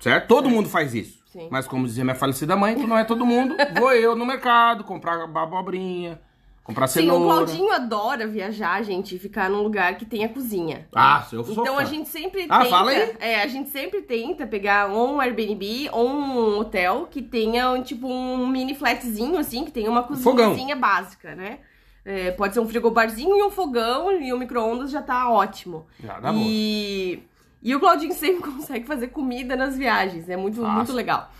certo? 0.01 0.27
Todo 0.27 0.51
mundo 0.51 0.68
faz 0.68 0.93
isso. 0.95 1.22
Sim. 1.27 1.49
Mas 1.51 1.66
como 1.66 1.87
dizia 1.87 2.05
minha 2.05 2.14
falecida 2.16 2.57
mãe, 2.57 2.75
que 2.75 2.87
não 2.87 2.99
é 2.99 3.05
todo 3.05 3.25
mundo, 3.27 3.57
vou 3.79 3.93
eu 3.93 4.14
no 4.16 4.25
mercado 4.27 4.83
comprar 4.85 5.22
abobrinha, 5.22 6.20
comprar 6.65 6.87
Sim, 6.89 7.01
o 7.01 7.03
cenoura. 7.03 7.45
Claudinho 7.45 7.73
adora 7.73 8.27
viajar, 8.27 8.83
gente, 8.83 9.15
e 9.15 9.19
ficar 9.19 9.49
num 9.51 9.62
lugar 9.62 9.97
que 9.97 10.05
tenha 10.07 10.29
cozinha. 10.29 10.89
Ah, 10.95 11.23
se 11.29 11.37
eu 11.37 11.45
sou 11.45 11.53
Então 11.62 11.77
fã. 11.77 11.83
a 11.83 11.85
gente 11.85 12.09
sempre 12.09 12.47
Ah, 12.49 12.59
tenta. 12.61 12.71
fala 12.71 12.91
aí. 12.91 13.15
É, 13.21 13.43
a 13.43 13.47
gente 13.47 13.69
sempre 13.69 14.01
tenta 14.03 14.47
pegar 14.47 14.91
um 14.91 15.21
Airbnb 15.21 15.91
ou 15.93 16.09
um 16.09 16.59
hotel 16.59 17.07
que 17.11 17.21
tenha 17.23 17.81
tipo 17.83 18.09
um 18.09 18.47
mini 18.49 18.75
flatzinho, 18.75 19.39
assim, 19.39 19.65
que 19.65 19.71
tenha 19.71 19.91
uma 19.91 20.03
cozinhazinha 20.03 20.75
básica, 20.75 21.35
né? 21.37 21.59
É, 22.05 22.31
pode 22.33 22.53
ser 22.55 22.61
um 22.61 22.67
frigobarzinho 22.69 23.37
e 23.37 23.43
um 23.43 23.51
fogão 23.51 24.11
e 24.21 24.33
um 24.33 24.39
micro-ondas 24.39 24.91
já 24.91 25.01
tá 25.01 25.31
ótimo. 25.31 25.87
Já 26.03 26.19
dá 26.21 26.33
e... 26.35 27.23
e 27.62 27.75
o 27.75 27.81
Claudinho 27.81 28.12
sempre 28.15 28.43
consegue 28.51 28.87
fazer 28.87 29.09
comida 29.09 29.55
nas 29.57 29.77
viagens. 29.77 30.29
É 30.29 30.37
muito, 30.37 30.62
muito 30.62 30.93
legal. 30.93 31.31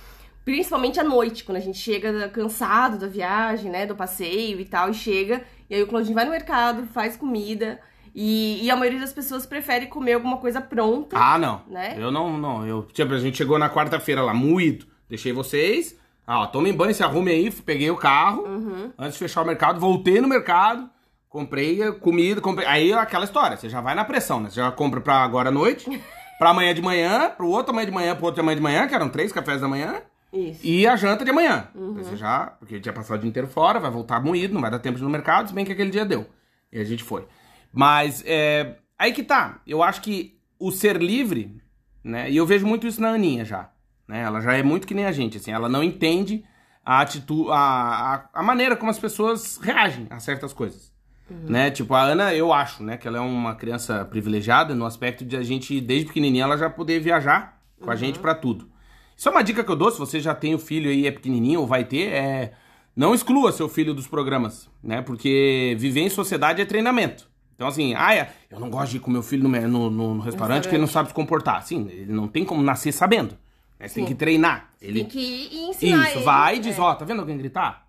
Principalmente 0.45 1.01
à 1.01 1.05
noite, 1.05 1.43
quando 1.43 1.57
a 1.57 1.61
gente 1.61 1.79
chega 1.79 2.29
cansado 2.29 2.99
da 2.99 3.07
viagem, 3.07 3.71
né? 3.71 3.87
Do 3.87 3.97
passeio 3.97 4.61
e 4.61 4.65
tal, 4.65 4.91
e 4.91 4.95
chega. 4.95 5.43
E 5.71 5.75
aí 5.75 5.83
o 5.83 5.87
Claudinho 5.87 6.15
vai 6.15 6.25
no 6.25 6.31
mercado, 6.31 6.87
faz 6.87 7.17
comida. 7.17 7.81
E, 8.15 8.65
e 8.65 8.71
a 8.71 8.77
maioria 8.77 9.01
das 9.01 9.13
pessoas 9.13 9.45
prefere 9.45 9.87
comer 9.87 10.13
alguma 10.13 10.37
coisa 10.37 10.61
pronta. 10.61 11.17
Ah, 11.19 11.39
não. 11.39 11.63
Né? 11.67 11.97
Eu 11.99 12.13
não, 12.13 12.39
não. 12.39 12.67
Eu, 12.67 12.83
tipo, 12.93 13.13
a 13.13 13.19
gente 13.19 13.39
chegou 13.39 13.59
na 13.59 13.69
quarta-feira 13.71 14.23
lá, 14.23 14.33
moído. 14.33 14.87
Deixei 15.09 15.33
vocês. 15.33 15.99
Ah, 16.27 16.41
ó, 16.41 16.47
tomem 16.47 16.73
banho, 16.73 16.95
se 16.95 17.03
arrumem 17.03 17.35
aí. 17.35 17.51
Peguei 17.51 17.91
o 17.91 17.97
carro. 17.97 18.43
Uhum. 18.43 18.93
Antes 18.99 19.15
de 19.15 19.19
fechar 19.19 19.43
o 19.43 19.47
mercado, 19.47 19.81
voltei 19.81 20.21
no 20.21 20.29
mercado. 20.29 20.89
Comprei 21.29 21.83
a 21.83 21.93
comida, 21.93 22.41
comprei. 22.41 22.67
Aí 22.69 22.93
aquela 22.93 23.25
história, 23.25 23.57
você 23.57 23.69
já 23.69 23.81
vai 23.81 23.95
na 23.95 24.05
pressão, 24.05 24.41
né? 24.41 24.51
Você 24.51 24.61
já 24.61 24.71
compra 24.71 25.01
pra 25.01 25.17
agora 25.17 25.49
à 25.49 25.53
noite, 25.53 25.91
pra 26.39 26.51
amanhã 26.51 26.73
de 26.73 26.81
manhã, 26.81 27.31
pro 27.37 27.49
outro 27.49 27.73
amanhã 27.73 27.87
de 27.87 27.93
manhã, 27.93 28.15
pro 28.15 28.27
outro 28.27 28.41
amanhã 28.41 28.55
de 28.55 28.63
manhã, 28.63 28.87
que 28.87 28.95
eram 28.95 29.09
três 29.09 29.33
cafés 29.33 29.61
da 29.61 29.67
manhã, 29.67 30.01
Isso. 30.35 30.61
e 30.67 30.87
a 30.87 30.97
janta 30.97 31.25
de 31.25 31.31
amanhã. 31.31 31.69
Uhum. 31.75 31.95
Você 31.95 32.17
já, 32.17 32.47
porque 32.59 32.81
tinha 32.81 32.93
passado 32.93 33.19
o 33.19 33.21
dia 33.21 33.29
inteiro 33.29 33.49
fora, 33.49 33.79
vai 33.79 33.91
voltar 33.91 34.21
moído, 34.21 34.53
não 34.53 34.61
vai 34.61 34.71
dar 34.71 34.81
tempo 34.81 34.97
de 34.97 35.03
ir 35.03 35.05
no 35.05 35.11
mercado, 35.11 35.49
se 35.49 35.55
bem 35.55 35.65
que 35.65 35.73
aquele 35.73 35.91
dia 35.91 36.05
deu. 36.05 36.27
E 36.73 36.81
a 36.81 36.85
gente 36.85 37.05
foi. 37.05 37.27
Mas, 37.73 38.23
é, 38.27 38.77
aí 38.99 39.13
que 39.13 39.23
tá. 39.23 39.61
Eu 39.67 39.83
acho 39.83 40.01
que 40.01 40.39
o 40.59 40.71
ser 40.73 40.97
livre, 41.01 41.61
né? 42.03 42.31
E 42.31 42.37
eu 42.37 42.47
vejo 42.47 42.67
muito 42.67 42.87
isso 42.87 43.01
na 43.01 43.11
Aninha 43.11 43.45
já. 43.45 43.71
Né? 44.09 44.23
Ela 44.23 44.41
já 44.41 44.55
é 44.55 44.63
muito 44.63 44.87
que 44.87 44.95
nem 44.95 45.07
a 45.07 45.13
gente, 45.13 45.39
assim. 45.39 45.53
Ela 45.53 45.69
não 45.69 45.83
entende 45.83 46.45
a 46.85 47.01
atitude, 47.01 47.51
a, 47.51 47.55
a, 47.55 48.41
a 48.41 48.43
maneira 48.43 48.77
como 48.77 48.91
as 48.91 48.99
pessoas 48.99 49.59
reagem 49.59 50.07
a 50.11 50.19
certas 50.19 50.53
coisas. 50.53 50.93
Né? 51.31 51.71
Tipo, 51.71 51.95
a 51.95 52.03
Ana, 52.03 52.35
eu 52.35 52.53
acho, 52.53 52.83
né? 52.83 52.97
Que 52.97 53.09
ela 53.09 53.19
é 53.19 53.21
uma 53.21 53.55
criança 53.55 54.05
privilegiada 54.05 54.75
no 54.75 54.85
aspecto 54.85 55.25
de 55.25 55.37
a 55.37 55.43
gente, 55.43 55.81
desde 55.81 56.07
pequenininha, 56.07 56.45
ela 56.45 56.59
já 56.59 56.69
poder 56.69 57.01
viajar 57.01 57.61
com 57.81 57.91
a 57.91 57.97
gente 57.97 58.19
pra 58.19 58.35
tudo. 58.35 58.69
Isso 59.17 59.29
é 59.29 59.33
uma 59.33 59.43
dica 59.45 59.63
que 59.65 59.71
eu 59.71 59.77
dou, 59.77 59.91
se 59.91 59.99
você 59.99 60.19
já 60.21 60.35
tem 60.35 60.55
o 60.55 60.59
filho 60.59 60.91
aí, 60.91 61.07
é 61.07 61.11
pequenininho 61.11 61.61
ou 61.61 61.67
vai 61.67 61.85
ter, 61.85 62.09
é... 62.13 62.53
Não 62.97 63.13
exclua 63.15 63.51
seu 63.51 63.69
filho 63.69 63.93
dos 63.93 64.07
programas, 64.07 64.71
né? 64.83 65.03
Porque 65.03 65.75
viver 65.79 66.01
em 66.03 66.09
sociedade 66.09 66.63
é 66.63 66.65
treinamento. 66.65 67.29
Então, 67.57 67.67
assim, 67.67 67.93
ah, 67.97 68.15
é, 68.15 68.33
eu 68.51 68.59
não 68.61 68.71
gosto 68.71 68.91
de 68.93 68.97
ir 68.99 69.01
com 69.01 69.11
meu 69.11 69.23
filho 69.23 69.49
no, 69.49 69.69
no, 69.91 70.15
no- 70.15 70.21
restaurante 70.21 70.63
porque 70.65 70.77
ele 70.77 70.81
não 70.83 70.89
sabe 70.89 71.09
se 71.09 71.15
comportar. 71.15 71.63
Sim, 71.65 71.89
ele 71.91 72.13
não 72.13 72.29
tem 72.29 72.45
como 72.45 72.63
nascer 72.63 72.93
sabendo. 72.93 73.37
né? 73.81 73.89
Você 73.89 73.95
tem 73.97 74.05
que 74.05 74.15
treinar. 74.15 74.71
Ele... 74.81 75.01
Tem 75.01 75.09
que 75.09 75.19
ir 75.19 75.49
e 75.53 75.71
ensinar 75.71 76.09
Isso, 76.09 76.19
ele. 76.19 76.25
vai 76.25 76.57
e 76.57 76.59
diz, 76.61 76.79
É. 76.79 76.81
ó, 76.81 76.95
tá 76.95 77.05
vendo 77.05 77.21
alguém 77.21 77.37
gritar? 77.37 77.85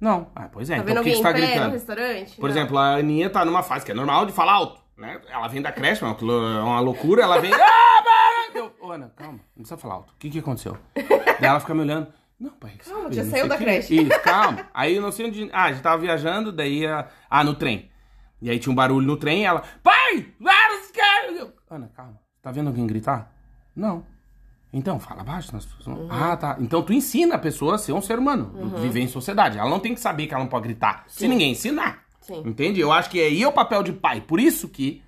Não. 0.00 0.28
Ah, 0.34 0.48
pois 0.52 0.68
é, 0.68 0.76
Tá 0.76 0.82
então 0.82 0.94
vendo 0.94 1.04
por 1.04 1.10
que 1.16 1.22
tá 1.22 1.30
no 1.30 1.36
gritando? 1.36 1.72
restaurante? 1.72 2.36
Por 2.36 2.42
Não. 2.42 2.50
exemplo, 2.50 2.76
a 2.78 2.94
Aninha 2.96 3.30
tá 3.30 3.44
numa 3.44 3.62
fase 3.62 3.84
que 3.84 3.92
é 3.92 3.94
normal 3.94 4.26
de 4.26 4.32
falar 4.32 4.52
alto, 4.54 4.78
né? 4.96 5.20
Ela 5.30 5.48
vem 5.48 5.62
da 5.62 5.72
creche, 5.72 6.02
é 6.04 6.06
uma 6.06 6.80
loucura, 6.80 7.22
ela 7.22 7.40
vem... 7.40 7.50
Ah, 8.92 8.98
para! 8.98 9.04
Eu, 9.04 9.06
Ô, 9.06 9.06
Ana, 9.06 9.12
calma, 9.16 9.40
não 9.56 9.62
precisa 9.62 9.76
falar 9.76 9.94
alto. 9.94 10.12
O 10.12 10.16
que 10.18 10.30
que 10.30 10.38
aconteceu? 10.38 10.76
Daí 10.94 11.48
ela 11.48 11.60
fica 11.60 11.74
me 11.74 11.80
olhando. 11.80 12.08
Não, 12.38 12.50
pai. 12.50 12.72
que 12.72 12.84
Calma, 12.84 13.02
sabe, 13.04 13.14
já 13.16 13.24
saiu 13.24 13.48
da 13.48 13.54
o 13.54 13.58
quê. 13.58 13.64
creche. 13.64 14.02
Isso, 14.02 14.20
calma. 14.22 14.66
Aí 14.74 14.96
eu 14.96 15.02
não 15.02 15.12
sei 15.12 15.26
onde... 15.26 15.48
Ah, 15.52 15.64
a 15.64 15.72
gente 15.72 15.82
tava 15.82 16.02
viajando, 16.02 16.50
daí... 16.50 16.86
A... 16.86 17.08
Ah, 17.30 17.44
no 17.44 17.54
trem. 17.54 17.88
E 18.40 18.50
aí 18.50 18.58
tinha 18.58 18.72
um 18.72 18.76
barulho 18.76 19.06
no 19.06 19.16
trem, 19.16 19.46
ela... 19.46 19.62
Pai! 19.82 20.26
Eu, 21.38 21.52
Ana, 21.70 21.90
calma. 21.94 22.18
Tá 22.42 22.50
vendo 22.50 22.66
alguém 22.66 22.86
gritar? 22.86 23.32
Não. 23.74 24.04
Então, 24.72 24.98
fala 24.98 25.22
baixo. 25.22 25.52
Nas 25.54 25.64
pessoas. 25.64 25.98
Uhum. 25.98 26.08
Ah, 26.10 26.36
tá. 26.36 26.56
Então 26.58 26.82
tu 26.82 26.92
ensina 26.92 27.36
a 27.36 27.38
pessoa 27.38 27.76
a 27.76 27.78
ser 27.78 27.92
um 27.92 28.00
ser 28.00 28.18
humano, 28.18 28.78
viver 28.80 29.00
em 29.00 29.08
sociedade. 29.08 29.58
Ela 29.58 29.70
não 29.70 29.78
tem 29.80 29.94
que 29.94 30.00
saber 30.00 30.26
que 30.26 30.34
ela 30.34 30.42
não 30.42 30.50
pode 30.50 30.64
gritar. 30.64 31.04
Se 31.08 31.20
Sim. 31.20 31.28
ninguém 31.28 31.52
ensinar. 31.52 32.04
Sim. 32.20 32.42
Entende? 32.46 32.80
Eu 32.80 32.90
acho 32.92 33.10
que 33.10 33.20
aí 33.20 33.42
é 33.42 33.48
o 33.48 33.52
papel 33.52 33.82
de 33.82 33.92
pai. 33.92 34.20
Por 34.20 34.40
isso 34.40 34.68
que, 34.68 35.02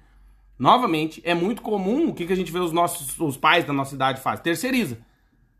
novamente, 0.58 1.20
é 1.24 1.34
muito 1.34 1.62
comum 1.62 2.08
o 2.08 2.14
que, 2.14 2.26
que 2.26 2.32
a 2.32 2.36
gente 2.36 2.52
vê 2.52 2.58
os 2.58 2.72
nossos 2.72 3.18
os 3.18 3.36
pais 3.36 3.64
da 3.64 3.72
nossa 3.72 3.94
idade 3.94 4.20
fazem. 4.20 4.42
Terceiriza. 4.42 4.98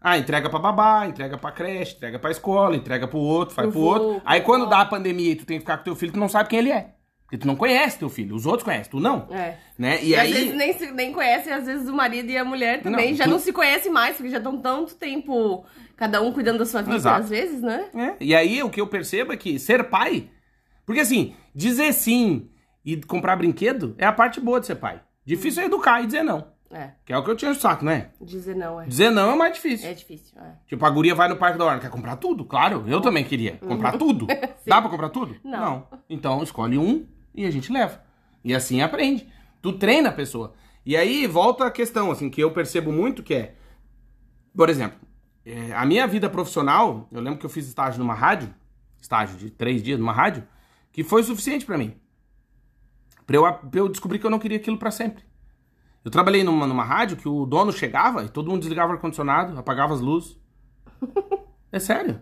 Ah, 0.01 0.19
entrega 0.19 0.51
pra 0.51 0.59
babá, 0.59 1.07
entrega 1.07 1.39
pra 1.39 1.51
creche, 1.51 1.97
entrega 1.97 2.19
pra 2.19 2.31
escola, 2.31 2.77
entrega 2.77 3.09
pro 3.09 3.19
outro, 3.19 3.55
faz 3.55 3.71
Pro 3.71 3.81
vô, 3.81 3.87
outro. 3.87 4.23
Aí 4.25 4.43
quando 4.43 4.65
vó. 4.65 4.71
dá 4.71 4.81
a 4.83 4.85
pandemia 4.87 5.33
e 5.33 5.37
tu 5.37 5.47
tem 5.47 5.57
que 5.57 5.63
ficar 5.63 5.79
com 5.79 5.85
teu 5.85 5.97
filho, 5.97 6.13
tu 6.13 6.19
não 6.19 6.29
sabe 6.29 6.51
quem 6.51 6.59
ele 6.59 6.71
é. 6.71 6.91
Porque 7.23 7.39
tu 7.39 7.47
não 7.47 7.57
conhece 7.57 7.99
teu 7.99 8.11
filho. 8.11 8.37
Os 8.37 8.45
outros 8.45 8.65
conhecem, 8.65 8.91
tu 8.91 9.01
não. 9.01 9.27
É. 9.31 9.57
Né? 9.79 10.05
E, 10.05 10.11
E, 10.11 10.15
aí... 10.17 10.31
às 10.31 10.39
vezes 10.39 10.55
nem, 10.55 10.73
se- 10.75 10.93
nem 10.93 11.11
conhece, 11.11 11.51
às 11.51 11.65
vezes 11.65 11.89
o 11.89 11.95
marido 11.95 12.31
e 12.31 12.37
a 12.37 12.45
mulher 12.45 12.83
também 12.83 13.13
Não, 13.13 13.17
já 13.17 13.25
tu- 13.25 13.31
não 13.31 13.39
se 13.39 13.51
conhecem 13.51 13.91
mais, 13.91 14.17
porque 14.17 14.29
já 14.31 14.37
estão 14.37 14.59
tanto 14.59 14.95
tempo, 14.95 15.65
cada 15.97 16.21
um 16.21 16.31
cuidando 16.33 16.59
da 16.59 16.67
sua 16.67 16.83
vida, 16.83 16.97
Exato. 16.97 17.23
às 17.23 17.31
vezes, 17.31 17.63
né? 17.63 17.87
É, 17.95 18.15
E 18.23 18.35
aí 18.35 18.63
o 18.63 18.69
que 18.69 18.83
eu 18.83 18.87
percebo 18.87 19.33
é 19.33 19.39
que 19.39 19.59
ser 19.59 19.85
pai. 19.85 20.29
Porque 20.85 21.01
assim, 21.01 21.35
dizer 21.55 21.95
sim 21.95 22.51
e 22.85 22.97
comprar 23.03 23.37
brinquedo 23.37 23.95
é 23.99 24.07
a 24.07 24.13
parte 24.13 24.41
boa 24.41 24.61
de 24.61 24.67
ser 24.67 24.77
pai. 24.77 25.01
Difícil 25.25 25.63
é 25.63 25.67
educar 25.67 26.03
e 26.03 26.07
dizer 26.07 26.23
não. 26.23 26.53
É, 26.71 26.91
Que 27.05 27.13
é 27.13 27.17
o 27.19 27.23
que 27.23 27.31
eu 27.31 27.37
tinha 27.37 27.53
no 27.53 27.57
saco, 27.57 27.85
né? 27.85 28.11
dizer 28.21 28.57
não 28.57 28.81
é, 28.81 28.87
Dizer 28.87 29.09
não 29.11 29.31
é 29.33 29.37
mais 29.37 29.55
difícil. 29.55 29.89
é 29.89 29.95
difícil. 29.95 30.37
É. 30.41 30.55
Tipo, 30.67 30.85
a 30.85 30.91
guria 30.91 31.15
vai 31.15 31.29
no 31.29 31.37
Parque 31.37 31.57
da 31.57 31.65
Orla, 31.67 31.79
quer 31.79 31.91
comprar 31.91 32.17
tudo? 32.17 32.45
Claro, 32.45 32.85
eu 32.89 33.01
também 33.01 33.23
queria. 33.25 33.59
Comprar 33.59 33.97
tudo. 33.97 34.27
Dá 34.67 34.81
pra 34.83 34.91
comprar 34.91 35.09
tudo? 35.11 35.37
Não. 35.45 35.87
Então 36.11 36.43
escolhe 36.43 36.77
um 36.77 37.07
e 37.33 37.47
a 37.47 37.51
gente 37.51 37.73
leva. 37.73 38.03
E 38.43 38.53
assim 38.53 38.83
aprende. 38.83 39.29
Tu 39.63 39.73
treina 39.75 40.09
a 40.09 40.13
pessoa. 40.13 40.53
E 40.85 40.97
aí 40.97 41.27
volta 41.29 41.65
a 41.65 41.71
questão, 41.71 42.11
assim, 42.11 42.29
que 42.29 42.41
eu 42.43 42.51
percebo 42.51 42.91
muito 42.91 43.23
que 43.23 43.35
é. 43.35 43.55
Por 44.57 44.69
exemplo, 44.69 44.99
é, 45.47 45.73
a 45.73 45.87
minha 45.87 46.07
vida 46.09 46.29
profissional, 46.29 47.09
eu 47.13 47.21
lembro 47.21 47.39
que 47.39 47.47
eu 47.47 47.51
fiz 47.51 47.69
estágio 47.69 47.99
numa 48.01 48.15
rádio, 48.15 48.53
estágio 49.01 49.37
de 49.39 49.49
três 49.49 49.83
dias 49.83 49.99
numa 49.99 50.13
rádio, 50.13 50.43
que 50.93 51.05
foi 51.05 51.23
suficiente 51.23 51.65
pra 51.65 51.79
mim. 51.79 51.95
Pra 53.27 53.37
eu, 53.37 53.53
pra 53.53 53.81
eu 53.81 53.89
descobrir 53.89 54.19
que 54.19 54.27
eu 54.27 54.31
não 54.31 54.39
queria 54.39 54.59
aquilo 54.59 54.79
pra 54.79 54.91
sempre. 54.91 55.25
Eu 56.05 56.11
trabalhei 56.11 56.45
numa, 56.45 56.67
numa 56.67 56.85
rádio 56.85 57.17
que 57.17 57.29
o 57.29 57.47
dono 57.47 57.73
chegava 57.73 58.25
e 58.25 58.29
todo 58.29 58.51
mundo 58.51 58.61
desligava 58.61 58.93
o 58.93 58.95
ar-condicionado, 58.95 59.59
apagava 59.59 59.95
as 59.95 60.01
luzes. 60.01 60.39
É 61.73 61.79
sério. 61.79 62.21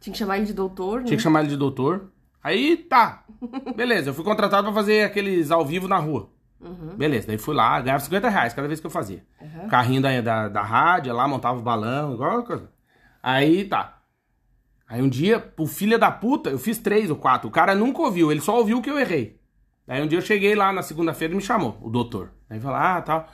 Tinha 0.00 0.12
que 0.12 0.18
chamar 0.18 0.38
ele 0.38 0.46
de 0.46 0.54
doutor, 0.54 1.00
né? 1.00 1.06
Tinha 1.06 1.16
que 1.16 1.22
chamar 1.22 1.40
ele 1.40 1.48
de 1.48 1.56
doutor. 1.56 2.10
Aí 2.42 2.76
tá. 2.76 3.24
Beleza, 3.76 4.10
eu 4.10 4.14
fui 4.14 4.24
contratado 4.24 4.64
pra 4.64 4.72
fazer 4.72 5.02
aqueles 5.02 5.50
ao 5.50 5.66
vivo 5.66 5.88
na 5.88 5.98
rua. 5.98 6.30
Beleza, 6.96 7.26
daí 7.26 7.38
fui 7.38 7.54
lá, 7.54 7.80
ganhava 7.80 8.02
50 8.02 8.28
reais 8.28 8.54
cada 8.54 8.66
vez 8.66 8.80
que 8.80 8.86
eu 8.86 8.90
fazia. 8.90 9.24
Uhum. 9.40 9.68
Carrinho 9.68 10.00
da, 10.00 10.20
da, 10.20 10.48
da 10.48 10.62
rádio, 10.62 11.14
lá 11.14 11.28
montava 11.28 11.58
o 11.58 11.62
balão, 11.62 12.14
igual 12.14 12.42
coisa. 12.44 12.70
Aí 13.22 13.64
tá. 13.64 13.98
Aí 14.88 15.02
um 15.02 15.08
dia, 15.08 15.52
o 15.58 15.66
filho 15.66 15.98
da 15.98 16.10
puta, 16.10 16.50
eu 16.50 16.58
fiz 16.58 16.78
três 16.78 17.10
ou 17.10 17.16
quatro. 17.16 17.48
O 17.48 17.52
cara 17.52 17.74
nunca 17.74 18.00
ouviu, 18.00 18.30
ele 18.30 18.40
só 18.40 18.56
ouviu 18.56 18.80
que 18.80 18.90
eu 18.90 18.98
errei. 18.98 19.40
Aí 19.88 20.02
um 20.02 20.06
dia 20.06 20.18
eu 20.18 20.22
cheguei 20.22 20.54
lá 20.54 20.72
na 20.72 20.82
segunda-feira 20.82 21.32
e 21.32 21.36
me 21.36 21.42
chamou, 21.42 21.78
o 21.80 21.88
doutor. 21.88 22.30
Aí 22.50 22.58
falou, 22.58 22.76
ah, 22.76 23.00
tal. 23.02 23.28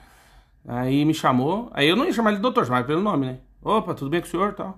Aí 0.67 1.03
me 1.03 1.13
chamou. 1.13 1.69
Aí 1.73 1.87
eu 1.87 1.95
não 1.95 2.05
ia 2.05 2.13
chamar 2.13 2.29
ele 2.29 2.37
de 2.37 2.41
doutor, 2.41 2.65
chamava 2.65 2.85
pelo 2.85 3.01
nome, 3.01 3.25
né? 3.25 3.39
Opa, 3.61 3.93
tudo 3.93 4.09
bem 4.09 4.21
com 4.21 4.27
o 4.27 4.29
senhor 4.29 4.53
tal. 4.53 4.77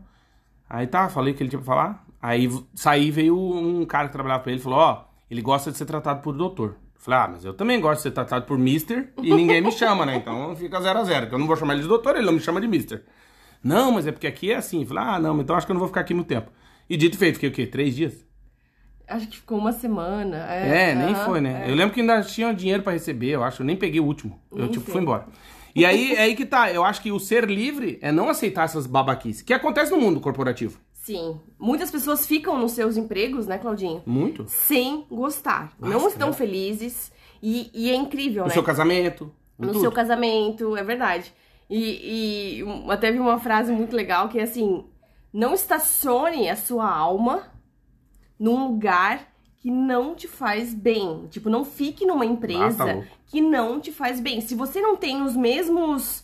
Aí 0.69 0.87
tá, 0.87 1.09
falei 1.09 1.33
o 1.33 1.35
que 1.35 1.43
ele 1.43 1.49
tinha 1.49 1.61
pra 1.61 1.65
falar. 1.65 2.05
Aí 2.21 2.49
saí, 2.73 3.11
veio 3.11 3.37
um 3.37 3.85
cara 3.85 4.07
que 4.07 4.13
trabalhava 4.13 4.43
pra 4.43 4.51
ele 4.51 4.59
e 4.59 4.63
falou, 4.63 4.79
ó, 4.79 5.05
ele 5.29 5.41
gosta 5.41 5.71
de 5.71 5.77
ser 5.77 5.85
tratado 5.85 6.21
por 6.21 6.35
doutor. 6.35 6.77
Falei, 6.97 7.19
ah, 7.19 7.27
mas 7.33 7.45
eu 7.45 7.53
também 7.53 7.79
gosto 7.79 7.97
de 7.97 8.03
ser 8.03 8.11
tratado 8.11 8.45
por 8.45 8.57
mister 8.57 9.13
e 9.21 9.31
ninguém 9.33 9.61
me 9.61 9.71
chama, 9.71 10.05
né? 10.05 10.15
Então 10.15 10.55
fica 10.55 10.81
zero 10.81 10.99
a 10.99 11.03
zero, 11.03 11.27
que 11.27 11.35
eu 11.35 11.39
não 11.39 11.45
vou 11.45 11.55
chamar 11.55 11.73
ele 11.73 11.83
de 11.83 11.87
doutor, 11.87 12.15
ele 12.15 12.25
não 12.25 12.33
me 12.33 12.39
chama 12.39 12.59
de 12.59 12.67
mister. 12.67 13.03
Não, 13.63 13.91
mas 13.91 14.07
é 14.07 14.11
porque 14.11 14.25
aqui 14.25 14.51
é 14.51 14.55
assim. 14.55 14.83
Falei, 14.85 15.03
ah, 15.03 15.19
não, 15.19 15.39
então 15.39 15.55
acho 15.55 15.67
que 15.67 15.71
eu 15.71 15.75
não 15.75 15.79
vou 15.79 15.87
ficar 15.87 16.01
aqui 16.01 16.13
muito 16.13 16.27
tempo. 16.27 16.49
E 16.89 16.97
dito 16.97 17.15
e 17.15 17.17
feito, 17.17 17.35
fiquei 17.35 17.49
o 17.49 17.51
quê? 17.51 17.67
Três 17.67 17.95
dias? 17.95 18.25
Acho 19.07 19.27
que 19.27 19.37
ficou 19.37 19.57
uma 19.57 19.71
semana. 19.71 20.45
É, 20.51 20.91
É, 20.91 20.95
nem 20.95 21.13
foi, 21.15 21.39
né? 21.41 21.63
é. 21.67 21.71
Eu 21.71 21.75
lembro 21.75 21.93
que 21.93 22.01
ainda 22.01 22.21
tinha 22.23 22.53
dinheiro 22.53 22.81
pra 22.83 22.93
receber, 22.93 23.29
eu 23.31 23.43
acho. 23.43 23.61
Eu 23.61 23.65
nem 23.65 23.75
peguei 23.75 23.99
o 23.99 24.05
último. 24.05 24.39
Eu, 24.51 24.59
Nem 24.59 24.67
tipo, 24.71 24.85
sei. 24.85 24.93
fui 24.93 25.01
embora. 25.01 25.25
E 25.75 25.85
aí, 25.85 26.13
é 26.13 26.21
aí 26.21 26.35
que 26.35 26.45
tá. 26.45 26.71
Eu 26.71 26.83
acho 26.83 27.01
que 27.01 27.11
o 27.11 27.19
ser 27.19 27.45
livre 27.49 27.99
é 28.01 28.11
não 28.11 28.29
aceitar 28.29 28.63
essas 28.63 28.87
babaquices. 28.87 29.41
Que 29.41 29.53
acontece 29.53 29.91
no 29.91 29.97
mundo 29.97 30.19
corporativo. 30.21 30.79
Sim. 30.93 31.39
Muitas 31.59 31.91
pessoas 31.91 32.25
ficam 32.25 32.57
nos 32.57 32.71
seus 32.71 32.97
empregos, 32.97 33.45
né, 33.45 33.57
Claudinho? 33.59 34.01
Muito. 34.05 34.45
Sem 34.47 35.05
gostar. 35.11 35.71
não 35.79 35.89
Nossa, 35.91 36.07
estão 36.09 36.29
né? 36.29 36.33
felizes. 36.33 37.11
E, 37.43 37.69
e 37.73 37.91
é 37.91 37.95
incrível, 37.95 38.43
No 38.43 38.47
né? 38.47 38.53
seu 38.53 38.63
casamento. 38.63 39.31
no 39.59 39.67
tudo. 39.67 39.81
seu 39.81 39.91
casamento, 39.91 40.75
é 40.75 40.83
verdade. 40.83 41.31
E, 41.69 42.59
e 42.61 42.91
até 42.91 43.11
vi 43.11 43.19
uma 43.19 43.39
frase 43.39 43.71
muito 43.71 43.95
legal 43.95 44.29
que 44.29 44.39
é 44.39 44.43
assim: 44.43 44.83
não 45.33 45.53
estacione 45.53 46.49
a 46.49 46.55
sua 46.55 46.89
alma 46.89 47.43
num 48.39 48.67
lugar 48.67 49.27
que 49.57 49.71
não 49.71 50.13
te 50.15 50.27
faz 50.27 50.73
bem. 50.73 51.27
Tipo, 51.29 51.49
não 51.49 51.65
fique 51.65 52.05
numa 52.05 52.23
Ah, 52.23 52.27
tá 52.27 52.33
empresa 52.33 53.07
que 53.27 53.41
não 53.41 53.79
te 53.79 53.91
faz 53.91 54.19
bem. 54.19 54.41
Se 54.41 54.53
você 54.55 54.79
não 54.81 54.95
tem 54.95 55.21
os 55.21 55.35
mesmos. 55.35 56.23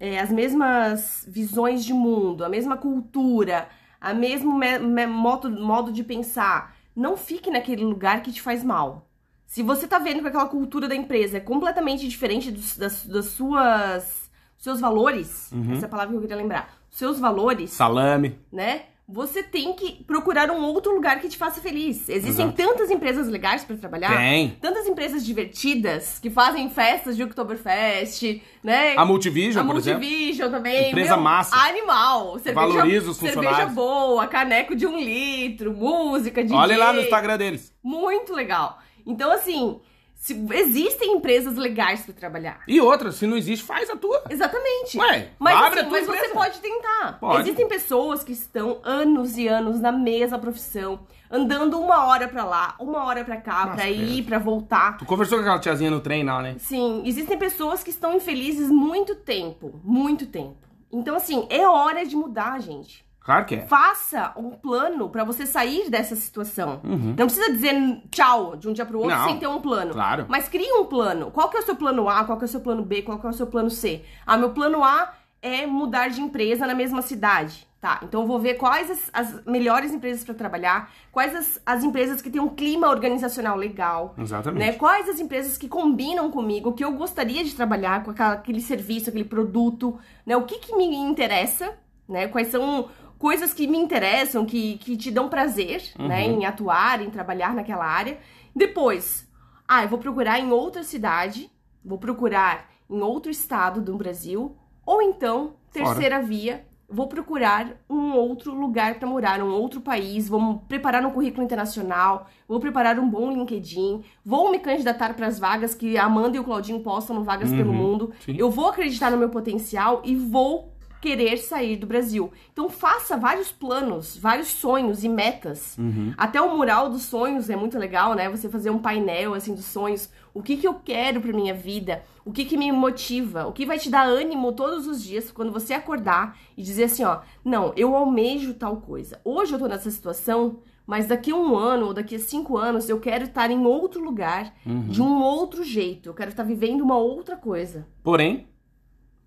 é, 0.00 0.20
as 0.20 0.30
mesmas 0.30 1.24
visões 1.26 1.84
de 1.84 1.92
mundo, 1.92 2.44
a 2.44 2.48
mesma 2.48 2.76
cultura, 2.76 3.68
a 4.00 4.14
mesmo 4.14 4.56
me- 4.56 4.78
me- 4.78 5.06
modo, 5.08 5.50
modo 5.50 5.90
de 5.90 6.04
pensar, 6.04 6.76
não 6.94 7.16
fique 7.16 7.50
naquele 7.50 7.84
lugar 7.84 8.22
que 8.22 8.30
te 8.30 8.40
faz 8.40 8.62
mal. 8.62 9.08
Se 9.44 9.60
você 9.60 9.88
tá 9.88 9.98
vendo 9.98 10.20
que 10.22 10.28
aquela 10.28 10.46
cultura 10.46 10.86
da 10.86 10.94
empresa 10.94 11.38
é 11.38 11.40
completamente 11.40 12.06
diferente 12.08 12.52
dos, 12.52 12.76
das, 12.76 13.04
das 13.06 13.24
suas 13.26 14.30
seus 14.56 14.78
valores, 14.80 15.50
Uhum. 15.50 15.72
essa 15.72 15.86
é 15.86 15.88
a 15.88 15.90
palavra 15.90 16.12
que 16.12 16.16
eu 16.18 16.20
queria 16.20 16.36
lembrar, 16.36 16.72
seus 16.90 17.18
valores, 17.18 17.70
Salame. 17.72 18.38
né? 18.52 18.82
Você 19.10 19.42
tem 19.42 19.72
que 19.72 20.04
procurar 20.04 20.50
um 20.50 20.62
outro 20.62 20.92
lugar 20.94 21.18
que 21.18 21.30
te 21.30 21.38
faça 21.38 21.62
feliz. 21.62 22.06
Existem 22.10 22.44
Exato. 22.48 22.52
tantas 22.52 22.90
empresas 22.90 23.26
legais 23.26 23.64
pra 23.64 23.74
trabalhar, 23.74 24.14
Tem. 24.14 24.50
tantas 24.60 24.86
empresas 24.86 25.24
divertidas 25.24 26.18
que 26.18 26.28
fazem 26.28 26.68
festas 26.68 27.16
de 27.16 27.22
Oktoberfest, 27.22 28.42
né? 28.62 28.94
A 28.98 29.06
Multivision, 29.06 29.64
A 29.64 29.66
por 29.66 29.78
exemplo. 29.78 30.02
Multivision 30.02 30.50
também. 30.50 30.90
Empresa 30.90 31.14
meu, 31.14 31.24
massa. 31.24 31.56
Animal. 31.56 32.38
Cerveja, 32.38 32.54
Valoriza 32.54 33.10
os 33.10 33.16
Cerveja 33.16 33.40
funcionários. 33.40 33.74
boa, 33.74 34.26
caneco 34.26 34.76
de 34.76 34.86
um 34.86 34.98
litro, 34.98 35.72
música, 35.72 36.42
DJ. 36.42 36.54
Olha 36.56 36.76
lá 36.76 36.92
no 36.92 37.00
Instagram 37.00 37.38
deles. 37.38 37.74
Muito 37.82 38.34
legal. 38.34 38.78
Então, 39.06 39.32
assim, 39.32 39.80
se- 40.18 40.46
existem 40.52 41.12
empresas 41.14 41.56
legais 41.56 42.02
pra 42.02 42.12
trabalhar. 42.12 42.60
E 42.68 42.80
outra, 42.80 43.10
se 43.12 43.26
não 43.26 43.36
existe, 43.36 43.64
faz 43.64 43.88
a 43.88 43.96
tua. 43.96 44.22
Exatamente. 44.28 44.98
Ué, 44.98 45.30
mas, 45.38 45.56
abre 45.56 45.78
assim, 45.80 45.86
a 45.86 45.90
tua 45.90 45.98
mas 45.98 46.06
você 46.06 46.16
empresa. 46.16 46.34
pode 46.34 46.58
tentar. 46.60 47.18
Pode. 47.20 47.40
Existem 47.42 47.68
pessoas 47.68 48.22
que 48.24 48.32
estão 48.32 48.80
anos 48.82 49.38
e 49.38 49.46
anos 49.48 49.80
na 49.80 49.90
mesma 49.92 50.38
profissão, 50.38 51.00
andando 51.30 51.78
uma 51.80 52.06
hora 52.06 52.26
pra 52.28 52.44
lá, 52.44 52.74
uma 52.80 53.04
hora 53.04 53.24
pra 53.24 53.36
cá, 53.38 53.68
pra 53.68 53.88
ir, 53.88 54.24
pra 54.24 54.38
voltar. 54.38 54.98
Tu 54.98 55.04
conversou 55.06 55.38
com 55.38 55.42
aquela 55.44 55.58
tiazinha 55.60 55.90
no 55.90 56.00
trem 56.00 56.24
lá, 56.24 56.42
né? 56.42 56.56
Sim, 56.58 57.02
existem 57.06 57.38
pessoas 57.38 57.82
que 57.84 57.90
estão 57.90 58.14
infelizes 58.14 58.68
muito 58.70 59.14
tempo, 59.14 59.80
muito 59.84 60.26
tempo. 60.26 60.56
Então, 60.90 61.14
assim, 61.14 61.46
é 61.50 61.66
hora 61.68 62.04
de 62.04 62.16
mudar, 62.16 62.58
gente. 62.60 63.06
Claro 63.28 63.44
que 63.44 63.56
é. 63.56 63.66
Faça 63.66 64.32
um 64.38 64.52
plano 64.52 65.10
pra 65.10 65.22
você 65.22 65.44
sair 65.44 65.90
dessa 65.90 66.16
situação. 66.16 66.80
Não 66.82 67.26
precisa 67.26 67.52
dizer 67.52 67.74
tchau 68.10 68.56
de 68.56 68.66
um 68.66 68.72
dia 68.72 68.86
pro 68.86 69.00
outro 69.00 69.12
Uhum. 69.14 69.20
Não, 69.20 69.28
sem 69.28 69.38
ter 69.38 69.46
um 69.46 69.60
plano. 69.60 69.92
claro. 69.92 70.24
Mas 70.30 70.48
crie 70.48 70.72
um 70.72 70.86
plano. 70.86 71.30
Qual 71.30 71.50
que 71.50 71.58
é 71.58 71.60
o 71.60 71.62
seu 71.62 71.76
plano 71.76 72.08
A? 72.08 72.24
Qual 72.24 72.38
que 72.38 72.44
é 72.44 72.46
o 72.46 72.48
seu 72.48 72.60
plano 72.60 72.82
B? 72.82 73.02
Qual 73.02 73.18
que 73.18 73.26
é 73.26 73.28
o 73.28 73.32
seu 73.34 73.46
plano 73.46 73.68
C? 73.68 74.02
Ah, 74.26 74.38
meu 74.38 74.48
plano 74.54 74.82
A 74.82 75.12
é 75.42 75.66
mudar 75.66 76.08
de 76.08 76.22
empresa 76.22 76.66
na 76.66 76.74
mesma 76.74 77.02
cidade. 77.02 77.68
Tá, 77.82 78.00
então 78.02 78.22
eu 78.22 78.26
vou 78.26 78.40
ver 78.40 78.54
quais 78.54 78.90
as, 78.90 79.10
as 79.12 79.44
melhores 79.44 79.92
empresas 79.92 80.24
pra 80.24 80.34
trabalhar, 80.34 80.90
quais 81.12 81.32
as, 81.36 81.60
as 81.66 81.84
empresas 81.84 82.20
que 82.22 82.28
têm 82.30 82.40
um 82.40 82.48
clima 82.48 82.88
organizacional 82.88 83.56
legal, 83.56 84.14
Exatamente. 84.18 84.58
né? 84.66 84.72
Quais 84.72 85.06
as 85.08 85.20
empresas 85.20 85.56
que 85.58 85.68
combinam 85.68 86.28
comigo, 86.28 86.72
que 86.72 86.82
eu 86.84 86.90
gostaria 86.94 87.44
de 87.44 87.54
trabalhar 87.54 88.02
com 88.02 88.10
aquela- 88.10 88.32
aquele 88.32 88.60
serviço, 88.60 89.10
aquele 89.10 89.22
produto, 89.24 89.96
né? 90.26 90.34
O 90.36 90.42
que 90.44 90.58
que 90.58 90.74
me 90.74 90.86
interessa, 90.96 91.72
né? 92.08 92.26
Quais 92.26 92.48
são 92.48 92.88
coisas 93.18 93.52
que 93.52 93.66
me 93.66 93.76
interessam, 93.76 94.46
que, 94.46 94.78
que 94.78 94.96
te 94.96 95.10
dão 95.10 95.28
prazer, 95.28 95.82
né? 95.98 96.22
Em 96.22 96.46
atuar, 96.46 97.02
em 97.02 97.10
trabalhar 97.10 97.54
naquela 97.54 97.84
área. 97.84 98.18
Depois, 98.54 99.28
ah, 99.66 99.82
eu 99.82 99.88
vou 99.88 99.98
procurar 99.98 100.38
em 100.38 100.50
outra 100.50 100.82
cidade, 100.82 101.50
vou 101.84 101.98
procurar 101.98 102.70
em 102.88 103.00
outro 103.00 103.30
estado 103.30 103.80
do 103.80 103.96
Brasil, 103.96 104.56
ou 104.86 105.02
então, 105.02 105.56
Fora. 105.70 105.84
terceira 105.84 106.22
via, 106.22 106.64
vou 106.88 107.06
procurar 107.06 107.76
um 107.88 108.14
outro 108.14 108.54
lugar 108.54 108.94
para 108.98 109.06
morar, 109.06 109.42
um 109.42 109.52
outro 109.52 109.80
país, 109.80 110.26
vou 110.26 110.60
preparar 110.66 111.04
um 111.04 111.10
currículo 111.10 111.44
internacional, 111.44 112.26
vou 112.48 112.58
preparar 112.58 112.98
um 112.98 113.08
bom 113.08 113.30
LinkedIn, 113.30 114.02
vou 114.24 114.50
me 114.50 114.58
candidatar 114.58 115.12
para 115.14 115.26
as 115.26 115.38
vagas 115.38 115.74
que 115.74 115.98
a 115.98 116.04
Amanda 116.04 116.38
e 116.38 116.40
o 116.40 116.44
Claudinho 116.44 116.80
postam 116.80 117.16
no 117.16 117.24
Vagas 117.24 117.50
pelo 117.50 117.74
Mundo. 117.74 118.06
Uhum. 118.06 118.12
sim. 118.24 118.36
Eu 118.38 118.50
vou 118.50 118.68
acreditar 118.68 119.10
no 119.10 119.18
meu 119.18 119.28
potencial 119.28 120.00
e 120.02 120.16
vou 120.16 120.72
querer 121.00 121.36
sair 121.38 121.76
do 121.76 121.86
Brasil. 121.86 122.32
Então 122.52 122.68
faça 122.68 123.16
vários 123.16 123.50
planos, 123.52 124.16
vários 124.16 124.48
sonhos 124.48 125.04
e 125.04 125.08
metas. 125.08 125.76
Uhum. 125.78 126.12
Até 126.16 126.40
o 126.40 126.56
mural 126.56 126.88
dos 126.90 127.02
sonhos 127.02 127.48
é 127.50 127.56
muito 127.56 127.78
legal, 127.78 128.14
né? 128.14 128.28
Você 128.28 128.48
fazer 128.48 128.70
um 128.70 128.78
painel 128.78 129.34
assim 129.34 129.54
dos 129.54 129.64
sonhos. 129.66 130.10
O 130.34 130.42
que 130.42 130.56
que 130.56 130.66
eu 130.68 130.74
quero 130.74 131.20
para 131.20 131.32
minha 131.32 131.54
vida? 131.54 132.02
O 132.24 132.32
que 132.32 132.44
que 132.44 132.56
me 132.56 132.70
motiva? 132.70 133.46
O 133.46 133.52
que 133.52 133.64
vai 133.66 133.78
te 133.78 133.88
dar 133.90 134.06
ânimo 134.06 134.52
todos 134.52 134.86
os 134.86 135.02
dias 135.02 135.30
quando 135.30 135.50
você 135.52 135.72
acordar 135.74 136.36
e 136.56 136.62
dizer 136.62 136.84
assim, 136.84 137.04
ó, 137.04 137.20
não, 137.44 137.72
eu 137.76 137.96
almejo 137.96 138.54
tal 138.54 138.76
coisa. 138.78 139.20
Hoje 139.24 139.52
eu 139.52 139.58
tô 139.58 139.66
nessa 139.66 139.90
situação, 139.90 140.58
mas 140.86 141.06
daqui 141.06 141.30
a 141.30 141.36
um 141.36 141.56
ano 141.56 141.86
ou 141.86 141.94
daqui 141.94 142.14
a 142.16 142.18
cinco 142.18 142.56
anos 142.56 142.88
eu 142.88 143.00
quero 143.00 143.24
estar 143.24 143.50
em 143.50 143.64
outro 143.64 144.02
lugar, 144.02 144.54
Uhum. 144.66 144.88
de 144.88 145.00
um 145.02 145.22
outro 145.22 145.64
jeito. 145.64 146.08
Eu 146.08 146.14
quero 146.14 146.30
estar 146.30 146.42
vivendo 146.42 146.82
uma 146.82 146.96
outra 146.98 147.36
coisa. 147.36 147.86
Porém, 148.02 148.46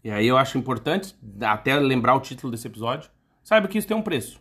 e 0.03 0.09
aí 0.11 0.27
eu 0.27 0.37
acho 0.37 0.57
importante 0.57 1.15
até 1.41 1.75
lembrar 1.75 2.15
o 2.15 2.19
título 2.19 2.51
desse 2.51 2.67
episódio, 2.67 3.09
saiba 3.43 3.67
que 3.67 3.77
isso 3.77 3.87
tem 3.87 3.95
um 3.97 4.01
preço. 4.01 4.39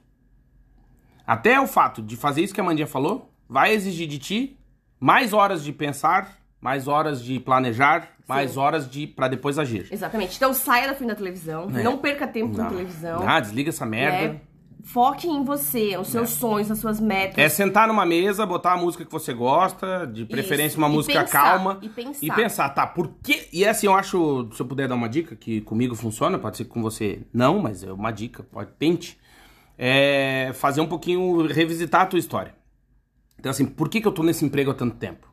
Até 1.27 1.61
o 1.61 1.67
fato 1.67 2.03
de 2.03 2.17
fazer 2.17 2.43
isso 2.43 2.55
que 2.55 2.61
a 2.61 2.65
Mandinha 2.65 2.87
falou 2.87 3.31
vai 3.49 3.73
exigir 3.73 4.09
de 4.09 4.19
ti 4.19 4.59
mais 4.99 5.33
horas 5.33 5.63
de 5.63 5.73
pensar, 5.73 6.37
mais 6.61 6.89
horas 6.89 7.23
de 7.23 7.39
planejar, 7.41 8.09
mais 8.29 8.57
horas 8.57 8.89
de 8.89 9.07
para 9.07 9.29
depois 9.29 9.59
agir. 9.59 9.89
Exatamente. 9.91 10.37
Então 10.37 10.53
saia 10.53 10.89
da 10.89 10.95
frente 10.95 11.09
da 11.09 11.15
televisão, 11.15 11.69
É. 11.75 11.83
não 11.83 11.99
perca 11.99 12.27
tempo 12.27 12.57
Não. 12.57 12.65
na 12.65 12.71
televisão. 12.71 13.23
Ah, 13.27 13.41
desliga 13.41 13.71
essa 13.71 13.87
merda. 13.87 14.33
né? 14.35 14.41
Foque 14.85 15.29
em 15.29 15.45
você, 15.45 15.97
nos 15.97 16.09
seus 16.09 16.31
sonhos, 16.31 16.69
nas 16.69 16.79
suas 16.79 17.01
metas. 17.01 17.39
É 17.39 17.49
sentar 17.49 17.89
numa 17.89 18.05
mesa, 18.07 18.45
botar 18.47 18.73
a 18.73 18.77
música 18.77 19.05
que 19.05 19.11
você 19.13 19.33
gosta, 19.33 20.07
de 20.07 20.25
preferência 20.25 20.75
Isso. 20.75 20.79
uma 20.79 20.89
E 20.89 20.93
música 20.93 21.21
pensar, 21.21 21.43
calma. 21.43 21.79
e 21.83 21.89
pensar. 21.89 22.27
E 22.27 22.31
pensar, 22.33 22.69
tá, 22.71 22.87
por 22.87 23.09
quê? 23.23 23.49
E 23.53 23.65
assim, 23.67 23.87
eu 23.87 23.95
acho, 23.95 24.49
se 24.53 24.61
eu 24.61 24.67
puder 24.67 24.89
dar 24.89 24.95
uma 24.95 25.09
dica, 25.09 25.35
que 25.37 25.61
comigo 25.63 25.95
funciona, 25.95 26.39
pode 26.39 26.57
ser 26.57 26.65
que 26.65 26.71
com 26.71 26.83
você 26.83 27.23
não, 27.33 27.61
mas 27.61 27.83
é 27.83 27.93
uma 27.93 28.11
dica, 28.11 28.43
pode, 28.43 28.71
tente. 28.79 29.19
É 29.79 30.53
fazer 30.55 30.81
um 30.81 30.87
pouquinho, 30.87 31.47
revisitar 31.47 32.03
a 32.03 32.07
tua 32.07 32.19
história. 32.19 32.55
Então 33.39 33.51
assim, 33.51 33.65
por 33.65 33.89
que, 33.89 34.01
que 34.01 34.07
eu 34.07 34.13
tô 34.13 34.23
nesse 34.23 34.45
emprego 34.45 34.71
há 34.71 34.75
tanto 34.75 34.97
tempo? 34.97 35.27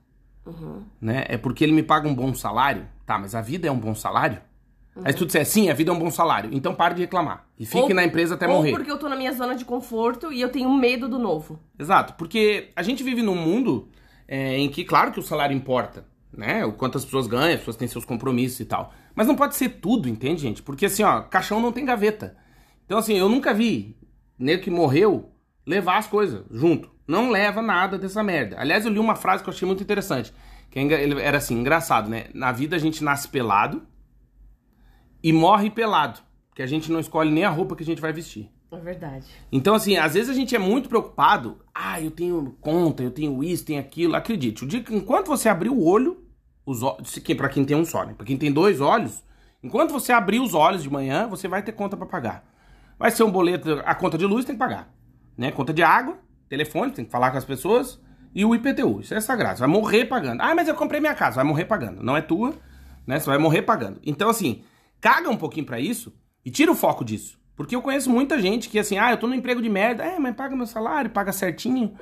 Uhum. 0.45 0.83
Né? 1.01 1.25
É 1.27 1.37
porque 1.37 1.63
ele 1.63 1.73
me 1.73 1.83
paga 1.83 2.07
um 2.07 2.15
bom 2.15 2.33
salário? 2.33 2.87
Tá, 3.05 3.19
mas 3.19 3.35
a 3.35 3.41
vida 3.41 3.67
é 3.67 3.71
um 3.71 3.77
bom 3.79 3.93
salário? 3.93 4.41
Aí 5.03 5.11
se 5.11 5.17
tu 5.17 5.25
disser, 5.25 5.45
sim, 5.45 5.69
a 5.69 5.73
vida 5.73 5.91
é 5.91 5.93
um 5.93 5.99
bom 5.99 6.09
salário, 6.11 6.49
então 6.53 6.73
pare 6.73 6.95
de 6.95 7.01
reclamar. 7.01 7.45
E 7.57 7.65
fique 7.65 7.79
Ou- 7.79 7.93
na 7.93 8.03
empresa 8.03 8.35
até 8.35 8.47
ou 8.47 8.55
morrer. 8.55 8.71
porque 8.71 8.91
eu 8.91 8.97
tô 8.97 9.07
na 9.09 9.15
minha 9.15 9.31
zona 9.33 9.55
de 9.55 9.65
conforto 9.65 10.31
e 10.31 10.41
eu 10.41 10.49
tenho 10.49 10.71
medo 10.73 11.07
do 11.07 11.17
novo. 11.19 11.59
Exato, 11.77 12.13
porque 12.13 12.69
a 12.75 12.81
gente 12.83 13.03
vive 13.03 13.21
num 13.21 13.35
mundo 13.35 13.87
é, 14.27 14.57
em 14.57 14.69
que, 14.69 14.83
claro 14.83 15.11
que 15.11 15.19
o 15.19 15.23
salário 15.23 15.55
importa, 15.55 16.05
né? 16.31 16.65
O 16.65 16.73
quanto 16.73 16.97
as 16.97 17.05
pessoas 17.05 17.27
ganham, 17.27 17.53
as 17.53 17.59
pessoas 17.59 17.77
têm 17.77 17.87
seus 17.87 18.05
compromissos 18.05 18.59
e 18.59 18.65
tal. 18.65 18.93
Mas 19.15 19.27
não 19.27 19.35
pode 19.35 19.55
ser 19.55 19.69
tudo, 19.69 20.07
entende, 20.09 20.41
gente? 20.41 20.61
Porque 20.61 20.85
assim, 20.85 21.03
ó, 21.03 21.21
caixão 21.21 21.59
não 21.61 21.71
tem 21.71 21.85
gaveta. 21.85 22.35
Então, 22.85 22.97
assim, 22.97 23.17
eu 23.17 23.27
nunca 23.29 23.53
vi 23.53 23.95
nego 24.37 24.63
que 24.63 24.69
morreu 24.69 25.31
levar 25.65 25.97
as 25.97 26.07
coisas 26.07 26.43
junto. 26.51 26.89
Não 27.07 27.29
leva 27.31 27.61
nada 27.61 27.97
dessa 27.97 28.21
merda. 28.21 28.57
Aliás, 28.59 28.85
eu 28.85 28.91
li 28.91 28.99
uma 28.99 29.15
frase 29.15 29.41
que 29.43 29.49
eu 29.49 29.53
achei 29.53 29.65
muito 29.65 29.81
interessante. 29.81 30.33
Que 30.69 30.79
é 30.79 31.19
era 31.21 31.37
assim, 31.37 31.55
engraçado, 31.59 32.09
né? 32.09 32.25
Na 32.33 32.51
vida 32.51 32.75
a 32.75 32.79
gente 32.79 33.03
nasce 33.03 33.27
pelado 33.27 33.81
e 35.27 35.33
morre 35.33 35.69
pelado. 35.69 36.21
Porque 36.47 36.61
a 36.61 36.65
gente 36.65 36.89
não 36.89 37.01
escolhe 37.01 37.29
nem 37.29 37.43
a 37.43 37.49
roupa 37.49 37.75
que 37.75 37.83
a 37.83 37.85
gente 37.85 37.99
vai 37.99 38.13
vestir. 38.13 38.49
É 38.71 38.77
verdade. 38.77 39.25
Então, 39.51 39.75
assim, 39.75 39.97
às 39.97 40.13
vezes 40.13 40.29
a 40.29 40.33
gente 40.33 40.55
é 40.55 40.59
muito 40.59 40.87
preocupado. 40.87 41.59
Ah, 41.75 42.01
eu 42.01 42.09
tenho 42.11 42.55
conta, 42.61 43.03
eu 43.03 43.11
tenho 43.11 43.43
isso, 43.43 43.65
tenho 43.65 43.81
aquilo. 43.81 44.15
Acredite, 44.15 44.63
o 44.63 44.67
dia 44.67 44.81
que 44.81 44.95
enquanto 44.95 45.27
você 45.27 45.49
abrir 45.49 45.67
o 45.67 45.83
olho, 45.83 46.25
os 46.65 46.81
olhos, 46.81 47.19
que 47.19 47.35
para 47.35 47.49
quem 47.49 47.65
tem 47.65 47.75
um 47.75 47.83
só, 47.83 48.05
né? 48.05 48.13
Pra 48.13 48.25
quem 48.25 48.37
tem 48.37 48.49
dois 48.49 48.79
olhos, 48.79 49.21
enquanto 49.61 49.91
você 49.91 50.13
abrir 50.13 50.39
os 50.39 50.53
olhos 50.53 50.81
de 50.81 50.89
manhã, 50.89 51.27
você 51.27 51.45
vai 51.45 51.61
ter 51.61 51.73
conta 51.73 51.97
pra 51.97 52.05
pagar. 52.05 52.45
Vai 52.97 53.11
ser 53.11 53.23
um 53.23 53.31
boleto, 53.31 53.81
a 53.85 53.93
conta 53.93 54.17
de 54.17 54.25
luz 54.25 54.45
tem 54.45 54.55
que 54.55 54.59
pagar, 54.59 54.89
né? 55.37 55.51
Conta 55.51 55.73
de 55.73 55.83
água, 55.83 56.17
telefone, 56.47 56.93
tem 56.93 57.03
que 57.03 57.11
falar 57.11 57.31
com 57.31 57.37
as 57.37 57.45
pessoas 57.45 57.99
e 58.33 58.45
o 58.45 58.55
IPTU. 58.55 59.01
Isso 59.01 59.13
é 59.13 59.19
sagrado, 59.19 59.57
você 59.57 59.65
vai 59.65 59.69
morrer 59.69 60.05
pagando. 60.05 60.41
Ah, 60.41 60.55
mas 60.55 60.69
eu 60.69 60.75
comprei 60.75 61.01
minha 61.01 61.15
casa, 61.15 61.35
vai 61.35 61.45
morrer 61.45 61.65
pagando. 61.65 62.01
Não 62.01 62.15
é 62.15 62.21
tua, 62.21 62.53
né? 63.05 63.19
Você 63.19 63.25
vai 63.25 63.37
morrer 63.37 63.61
pagando. 63.61 63.99
Então, 64.05 64.29
assim, 64.29 64.63
caga 65.07 65.29
um 65.29 65.37
pouquinho 65.37 65.65
pra 65.65 65.79
isso 65.79 66.13
e 66.43 66.51
tira 66.51 66.69
o 66.69 66.75
foco 66.75 67.05
disso. 67.05 67.39
Porque 67.55 67.73
eu 67.73 67.81
conheço 67.81 68.09
muita 68.09 68.41
gente 68.41 68.67
que 68.67 68.77
assim, 68.77 68.97
ah, 68.97 69.11
eu 69.11 69.17
tô 69.17 69.25
no 69.25 69.33
emprego 69.33 69.61
de 69.61 69.69
merda, 69.69 70.03
é, 70.03 70.19
mas 70.19 70.35
paga 70.35 70.53
meu 70.53 70.65
salário, 70.65 71.09
paga 71.09 71.31
certinho. 71.31 71.93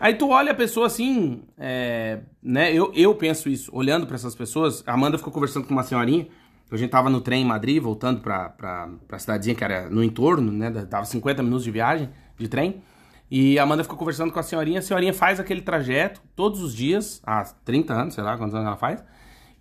Aí 0.00 0.14
tu 0.14 0.30
olha 0.30 0.52
a 0.52 0.54
pessoa 0.54 0.86
assim, 0.86 1.42
é, 1.58 2.20
né? 2.42 2.72
Eu, 2.72 2.90
eu 2.94 3.14
penso 3.14 3.50
isso, 3.50 3.70
olhando 3.74 4.06
pra 4.06 4.14
essas 4.14 4.34
pessoas. 4.34 4.82
A 4.86 4.94
Amanda 4.94 5.18
ficou 5.18 5.30
conversando 5.30 5.66
com 5.66 5.72
uma 5.74 5.82
senhorinha, 5.82 6.28
a 6.70 6.76
gente 6.78 6.88
tava 6.88 7.10
no 7.10 7.20
trem 7.20 7.42
em 7.42 7.44
Madrid, 7.44 7.80
voltando 7.80 8.22
pra, 8.22 8.48
pra, 8.48 8.88
pra 9.06 9.18
cidadezinha 9.18 9.54
que 9.54 9.62
era 9.62 9.90
no 9.90 10.02
entorno, 10.02 10.50
né? 10.50 10.70
Dava 10.70 11.04
50 11.04 11.42
minutos 11.42 11.62
de 11.62 11.70
viagem 11.70 12.08
de 12.38 12.48
trem. 12.48 12.82
E 13.30 13.58
a 13.58 13.64
Amanda 13.64 13.82
ficou 13.82 13.98
conversando 13.98 14.32
com 14.32 14.40
a 14.40 14.42
senhorinha. 14.42 14.78
A 14.78 14.82
senhorinha 14.82 15.12
faz 15.12 15.38
aquele 15.38 15.60
trajeto 15.60 16.22
todos 16.34 16.62
os 16.62 16.74
dias, 16.74 17.20
há 17.22 17.44
30 17.44 17.92
anos, 17.92 18.14
sei 18.14 18.24
lá 18.24 18.36
quantos 18.38 18.54
anos 18.54 18.66
ela 18.66 18.76
faz. 18.76 19.04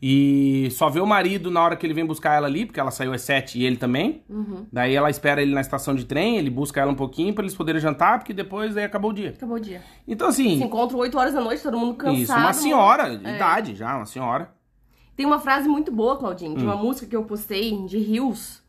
E 0.08 0.70
só 0.70 0.88
vê 0.88 1.00
o 1.00 1.06
marido 1.08 1.50
na 1.50 1.64
hora 1.64 1.76
que 1.76 1.84
ele 1.84 1.94
vem 1.96 2.06
buscar 2.06 2.36
ela 2.36 2.46
ali, 2.46 2.64
porque 2.68 2.80
ela 2.80 2.92
saiu 2.92 3.12
às 3.12 3.22
sete 3.22 3.58
e 3.58 3.66
ele 3.66 3.76
também. 3.76 4.22
Uhum. 4.30 4.68
Daí 4.72 4.94
ela 4.94 5.10
espera 5.10 5.42
ele 5.42 5.52
na 5.52 5.62
estação 5.62 5.96
de 5.96 6.06
trem, 6.06 6.38
ele 6.38 6.52
busca 6.52 6.80
ela 6.80 6.92
um 6.92 6.96
pouquinho 6.96 7.34
pra 7.34 7.44
eles 7.44 7.56
poderem 7.56 7.82
jantar, 7.82 8.20
porque 8.20 8.32
depois 8.32 8.78
aí 8.78 8.84
acabou 8.84 9.10
o 9.10 9.14
dia. 9.16 9.30
Acabou 9.30 9.56
o 9.58 9.60
dia. 9.60 9.82
Então, 10.08 10.28
assim, 10.28 10.60
Se 10.60 10.64
encontram 10.64 11.00
8 11.00 11.18
horas 11.18 11.34
da 11.34 11.42
noite, 11.42 11.64
todo 11.64 11.76
mundo 11.80 11.96
cansado. 11.96 12.18
isso, 12.22 12.34
uma 12.34 12.54
senhora 12.54 13.18
de 13.18 13.26
É. 13.26 13.36
idade 13.36 13.74
já, 13.74 13.96
uma 13.96 14.06
senhora. 14.06 14.52
Tem 15.16 15.26
uma 15.26 15.40
frase 15.40 15.68
muito 15.68 15.92
boa, 15.92 16.18
Claudinho, 16.18 16.56
de 16.56 16.62
Hum. 16.64 16.68
uma 16.68 16.76
música 16.78 17.08
que 17.08 17.16
eu 17.16 17.24
postei 17.24 17.76
de 17.88 17.98
Rios 17.98 18.62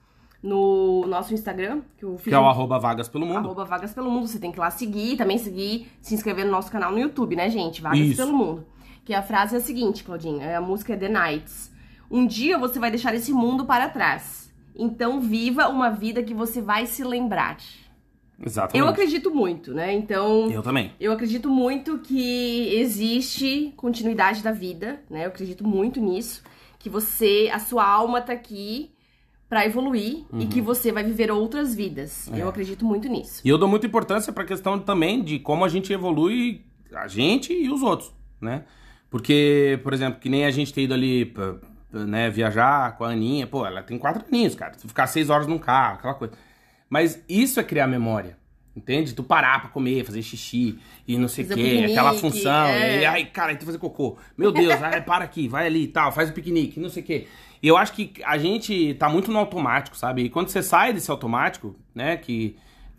no 0.42 1.04
nosso 1.06 1.34
Instagram, 1.34 1.80
que 1.98 2.04
eu 2.06 2.16
fiz 2.16 2.28
Que 2.28 2.34
é 2.34 2.38
o 2.38 2.46
arroba 2.46 2.78
vagas 2.78 3.10
pelo 3.10 3.26
mundo. 3.26 3.38
Arroba 3.38 3.64
Vagas 3.66 3.92
Pelo 3.92 4.10
Mundo. 4.10 4.26
Você 4.26 4.38
tem 4.38 4.50
que 4.52 4.58
ir 4.58 4.60
lá 4.60 4.70
seguir, 4.70 5.16
também 5.18 5.36
seguir, 5.36 5.88
se 6.00 6.14
inscrever 6.14 6.46
no 6.46 6.52
nosso 6.52 6.70
canal 6.70 6.92
no 6.92 6.98
YouTube, 6.98 7.36
né, 7.36 7.50
gente? 7.50 7.82
Vagas 7.82 7.98
Isso. 7.98 8.16
Pelo 8.16 8.32
Mundo. 8.32 8.64
Que 9.06 9.14
a 9.14 9.22
frase 9.22 9.54
é 9.54 9.58
a 9.58 9.60
seguinte, 9.62 10.04
Claudinha. 10.04 10.44
é- 10.44 10.56
A 10.56 10.60
música 10.60 10.92
é 10.92 10.96
The 10.96 11.08
Nights. 11.08 11.70
Um 12.10 12.26
dia 12.26 12.58
você 12.58 12.78
vai 12.78 12.90
deixar 12.90 13.14
esse 13.14 13.32
mundo 13.32 13.64
para 13.64 13.88
trás. 13.88 14.52
Então 14.74 15.20
viva 15.20 15.68
uma 15.68 15.88
vida 15.90 16.22
que 16.22 16.34
você 16.34 16.60
vai 16.60 16.84
se 16.86 17.02
lembrar. 17.02 17.56
Exatamente. 18.44 18.78
Eu 18.84 18.86
acredito 18.88 19.34
muito, 19.34 19.72
né? 19.72 19.94
Então. 19.94 20.50
Eu 20.50 20.62
também. 20.62 20.92
Eu 21.00 21.12
acredito 21.12 21.48
muito 21.48 21.98
que 22.00 22.74
existe 22.74 23.72
continuidade 23.76 24.42
da 24.42 24.52
vida, 24.52 25.00
né? 25.08 25.24
Eu 25.24 25.28
acredito 25.28 25.66
muito 25.66 26.00
nisso. 26.00 26.42
Que 26.78 26.90
você, 26.90 27.48
a 27.52 27.58
sua 27.58 27.86
alma 27.88 28.20
tá 28.20 28.34
aqui 28.34 28.90
pra 29.48 29.64
evoluir 29.64 30.24
e 30.38 30.46
que 30.46 30.60
você 30.60 30.90
vai 30.92 31.04
viver 31.04 31.30
outras 31.30 31.74
vidas. 31.74 32.30
É. 32.32 32.42
Eu 32.42 32.48
acredito 32.48 32.84
muito 32.84 33.08
nisso. 33.08 33.40
E 33.44 33.48
eu 33.48 33.56
dou 33.56 33.68
muita 33.68 33.86
importância 33.86 34.32
pra 34.32 34.44
questão 34.44 34.78
também 34.78 35.22
de 35.22 35.38
como 35.38 35.64
a 35.64 35.68
gente 35.68 35.92
evolui, 35.92 36.66
a 36.92 37.06
gente 37.08 37.52
e 37.54 37.70
os 37.70 37.80
outros, 37.82 38.12
né? 38.40 38.64
Porque, 39.16 39.80
por 39.82 39.94
exemplo, 39.94 40.20
que 40.20 40.28
nem 40.28 40.44
a 40.44 40.50
gente 40.50 40.74
ter 40.74 40.82
ido 40.82 40.92
ali, 40.92 41.24
pra, 41.24 41.54
né, 41.90 42.28
viajar 42.28 42.94
com 42.98 43.04
a 43.04 43.08
Aninha, 43.08 43.46
pô, 43.46 43.64
ela 43.64 43.82
tem 43.82 43.96
quatro 43.96 44.22
aninhos, 44.28 44.54
cara. 44.54 44.72
Tu 44.72 44.86
ficar 44.86 45.06
seis 45.06 45.30
horas 45.30 45.46
num 45.46 45.58
carro, 45.58 45.94
aquela 45.94 46.12
coisa. 46.12 46.34
Mas 46.90 47.24
isso 47.26 47.58
é 47.58 47.64
criar 47.64 47.86
memória. 47.86 48.36
Entende? 48.76 49.14
Tu 49.14 49.24
parar 49.24 49.62
pra 49.62 49.70
comer, 49.70 50.04
fazer 50.04 50.20
xixi 50.20 50.78
e 51.08 51.16
não 51.16 51.28
sei 51.28 51.46
o 51.46 51.48
quê, 51.48 51.86
aquela 51.88 52.12
função. 52.12 52.66
é. 52.66 53.00
E, 53.00 53.04
ai, 53.06 53.24
cara, 53.24 53.52
aí 53.52 53.56
tu 53.56 53.64
fazer 53.64 53.78
cocô. 53.78 54.18
Meu 54.36 54.52
Deus, 54.52 54.74
ai, 54.82 55.00
para 55.00 55.24
aqui, 55.24 55.48
vai 55.48 55.66
ali 55.66 55.84
e 55.84 55.88
tal, 55.88 56.12
faz 56.12 56.28
o 56.28 56.34
piquenique, 56.34 56.78
não 56.78 56.90
sei 56.90 57.02
o 57.02 57.06
quê. 57.06 57.26
E 57.62 57.68
eu 57.68 57.78
acho 57.78 57.94
que 57.94 58.12
a 58.22 58.36
gente 58.36 58.92
tá 58.94 59.08
muito 59.08 59.32
no 59.32 59.38
automático, 59.38 59.96
sabe? 59.96 60.24
E 60.24 60.28
quando 60.28 60.48
você 60.48 60.62
sai 60.62 60.92
desse 60.92 61.10
automático, 61.10 61.74
né, 61.94 62.18
que 62.18 62.54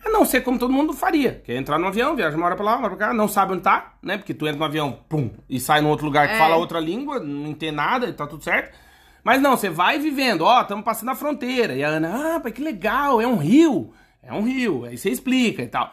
é 0.07 0.11
não 0.11 0.25
ser 0.25 0.41
como 0.41 0.57
todo 0.59 0.73
mundo 0.73 0.93
faria, 0.93 1.41
que 1.43 1.51
é 1.51 1.57
entrar 1.57 1.77
no 1.77 1.87
avião, 1.87 2.15
viaja 2.15 2.35
uma 2.35 2.45
hora 2.45 2.55
pra 2.55 2.65
lá, 2.65 2.75
uma 2.75 2.87
hora 2.87 2.95
pra 2.95 3.07
cá, 3.07 3.13
não 3.13 3.27
sabe 3.27 3.53
onde 3.53 3.61
tá, 3.63 3.93
né? 4.01 4.17
Porque 4.17 4.33
tu 4.33 4.45
entra 4.47 4.59
no 4.59 4.65
avião, 4.65 4.99
pum, 5.07 5.29
e 5.49 5.59
sai 5.59 5.81
num 5.81 5.89
outro 5.89 6.05
lugar 6.05 6.27
que 6.27 6.33
É. 6.33 6.37
fala 6.37 6.55
outra 6.57 6.79
língua, 6.79 7.19
não 7.19 7.47
entende 7.47 7.75
nada 7.75 8.11
tá 8.13 8.25
tudo 8.27 8.43
certo. 8.43 8.77
Mas 9.23 9.41
não, 9.41 9.57
você 9.57 9.69
vai 9.69 9.99
vivendo, 9.99 10.41
ó, 10.41 10.61
estamos 10.61 10.85
passando 10.85 11.09
a 11.09 11.15
fronteira. 11.15 11.75
E 11.75 11.83
a 11.83 11.89
Ana, 11.89 12.35
ah, 12.35 12.39
pai, 12.39 12.51
que 12.51 12.61
legal, 12.61 13.19
é 13.19 13.27
um 13.27 13.35
rio. 13.35 13.91
É 14.23 14.31
um 14.33 14.41
rio. 14.41 14.85
Aí 14.85 14.97
você 14.97 15.09
explica 15.09 15.61
e 15.61 15.67
tal. 15.67 15.91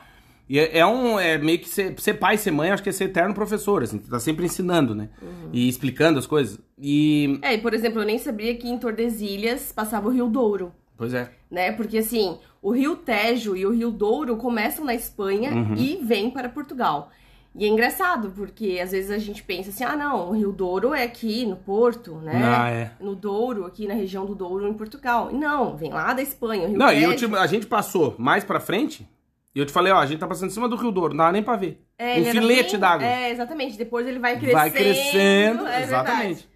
E 0.49 0.59
é, 0.59 0.79
é 0.79 0.87
um, 0.87 1.19
é 1.19 1.37
meio 1.39 1.59
que 1.59 1.69
ser, 1.69 1.99
ser 1.99 2.15
pai, 2.15 2.37
ser 2.37 2.51
mãe, 2.53 2.71
acho 2.71 2.83
que 2.83 2.91
é 2.91 2.93
ser 2.93 3.05
eterno 3.05 3.35
professor, 3.35 3.83
assim, 3.83 3.99
tá 3.99 4.21
sempre 4.21 4.45
ensinando, 4.45 4.95
né? 4.95 5.09
E 5.53 5.69
explicando 5.69 6.19
as 6.19 6.27
coisas. 6.27 6.61
E, 6.79 7.39
É, 7.43 7.55
e 7.55 7.59
por 7.59 7.73
exemplo, 7.75 8.01
eu 8.03 8.05
nem 8.07 8.19
sabia 8.19 8.55
que 8.55 8.69
em 8.69 8.79
Tordesilhas 8.79 9.73
passava 9.73 10.07
o 10.07 10.11
Rio 10.13 10.29
Douro. 10.29 10.71
Pois 10.97 11.13
é. 11.15 11.31
Né? 11.51 11.73
Porque 11.73 11.99
assim, 11.99 12.39
o 12.63 12.71
Rio 12.73 12.97
Tejo 12.97 13.57
e 13.57 13.65
o 13.67 13.71
Rio 13.73 13.91
Douro 13.91 14.37
começam 14.37 14.85
na 14.85 14.95
Espanha 14.95 15.51
Uhum. 15.53 15.75
e 15.77 15.97
vêm 16.03 16.31
para 16.31 16.49
Portugal. 16.49 17.11
E 17.57 17.65
é 17.65 17.69
engraçado, 17.69 18.33
porque 18.35 18.81
às 18.83 18.91
vezes 18.91 19.13
a 19.13 19.19
gente 19.19 19.41
pensa 19.45 19.71
assim, 19.71 19.85
ah 19.85 19.95
não, 19.97 20.29
o 20.31 20.33
Rio 20.33 20.51
Douro 20.51 20.93
é 20.93 21.05
aqui 21.05 21.47
no 21.47 21.55
Porto, 21.55 22.17
né? 22.17 22.33
Ah, 22.45 22.69
é. 22.69 22.91
No 22.99 23.15
Douro, 23.15 23.65
aqui 23.65 23.87
na 23.87 23.95
região 23.95 24.27
do 24.27 24.35
Douro, 24.35 24.67
em 24.67 24.75
Portugal. 24.75 25.31
E 25.31 25.35
não, 25.37 25.77
vem 25.77 25.93
lá 25.93 26.13
da 26.13 26.21
Espanha, 26.21 26.65
o 26.65 26.71
Rio 26.71 26.79
Não, 26.79 26.91
e 26.91 26.97
Tejo. 26.97 27.11
eu 27.13 27.17
te- 27.31 27.37
a 27.37 27.47
gente 27.47 27.67
passou 27.67 28.17
mais 28.19 28.43
pra 28.43 28.59
frente, 28.59 29.09
e 29.55 29.61
eu 29.61 29.65
te 29.65 29.71
falei, 29.71 29.93
ó, 29.93 29.99
a 29.99 30.07
gente 30.07 30.19
tá 30.19 30.27
passando 30.27 30.49
em 30.51 30.53
cima 30.53 30.69
do 30.69 30.75
Rio 30.75 30.91
Douro, 30.91 31.15
não 31.15 31.27
dá 31.27 31.31
nem 31.31 31.45
pra 31.45 31.55
ver. 31.55 31.81
É, 31.97 32.19
um 32.19 32.25
filete 32.25 32.73
bem- 32.73 32.81
d'água. 32.81 33.07
É, 33.07 33.31
exatamente. 33.31 33.79
Depois 33.79 34.05
ele 34.05 34.19
vai 34.19 34.33
crescendo. 34.37 34.53
Vai 34.59 34.71
crescendo, 34.73 35.67
é 35.69 35.83
exatamente. 35.85 36.25
verdade. 36.25 36.49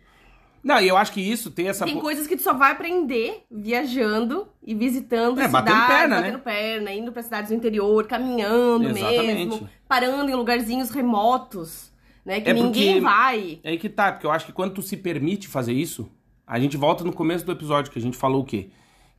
Não, 0.63 0.81
e 0.81 0.89
eu 0.89 0.97
acho 0.97 1.13
que 1.13 1.21
isso 1.21 1.51
tem 1.51 1.69
essa... 1.69 1.85
Tem 1.85 1.99
coisas 2.01 2.27
que 2.27 2.37
tu 2.37 2.43
só 2.43 2.53
vai 2.53 2.73
aprender 2.73 3.45
viajando 3.51 4.49
e 4.63 4.75
visitando 4.75 5.41
É, 5.41 5.47
cidades, 5.47 5.53
batendo 5.73 5.87
perna, 5.87 6.17
né? 6.17 6.23
batendo 6.23 6.43
perna, 6.43 6.93
indo 6.93 7.13
pra 7.13 7.23
cidades 7.23 7.51
do 7.51 7.55
interior, 7.57 8.07
caminhando 8.07 8.89
Exatamente. 8.89 9.47
mesmo, 9.51 9.69
parando 9.87 10.31
em 10.31 10.35
lugarzinhos 10.35 10.91
remotos, 10.91 11.93
né? 12.25 12.41
Que 12.41 12.51
É 12.51 12.55
porque- 12.55 12.67
ninguém 12.67 13.01
vai. 13.01 13.61
É 13.63 13.71
aí 13.71 13.79
que 13.79 13.89
tá, 13.89 14.13
porque 14.13 14.27
eu 14.27 14.31
acho 14.31 14.47
que 14.47 14.53
quando 14.53 14.75
tu 14.75 14.83
se 14.83 14.97
permite 14.97 15.47
fazer 15.49 15.73
isso, 15.73 16.11
a 16.47 16.59
gente 16.59 16.77
volta 16.77 17.05
no 17.05 17.13
começo 17.13 17.45
do 17.47 17.53
episódio 17.53 17.91
que 17.93 17.99
a 17.99 18.03
gente 18.03 18.17
falou 18.17 18.43
o 18.43 18.45
quê? 18.45 18.71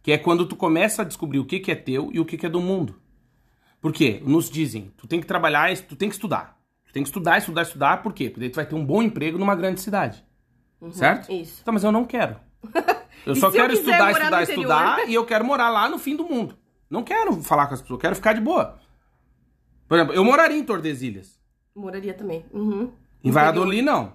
Que 0.04 0.12
é 0.12 0.18
quando 0.18 0.46
tu 0.46 0.56
começa 0.56 1.02
a 1.02 1.06
descobrir 1.06 1.40
o 1.40 1.46
que, 1.46 1.60
que 1.60 1.72
é 1.72 1.76
teu 1.76 2.10
e 2.14 2.20
o 2.20 2.26
que, 2.26 2.38
que 2.38 2.46
é 2.46 2.50
do 2.50 2.60
mundo. 2.62 2.96
Por 3.82 3.94
quê? 3.94 4.22
Nos 4.26 4.50
dizem, 4.50 4.92
tu 4.98 5.08
tem 5.08 5.20
que 5.22 5.28
trabalhar, 5.28 5.76
tu 5.78 5.96
tem 5.96 6.10
que 6.10 6.16
estudar. 6.16 6.58
Tu 6.86 6.92
tem 6.94 7.04
que 7.04 7.10
estudar, 7.10 7.38
estudar, 7.38 7.62
estudar, 7.62 8.02
por 8.04 8.14
quê? 8.14 8.26
Porque 8.26 8.40
daí 8.42 8.50
tu 8.50 8.56
vai 8.56 8.66
ter 8.66 8.76
um 8.76 8.84
bom 8.86 9.02
emprego 9.02 9.38
numa 9.38 9.56
grande 9.56 9.80
cidade. 9.80 10.24
Certo? 10.92 11.32
Isso. 11.32 11.64
Tá, 11.64 11.72
mas 11.72 11.84
eu 11.84 11.92
não 11.92 12.06
quero. 12.06 12.36
Eu 13.26 13.36
só 13.36 13.48
eu 13.48 13.52
quero 13.52 13.70
quiser 13.70 13.82
estudar, 13.82 14.12
estudar, 14.12 14.44
estudar 14.44 15.10
e 15.10 15.14
eu 15.14 15.26
quero 15.26 15.44
morar 15.44 15.70
lá 15.70 15.90
no 15.90 16.00
fim 16.00 16.16
do 16.16 16.24
mundo. 16.24 16.58
Não 16.90 17.04
quero 17.04 17.34
falar 17.44 17.68
com 17.68 17.74
as 17.74 17.82
pessoas, 17.82 17.98
eu 17.98 18.02
quero 18.02 18.16
ficar 18.16 18.32
de 18.32 18.40
boa. 18.40 18.80
Por 19.90 19.96
exemplo, 19.98 20.16
eu 20.16 20.24
moraria 20.24 20.58
em 20.58 20.64
Tordesilhas. 20.64 21.38
Moraria 21.76 22.14
também. 22.14 22.46
Uhum. 22.52 22.92
Em 23.24 23.30
Valladolid, 23.30 23.82
não. 23.82 24.14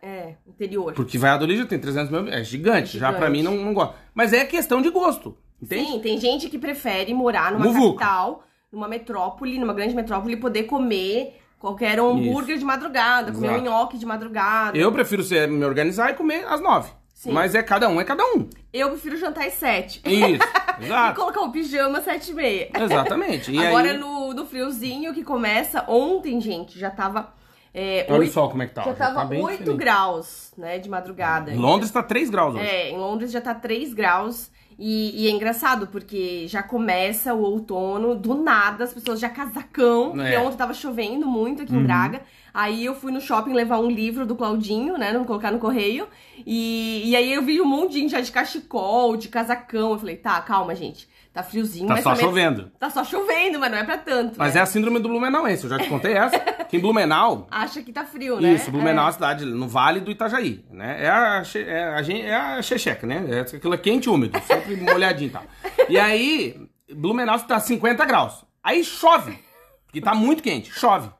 É, 0.00 0.36
interior. 0.46 0.94
Porque 0.94 1.18
Valladolid 1.18 1.60
já 1.60 1.66
tem 1.66 1.78
300 1.78 2.10
mil, 2.10 2.28
é 2.32 2.42
gigante. 2.42 2.96
É 2.96 3.00
Já 3.00 3.12
pra 3.12 3.26
gigante. 3.28 3.32
mim 3.32 3.42
não, 3.42 3.64
não 3.66 3.74
gosto. 3.74 3.94
Mas 4.14 4.32
é 4.32 4.44
questão 4.46 4.80
de 4.80 4.88
gosto, 4.90 5.36
entende? 5.60 5.90
Sim, 5.92 6.00
tem 6.00 6.18
gente 6.18 6.48
que 6.48 6.58
prefere 6.58 7.12
morar 7.12 7.52
numa 7.52 7.66
Muvuca. 7.66 7.98
capital, 7.98 8.44
numa 8.72 8.88
metrópole, 8.88 9.58
numa 9.58 9.74
grande 9.74 9.94
metrópole, 9.94 10.36
poder 10.38 10.64
comer 10.64 11.40
qualquer 11.58 11.98
hambúrguer 11.98 12.58
de 12.58 12.64
madrugada, 12.64 13.32
comer 13.32 13.48
um 13.48 13.52
Exato. 13.54 13.64
nhoque 13.70 13.98
de 13.98 14.06
madrugada. 14.06 14.76
Eu 14.76 14.92
prefiro 14.92 15.22
ser, 15.22 15.48
me 15.48 15.64
organizar 15.64 16.10
e 16.10 16.14
comer 16.14 16.44
às 16.48 16.60
nove. 16.60 16.90
Sim. 17.14 17.32
Mas 17.32 17.54
é 17.54 17.62
cada 17.62 17.88
um, 17.88 17.98
é 18.00 18.04
cada 18.04 18.22
um. 18.24 18.48
Eu 18.72 18.90
prefiro 18.90 19.16
jantar 19.16 19.46
às 19.46 19.54
sete. 19.54 20.00
Isso, 20.04 20.42
E 20.78 20.84
exato. 20.84 21.18
colocar 21.18 21.40
o 21.40 21.50
pijama 21.50 21.98
às 21.98 22.04
sete 22.04 22.30
e 22.30 22.34
meia. 22.34 22.68
Exatamente. 22.78 23.50
E 23.50 23.66
Agora 23.66 23.90
aí, 23.92 23.96
no, 23.96 24.34
no 24.34 24.44
friozinho 24.46 25.14
que 25.14 25.24
começa, 25.24 25.82
ontem, 25.88 26.38
gente, 26.40 26.78
já 26.78 26.90
tava. 26.90 27.34
É, 27.72 28.06
olha 28.10 28.20
oito- 28.20 28.32
só 28.32 28.48
como 28.48 28.62
é 28.62 28.66
que 28.66 28.74
tá. 28.74 28.82
já 28.82 28.94
tava 28.94 29.26
tá 29.26 29.34
8 29.34 29.58
diferente. 29.58 29.76
graus, 29.78 30.52
né, 30.56 30.78
de 30.78 30.88
madrugada. 30.88 31.50
Em 31.52 31.56
Londres 31.58 31.90
tá 31.90 32.02
3 32.02 32.28
graus 32.30 32.54
hoje. 32.54 32.64
É, 32.66 32.90
em 32.90 32.96
Londres 32.96 33.30
já 33.32 33.40
tá 33.40 33.54
3 33.54 33.92
graus. 33.94 34.50
E, 34.78 35.22
e 35.24 35.26
é 35.26 35.30
engraçado, 35.30 35.86
porque 35.86 36.46
já 36.48 36.62
começa 36.62 37.32
o 37.32 37.40
outono, 37.42 38.14
do 38.14 38.34
nada, 38.34 38.84
as 38.84 38.92
pessoas 38.92 39.18
já 39.18 39.28
casacão, 39.30 40.12
porque 40.12 40.34
É. 40.34 40.38
ontem 40.38 40.56
tava 40.56 40.74
chovendo 40.74 41.26
muito 41.26 41.62
aqui 41.62 41.72
Uhum. 41.72 41.80
em 41.80 41.84
Braga. 41.84 42.20
Aí 42.52 42.84
eu 42.84 42.94
fui 42.94 43.10
no 43.12 43.20
shopping 43.20 43.52
levar 43.52 43.78
um 43.78 43.90
livro 43.90 44.26
do 44.26 44.34
Claudinho, 44.36 44.96
né? 44.98 45.12
Não 45.12 45.24
colocar 45.24 45.50
no 45.50 45.58
correio. 45.58 46.06
E, 46.46 47.02
e 47.06 47.16
aí 47.16 47.32
eu 47.32 47.42
vi 47.42 47.60
um 47.60 47.64
monte 47.66 47.92
de 47.92 48.00
gente 48.00 48.10
já 48.12 48.20
de 48.20 48.32
cachecol, 48.32 49.16
de 49.16 49.28
casacão. 49.28 49.92
Eu 49.92 49.98
falei, 49.98 50.16
tá, 50.16 50.40
calma, 50.40 50.74
gente. 50.74 51.08
Tá 51.36 51.42
friozinho, 51.42 51.86
Tá 51.86 51.92
mas 51.92 52.02
só 52.02 52.10
também- 52.12 52.24
chovendo. 52.24 52.72
Tá 52.78 52.88
só 52.88 53.04
chovendo, 53.04 53.60
mas 53.60 53.70
não 53.70 53.76
é 53.76 53.84
pra 53.84 53.98
tanto. 53.98 54.38
Mas 54.38 54.54
né? 54.54 54.60
é 54.60 54.62
a 54.62 54.64
síndrome 54.64 54.98
do 54.98 55.06
Blumenauense, 55.10 55.64
eu 55.64 55.68
já 55.68 55.78
te 55.78 55.86
contei 55.86 56.14
essa. 56.14 56.38
que 56.64 56.78
em 56.78 56.80
Blumenau, 56.80 57.46
Acha 57.50 57.82
que 57.82 57.92
tá 57.92 58.06
frio, 58.06 58.40
né? 58.40 58.54
Isso, 58.54 58.70
Blumenau 58.70 59.04
é 59.04 59.08
a 59.10 59.12
cidade, 59.12 59.44
no 59.44 59.68
Vale 59.68 60.00
do 60.00 60.10
Itajaí, 60.10 60.64
né? 60.70 61.04
É 61.04 61.10
a, 61.10 61.42
é 61.56 61.84
a, 61.84 62.00
é 62.00 62.34
a 62.34 62.62
checheca, 62.62 63.06
né? 63.06 63.22
É 63.28 63.40
aquilo 63.40 63.74
é 63.74 63.76
quente 63.76 64.06
e 64.06 64.08
úmido, 64.08 64.40
sempre 64.46 64.76
molhadinho 64.80 65.28
e 65.28 65.30
tal. 65.30 65.44
E 65.90 65.98
aí, 65.98 66.58
Blumenau 66.90 67.38
tá 67.40 67.60
50 67.60 68.02
graus. 68.06 68.42
Aí 68.64 68.82
chove, 68.82 69.38
porque 69.84 70.00
tá 70.00 70.14
muito 70.14 70.42
quente, 70.42 70.72
chove. 70.72 71.10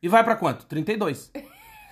E 0.00 0.08
vai 0.08 0.22
pra 0.22 0.36
quanto? 0.36 0.66
32. 0.66 1.32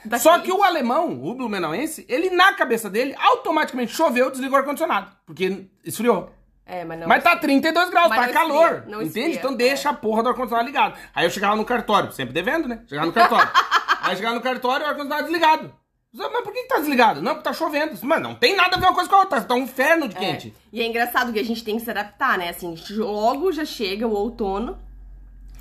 Tá 0.08 0.18
Só 0.22 0.38
que 0.38 0.52
o 0.52 0.62
alemão, 0.62 1.20
o 1.20 1.34
blumenauense, 1.34 2.06
ele 2.08 2.30
na 2.30 2.52
cabeça 2.52 2.88
dele, 2.88 3.12
automaticamente 3.18 3.92
choveu, 3.92 4.30
desligou 4.30 4.54
o 4.54 4.60
ar-condicionado, 4.60 5.10
porque 5.26 5.66
esfriou. 5.84 6.30
É, 6.64 6.84
mas 6.84 6.98
não. 7.00 7.08
Mas 7.08 7.22
tá 7.24 7.36
32 7.36 7.90
graus, 7.90 8.08
Mas 8.08 8.26
tá 8.28 8.32
calor. 8.32 8.64
esfria, 8.64 8.86
entende? 8.96 9.06
esfria, 9.06 9.34
então 9.34 9.54
deixa 9.54 9.90
a 9.90 9.94
porra 9.94 10.22
do 10.22 10.28
ar-condicionado 10.28 10.66
ligado. 10.66 10.94
Aí 11.14 11.26
eu 11.26 11.30
chegava 11.30 11.56
no 11.56 11.64
cartório, 11.64 12.12
sempre 12.12 12.32
devendo, 12.32 12.68
né? 12.68 12.80
Chegava 12.88 13.06
no 13.06 13.12
cartório. 13.12 13.50
Aí 14.02 14.16
chegava 14.16 14.34
no 14.34 14.40
cartório 14.40 14.84
e 14.84 14.86
o 14.86 14.88
ar-condicionado 14.90 15.24
desligado. 15.28 15.74
Mas 16.14 16.42
por 16.44 16.52
que, 16.52 16.62
que 16.62 16.68
tá 16.68 16.76
desligado? 16.78 17.22
Não, 17.22 17.32
porque 17.32 17.48
tá 17.48 17.54
chovendo. 17.54 17.98
Mas 18.02 18.20
não 18.22 18.34
tem 18.34 18.54
nada 18.54 18.76
a 18.76 18.78
ver 18.78 18.84
uma 18.86 18.94
coisa 18.94 19.08
com 19.08 19.16
a 19.16 19.20
outra. 19.20 19.40
Tá 19.40 19.54
um 19.54 19.58
inferno 19.62 20.06
de 20.06 20.16
É. 20.16 20.18
quente. 20.18 20.54
E 20.72 20.80
é 20.82 20.86
engraçado 20.86 21.32
que 21.32 21.38
a 21.38 21.44
gente 21.44 21.64
tem 21.64 21.76
que 21.78 21.84
se 21.84 21.90
adaptar, 21.90 22.36
né? 22.36 22.50
Assim, 22.50 22.74
logo 22.90 23.50
já 23.50 23.64
chega 23.64 24.06
o 24.06 24.12
outono. 24.12 24.78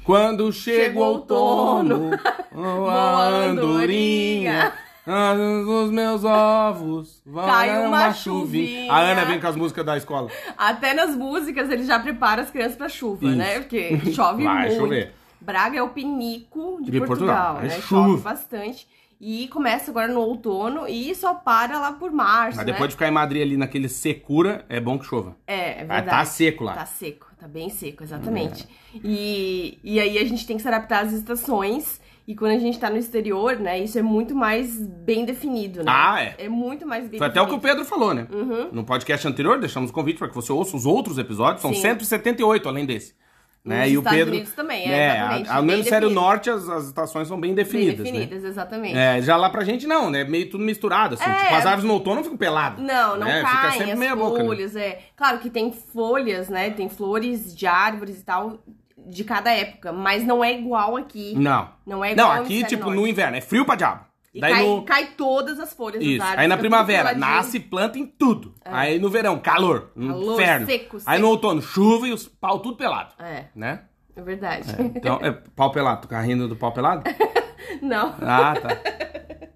Quando 0.04 0.52
chega 0.52 0.86
Chega 0.86 1.00
o 1.00 1.04
outono, 1.04 2.04
outono, 2.06 2.20
voa 2.52 3.28
andorinha, 3.28 4.74
os 5.06 5.92
meus 5.92 6.24
ovos, 6.24 7.24
Cai 7.34 7.78
uma 7.80 7.88
uma 7.88 8.14
chuvinha. 8.14 8.92
A 8.92 9.00
Ana 9.00 9.26
vem 9.26 9.40
com 9.40 9.48
as 9.48 9.56
músicas 9.56 9.86
da 9.86 9.98
escola. 9.98 10.30
Até 10.58 10.94
nas 10.94 11.16
músicas 11.16 11.70
ele 11.70 11.84
já 11.84 12.00
prepara 12.00 12.42
as 12.44 12.52
crianças 12.52 12.76
pra 12.76 12.88
chuva, 12.90 13.26
Isso. 13.26 13.36
né? 13.36 13.60
Porque 13.60 14.00
chove 14.14 14.44
Vai 14.44 14.68
muito. 14.68 14.80
chover. 14.80 15.14
Braga 15.40 15.78
é 15.80 15.82
o 15.82 15.90
pinico 15.90 16.80
de, 16.84 16.92
De 16.92 17.00
Portugal, 17.00 17.56
Portugal, 17.56 17.60
é 17.64 17.68
né? 17.76 17.82
chuva. 17.82 18.08
Chove 18.12 18.22
bastante. 18.22 18.88
E 19.24 19.48
começa 19.50 19.92
agora 19.92 20.08
no 20.12 20.20
outono 20.20 20.88
e 20.88 21.14
só 21.14 21.36
para 21.36 21.80
lá 21.80 21.92
por 21.92 22.12
março, 22.12 22.58
Mas 22.58 22.66
né? 22.66 22.72
depois 22.72 22.90
de 22.90 22.96
ficar 22.96 23.08
em 23.08 23.12
Madrid 23.12 23.44
ali 23.44 23.56
naquele 23.56 23.88
secura, 23.88 24.66
é 24.68 24.80
bom 24.80 24.98
que 24.98 25.06
chova. 25.06 25.36
É, 25.46 25.82
é 25.82 25.86
Vai 25.86 25.98
verdade. 26.02 26.10
tá 26.10 26.26
seco 26.26 26.64
lá. 26.64 26.74
Tá 26.74 26.86
seco, 26.88 27.28
tá 27.40 27.48
bem 27.48 27.70
seco, 27.70 28.04
exatamente. 28.04 28.68
E, 28.96 29.78
e 29.84 30.00
aí 30.00 30.18
a 30.18 30.26
gente 30.26 30.46
tem 30.48 30.56
que 30.56 30.62
se 30.64 30.68
adaptar 30.68 31.06
às 31.06 31.14
estações. 31.14 32.02
E 32.28 32.36
quando 32.36 32.52
a 32.54 32.60
gente 32.60 32.80
tá 32.80 32.90
no 32.90 32.98
exterior, 32.98 33.58
né, 33.58 33.80
isso 33.80 33.98
é 33.98 34.02
muito 34.02 34.36
mais 34.36 34.78
bem 34.80 35.26
definido, 35.26 35.80
né? 35.84 35.92
Ah, 35.94 36.22
é. 36.22 36.36
É 36.46 36.50
muito 36.50 36.86
mais 36.88 37.08
bem 37.08 37.18
Foi 37.18 37.28
até 37.28 37.42
o 37.42 37.46
que 37.48 37.54
o 37.54 37.58
definido. 37.58 37.80
Pedro 37.80 37.90
falou, 37.90 38.14
né? 38.14 38.28
No 38.72 38.84
podcast 38.84 39.28
anterior, 39.28 39.60
deixamos 39.60 39.90
o 39.90 39.94
convite 39.94 40.18
para 40.20 40.30
que 40.30 40.36
você 40.36 40.52
ouça 40.52 40.78
os 40.78 40.86
outros 40.86 41.18
episódios. 41.18 41.62
São 41.62 41.74
Sim. 41.74 41.82
178 41.82 42.70
além 42.70 42.86
desse. 42.86 43.16
Né? 43.64 43.82
Nos 43.84 43.92
e 43.92 43.98
o 43.98 44.00
Estados 44.00 44.18
Pedro. 44.18 44.34
Unidos 44.34 44.54
também, 44.54 44.86
é, 44.86 44.88
né, 44.88 45.08
exatamente, 45.14 45.50
a- 45.50 45.56
Ao 45.56 45.62
definido. 45.64 46.10
norte, 46.10 46.50
as, 46.50 46.68
as 46.68 46.86
estações 46.88 47.28
são 47.28 47.40
bem 47.40 47.54
Bem 47.54 47.64
definidas. 47.64 47.98
definidas, 47.98 48.42
né? 48.42 48.50
exatamente. 48.50 48.98
É, 48.98 49.22
já 49.22 49.36
lá 49.38 49.52
pra 49.52 49.64
gente 49.64 49.86
não, 49.86 50.10
né? 50.10 50.24
Meio 50.24 50.50
tudo 50.50 50.64
misturado, 50.64 51.14
assim. 51.14 51.30
É. 51.30 51.36
Tipo, 51.44 51.54
as 51.56 51.66
árvores 51.68 51.84
no 51.84 51.94
outono 51.94 52.24
ficam 52.24 52.38
peladas. 52.38 52.84
Não, 52.84 53.18
não 53.18 53.28
né? 53.28 53.42
Fica 53.46 53.52
caem 53.62 53.72
sempre 53.78 53.92
as 53.92 54.00
meia 54.00 54.16
boca. 54.16 54.40
né? 54.40 54.46
folhas, 54.46 54.76
é. 54.76 55.00
Claro 55.16 55.38
que 55.38 55.50
tem 55.52 55.72
folhas, 55.72 56.50
né? 56.50 56.72
Tem 56.72 56.90
flores 56.90 57.56
de 57.56 57.68
árvores 57.68 58.20
e 58.22 58.26
tal 58.26 58.64
de 59.12 59.24
cada 59.24 59.52
época, 59.52 59.92
mas 59.92 60.24
não 60.26 60.44
é 60.44 60.54
igual 60.58 60.96
aqui. 60.98 61.34
Não. 61.38 61.70
Não 61.86 62.04
é 62.04 62.14
igual 62.14 62.36
Não, 62.36 62.42
aqui, 62.44 62.64
tipo, 62.66 62.90
no 62.90 62.96
norte. 62.96 63.10
inverno, 63.12 63.38
é 63.38 63.42
frio 63.42 63.66
pra 63.66 63.76
diabo. 63.76 64.06
E 64.34 64.40
Daí 64.40 64.54
cai, 64.54 64.66
no. 64.66 64.82
cai 64.84 65.06
todas 65.18 65.60
as 65.60 65.74
folhas 65.74 66.02
Isso. 66.02 66.22
árvores. 66.22 66.40
Aí 66.40 66.48
na 66.48 66.58
primavera, 66.58 67.14
nasce 67.14 67.60
planta 67.60 68.00
em 68.00 68.06
tudo. 68.06 68.56
Aí 68.64 68.98
no 68.98 69.10
verão, 69.10 69.38
calor, 69.40 69.92
Calor, 69.94 70.34
inferno. 70.36 70.66
seco, 70.66 70.96
Aí 71.06 71.18
seco. 71.18 71.20
no 71.20 71.28
outono, 71.28 71.62
chuva 71.62 72.08
e 72.08 72.14
os 72.14 72.28
pau 72.30 72.60
tudo 72.60 72.78
pelado. 72.78 73.14
É, 73.20 73.46
Né? 73.54 73.82
é 74.16 74.22
verdade. 74.22 74.68
Então, 74.96 75.20
é 75.22 75.32
pau 75.32 75.70
pelado. 75.72 76.02
Tu 76.04 76.08
tá 76.08 76.22
rindo 76.22 76.48
do 76.48 76.56
pau 76.56 76.72
pelado? 76.72 77.04
Não. 77.82 78.16
Ah, 78.22 78.54
tá. 78.60 78.70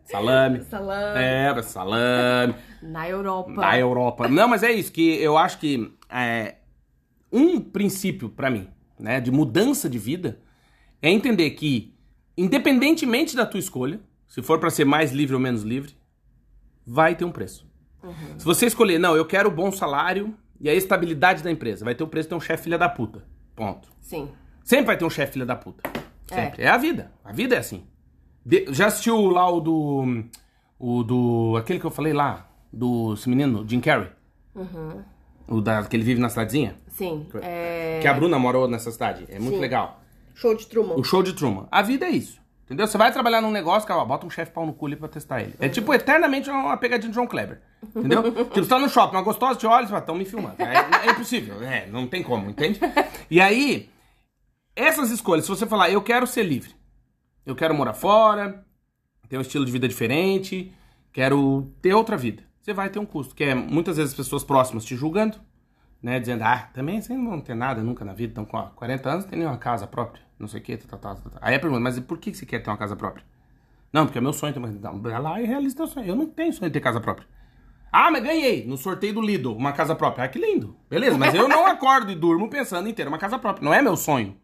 Salame. 0.03 0.61
Salame. 0.63 1.19
É, 1.23 1.61
salame. 1.63 2.55
Na 2.81 3.07
Europa. 3.09 3.53
Da 3.53 3.79
Europa. 3.79 4.27
Não, 4.27 4.47
mas 4.47 4.61
é 4.61 4.71
isso, 4.71 4.91
que 4.91 5.15
eu 5.21 5.37
acho 5.37 5.57
que 5.57 5.91
é, 6.09 6.55
um 7.31 7.59
princípio 7.59 8.29
pra 8.29 8.49
mim, 8.49 8.67
né, 8.99 9.19
de 9.19 9.31
mudança 9.31 9.89
de 9.89 9.97
vida, 9.97 10.39
é 11.01 11.09
entender 11.09 11.51
que, 11.51 11.93
independentemente 12.37 13.35
da 13.35 13.45
tua 13.45 13.59
escolha, 13.59 13.99
se 14.27 14.41
for 14.41 14.59
pra 14.59 14.69
ser 14.69 14.85
mais 14.85 15.11
livre 15.11 15.33
ou 15.35 15.39
menos 15.39 15.63
livre, 15.63 15.95
vai 16.85 17.15
ter 17.15 17.25
um 17.25 17.31
preço. 17.31 17.65
Se 18.37 18.45
você 18.45 18.67
escolher, 18.67 18.99
não, 18.99 19.15
eu 19.15 19.25
quero 19.25 19.49
o 19.49 19.51
bom 19.51 19.71
salário 19.71 20.35
e 20.61 20.69
a 20.69 20.73
estabilidade 20.73 21.41
da 21.41 21.51
empresa, 21.51 21.83
vai 21.83 21.95
ter 21.95 22.03
o 22.03 22.07
preço 22.07 22.27
de 22.27 22.29
ter 22.29 22.35
um 22.35 22.39
chefe 22.39 22.63
filha 22.63 22.77
da 22.77 22.87
puta. 22.87 23.23
Ponto. 23.55 23.89
Sim. 23.99 24.29
Sempre 24.63 24.85
vai 24.85 24.97
ter 24.97 25.05
um 25.05 25.09
chefe 25.09 25.33
filha 25.33 25.45
da 25.45 25.55
puta. 25.55 25.89
Sempre. 26.27 26.63
É. 26.63 26.67
a 26.67 26.77
vida. 26.77 27.11
A 27.23 27.31
vida 27.31 27.55
é 27.55 27.59
assim. 27.59 27.83
De- 28.45 28.65
já 28.69 28.87
assistiu 28.87 29.29
lá 29.29 29.49
o 29.49 29.59
do. 29.59 30.23
O 30.77 31.03
do. 31.03 31.55
Aquele 31.57 31.79
que 31.79 31.85
eu 31.85 31.91
falei 31.91 32.13
lá? 32.13 32.49
Do 32.71 33.13
esse 33.13 33.27
menino, 33.29 33.65
Jim 33.67 33.79
Carrey? 33.79 34.09
O 35.47 35.61
da, 35.61 35.83
que 35.83 35.95
ele 35.95 36.03
vive 36.03 36.19
na 36.19 36.29
cidadezinha? 36.29 36.77
Sim. 36.95 37.27
É... 37.41 37.99
Que 38.01 38.07
a 38.07 38.13
Bruna 38.13 38.39
morou 38.39 38.67
nessa 38.67 38.89
cidade. 38.91 39.25
É 39.29 39.37
muito 39.37 39.55
Sim. 39.55 39.61
legal. 39.61 40.01
Show 40.33 40.55
de 40.55 40.65
Truman. 40.65 40.95
O 40.95 41.03
show 41.03 41.21
de 41.21 41.33
Truman. 41.33 41.67
A 41.71 41.81
vida 41.81 42.05
é 42.05 42.09
isso. 42.09 42.39
Entendeu? 42.65 42.87
Você 42.87 42.97
vai 42.97 43.11
trabalhar 43.11 43.41
num 43.41 43.51
negócio, 43.51 43.87
cara, 43.87 44.01
ó, 44.01 44.05
bota 44.05 44.25
um 44.25 44.29
chefe 44.29 44.51
pau 44.51 44.65
no 44.65 44.73
cu 44.73 44.87
ali 44.87 44.95
pra 44.95 45.07
testar 45.07 45.41
ele. 45.41 45.53
É 45.59 45.69
tipo 45.69 45.93
eternamente 45.93 46.49
uma 46.49 46.75
pegadinha 46.77 47.11
de 47.11 47.15
John 47.15 47.27
Kleber. 47.27 47.61
Entendeu? 47.95 48.23
tipo, 48.45 48.55
você 48.55 48.69
tá 48.69 48.79
no 48.79 48.89
shopping, 48.89 49.15
uma 49.15 49.21
gostosa 49.21 49.59
te 49.59 49.67
olha 49.67 49.83
e 49.83 49.87
fala, 49.87 49.99
estão 49.99 50.15
me 50.15 50.25
filmando. 50.25 50.55
É, 50.59 51.07
é 51.07 51.11
impossível. 51.11 51.61
É, 51.61 51.85
não 51.87 52.07
tem 52.07 52.23
como, 52.23 52.49
entende? 52.49 52.79
E 53.29 53.39
aí, 53.39 53.89
essas 54.75 55.11
escolhas, 55.11 55.45
se 55.45 55.49
você 55.49 55.67
falar, 55.67 55.91
eu 55.91 56.01
quero 56.01 56.25
ser 56.25 56.43
livre, 56.43 56.73
eu 57.45 57.55
quero 57.55 57.75
morar 57.75 57.93
fora, 57.93 58.65
ter 59.29 59.37
um 59.37 59.41
estilo 59.41 59.63
de 59.63 59.71
vida 59.71 59.87
diferente, 59.87 60.73
quero 61.13 61.71
ter 61.81 61.93
outra 61.93 62.17
vida, 62.17 62.43
você 62.61 62.73
vai 62.73 62.89
ter 62.89 62.97
um 62.97 63.05
custo, 63.05 63.35
que 63.35 63.43
é 63.43 63.53
muitas 63.53 63.97
vezes 63.97 64.11
as 64.13 64.17
pessoas 64.17 64.43
próximas 64.43 64.83
te 64.83 64.95
julgando, 64.95 65.37
né, 66.01 66.19
dizendo, 66.19 66.43
ah, 66.43 66.69
também 66.73 67.01
você 67.01 67.13
não 67.13 67.41
tem 67.41 67.55
nada 67.55 67.81
nunca 67.81 68.05
na 68.05 68.13
vida, 68.13 68.31
então 68.31 68.45
com 68.45 68.57
ó, 68.57 68.67
40 68.75 69.09
anos 69.09 69.25
tem 69.25 69.39
nenhuma 69.39 69.57
casa 69.57 69.87
própria, 69.87 70.21
não 70.37 70.47
sei 70.47 70.59
o 70.59 70.63
que, 70.63 70.77
tá, 70.77 70.97
tá, 70.97 71.15
tá, 71.15 71.29
tá. 71.29 71.39
Aí 71.41 71.55
a 71.55 71.59
pergunta, 71.59 71.81
mas 71.81 71.99
por 71.99 72.17
que 72.17 72.33
você 72.33 72.45
quer 72.45 72.59
ter 72.59 72.69
uma 72.69 72.77
casa 72.77 72.95
própria? 72.95 73.25
Não, 73.95 74.05
porque 74.05 74.17
é 74.17 74.21
meu 74.21 74.33
sonho 74.33 74.53
uma... 74.57 74.67
Não, 74.67 75.01
vai 75.01 75.21
lá 75.21 75.41
e 75.41 75.45
realiza 75.45 75.77
teu 75.77 75.87
sonho. 75.87 76.05
Eu 76.05 76.17
não 76.17 76.25
tenho 76.25 76.51
sonho 76.51 76.69
de 76.69 76.73
ter 76.73 76.81
casa 76.81 76.99
própria. 76.99 77.25
Ah, 77.89 78.11
mas 78.11 78.23
ganhei 78.23 78.65
no 78.67 78.75
sorteio 78.75 79.13
do 79.13 79.21
Lidl 79.21 79.55
uma 79.55 79.71
casa 79.71 79.95
própria. 79.95 80.25
Ah, 80.25 80.27
que 80.27 80.37
lindo. 80.37 80.75
Beleza, 80.89 81.17
mas 81.17 81.33
eu 81.33 81.47
não 81.47 81.63
acordo 81.65 82.11
e 82.11 82.15
durmo 82.15 82.49
pensando 82.49 82.89
em 82.89 82.93
ter 82.93 83.07
uma 83.07 83.17
casa 83.17 83.39
própria. 83.39 83.63
Não 83.63 83.73
é 83.73 83.81
meu 83.81 83.95
sonho. 83.95 84.35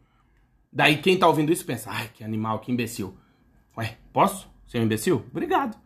Daí 0.72 1.00
quem 1.00 1.20
tá 1.20 1.28
ouvindo 1.28 1.52
isso 1.52 1.66
pensa, 1.66 1.90
ai, 1.92 2.10
que 2.14 2.24
animal, 2.24 2.60
que 2.60 2.72
imbecil. 2.72 3.14
Ué, 3.78 3.98
posso 4.14 4.50
ser 4.66 4.80
um 4.80 4.84
imbecil? 4.84 5.26
Obrigado. 5.30 5.78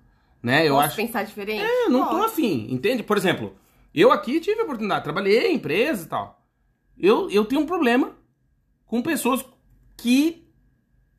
Né, 0.44 0.68
eu 0.68 0.76
Posso 0.76 0.86
acho... 0.90 0.96
pensar 0.98 1.24
diferente? 1.24 1.64
É, 1.64 1.90
não 1.90 2.08
tô 2.08 2.18
afim, 2.18 2.68
entende? 2.70 3.02
Por 3.02 3.18
exemplo, 3.18 3.56
eu 4.02 4.12
aqui 4.12 4.40
tive 4.40 4.62
a 4.62 4.64
oportunidade, 4.64 5.04
trabalhei 5.04 5.48
em 5.48 5.56
empresa 5.56 6.06
e 6.06 6.10
tal. 6.10 6.42
Eu, 6.98 7.30
eu 7.30 7.46
tenho 7.46 7.62
um 7.62 7.66
problema 7.66 8.14
com 8.86 9.02
pessoas 9.02 9.46
que 9.98 10.48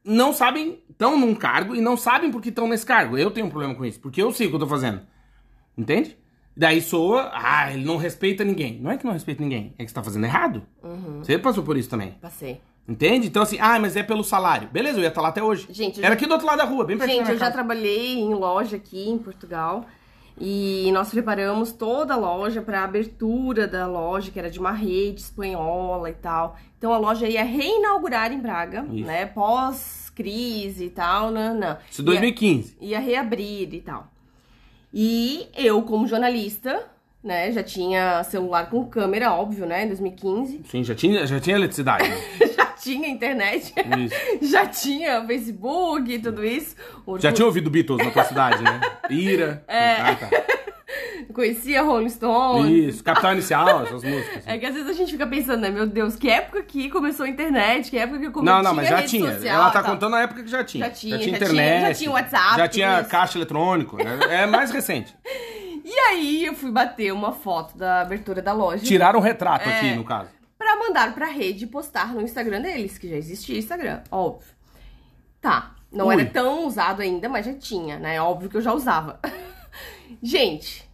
não 0.05 0.33
sabem, 0.33 0.83
estão 0.89 1.19
num 1.19 1.35
cargo 1.35 1.75
e 1.75 1.81
não 1.81 1.97
sabem 1.97 2.31
por 2.31 2.41
que 2.41 2.49
estão 2.49 2.69
nesse 2.69 2.87
cargo. 2.87 3.19
Eu 3.19 3.31
tenho 3.31 3.47
um 3.47 3.51
problema 3.51 3.75
com 3.75 3.85
isso, 3.85 4.01
porque 4.01 4.23
eu 4.23 4.33
sei 4.33 4.47
o 4.47 4.51
que 4.51 4.57
eu 4.57 4.61
tô 4.61 4.67
fazendo. 4.67 5.01
Entende? 5.77 6.17
Daí 6.57 6.81
soa, 6.81 7.31
ah, 7.35 7.71
ele 7.73 7.85
não 7.85 7.97
respeita 7.99 8.43
ninguém. 8.43 8.81
Não 8.81 8.91
é 8.91 8.97
que 8.97 9.05
não 9.05 9.13
respeita 9.13 9.43
ninguém, 9.43 9.75
é 9.79 9.85
que 9.85 9.91
você 9.91 9.95
tá 9.95 10.03
fazendo 10.03 10.25
errado. 10.25 10.63
Uhum. 10.83 11.19
Você 11.23 11.39
passou 11.39 11.63
por 11.63 11.77
isso 11.77 11.91
também. 11.91 12.13
Passei. 12.21 12.61
Entende? 12.89 13.27
Então 13.27 13.43
assim, 13.43 13.59
ah, 13.61 13.79
mas 13.79 13.97
é 13.97 14.03
pelo 14.03 14.23
salário. 14.23 14.69
Beleza, 14.69 14.99
eu 14.99 15.03
ia 15.03 15.09
estar 15.09 15.21
lá 15.21 15.29
até 15.29 15.43
hoje. 15.43 15.67
Gente, 15.71 15.99
Era 15.99 16.09
já- 16.09 16.15
aqui 16.15 16.27
do 16.27 16.33
outro 16.33 16.47
lado 16.47 16.59
da 16.59 16.65
rua, 16.65 16.85
bem 16.85 16.97
pertinho 16.97 17.19
Gente, 17.19 17.33
eu 17.33 17.39
já 17.39 17.51
trabalhei 17.51 18.15
em 18.19 18.33
loja 18.33 18.77
aqui 18.77 19.09
em 19.09 19.19
Portugal 19.19 19.85
e 20.39 20.91
nós 20.93 21.11
preparamos 21.11 21.73
toda 21.73 22.15
a 22.15 22.17
loja 22.17 22.61
para 22.61 22.85
abertura 22.85 23.67
da 23.67 23.87
loja, 23.87 24.31
que 24.31 24.39
era 24.39 24.51
de 24.51 24.59
uma 24.59 24.73
rede 24.73 25.21
espanhola 25.21 26.11
e 26.11 26.15
tal. 26.15 26.57
Então 26.77 26.93
a 26.93 26.99
loja 26.99 27.27
ia 27.27 27.43
reinaugurar 27.43 28.33
em 28.33 28.39
Braga, 28.39 28.87
Isso. 28.93 29.07
né? 29.07 29.25
Pós-crise 29.27 30.85
e 30.85 30.91
tal, 30.91 31.31
não, 31.31 31.55
não. 31.55 31.79
Isso 31.91 32.03
é 32.03 32.05
2015. 32.05 32.77
Ia, 32.81 32.89
ia 32.89 33.01
reabrir 33.01 33.73
e 33.73 33.81
tal. 33.81 34.13
E 34.93 35.49
eu, 35.57 35.83
como 35.83 36.07
jornalista, 36.07 36.87
né, 37.23 37.51
já 37.51 37.63
tinha 37.63 38.23
celular 38.25 38.71
com 38.71 38.85
câmera, 38.87 39.33
óbvio, 39.33 39.67
né, 39.67 39.85
em 39.85 39.89
2015. 39.89 40.63
Sim, 40.65 40.85
já 40.85 40.95
tinha, 40.95 41.27
já 41.27 41.41
tinha 41.41 41.57
eletricidade. 41.57 42.09
né? 42.09 42.17
já 42.55 42.67
tinha 42.81 43.09
internet. 43.09 43.75
Isso. 43.99 44.15
Já 44.53 44.67
tinha 44.67 45.25
Facebook 45.27 46.13
e 46.13 46.19
tudo 46.19 46.45
isso. 46.45 46.75
O 47.07 47.19
Já 47.19 47.33
tinha 47.33 47.47
ouvido 47.47 47.71
Beatles 47.71 48.05
na 48.05 48.11
tua 48.11 48.25
cidade, 48.25 48.63
né? 48.63 48.81
Ira. 49.11 49.65
É. 49.69 49.93
Ah, 50.01 50.15
tá. 50.15 50.29
Conhecia 51.35 51.83
Rolling 51.83 52.09
Stones. 52.09 52.71
Isso, 52.95 53.05
Capital 53.05 53.33
Inicial, 53.33 53.83
essas 53.85 54.03
músicas. 54.03 54.47
É 54.47 54.57
que 54.57 54.65
às 54.67 54.75
vezes 54.75 54.89
a 54.89 54.93
gente 54.93 55.13
fica 55.13 55.27
pensando, 55.27 55.61
né? 55.61 55.71
Meu 55.71 55.87
Deus, 55.87 56.17
que 56.17 56.31
época 56.31 56.63
que 56.63 56.89
começou 56.89 57.27
a 57.27 57.29
internet, 57.29 57.91
que 57.91 57.99
época 57.99 58.19
que 58.21 58.31
começou 58.31 58.57
Não, 58.57 58.63
não, 58.63 58.75
mas 58.75 58.89
já 58.89 59.03
tinha. 59.03 59.33
social 59.35 59.55
Ela 59.63 59.71
tá 59.71 59.83
contando 59.83 60.15
a 60.17 60.23
época 60.23 60.43
que 60.45 60.49
já 60.51 60.65
tinha. 60.65 60.87
Já 60.87 60.91
tinha, 60.91 61.19
já 61.19 61.25
internet. 61.25 61.49
tinha- 61.51 61.81
já 61.89 61.95
tinha 61.95 62.11
WhatsApp, 62.13 62.57
Já 62.57 62.69
tinha 62.69 63.01
isso. 63.01 63.11
caixa 63.11 63.37
eletrônico. 63.39 63.97
né? 63.97 64.19
É 64.31 64.47
mais 64.47 64.71
recente. 64.71 65.15
E 65.89 65.99
aí 66.11 66.45
eu 66.45 66.53
fui 66.53 66.73
bater 66.73 67.13
uma 67.13 67.31
foto 67.31 67.79
da 67.79 68.01
abertura 68.01 68.43
da 68.43 68.53
loja 68.53 68.85
Tiraram 68.85 69.21
um 69.21 69.23
retrato 69.23 69.69
É. 69.69 69.77
aqui, 69.77 69.95
no 69.95 70.03
caso. 70.03 70.29
Pra 70.59 70.77
mandar 70.77 71.15
pra 71.15 71.27
rede 71.27 71.65
e 71.65 71.69
postar 71.69 72.15
no 72.15 72.21
Instagram 72.23 72.61
deles, 72.63 72.99
que 72.99 73.09
já 73.09 73.17
existia 73.17 73.59
Instagram, 73.59 74.03
óbvio. 74.11 74.49
Tá, 75.41 75.77
não 75.93 76.07
Ui. 76.09 76.15
era 76.15 76.27
tão 76.31 76.67
usado 76.67 77.03
ainda, 77.03 77.29
mas 77.29 77.47
já 77.47 77.55
tinha, 77.55 77.99
né? 77.99 78.21
Óbvio 78.21 78.49
que 78.51 78.57
eu 78.57 78.63
já 78.63 78.73
usava. 78.73 79.21
gente, 80.23 80.89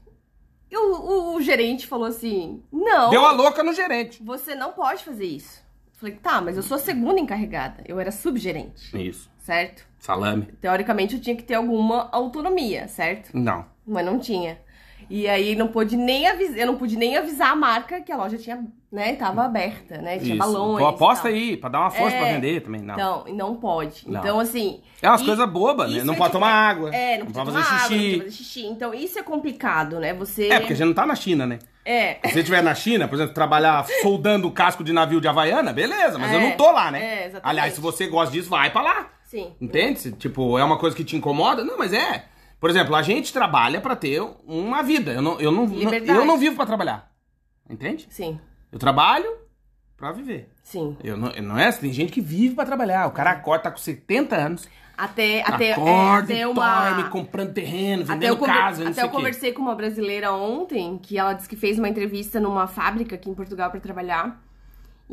e 0.70 0.76
o, 0.76 0.80
o- 0.94 1.34
o 1.36 1.42
gerente 1.42 1.86
falou 1.86 2.06
assim: 2.06 2.62
não. 2.72 3.10
Deu 3.10 3.24
a 3.24 3.32
louca 3.32 3.62
no 3.62 3.72
gerente. 3.72 4.22
Você 4.22 4.54
não 4.54 4.72
pode 4.72 5.04
fazer 5.04 5.24
isso. 5.26 5.62
Falei, 5.92 6.16
tá, 6.16 6.40
mas 6.40 6.56
eu 6.56 6.62
sou 6.64 6.76
a 6.76 6.80
segunda 6.80 7.20
encarregada. 7.20 7.84
Eu 7.86 8.00
era 8.00 8.10
subgerente, 8.10 8.90
Isso. 9.00 9.30
certo? 9.38 9.86
Salame. 10.00 10.46
Teoricamente 10.60 11.14
eu 11.14 11.20
tinha 11.20 11.36
que 11.36 11.44
ter 11.44 11.54
alguma 11.54 12.08
autonomia, 12.10 12.88
certo? 12.88 13.30
Não. 13.32 13.64
Mas 13.86 14.04
não 14.04 14.18
tinha. 14.18 14.58
E 15.14 15.28
aí 15.28 15.54
não 15.54 15.68
pude 15.68 15.94
nem 15.94 16.26
avisar, 16.26 16.56
eu 16.58 16.66
não 16.66 16.76
pude 16.76 16.96
nem 16.96 17.18
avisar 17.18 17.50
a 17.50 17.54
marca 17.56 18.00
que 18.00 18.10
a 18.10 18.16
loja 18.16 18.38
tinha, 18.38 18.64
né, 18.90 19.14
tava 19.14 19.44
aberta, 19.44 19.98
né? 19.98 20.16
Tinha 20.18 20.30
Isso. 20.30 20.38
balões. 20.38 20.78
Pô, 20.78 20.86
aposta 20.88 21.28
aí, 21.28 21.54
pra 21.54 21.68
dar 21.68 21.80
uma 21.80 21.90
força 21.90 22.16
É. 22.16 22.18
pra 22.18 22.32
vender 22.32 22.62
também. 22.62 22.80
Não. 22.80 22.94
Então, 22.94 23.24
não 23.34 23.54
pode. 23.56 24.08
Não. 24.08 24.20
Então, 24.20 24.40
assim. 24.40 24.80
é 25.02 25.08
umas 25.10 25.20
coisas 25.20 25.46
bobas, 25.50 25.92
né? 25.92 26.02
Não 26.02 26.14
é 26.14 26.16
pode 26.16 26.30
de- 26.30 26.32
tomar 26.32 26.50
água. 26.50 26.94
É, 26.94 27.18
não, 27.18 27.26
não 27.26 27.32
pode 27.32 27.52
fazer 27.52 27.58
água, 27.58 27.72
não 27.72 27.78
xixi. 27.88 27.98
pode 28.10 28.18
fazer 28.18 28.30
xixi. 28.30 28.66
Então, 28.66 28.94
isso 28.94 29.18
é 29.18 29.22
complicado, 29.22 30.00
né? 30.00 30.14
Você. 30.14 30.48
É, 30.48 30.58
porque 30.60 30.72
a 30.72 30.76
gente 30.76 30.86
não 30.86 30.94
tá 30.94 31.04
na 31.04 31.14
China, 31.14 31.46
né? 31.46 31.58
É. 31.84 32.14
Se 32.24 32.32
você 32.32 32.38
estiver 32.38 32.62
na 32.62 32.74
China, 32.74 33.06
por 33.06 33.16
exemplo, 33.16 33.34
trabalhar 33.34 33.84
soldando 34.00 34.48
o 34.48 34.50
casco 34.50 34.82
de 34.82 34.94
navio 34.94 35.20
de 35.20 35.28
Havaiana, 35.28 35.74
beleza, 35.74 36.18
mas 36.18 36.32
eu 36.32 36.40
É, 36.40 36.48
não 36.48 36.56
tô 36.56 36.70
lá, 36.72 36.90
né? 36.90 37.00
é, 37.02 37.18
exatamente. 37.26 37.40
Aliás, 37.42 37.74
se 37.74 37.80
você 37.82 38.06
gosta 38.06 38.32
disso, 38.32 38.48
vai 38.48 38.70
pra 38.70 38.80
lá. 38.80 39.08
Sim. 39.24 39.52
Entende? 39.60 39.98
Se, 40.00 40.12
Tipo, 40.12 40.58
é 40.58 40.64
uma 40.64 40.78
coisa 40.78 40.96
que 40.96 41.04
te 41.04 41.16
incomoda? 41.16 41.62
Não, 41.64 41.76
mas 41.76 41.92
é. 41.92 42.24
Por 42.62 42.70
exemplo, 42.70 42.94
a 42.94 43.02
gente 43.02 43.32
trabalha 43.32 43.80
pra 43.80 43.96
ter 43.96 44.22
uma 44.46 44.84
vida. 44.84 45.10
Eu 45.10 45.20
não, 45.20 45.40
eu 45.40 45.50
não, 45.50 45.64
Liberdade. 45.66 46.16
eu 46.16 46.24
não 46.24 46.38
vivo 46.38 46.54
pra 46.54 46.64
trabalhar. 46.64 47.10
Entende? 47.68 48.06
Sim. 48.08 48.38
Eu 48.70 48.78
trabalho 48.78 49.28
pra 49.96 50.12
viver. 50.12 50.48
Sim. 50.62 50.96
Eu 51.02 51.16
não, 51.16 51.32
não 51.42 51.58
é? 51.58 51.72
Tem 51.72 51.92
gente 51.92 52.12
que 52.12 52.20
vive 52.20 52.54
pra 52.54 52.64
trabalhar. 52.64 53.08
O 53.08 53.10
cara 53.10 53.32
acorda, 53.32 53.64
tá 53.64 53.70
com 53.72 53.78
70 53.78 54.36
anos, 54.36 54.68
Até, 54.96 55.42
até, 55.42 55.70
é, 55.70 55.72
acorda, 55.72 56.32
até 56.32 56.42
e 56.42 56.46
uma. 56.46 56.90
dorme, 56.92 57.10
comprando 57.10 57.52
terreno, 57.52 58.04
Até 58.04 58.30
eu, 58.30 58.36
vendendo 58.36 58.46
casa, 58.46 58.88
até 58.88 59.02
eu 59.02 59.08
conversei 59.08 59.52
com 59.52 59.60
uma 59.60 59.74
brasileira 59.74 60.32
ontem, 60.32 60.98
que 60.98 61.18
ela 61.18 61.32
disse 61.32 61.48
que 61.48 61.56
fez 61.56 61.80
uma 61.80 61.88
entrevista 61.88 62.38
numa 62.38 62.68
fábrica 62.68 63.16
aqui 63.16 63.28
em 63.28 63.34
Portugal 63.34 63.72
pra 63.72 63.80
trabalhar. 63.80 64.40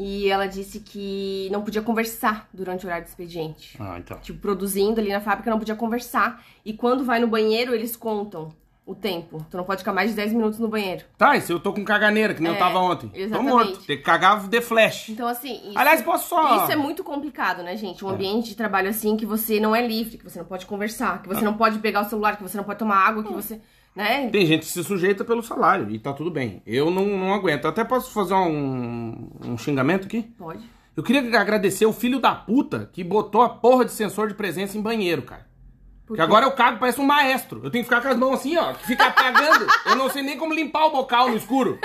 E 0.02 0.30
ela 0.30 0.46
disse 0.48 0.80
que 0.80 1.50
não 1.52 1.62
podia 1.62 1.82
conversar 1.82 2.48
durante 2.54 2.86
o 2.86 2.88
horário 2.88 3.04
do 3.06 3.10
expediente. 3.10 3.76
Ah, 3.78 3.98
então. 4.00 4.18
Tipo, 4.20 4.40
produzindo 4.40 5.02
ali 5.02 5.12
na 5.12 5.20
fábrica, 5.20 5.50
não 5.52 5.60
podia 5.60 5.76
conversar. 5.76 6.42
E 6.64 6.72
quando 6.72 7.04
vai 7.04 7.20
no 7.20 7.28
banheiro, 7.28 7.76
eles 7.76 7.98
contam 7.98 8.48
o 8.86 8.96
tempo. 8.96 9.46
Tu 9.52 9.58
não 9.58 9.66
pode 9.66 9.80
ficar 9.82 9.92
mais 9.92 10.10
de 10.12 10.16
10 10.16 10.32
minutos 10.32 10.58
no 10.58 10.70
banheiro. 10.70 11.04
Tá, 11.18 11.36
e 11.36 11.42
se 11.42 11.52
eu 11.52 11.60
tô 11.60 11.74
com 11.74 11.84
caganeira, 11.84 12.34
que 12.34 12.42
nem 12.42 12.50
eu 12.52 12.56
É, 12.56 12.60
tava 12.60 12.80
ontem? 12.80 13.12
exatamente. 13.14 13.50
Tô 13.52 13.56
morto. 13.58 13.86
Tem 13.86 13.98
que 13.98 14.04
cagar 14.04 14.48
de 14.48 14.62
flash. 14.62 15.10
Então, 15.10 15.28
assim. 15.28 15.56
Isso, 15.70 15.78
Aliás, 15.78 16.02
posso 16.02 16.30
só- 16.30 16.64
Isso 16.64 16.72
é 16.72 16.76
muito 16.78 17.04
complicado, 17.04 17.62
né, 17.62 17.76
gente? 17.76 18.04
Um 18.06 18.10
ambiente 18.10 18.48
de 18.50 18.56
trabalho 18.56 18.90
assim 18.90 19.18
que 19.18 19.26
você 19.26 19.60
não 19.60 19.76
é 19.76 19.86
livre, 19.86 20.18
que 20.18 20.24
você 20.24 20.40
não 20.40 20.46
pode 20.46 20.66
conversar, 20.66 21.22
que 21.22 21.28
você 21.28 21.42
não 21.42 21.56
pode 21.56 21.78
pegar 21.80 22.02
o 22.02 22.10
celular, 22.10 22.38
que 22.38 22.42
você 22.42 22.56
não 22.56 22.64
pode 22.64 22.80
tomar 22.80 23.06
água, 23.06 23.22
que 23.24 23.34
você. 23.34 23.60
Né? 24.00 24.30
Tem 24.30 24.46
gente 24.46 24.62
que 24.62 24.72
se 24.72 24.82
sujeita 24.82 25.26
pelo 25.26 25.44
salário 25.44 25.90
e 25.92 26.00
tá 26.00 26.14
tudo 26.14 26.32
bem. 26.32 26.64
Eu 26.66 26.90
não, 26.90 27.06
não 27.06 27.34
aguento. 27.34 27.68
Até 27.68 27.84
posso 27.84 28.14
fazer 28.14 28.34
um, 28.34 29.30
um 29.44 29.58
xingamento 29.58 30.06
aqui? 30.06 30.22
Pode. 30.38 30.64
Eu 30.96 31.04
queria 31.04 31.22
agradecer 31.38 31.86
o 31.86 31.92
filho 31.92 32.18
da 32.18 32.34
puta 32.34 32.90
que 32.94 33.04
botou 33.04 33.42
a 33.42 33.50
porra 33.50 33.84
de 33.84 33.92
sensor 33.92 34.30
de 34.30 34.36
presença 34.36 34.78
em 34.78 34.82
banheiro, 34.82 35.24
cara. 35.24 35.42
Por 35.42 36.16
Porque 36.16 36.22
agora 36.22 36.46
eu 36.46 36.54
cago, 36.54 36.80
parece 36.80 37.02
um 37.02 37.06
maestro. 37.06 37.60
Eu 37.62 37.70
tenho 37.70 37.84
que 37.84 37.90
ficar 37.90 38.02
com 38.02 38.08
as 38.08 38.18
mãos 38.18 38.36
assim, 38.36 38.56
ó. 38.56 38.72
que 38.74 38.88
Fica 38.88 39.06
apagando. 39.06 39.68
eu 39.88 39.98
não 39.98 40.10
sei 40.10 40.24
nem 40.24 40.38
como 40.38 40.54
limpar 40.54 40.86
o 40.86 40.92
bocal 40.92 41.28
no 41.28 41.36
escuro. 41.36 41.78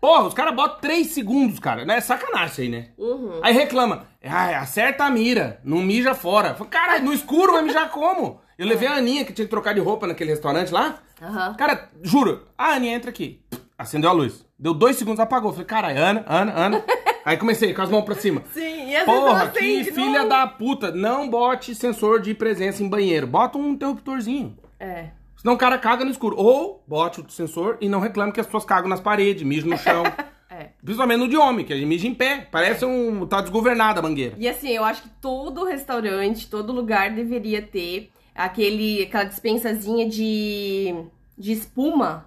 Porra, 0.00 0.26
os 0.26 0.34
caras 0.34 0.56
botam 0.56 0.80
3 0.80 1.06
segundos, 1.06 1.60
cara. 1.60 1.84
Né? 1.84 1.98
É 1.98 2.00
sacanagem 2.00 2.48
isso 2.48 2.60
aí, 2.62 2.68
né? 2.68 2.88
Uhum. 2.98 3.38
Aí 3.44 3.54
reclama. 3.54 4.08
Ai, 4.24 4.54
acerta 4.54 5.04
a 5.04 5.10
mira. 5.10 5.60
Não 5.62 5.78
mija 5.78 6.16
fora. 6.16 6.52
Cara, 6.68 6.98
no 6.98 7.12
escuro 7.12 7.52
vai 7.52 7.62
mijar 7.62 7.90
como? 7.90 8.40
Eu 8.58 8.66
levei 8.66 8.88
a 8.88 8.94
Aninha, 8.96 9.24
que 9.24 9.32
tinha 9.32 9.46
que 9.46 9.50
trocar 9.50 9.72
de 9.72 9.80
roupa 9.80 10.06
naquele 10.08 10.30
restaurante 10.30 10.72
lá. 10.72 10.98
Aham. 11.22 11.54
Cara, 11.54 11.90
juro. 12.02 12.46
A 12.56 12.74
Aninha 12.74 12.94
entra 12.96 13.10
aqui. 13.10 13.40
Acendeu 13.78 14.10
a 14.10 14.12
luz. 14.12 14.44
Deu 14.58 14.72
dois 14.74 14.96
segundos, 14.96 15.20
apagou. 15.20 15.52
Falei, 15.52 15.66
caralho, 15.66 15.98
Ana, 15.98 16.24
Ana, 16.26 16.52
Ana. 16.52 16.84
Aí 17.24 17.36
comecei 17.36 17.72
com 17.72 17.80
as 17.80 17.88
mãos 17.90 18.04
pra 18.04 18.14
cima. 18.14 18.42
Sim, 18.52 18.94
e 18.94 19.04
Porra, 19.04 19.48
que 19.48 19.84
filha 19.84 20.20
não. 20.22 20.28
da 20.28 20.46
puta. 20.46 20.90
Não 20.92 21.28
bote 21.28 21.74
sensor 21.74 22.20
de 22.20 22.34
presença 22.34 22.82
em 22.82 22.88
banheiro. 22.88 23.26
Bota 23.26 23.56
um 23.56 23.70
interruptorzinho. 23.70 24.56
É. 24.78 25.08
Senão 25.36 25.54
o 25.54 25.58
cara 25.58 25.78
caga 25.78 26.04
no 26.04 26.10
escuro. 26.10 26.36
Ou 26.36 26.84
bote 26.86 27.20
o 27.20 27.30
sensor 27.30 27.78
e 27.80 27.88
não 27.88 27.98
reclame 28.00 28.30
que 28.32 28.40
as 28.40 28.46
pessoas 28.46 28.64
cagam 28.64 28.88
nas 28.88 29.00
paredes, 29.00 29.42
mijam 29.42 29.70
no 29.70 29.78
chão. 29.78 30.02
É. 30.56 30.68
Principalmente 30.84 31.18
no 31.18 31.28
de 31.28 31.36
homem, 31.36 31.64
que 31.66 31.72
a 31.72 31.76
gente 31.76 31.88
mija 31.88 32.06
em 32.06 32.14
pé. 32.14 32.46
Parece 32.48 32.84
um. 32.84 33.26
tá 33.26 33.40
desgovernada 33.40 33.98
a 33.98 34.02
mangueira. 34.02 34.36
E 34.38 34.46
assim, 34.48 34.68
eu 34.70 34.84
acho 34.84 35.02
que 35.02 35.08
todo 35.20 35.64
restaurante, 35.64 36.48
todo 36.48 36.72
lugar 36.72 37.10
deveria 37.10 37.60
ter 37.60 38.12
aquele, 38.34 39.02
aquela 39.02 39.24
dispensazinha 39.24 40.08
de, 40.08 40.94
de 41.38 41.52
espuma 41.52 42.26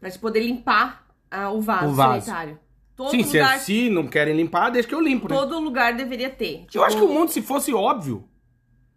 pra 0.00 0.10
te 0.10 0.18
poder 0.18 0.40
limpar 0.40 1.06
ah, 1.30 1.50
o, 1.50 1.60
vaso 1.60 1.86
O 1.88 1.94
vaso. 1.94 2.26
sanitário. 2.26 2.58
Todo 2.94 3.10
Sim, 3.10 3.22
se, 3.24 3.38
lugar, 3.38 3.58
se 3.58 3.90
não 3.90 4.06
querem 4.06 4.36
limpar, 4.36 4.70
deixa 4.70 4.86
que 4.86 4.94
eu 4.94 5.00
limpo, 5.00 5.28
né? 5.28 5.34
todo 5.34 5.58
lugar 5.58 5.94
deveria 5.94 6.28
ter. 6.30 6.66
Eu 6.74 6.84
acho 6.84 6.96
que 6.96 7.02
o 7.02 7.06
Tipo, 7.06 7.18
mundo, 7.18 7.30
se 7.30 7.40
fosse 7.42 7.72
óbvio. 7.72 8.28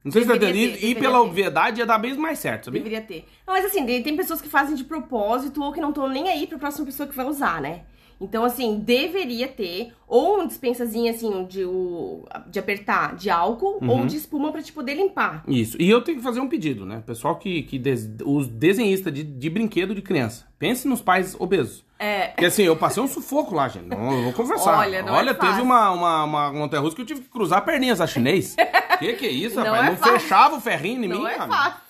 Não 0.03 0.11
sei 0.11 0.21
se 0.21 0.27
tá 0.27 0.33
Deveria 0.33 0.65
entendendo. 0.65 0.77
E 0.83 0.93
deveria 0.93 1.01
pela 1.01 1.19
ter. 1.19 1.27
obviedade 1.29 1.79
ia 1.79 1.85
dar 1.85 1.97
bem 1.97 2.13
mais 2.15 2.37
certo, 2.37 2.65
sabia? 2.65 2.81
Deveria 2.83 3.01
ter. 3.01 3.25
Não, 3.47 3.53
mas 3.53 3.65
assim, 3.65 3.85
tem 3.85 4.15
pessoas 4.15 4.41
que 4.41 4.49
fazem 4.49 4.75
de 4.75 4.83
propósito 4.83 5.63
ou 5.63 5.71
que 5.73 5.81
não 5.81 5.89
estão 5.89 6.07
nem 6.07 6.29
aí 6.29 6.45
pra 6.45 6.59
próxima 6.59 6.85
pessoa 6.85 7.07
que 7.07 7.15
vai 7.15 7.25
usar, 7.25 7.59
né? 7.61 7.85
Então, 8.19 8.43
assim, 8.45 8.79
deveria 8.79 9.47
ter 9.47 9.93
ou 10.07 10.39
um 10.41 10.47
dispensazinho, 10.47 11.09
assim, 11.11 11.45
de, 11.45 11.65
o, 11.65 12.25
de 12.47 12.57
apertar 12.59 13.15
de 13.15 13.29
álcool 13.29 13.79
Uhum. 13.81 13.89
ou 13.89 14.05
de 14.05 14.15
espuma 14.15 14.51
pra 14.51 14.61
te 14.61 14.71
poder 14.71 14.93
limpar. 14.93 15.43
Isso. 15.47 15.75
E 15.81 15.89
eu 15.89 16.01
tenho 16.01 16.17
que 16.17 16.23
fazer 16.23 16.39
um 16.39 16.47
pedido, 16.47 16.85
né? 16.85 17.03
Pessoal 17.05 17.35
que. 17.35 17.63
que 17.63 17.77
des... 17.77 18.09
Os 18.25 18.47
desenhistas 18.47 19.13
de, 19.13 19.23
de 19.23 19.49
brinquedo 19.49 19.93
de 19.93 20.01
criança. 20.01 20.45
Pense 20.57 20.87
nos 20.87 21.01
pais 21.01 21.35
obesos. 21.39 21.83
É. 21.99 22.27
Porque 22.27 22.45
assim, 22.45 22.63
eu 22.63 22.75
passei 22.75 23.01
um 23.01 23.07
sufoco 23.07 23.55
lá, 23.55 23.67
gente. 23.67 23.87
Não, 23.87 24.23
vou 24.23 24.33
confessar. 24.33 24.79
Olha, 24.79 25.01
não 25.01 25.17
é 25.19 25.23
teve 25.33 25.37
fácil. 25.39 25.63
uma, 25.63 25.91
uma, 25.91 26.23
uma 26.23 26.51
montanha 26.53 26.81
russa 26.81 26.95
que 26.95 27.01
eu 27.01 27.05
tive 27.05 27.21
que 27.21 27.29
cruzar 27.29 27.63
perninhas 27.65 27.99
a 28.01 28.07
chinês. 28.07 28.55
que 28.99 29.13
que 29.13 29.25
é 29.25 29.29
isso, 29.31 29.55
Não 29.55 29.63
rapaz? 29.63 29.87
é 29.87 29.89
não 29.91 29.97
fácil. 29.97 30.19
fechava 30.19 30.55
o 30.57 30.61
ferrinho 30.61 31.03
em 31.03 31.07
mim, 31.07 31.19
Não 31.19 31.27
é 31.27 31.35
cara. 31.35 31.47
fácil. 31.51 31.84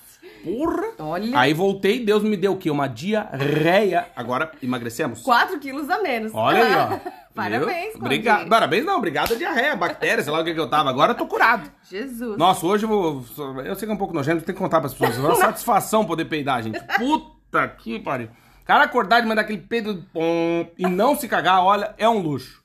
Porra. 0.45 0.83
Olha. 0.99 1.39
Aí 1.39 1.53
voltei, 1.53 2.05
Deus 2.05 2.21
me 2.21 2.37
deu 2.37 2.53
o 2.53 2.57
quê? 2.57 2.69
Uma 2.69 2.87
diarreia. 2.87 4.07
Agora 4.15 4.51
emagrecemos? 4.61 5.21
4 5.23 5.59
quilos 5.59 5.89
a 5.89 6.01
menos. 6.01 6.31
Olha 6.33 6.63
aí, 6.63 6.75
ó. 6.75 7.11
Parabéns? 7.33 7.95
Obrigado. 7.95 8.47
Parabéns, 8.47 8.85
não. 8.85 8.97
Obrigado 8.97 9.33
a 9.33 9.37
diarreia, 9.37 9.75
bactéria, 9.75 10.23
sei 10.23 10.31
lá 10.31 10.39
o 10.39 10.43
que, 10.45 10.53
que 10.53 10.59
eu 10.59 10.69
tava. 10.69 10.89
Agora 10.89 11.11
eu 11.11 11.17
tô 11.17 11.25
curado. 11.25 11.69
Jesus. 11.89 12.37
Nossa, 12.37 12.65
hoje 12.65 12.85
eu 12.85 12.89
vou. 12.89 13.25
Eu 13.65 13.75
sei 13.75 13.85
que 13.87 13.91
é 13.91 13.93
um 13.93 13.97
pouco 13.97 14.13
nojento, 14.13 14.45
tem 14.45 14.55
que 14.55 14.61
contar 14.61 14.79
pras 14.79 14.93
pessoas. 14.93 15.17
É 15.17 15.21
uma 15.21 15.35
satisfação 15.35 16.05
poder 16.05 16.25
peidar, 16.25 16.63
gente. 16.63 16.79
Puta 16.97 17.67
que 17.67 17.99
pariu. 17.99 18.29
Cara, 18.63 18.85
acordar 18.85 19.19
de 19.19 19.27
mandar 19.27 19.41
aquele 19.41 19.59
peido 19.59 20.05
e 20.77 20.87
não 20.87 21.15
se 21.15 21.27
cagar, 21.27 21.63
olha, 21.63 21.93
é 21.97 22.07
um 22.07 22.19
luxo. 22.19 22.63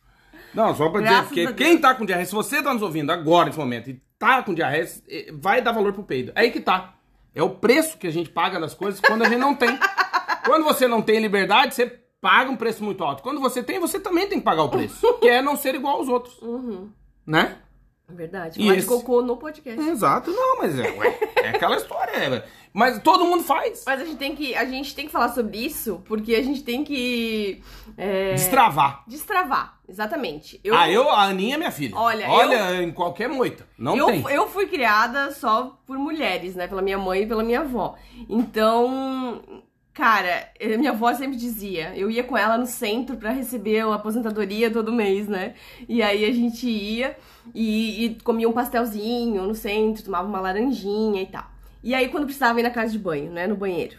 Não, 0.55 0.75
só 0.75 0.89
pra 0.89 1.01
dizer, 1.01 1.23
porque 1.25 1.53
quem 1.53 1.79
tá 1.79 1.95
com 1.95 2.05
diarreia, 2.05 2.27
se 2.27 2.35
você 2.35 2.63
tá 2.63 2.73
nos 2.73 2.83
ouvindo 2.83 3.11
agora, 3.13 3.47
nesse 3.47 3.59
momento, 3.59 3.91
e 3.91 4.01
tá 4.19 4.43
com 4.43 4.55
diarreia, 4.55 4.89
eh, 5.09 5.31
vai 5.33 5.61
dar 5.61 5.73
valor 5.73 5.93
pro 5.93 6.03
peido. 6.03 6.33
É 6.35 6.41
aí 6.41 6.51
que 6.51 6.61
tá. 6.61 6.95
É 7.35 7.43
o 7.43 7.51
preço 7.51 7.97
que 7.99 8.07
a 8.07 8.11
gente 8.13 8.31
paga 8.31 8.59
nas 8.59 8.75
coisas 8.75 9.01
quando 9.01 9.23
a 9.23 9.29
gente 9.29 9.39
não 9.39 9.55
tem. 9.55 9.79
Quando 10.45 10.65
você 10.65 10.89
não 10.89 11.03
tem 11.03 11.21
liberdade, 11.21 11.75
você 11.75 11.87
paga 12.21 12.51
um 12.51 12.57
preço 12.57 12.83
muito 12.83 13.05
alto. 13.05 13.23
Quando 13.23 13.41
você 13.41 13.63
tem, 13.63 13.79
você 13.79 14.01
também 14.01 14.27
tem 14.27 14.39
que 14.39 14.45
pagar 14.45 14.63
o 14.65 14.69
preço. 14.71 15.13
Que 15.21 15.29
é 15.29 15.43
não 15.43 15.55
ser 15.55 15.75
igual 15.75 15.99
aos 15.99 16.09
outros. 16.09 16.41
Né? 17.27 17.59
Verdade. 18.09 18.61
E 18.61 18.65
de 18.73 18.79
esse- 18.79 18.87
cocô 18.89 19.23
no 19.23 19.37
podcast. 19.37 19.81
Exato, 19.81 20.31
não, 20.33 20.59
mas 20.59 20.77
é, 20.79 20.91
ué, 20.91 21.19
é 21.37 21.49
aquela 21.51 21.77
história, 21.77 22.11
é, 22.13 22.45
mas 22.73 23.03
todo 23.03 23.25
mundo 23.25 23.43
faz. 23.43 23.83
Mas 23.87 24.01
a 24.01 24.05
gente 24.05 24.17
tem 24.17 24.35
que, 24.35 24.55
a 24.55 24.65
gente 24.65 24.95
tem 24.95 25.07
que 25.07 25.13
falar 25.13 25.31
sobre 25.31 25.59
isso, 25.59 26.03
porque 26.07 26.35
a 26.35 26.43
gente 26.43 26.63
tem 26.63 26.85
que 26.85 27.63
é, 27.97 28.33
Destravar. 28.35 29.03
destravar. 29.07 29.79
Exatamente. 29.89 30.61
Eu, 30.63 30.77
ah, 30.77 30.89
eu, 30.89 31.09
a 31.11 31.25
Aninha 31.25 31.57
é 31.57 31.59
minha 31.59 31.71
filha. 31.73 31.97
Olha, 31.97 32.29
Olha, 32.29 32.83
em 32.83 32.93
qualquer 32.93 33.29
moita. 33.29 33.67
Não 33.77 33.97
eu, 33.97 34.07
tem. 34.07 34.23
eu 34.31 34.49
fui 34.49 34.67
criada 34.67 35.33
só 35.33 35.79
por 35.85 35.99
mulheres, 35.99 36.55
né? 36.55 36.69
Pela 36.69 36.81
minha 36.81 36.97
mãe 36.99 37.23
e 37.23 37.27
pela 37.27 37.43
minha 37.43 37.61
avó. 37.61 37.97
Então, 38.29 39.43
cara, 39.93 40.49
eh, 40.61 40.77
minha 40.77 40.93
avó 40.93 41.13
sempre 41.13 41.37
dizia, 41.37 41.93
eu 41.97 42.09
ia 42.09 42.23
com 42.23 42.37
ela 42.39 42.57
no 42.57 42.67
centro 42.67 43.17
pra 43.17 43.33
receber 43.33 43.81
a 43.81 43.95
aposentadoria 43.95 44.71
todo 44.71 44.93
mês, 44.93 45.27
né? 45.27 45.55
E 45.89 46.01
aí 46.03 46.25
a 46.25 46.33
gente 46.33 46.69
ia 46.69 47.17
e, 47.53 48.05
e 48.05 48.15
comia 48.23 48.49
um 48.49 48.53
pastelzinho 48.53 49.43
no 49.43 49.57
centro, 49.57 50.05
tomava 50.05 50.29
uma 50.29 50.41
laranjinha 50.41 51.21
e 51.21 51.27
tal. 51.27 51.51
E 51.83 51.95
aí 51.95 52.09
quando 52.09 52.25
precisava 52.25 52.61
ir 52.61 52.63
na 52.63 52.71
casa 52.71 52.93
de 52.93 52.99
banho, 52.99 53.31
né? 53.31 53.47
No 53.47 53.57
banheiro. 53.57 53.97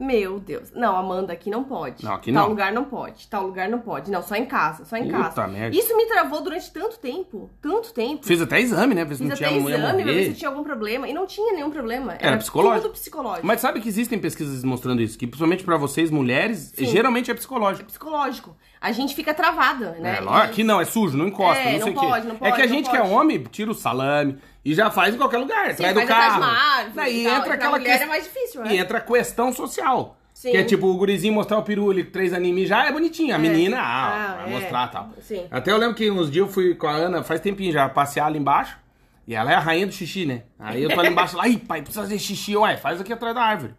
Meu 0.00 0.38
Deus. 0.38 0.70
Não, 0.72 0.96
Amanda, 0.96 1.32
aqui 1.32 1.50
não 1.50 1.64
pode. 1.64 2.04
Não, 2.04 2.14
aqui 2.14 2.32
tal 2.32 2.44
não. 2.44 2.50
lugar 2.50 2.72
não 2.72 2.84
pode. 2.84 3.26
Tal 3.26 3.44
lugar 3.44 3.68
não 3.68 3.80
pode. 3.80 4.12
Não, 4.12 4.22
só 4.22 4.36
em 4.36 4.46
casa, 4.46 4.84
só 4.84 4.96
em 4.96 5.06
Puta 5.06 5.18
casa. 5.18 5.48
merda. 5.48 5.76
Isso 5.76 5.96
me 5.96 6.06
travou 6.06 6.40
durante 6.40 6.72
tanto 6.72 6.98
tempo. 7.00 7.50
Tanto 7.60 7.92
tempo. 7.92 8.24
Fiz 8.24 8.40
até 8.40 8.60
exame, 8.60 8.94
né? 8.94 9.04
Ver 9.04 9.16
se 9.16 9.22
Fiz 9.22 9.28
não 9.28 9.34
até 9.34 9.56
exame 9.56 10.02
pra 10.04 10.12
ver 10.12 10.26
se 10.26 10.34
tinha 10.38 10.48
algum 10.48 10.62
problema. 10.62 11.08
E 11.08 11.12
não 11.12 11.26
tinha 11.26 11.52
nenhum 11.52 11.70
problema. 11.70 12.16
Era 12.20 12.36
psicológico. 12.36 12.82
Tudo 12.82 12.92
psicológico. 12.92 13.46
Mas 13.46 13.60
sabe 13.60 13.80
que 13.80 13.88
existem 13.88 14.20
pesquisas 14.20 14.62
mostrando 14.62 15.02
isso? 15.02 15.18
Que 15.18 15.26
principalmente 15.26 15.64
pra 15.64 15.76
vocês, 15.76 16.12
mulheres, 16.12 16.72
Sim. 16.76 16.84
geralmente 16.86 17.32
é 17.32 17.34
psicológico. 17.34 17.88
Psicológico. 17.88 18.56
A 18.80 18.92
gente 18.92 19.14
fica 19.14 19.34
travada, 19.34 19.92
né? 19.98 20.18
É, 20.18 20.20
lógico, 20.20 20.44
aqui 20.46 20.64
não, 20.64 20.80
é 20.80 20.84
sujo, 20.84 21.16
não 21.16 21.26
encosta, 21.28 21.60
É, 21.62 21.64
não 21.64 21.78
não 21.78 21.82
sei 21.84 21.92
o 21.92 21.94
pode, 21.96 22.22
quê. 22.22 22.28
não 22.28 22.34
é 22.34 22.38
pode, 22.38 22.52
que 22.54 22.62
a 22.62 22.66
não 22.66 22.72
gente 22.74 22.90
que 22.90 22.96
é 22.96 23.00
pode. 23.00 23.12
homem, 23.12 23.42
tira 23.50 23.70
o 23.70 23.74
salame 23.74 24.38
e 24.64 24.72
já 24.74 24.90
faz 24.90 25.14
em 25.14 25.18
qualquer 25.18 25.38
lugar, 25.38 25.66
Sim, 25.74 25.84
atrás 25.84 25.94
do 25.94 26.06
carro. 26.06 26.42
árvore 26.44 27.10
e 27.10 27.24
tal. 27.24 27.36
entra 27.38 27.54
aquela 27.54 27.80
que- 27.80 27.88
é 27.88 28.06
mais 28.06 28.24
difícil, 28.24 28.62
né? 28.62 28.74
E 28.74 28.78
entra 28.78 28.98
a 28.98 29.00
questão 29.00 29.52
social. 29.52 30.16
Sim. 30.32 30.52
Que 30.52 30.56
é 30.58 30.62
tipo 30.62 30.86
o 30.86 30.96
gurizinho 30.96 31.34
mostrar 31.34 31.58
o 31.58 31.62
peru, 31.64 31.90
ele 31.90 32.04
três 32.04 32.32
animes 32.32 32.68
já 32.68 32.86
é 32.86 32.92
bonitinho. 32.92 33.34
A 33.34 33.38
menina, 33.38 33.80
ah, 33.80 34.08
Ah, 34.14 34.36
vai 34.36 34.46
é. 34.46 34.50
mostrar 34.60 34.86
tal. 34.86 35.10
Sim. 35.20 35.46
Até 35.50 35.72
eu 35.72 35.76
lembro 35.76 35.96
que 35.96 36.08
uns 36.08 36.30
dias 36.30 36.46
eu 36.46 36.52
fui 36.52 36.76
com 36.76 36.86
a 36.86 36.92
Ana, 36.92 37.24
faz 37.24 37.40
tempinho 37.40 37.72
já, 37.72 37.88
passear 37.88 38.26
ali 38.26 38.38
embaixo. 38.38 38.78
E 39.26 39.34
ela 39.34 39.50
é 39.50 39.54
a 39.56 39.58
rainha 39.58 39.86
do 39.88 39.92
xixi, 39.92 40.24
né? 40.24 40.44
Aí 40.56 40.80
eu 40.84 40.88
tô 40.94 41.00
ali 41.00 41.08
embaixo 41.10 41.36
lá, 41.36 41.48
ih, 41.48 41.58
pai, 41.58 41.82
precisa 41.82 42.02
fazer 42.02 42.18
xixi. 42.20 42.56
Ué, 42.56 42.76
faz 42.76 43.00
aqui 43.00 43.12
atrás 43.12 43.34
da 43.34 43.42
árvore. 43.42 43.74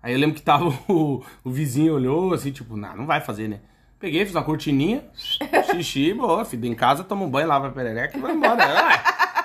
Aí 0.00 0.12
eu 0.14 0.18
lembro 0.20 0.36
que 0.36 0.42
tava 0.42 0.66
o, 0.88 1.24
o 1.44 1.50
vizinho 1.50 1.94
olhou 1.94 2.32
assim, 2.32 2.52
tipo, 2.52 2.76
não, 2.76 2.96
não 2.96 3.06
vai 3.06 3.20
fazer, 3.20 3.48
né? 3.48 3.58
Peguei, 4.00 4.24
fiz 4.24 4.34
uma 4.34 4.42
cortininha, 4.42 5.04
xixi, 5.14 6.12
boa, 6.16 6.42
filho, 6.42 6.64
em 6.64 6.74
casa, 6.74 7.04
toma 7.04 7.22
um 7.22 7.30
banho, 7.30 7.46
lava 7.46 7.68
a 7.68 7.70
perereca 7.70 8.16
e 8.16 8.20
vai 8.20 8.32
embora. 8.32 8.56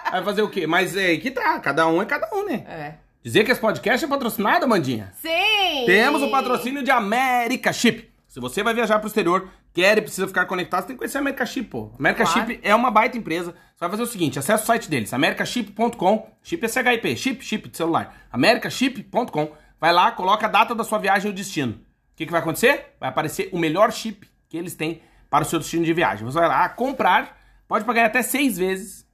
Vai 0.10 0.24
fazer 0.24 0.44
o 0.44 0.50
quê? 0.50 0.66
Mas 0.66 0.96
é 0.96 1.18
que 1.18 1.30
tá, 1.30 1.60
cada 1.60 1.86
um 1.88 2.02
é 2.02 2.06
cada 2.06 2.30
um, 2.34 2.46
né? 2.46 2.64
É. 2.66 2.94
Dizer 3.22 3.44
que 3.44 3.52
esse 3.52 3.60
podcast 3.60 4.06
é 4.06 4.08
patrocinado, 4.08 4.66
Mandinha? 4.66 5.12
Sim! 5.16 5.86
Temos 5.86 6.22
o 6.22 6.32
patrocínio 6.32 6.84
de 6.84 6.90
America 6.90 7.74
Chip. 7.74 8.10
Se 8.30 8.40
você 8.40 8.64
vai 8.64 8.74
viajar 8.74 8.98
pro 9.00 9.08
exterior, 9.08 9.50
quer 9.74 9.98
e 9.98 10.02
precisa 10.02 10.26
ficar 10.26 10.46
conectado, 10.46 10.84
você 10.84 10.88
tem 10.88 10.96
que 10.96 11.00
conhecer 11.00 11.18
a 11.18 11.22
America 11.22 11.46
Chip, 11.46 11.70
pô. 11.70 11.92
America 12.00 12.24
Claro. 12.24 12.48
Chip 12.48 12.60
é 12.64 12.74
uma 12.74 12.90
baita 12.90 13.18
empresa. 13.18 13.52
Você 13.52 13.80
vai 13.82 13.90
fazer 13.90 14.04
o 14.04 14.08
seguinte, 14.08 14.40
acessa 14.40 14.64
o 14.64 14.66
site 14.66 14.90
deles, 14.90 15.14
americaship.com, 15.14 16.30
chip 16.42 16.64
é 16.66 16.70
CHIP, 16.70 17.18
chip, 17.18 17.44
chip 17.44 17.68
de 17.68 17.76
celular. 17.76 18.16
americaship.com, 18.32 19.52
vai 19.82 19.92
lá, 19.92 20.12
coloca 20.14 20.46
a 20.46 20.50
data 20.50 20.74
da 20.74 20.86
sua 20.86 20.98
viagem 20.98 21.30
e 21.30 21.34
o 21.34 21.36
destino. 21.36 21.74
O 21.74 22.16
que, 22.16 22.26
que 22.26 22.32
vai 22.32 22.40
acontecer? 22.40 22.94
Vai 23.02 23.10
aparecer 23.10 23.50
o 23.52 23.60
melhor 23.60 23.92
chip 23.92 24.26
que 24.56 24.60
eles 24.60 24.74
têm 24.76 25.02
para 25.30 25.44
o 25.44 25.48
seu 25.48 25.60
destino 25.60 25.84
de 25.84 25.94
viagem. 25.94 26.24
Você 26.26 26.40
vai 26.40 26.48
lá 26.48 26.70
comprar, 26.70 27.38
pode 27.68 27.84
pagar 27.84 28.06
até 28.06 28.22
seis 28.22 28.58
vezes 28.58 29.06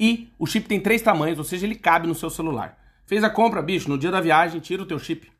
e 0.00 0.30
o 0.38 0.46
chip 0.46 0.66
tem 0.66 0.80
três 0.80 1.02
tamanhos, 1.02 1.38
ou 1.38 1.44
seja, 1.44 1.66
ele 1.66 1.74
cabe 1.74 2.06
no 2.08 2.14
seu 2.14 2.30
celular. 2.30 2.78
Fez 3.06 3.22
a 3.22 3.28
compra, 3.28 3.60
bicho, 3.60 3.88
no 3.90 3.98
dia 3.98 4.10
da 4.10 4.20
viagem, 4.20 4.60
tira 4.60 4.82
o 4.82 4.86
teu 4.86 4.98
chip, 4.98 5.30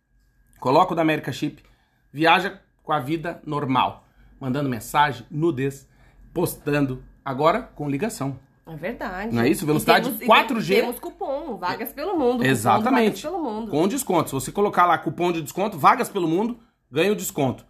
coloca 0.61 0.93
o 0.93 0.97
da 0.97 1.01
América 1.03 1.33
Chip, 1.33 1.63
viaja 2.13 2.61
com 2.83 2.93
a 2.93 3.01
vida 3.01 3.41
normal, 3.47 4.07
mandando 4.39 4.69
mensagem, 4.69 5.27
nudez, 5.31 5.89
postando, 6.35 7.03
agora 7.25 7.63
com 7.63 7.89
ligação. 7.89 8.39
É 8.67 8.77
verdade. 8.77 9.35
Não 9.35 9.43
é 9.43 9.49
isso? 9.49 9.65
Velocidade 9.65 10.05
temos- 10.05 10.23
e 10.23 10.27
4G. 10.27 10.75
Temos 10.81 10.99
cupom, 10.99 11.57
vagas 11.57 11.93
pelo 11.93 12.19
mundo. 12.19 12.45
Exatamente. 12.45 13.07
Vagas 13.07 13.21
pelo 13.23 13.43
mundo. 13.43 13.71
Com 13.71 13.89
desconto. 13.89 14.29
Se 14.31 14.35
você 14.35 14.53
colocar 14.53 14.85
lá 14.87 14.97
cupom 14.99 15.33
de 15.33 15.41
desconto, 15.43 15.79
vagas 15.79 16.09
pelo 16.11 16.29
mundo, 16.29 16.59
ganha 16.91 17.13
o 17.13 17.17
desconto. 17.17 17.65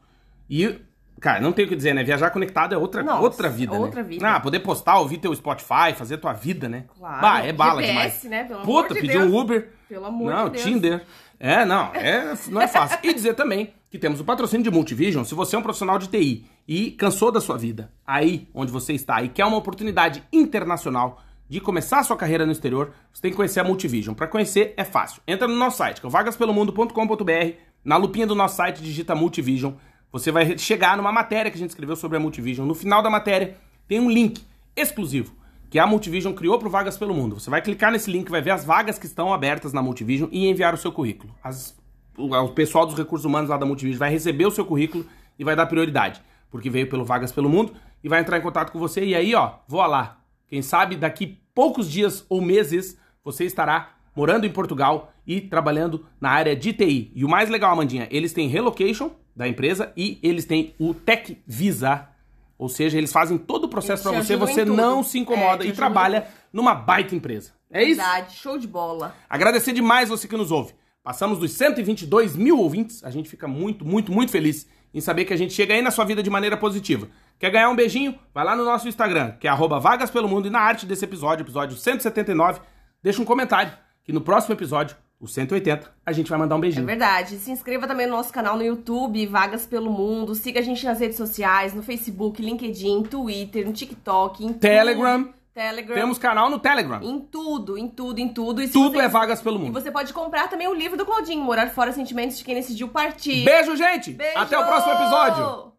E, 0.51 0.81
cara, 1.25 1.41
não 1.41 1.53
tem 1.53 1.65
o 1.65 1.69
que 1.69 1.75
dizer, 1.75 1.95
né? 1.95 2.05
Viajar 2.05 2.31
conectado 2.31 2.75
é 2.75 2.79
outra, 2.79 3.03
Nossa, 3.03 3.23
outra 3.23 3.49
vida, 3.49 3.73
outra 3.73 4.03
né? 4.03 4.09
vida. 4.11 4.29
Ah, 4.29 4.39
poder 4.39 4.61
postar, 4.61 4.99
ouvir 4.99 5.17
teu 5.17 5.35
Spotify, 5.35 5.95
fazer 5.97 6.19
tua 6.19 6.35
vida, 6.35 6.69
né? 6.69 6.85
Claro. 6.99 7.23
Bah, 7.23 7.41
é 7.41 7.51
bala 7.51 7.83
GPS, 7.83 8.23
demais. 8.23 8.25
né? 8.25 8.45
Pelo 8.45 8.61
amor 8.61 8.83
Puta, 8.83 8.95
de 8.95 9.01
pedir 9.01 9.19
Deus. 9.19 9.33
um 9.33 9.39
Uber. 9.39 9.71
Pelo 9.89 10.05
amor 10.05 10.31
não, 10.31 10.45
de 10.45 10.51
Deus. 10.51 10.65
Tinder. 10.65 11.03
É, 11.41 11.65
não, 11.65 11.87
é, 11.95 12.35
não 12.49 12.61
é 12.61 12.69
fácil. 12.69 12.99
E 13.03 13.15
dizer 13.15 13.35
também 13.35 13.73
que 13.91 13.99
temos 13.99 14.21
o 14.21 14.25
patrocínio 14.25 14.63
de 14.63 14.71
Multivision. 14.71 15.25
Se 15.25 15.35
você 15.35 15.57
é 15.57 15.59
um 15.59 15.63
profissional 15.63 15.99
de 15.99 16.09
TI 16.09 16.45
e 16.69 16.91
cansou 16.91 17.33
da 17.33 17.41
sua 17.41 17.57
vida, 17.57 17.91
aí 18.07 18.47
onde 18.53 18.71
você 18.71 18.93
está 18.93 19.23
e 19.23 19.31
quer 19.31 19.47
uma 19.47 19.57
oportunidade 19.57 20.23
internacional 20.31 21.23
de 21.49 21.59
começar 21.59 22.01
a 22.01 22.03
sua 22.03 22.17
carreira 22.19 22.45
no 22.45 22.53
exterior, 22.53 22.93
você 23.13 23.23
tem 23.23 23.31
que 23.31 23.37
conhecer 23.37 23.61
a 23.61 23.65
Multivision. 23.65 24.15
Para 24.15 24.27
conhecer 24.27 24.75
é 24.77 24.85
fácil. 24.85 25.23
Entra 25.27 25.49
no 25.49 25.55
nosso 25.55 25.79
site, 25.79 26.01
que 26.01 26.07
é 26.07 26.09
o 26.09 26.11
vagaspelomundo.com.br. 26.11 27.53
Na 27.83 27.97
lupinha 27.97 28.27
do 28.27 28.35
nosso 28.35 28.57
site 28.57 28.83
digita 28.83 29.15
Multivision. 29.15 29.73
Você 30.15 30.31
vai 30.31 30.57
chegar 30.57 30.97
numa 30.97 31.11
matéria 31.11 31.51
que 31.51 31.57
a 31.57 31.59
gente 31.59 31.71
escreveu 31.71 31.97
sobre 31.97 32.17
a 32.17 32.21
Multivision. 32.21 32.65
No 32.65 32.75
final 32.77 33.03
da 33.03 33.11
matéria 33.11 33.57
tem 33.89 33.99
um 33.99 34.09
link 34.09 34.45
exclusivo 34.77 35.35
que 35.69 35.77
a 35.77 35.89
Multivision 35.89 36.33
criou 36.33 36.57
para 36.57 36.69
Vagas 36.69 36.97
pelo 36.97 37.13
Mundo. 37.13 37.41
Você 37.41 37.51
vai 37.51 37.61
clicar 37.61 37.91
nesse 37.91 38.13
link, 38.13 38.31
vai 38.31 38.41
ver 38.41 38.53
as 38.53 38.65
vagas 38.65 38.97
que 38.97 39.07
estão 39.07 39.35
abertas 39.35 39.73
na 39.73 39.83
Multivision 39.83 40.29
e 40.31 40.47
enviar 40.47 40.73
o 40.73 40.77
seu 40.77 40.93
currículo. 40.93 41.35
As- 41.43 41.77
o, 42.17 42.49
pessoal 42.51 42.87
dos 42.87 42.97
recursos 42.97 43.25
humanos 43.25 43.51
lá 43.51 43.57
da 43.57 43.67
Multivision 43.67 43.99
vai 43.99 44.09
receber 44.09 44.47
o 44.47 44.53
seu 44.53 44.65
currículo 44.65 45.05
e 45.37 45.43
vai 45.43 45.57
dar 45.57 45.67
prioridade, 45.67 46.23
porque 46.49 46.71
veio 46.71 46.89
pelo 46.89 47.05
Vagas 47.05 47.33
pelo 47.33 47.49
Mundo 47.49 47.73
e 48.05 48.09
vai 48.09 48.21
entrar 48.21 48.39
em 48.39 48.41
contato 48.41 48.71
com 48.71 48.79
você. 48.79 49.05
E 49.05 49.17
aí, 49.17 49.35
ó, 49.35 49.55
voa 49.67 49.89
lá. 49.89 50.21
Quem 50.47 50.63
sabe 50.63 50.95
daqui 50.95 51.41
poucos 51.53 51.91
dias 51.91 52.25
ou 52.29 52.41
meses 52.41 52.97
você 53.25 53.45
estará 53.45 53.97
morando 54.15 54.47
em 54.47 54.53
Portugal 54.53 55.13
e 55.27 55.41
trabalhando 55.41 56.07
na 56.21 56.31
área 56.31 56.55
de 56.55 56.73
TI. 56.73 57.11
E 57.17 57.25
o 57.25 57.29
mais 57.29 57.51
legal, 57.51 57.73
Amandinha, 57.73 58.07
eles 58.13 58.33
têm 58.33 58.47
relocation 58.47 59.11
da 59.35 59.49
empresa 59.49 59.93
e 59.97 60.19
eles 60.23 60.45
têm 60.45 60.75
o 60.79 60.95
Tech 60.95 61.41
Visa. 61.47 62.09
Ou 62.57 62.69
seja, 62.69 62.97
eles 62.97 63.13
fazem 63.13 63.37
todo 63.37 63.65
o 63.65 63.69
processo 63.69 64.03
para 64.03 64.13
você, 64.13 64.37
você 64.37 64.65
não 64.65 65.03
se 65.03 65.19
incomoda 65.19 65.65
É, 65.65 65.69
e 65.69 65.73
trabalha 65.73 66.29
numa 66.53 66.75
baita 66.75 67.15
empresa. 67.15 67.53
É 67.71 67.83
isso? 67.83 68.01
Verdade, 68.01 68.37
show 68.37 68.57
de 68.57 68.69
bola. 68.69 69.15
Agradecer 69.29 69.73
demais 69.73 70.09
você 70.09 70.29
que 70.29 70.37
nos 70.37 70.53
ouve. 70.53 70.73
Passamos 71.03 71.39
dos 71.39 71.51
122 71.53 72.37
mil 72.37 72.59
ouvintes. 72.59 73.03
A 73.03 73.11
gente 73.11 73.29
fica 73.29 73.49
muito, 73.49 73.85
muito, 73.85 74.13
muito 74.13 74.31
feliz 74.31 74.67
em 74.95 75.01
saber 75.01 75.25
que 75.25 75.35
a 75.35 75.37
gente 75.37 75.53
chega 75.53 75.75
aí 75.75 75.83
na 75.83 75.91
sua 75.91 76.05
vida 76.05 76.23
de 76.23 76.31
maneira 76.31 76.57
positiva. 76.57 77.09
Quer 77.39 77.51
ganhar 77.51 77.69
um 77.69 77.75
beijinho? 77.75 78.17
Vai 78.33 78.45
lá 78.45 78.55
no 78.55 78.65
nosso 78.65 78.87
Instagram, 78.87 79.33
que 79.33 79.49
é 79.49 79.51
arroba 79.51 79.81
vagas 79.81 80.09
pelo 80.09 80.29
mundo. 80.29 80.47
E 80.47 80.51
na 80.51 80.61
arte 80.61 80.87
desse 80.87 81.05
episódio, 81.05 81.43
episódio 81.43 81.77
179, 81.77 82.61
deixa 83.03 83.21
um 83.21 83.25
comentário, 83.25 83.73
que 84.05 84.13
no 84.13 84.21
próximo 84.21 84.55
episódio, 84.55 84.97
o 85.25 85.29
180, 85.29 85.91
a 86.05 86.13
gente 86.13 86.29
vai 86.31 86.39
mandar 86.39 86.55
um 86.55 86.59
É 86.59 86.61
beijinho. 86.63 86.87
verdade. 86.87 87.37
Se 87.39 87.51
inscreva 87.51 87.87
também 87.87 88.07
no 88.07 88.17
nosso 88.17 88.33
canal 88.33 88.57
no 88.57 88.63
YouTube, 88.63 89.27
Vagas 89.27 89.67
pelo 89.67 89.91
Mundo. 89.91 90.35
Siga 90.35 90.61
a 90.61 90.63
gente 90.63 90.85
nas 90.85 91.01
redes 91.01 91.17
sociais, 91.17 91.75
no 91.75 91.83
Facebook, 91.83 92.41
LinkedIn, 92.43 93.03
Twitter, 93.05 93.67
no 93.67 93.73
TikTok, 93.73 94.45
em 94.45 94.53
Telegram. 94.53 95.25
tudo. 95.25 95.35
Telegram. 95.55 95.95
Temos 95.95 96.19
canal 96.19 96.51
no 96.51 96.59
Telegram. 96.59 97.01
Em 97.01 97.21
tudo, 97.21 97.79
em 97.79 97.87
tudo, 97.87 98.19
em 98.19 98.29
tudo. 98.29 98.61
E 98.61 98.67
Tudo 98.69 98.97
você- 98.99 99.05
é 99.05 99.09
vagas 99.09 99.41
pelo 99.41 99.57
E 99.57 99.61
mundo. 99.61 99.73
você 99.73 99.89
pode 99.89 100.13
comprar 100.13 100.49
também 100.49 100.67
o 100.67 100.75
livro 100.75 100.97
do 100.99 101.07
Claudinho, 101.07 101.45
Morar 101.45 101.69
Fora 101.71 101.93
Sentimentos 101.93 102.37
de 102.39 102.43
Quem 102.45 102.57
Decidiu 102.57 102.89
Partir. 102.89 103.45
Beijo, 103.45 103.77
gente! 103.77 104.11
Beijo! 104.11 104.37
Até 104.37 104.59
o 104.59 104.65
próximo 104.67 104.95
episódio! 104.95 105.74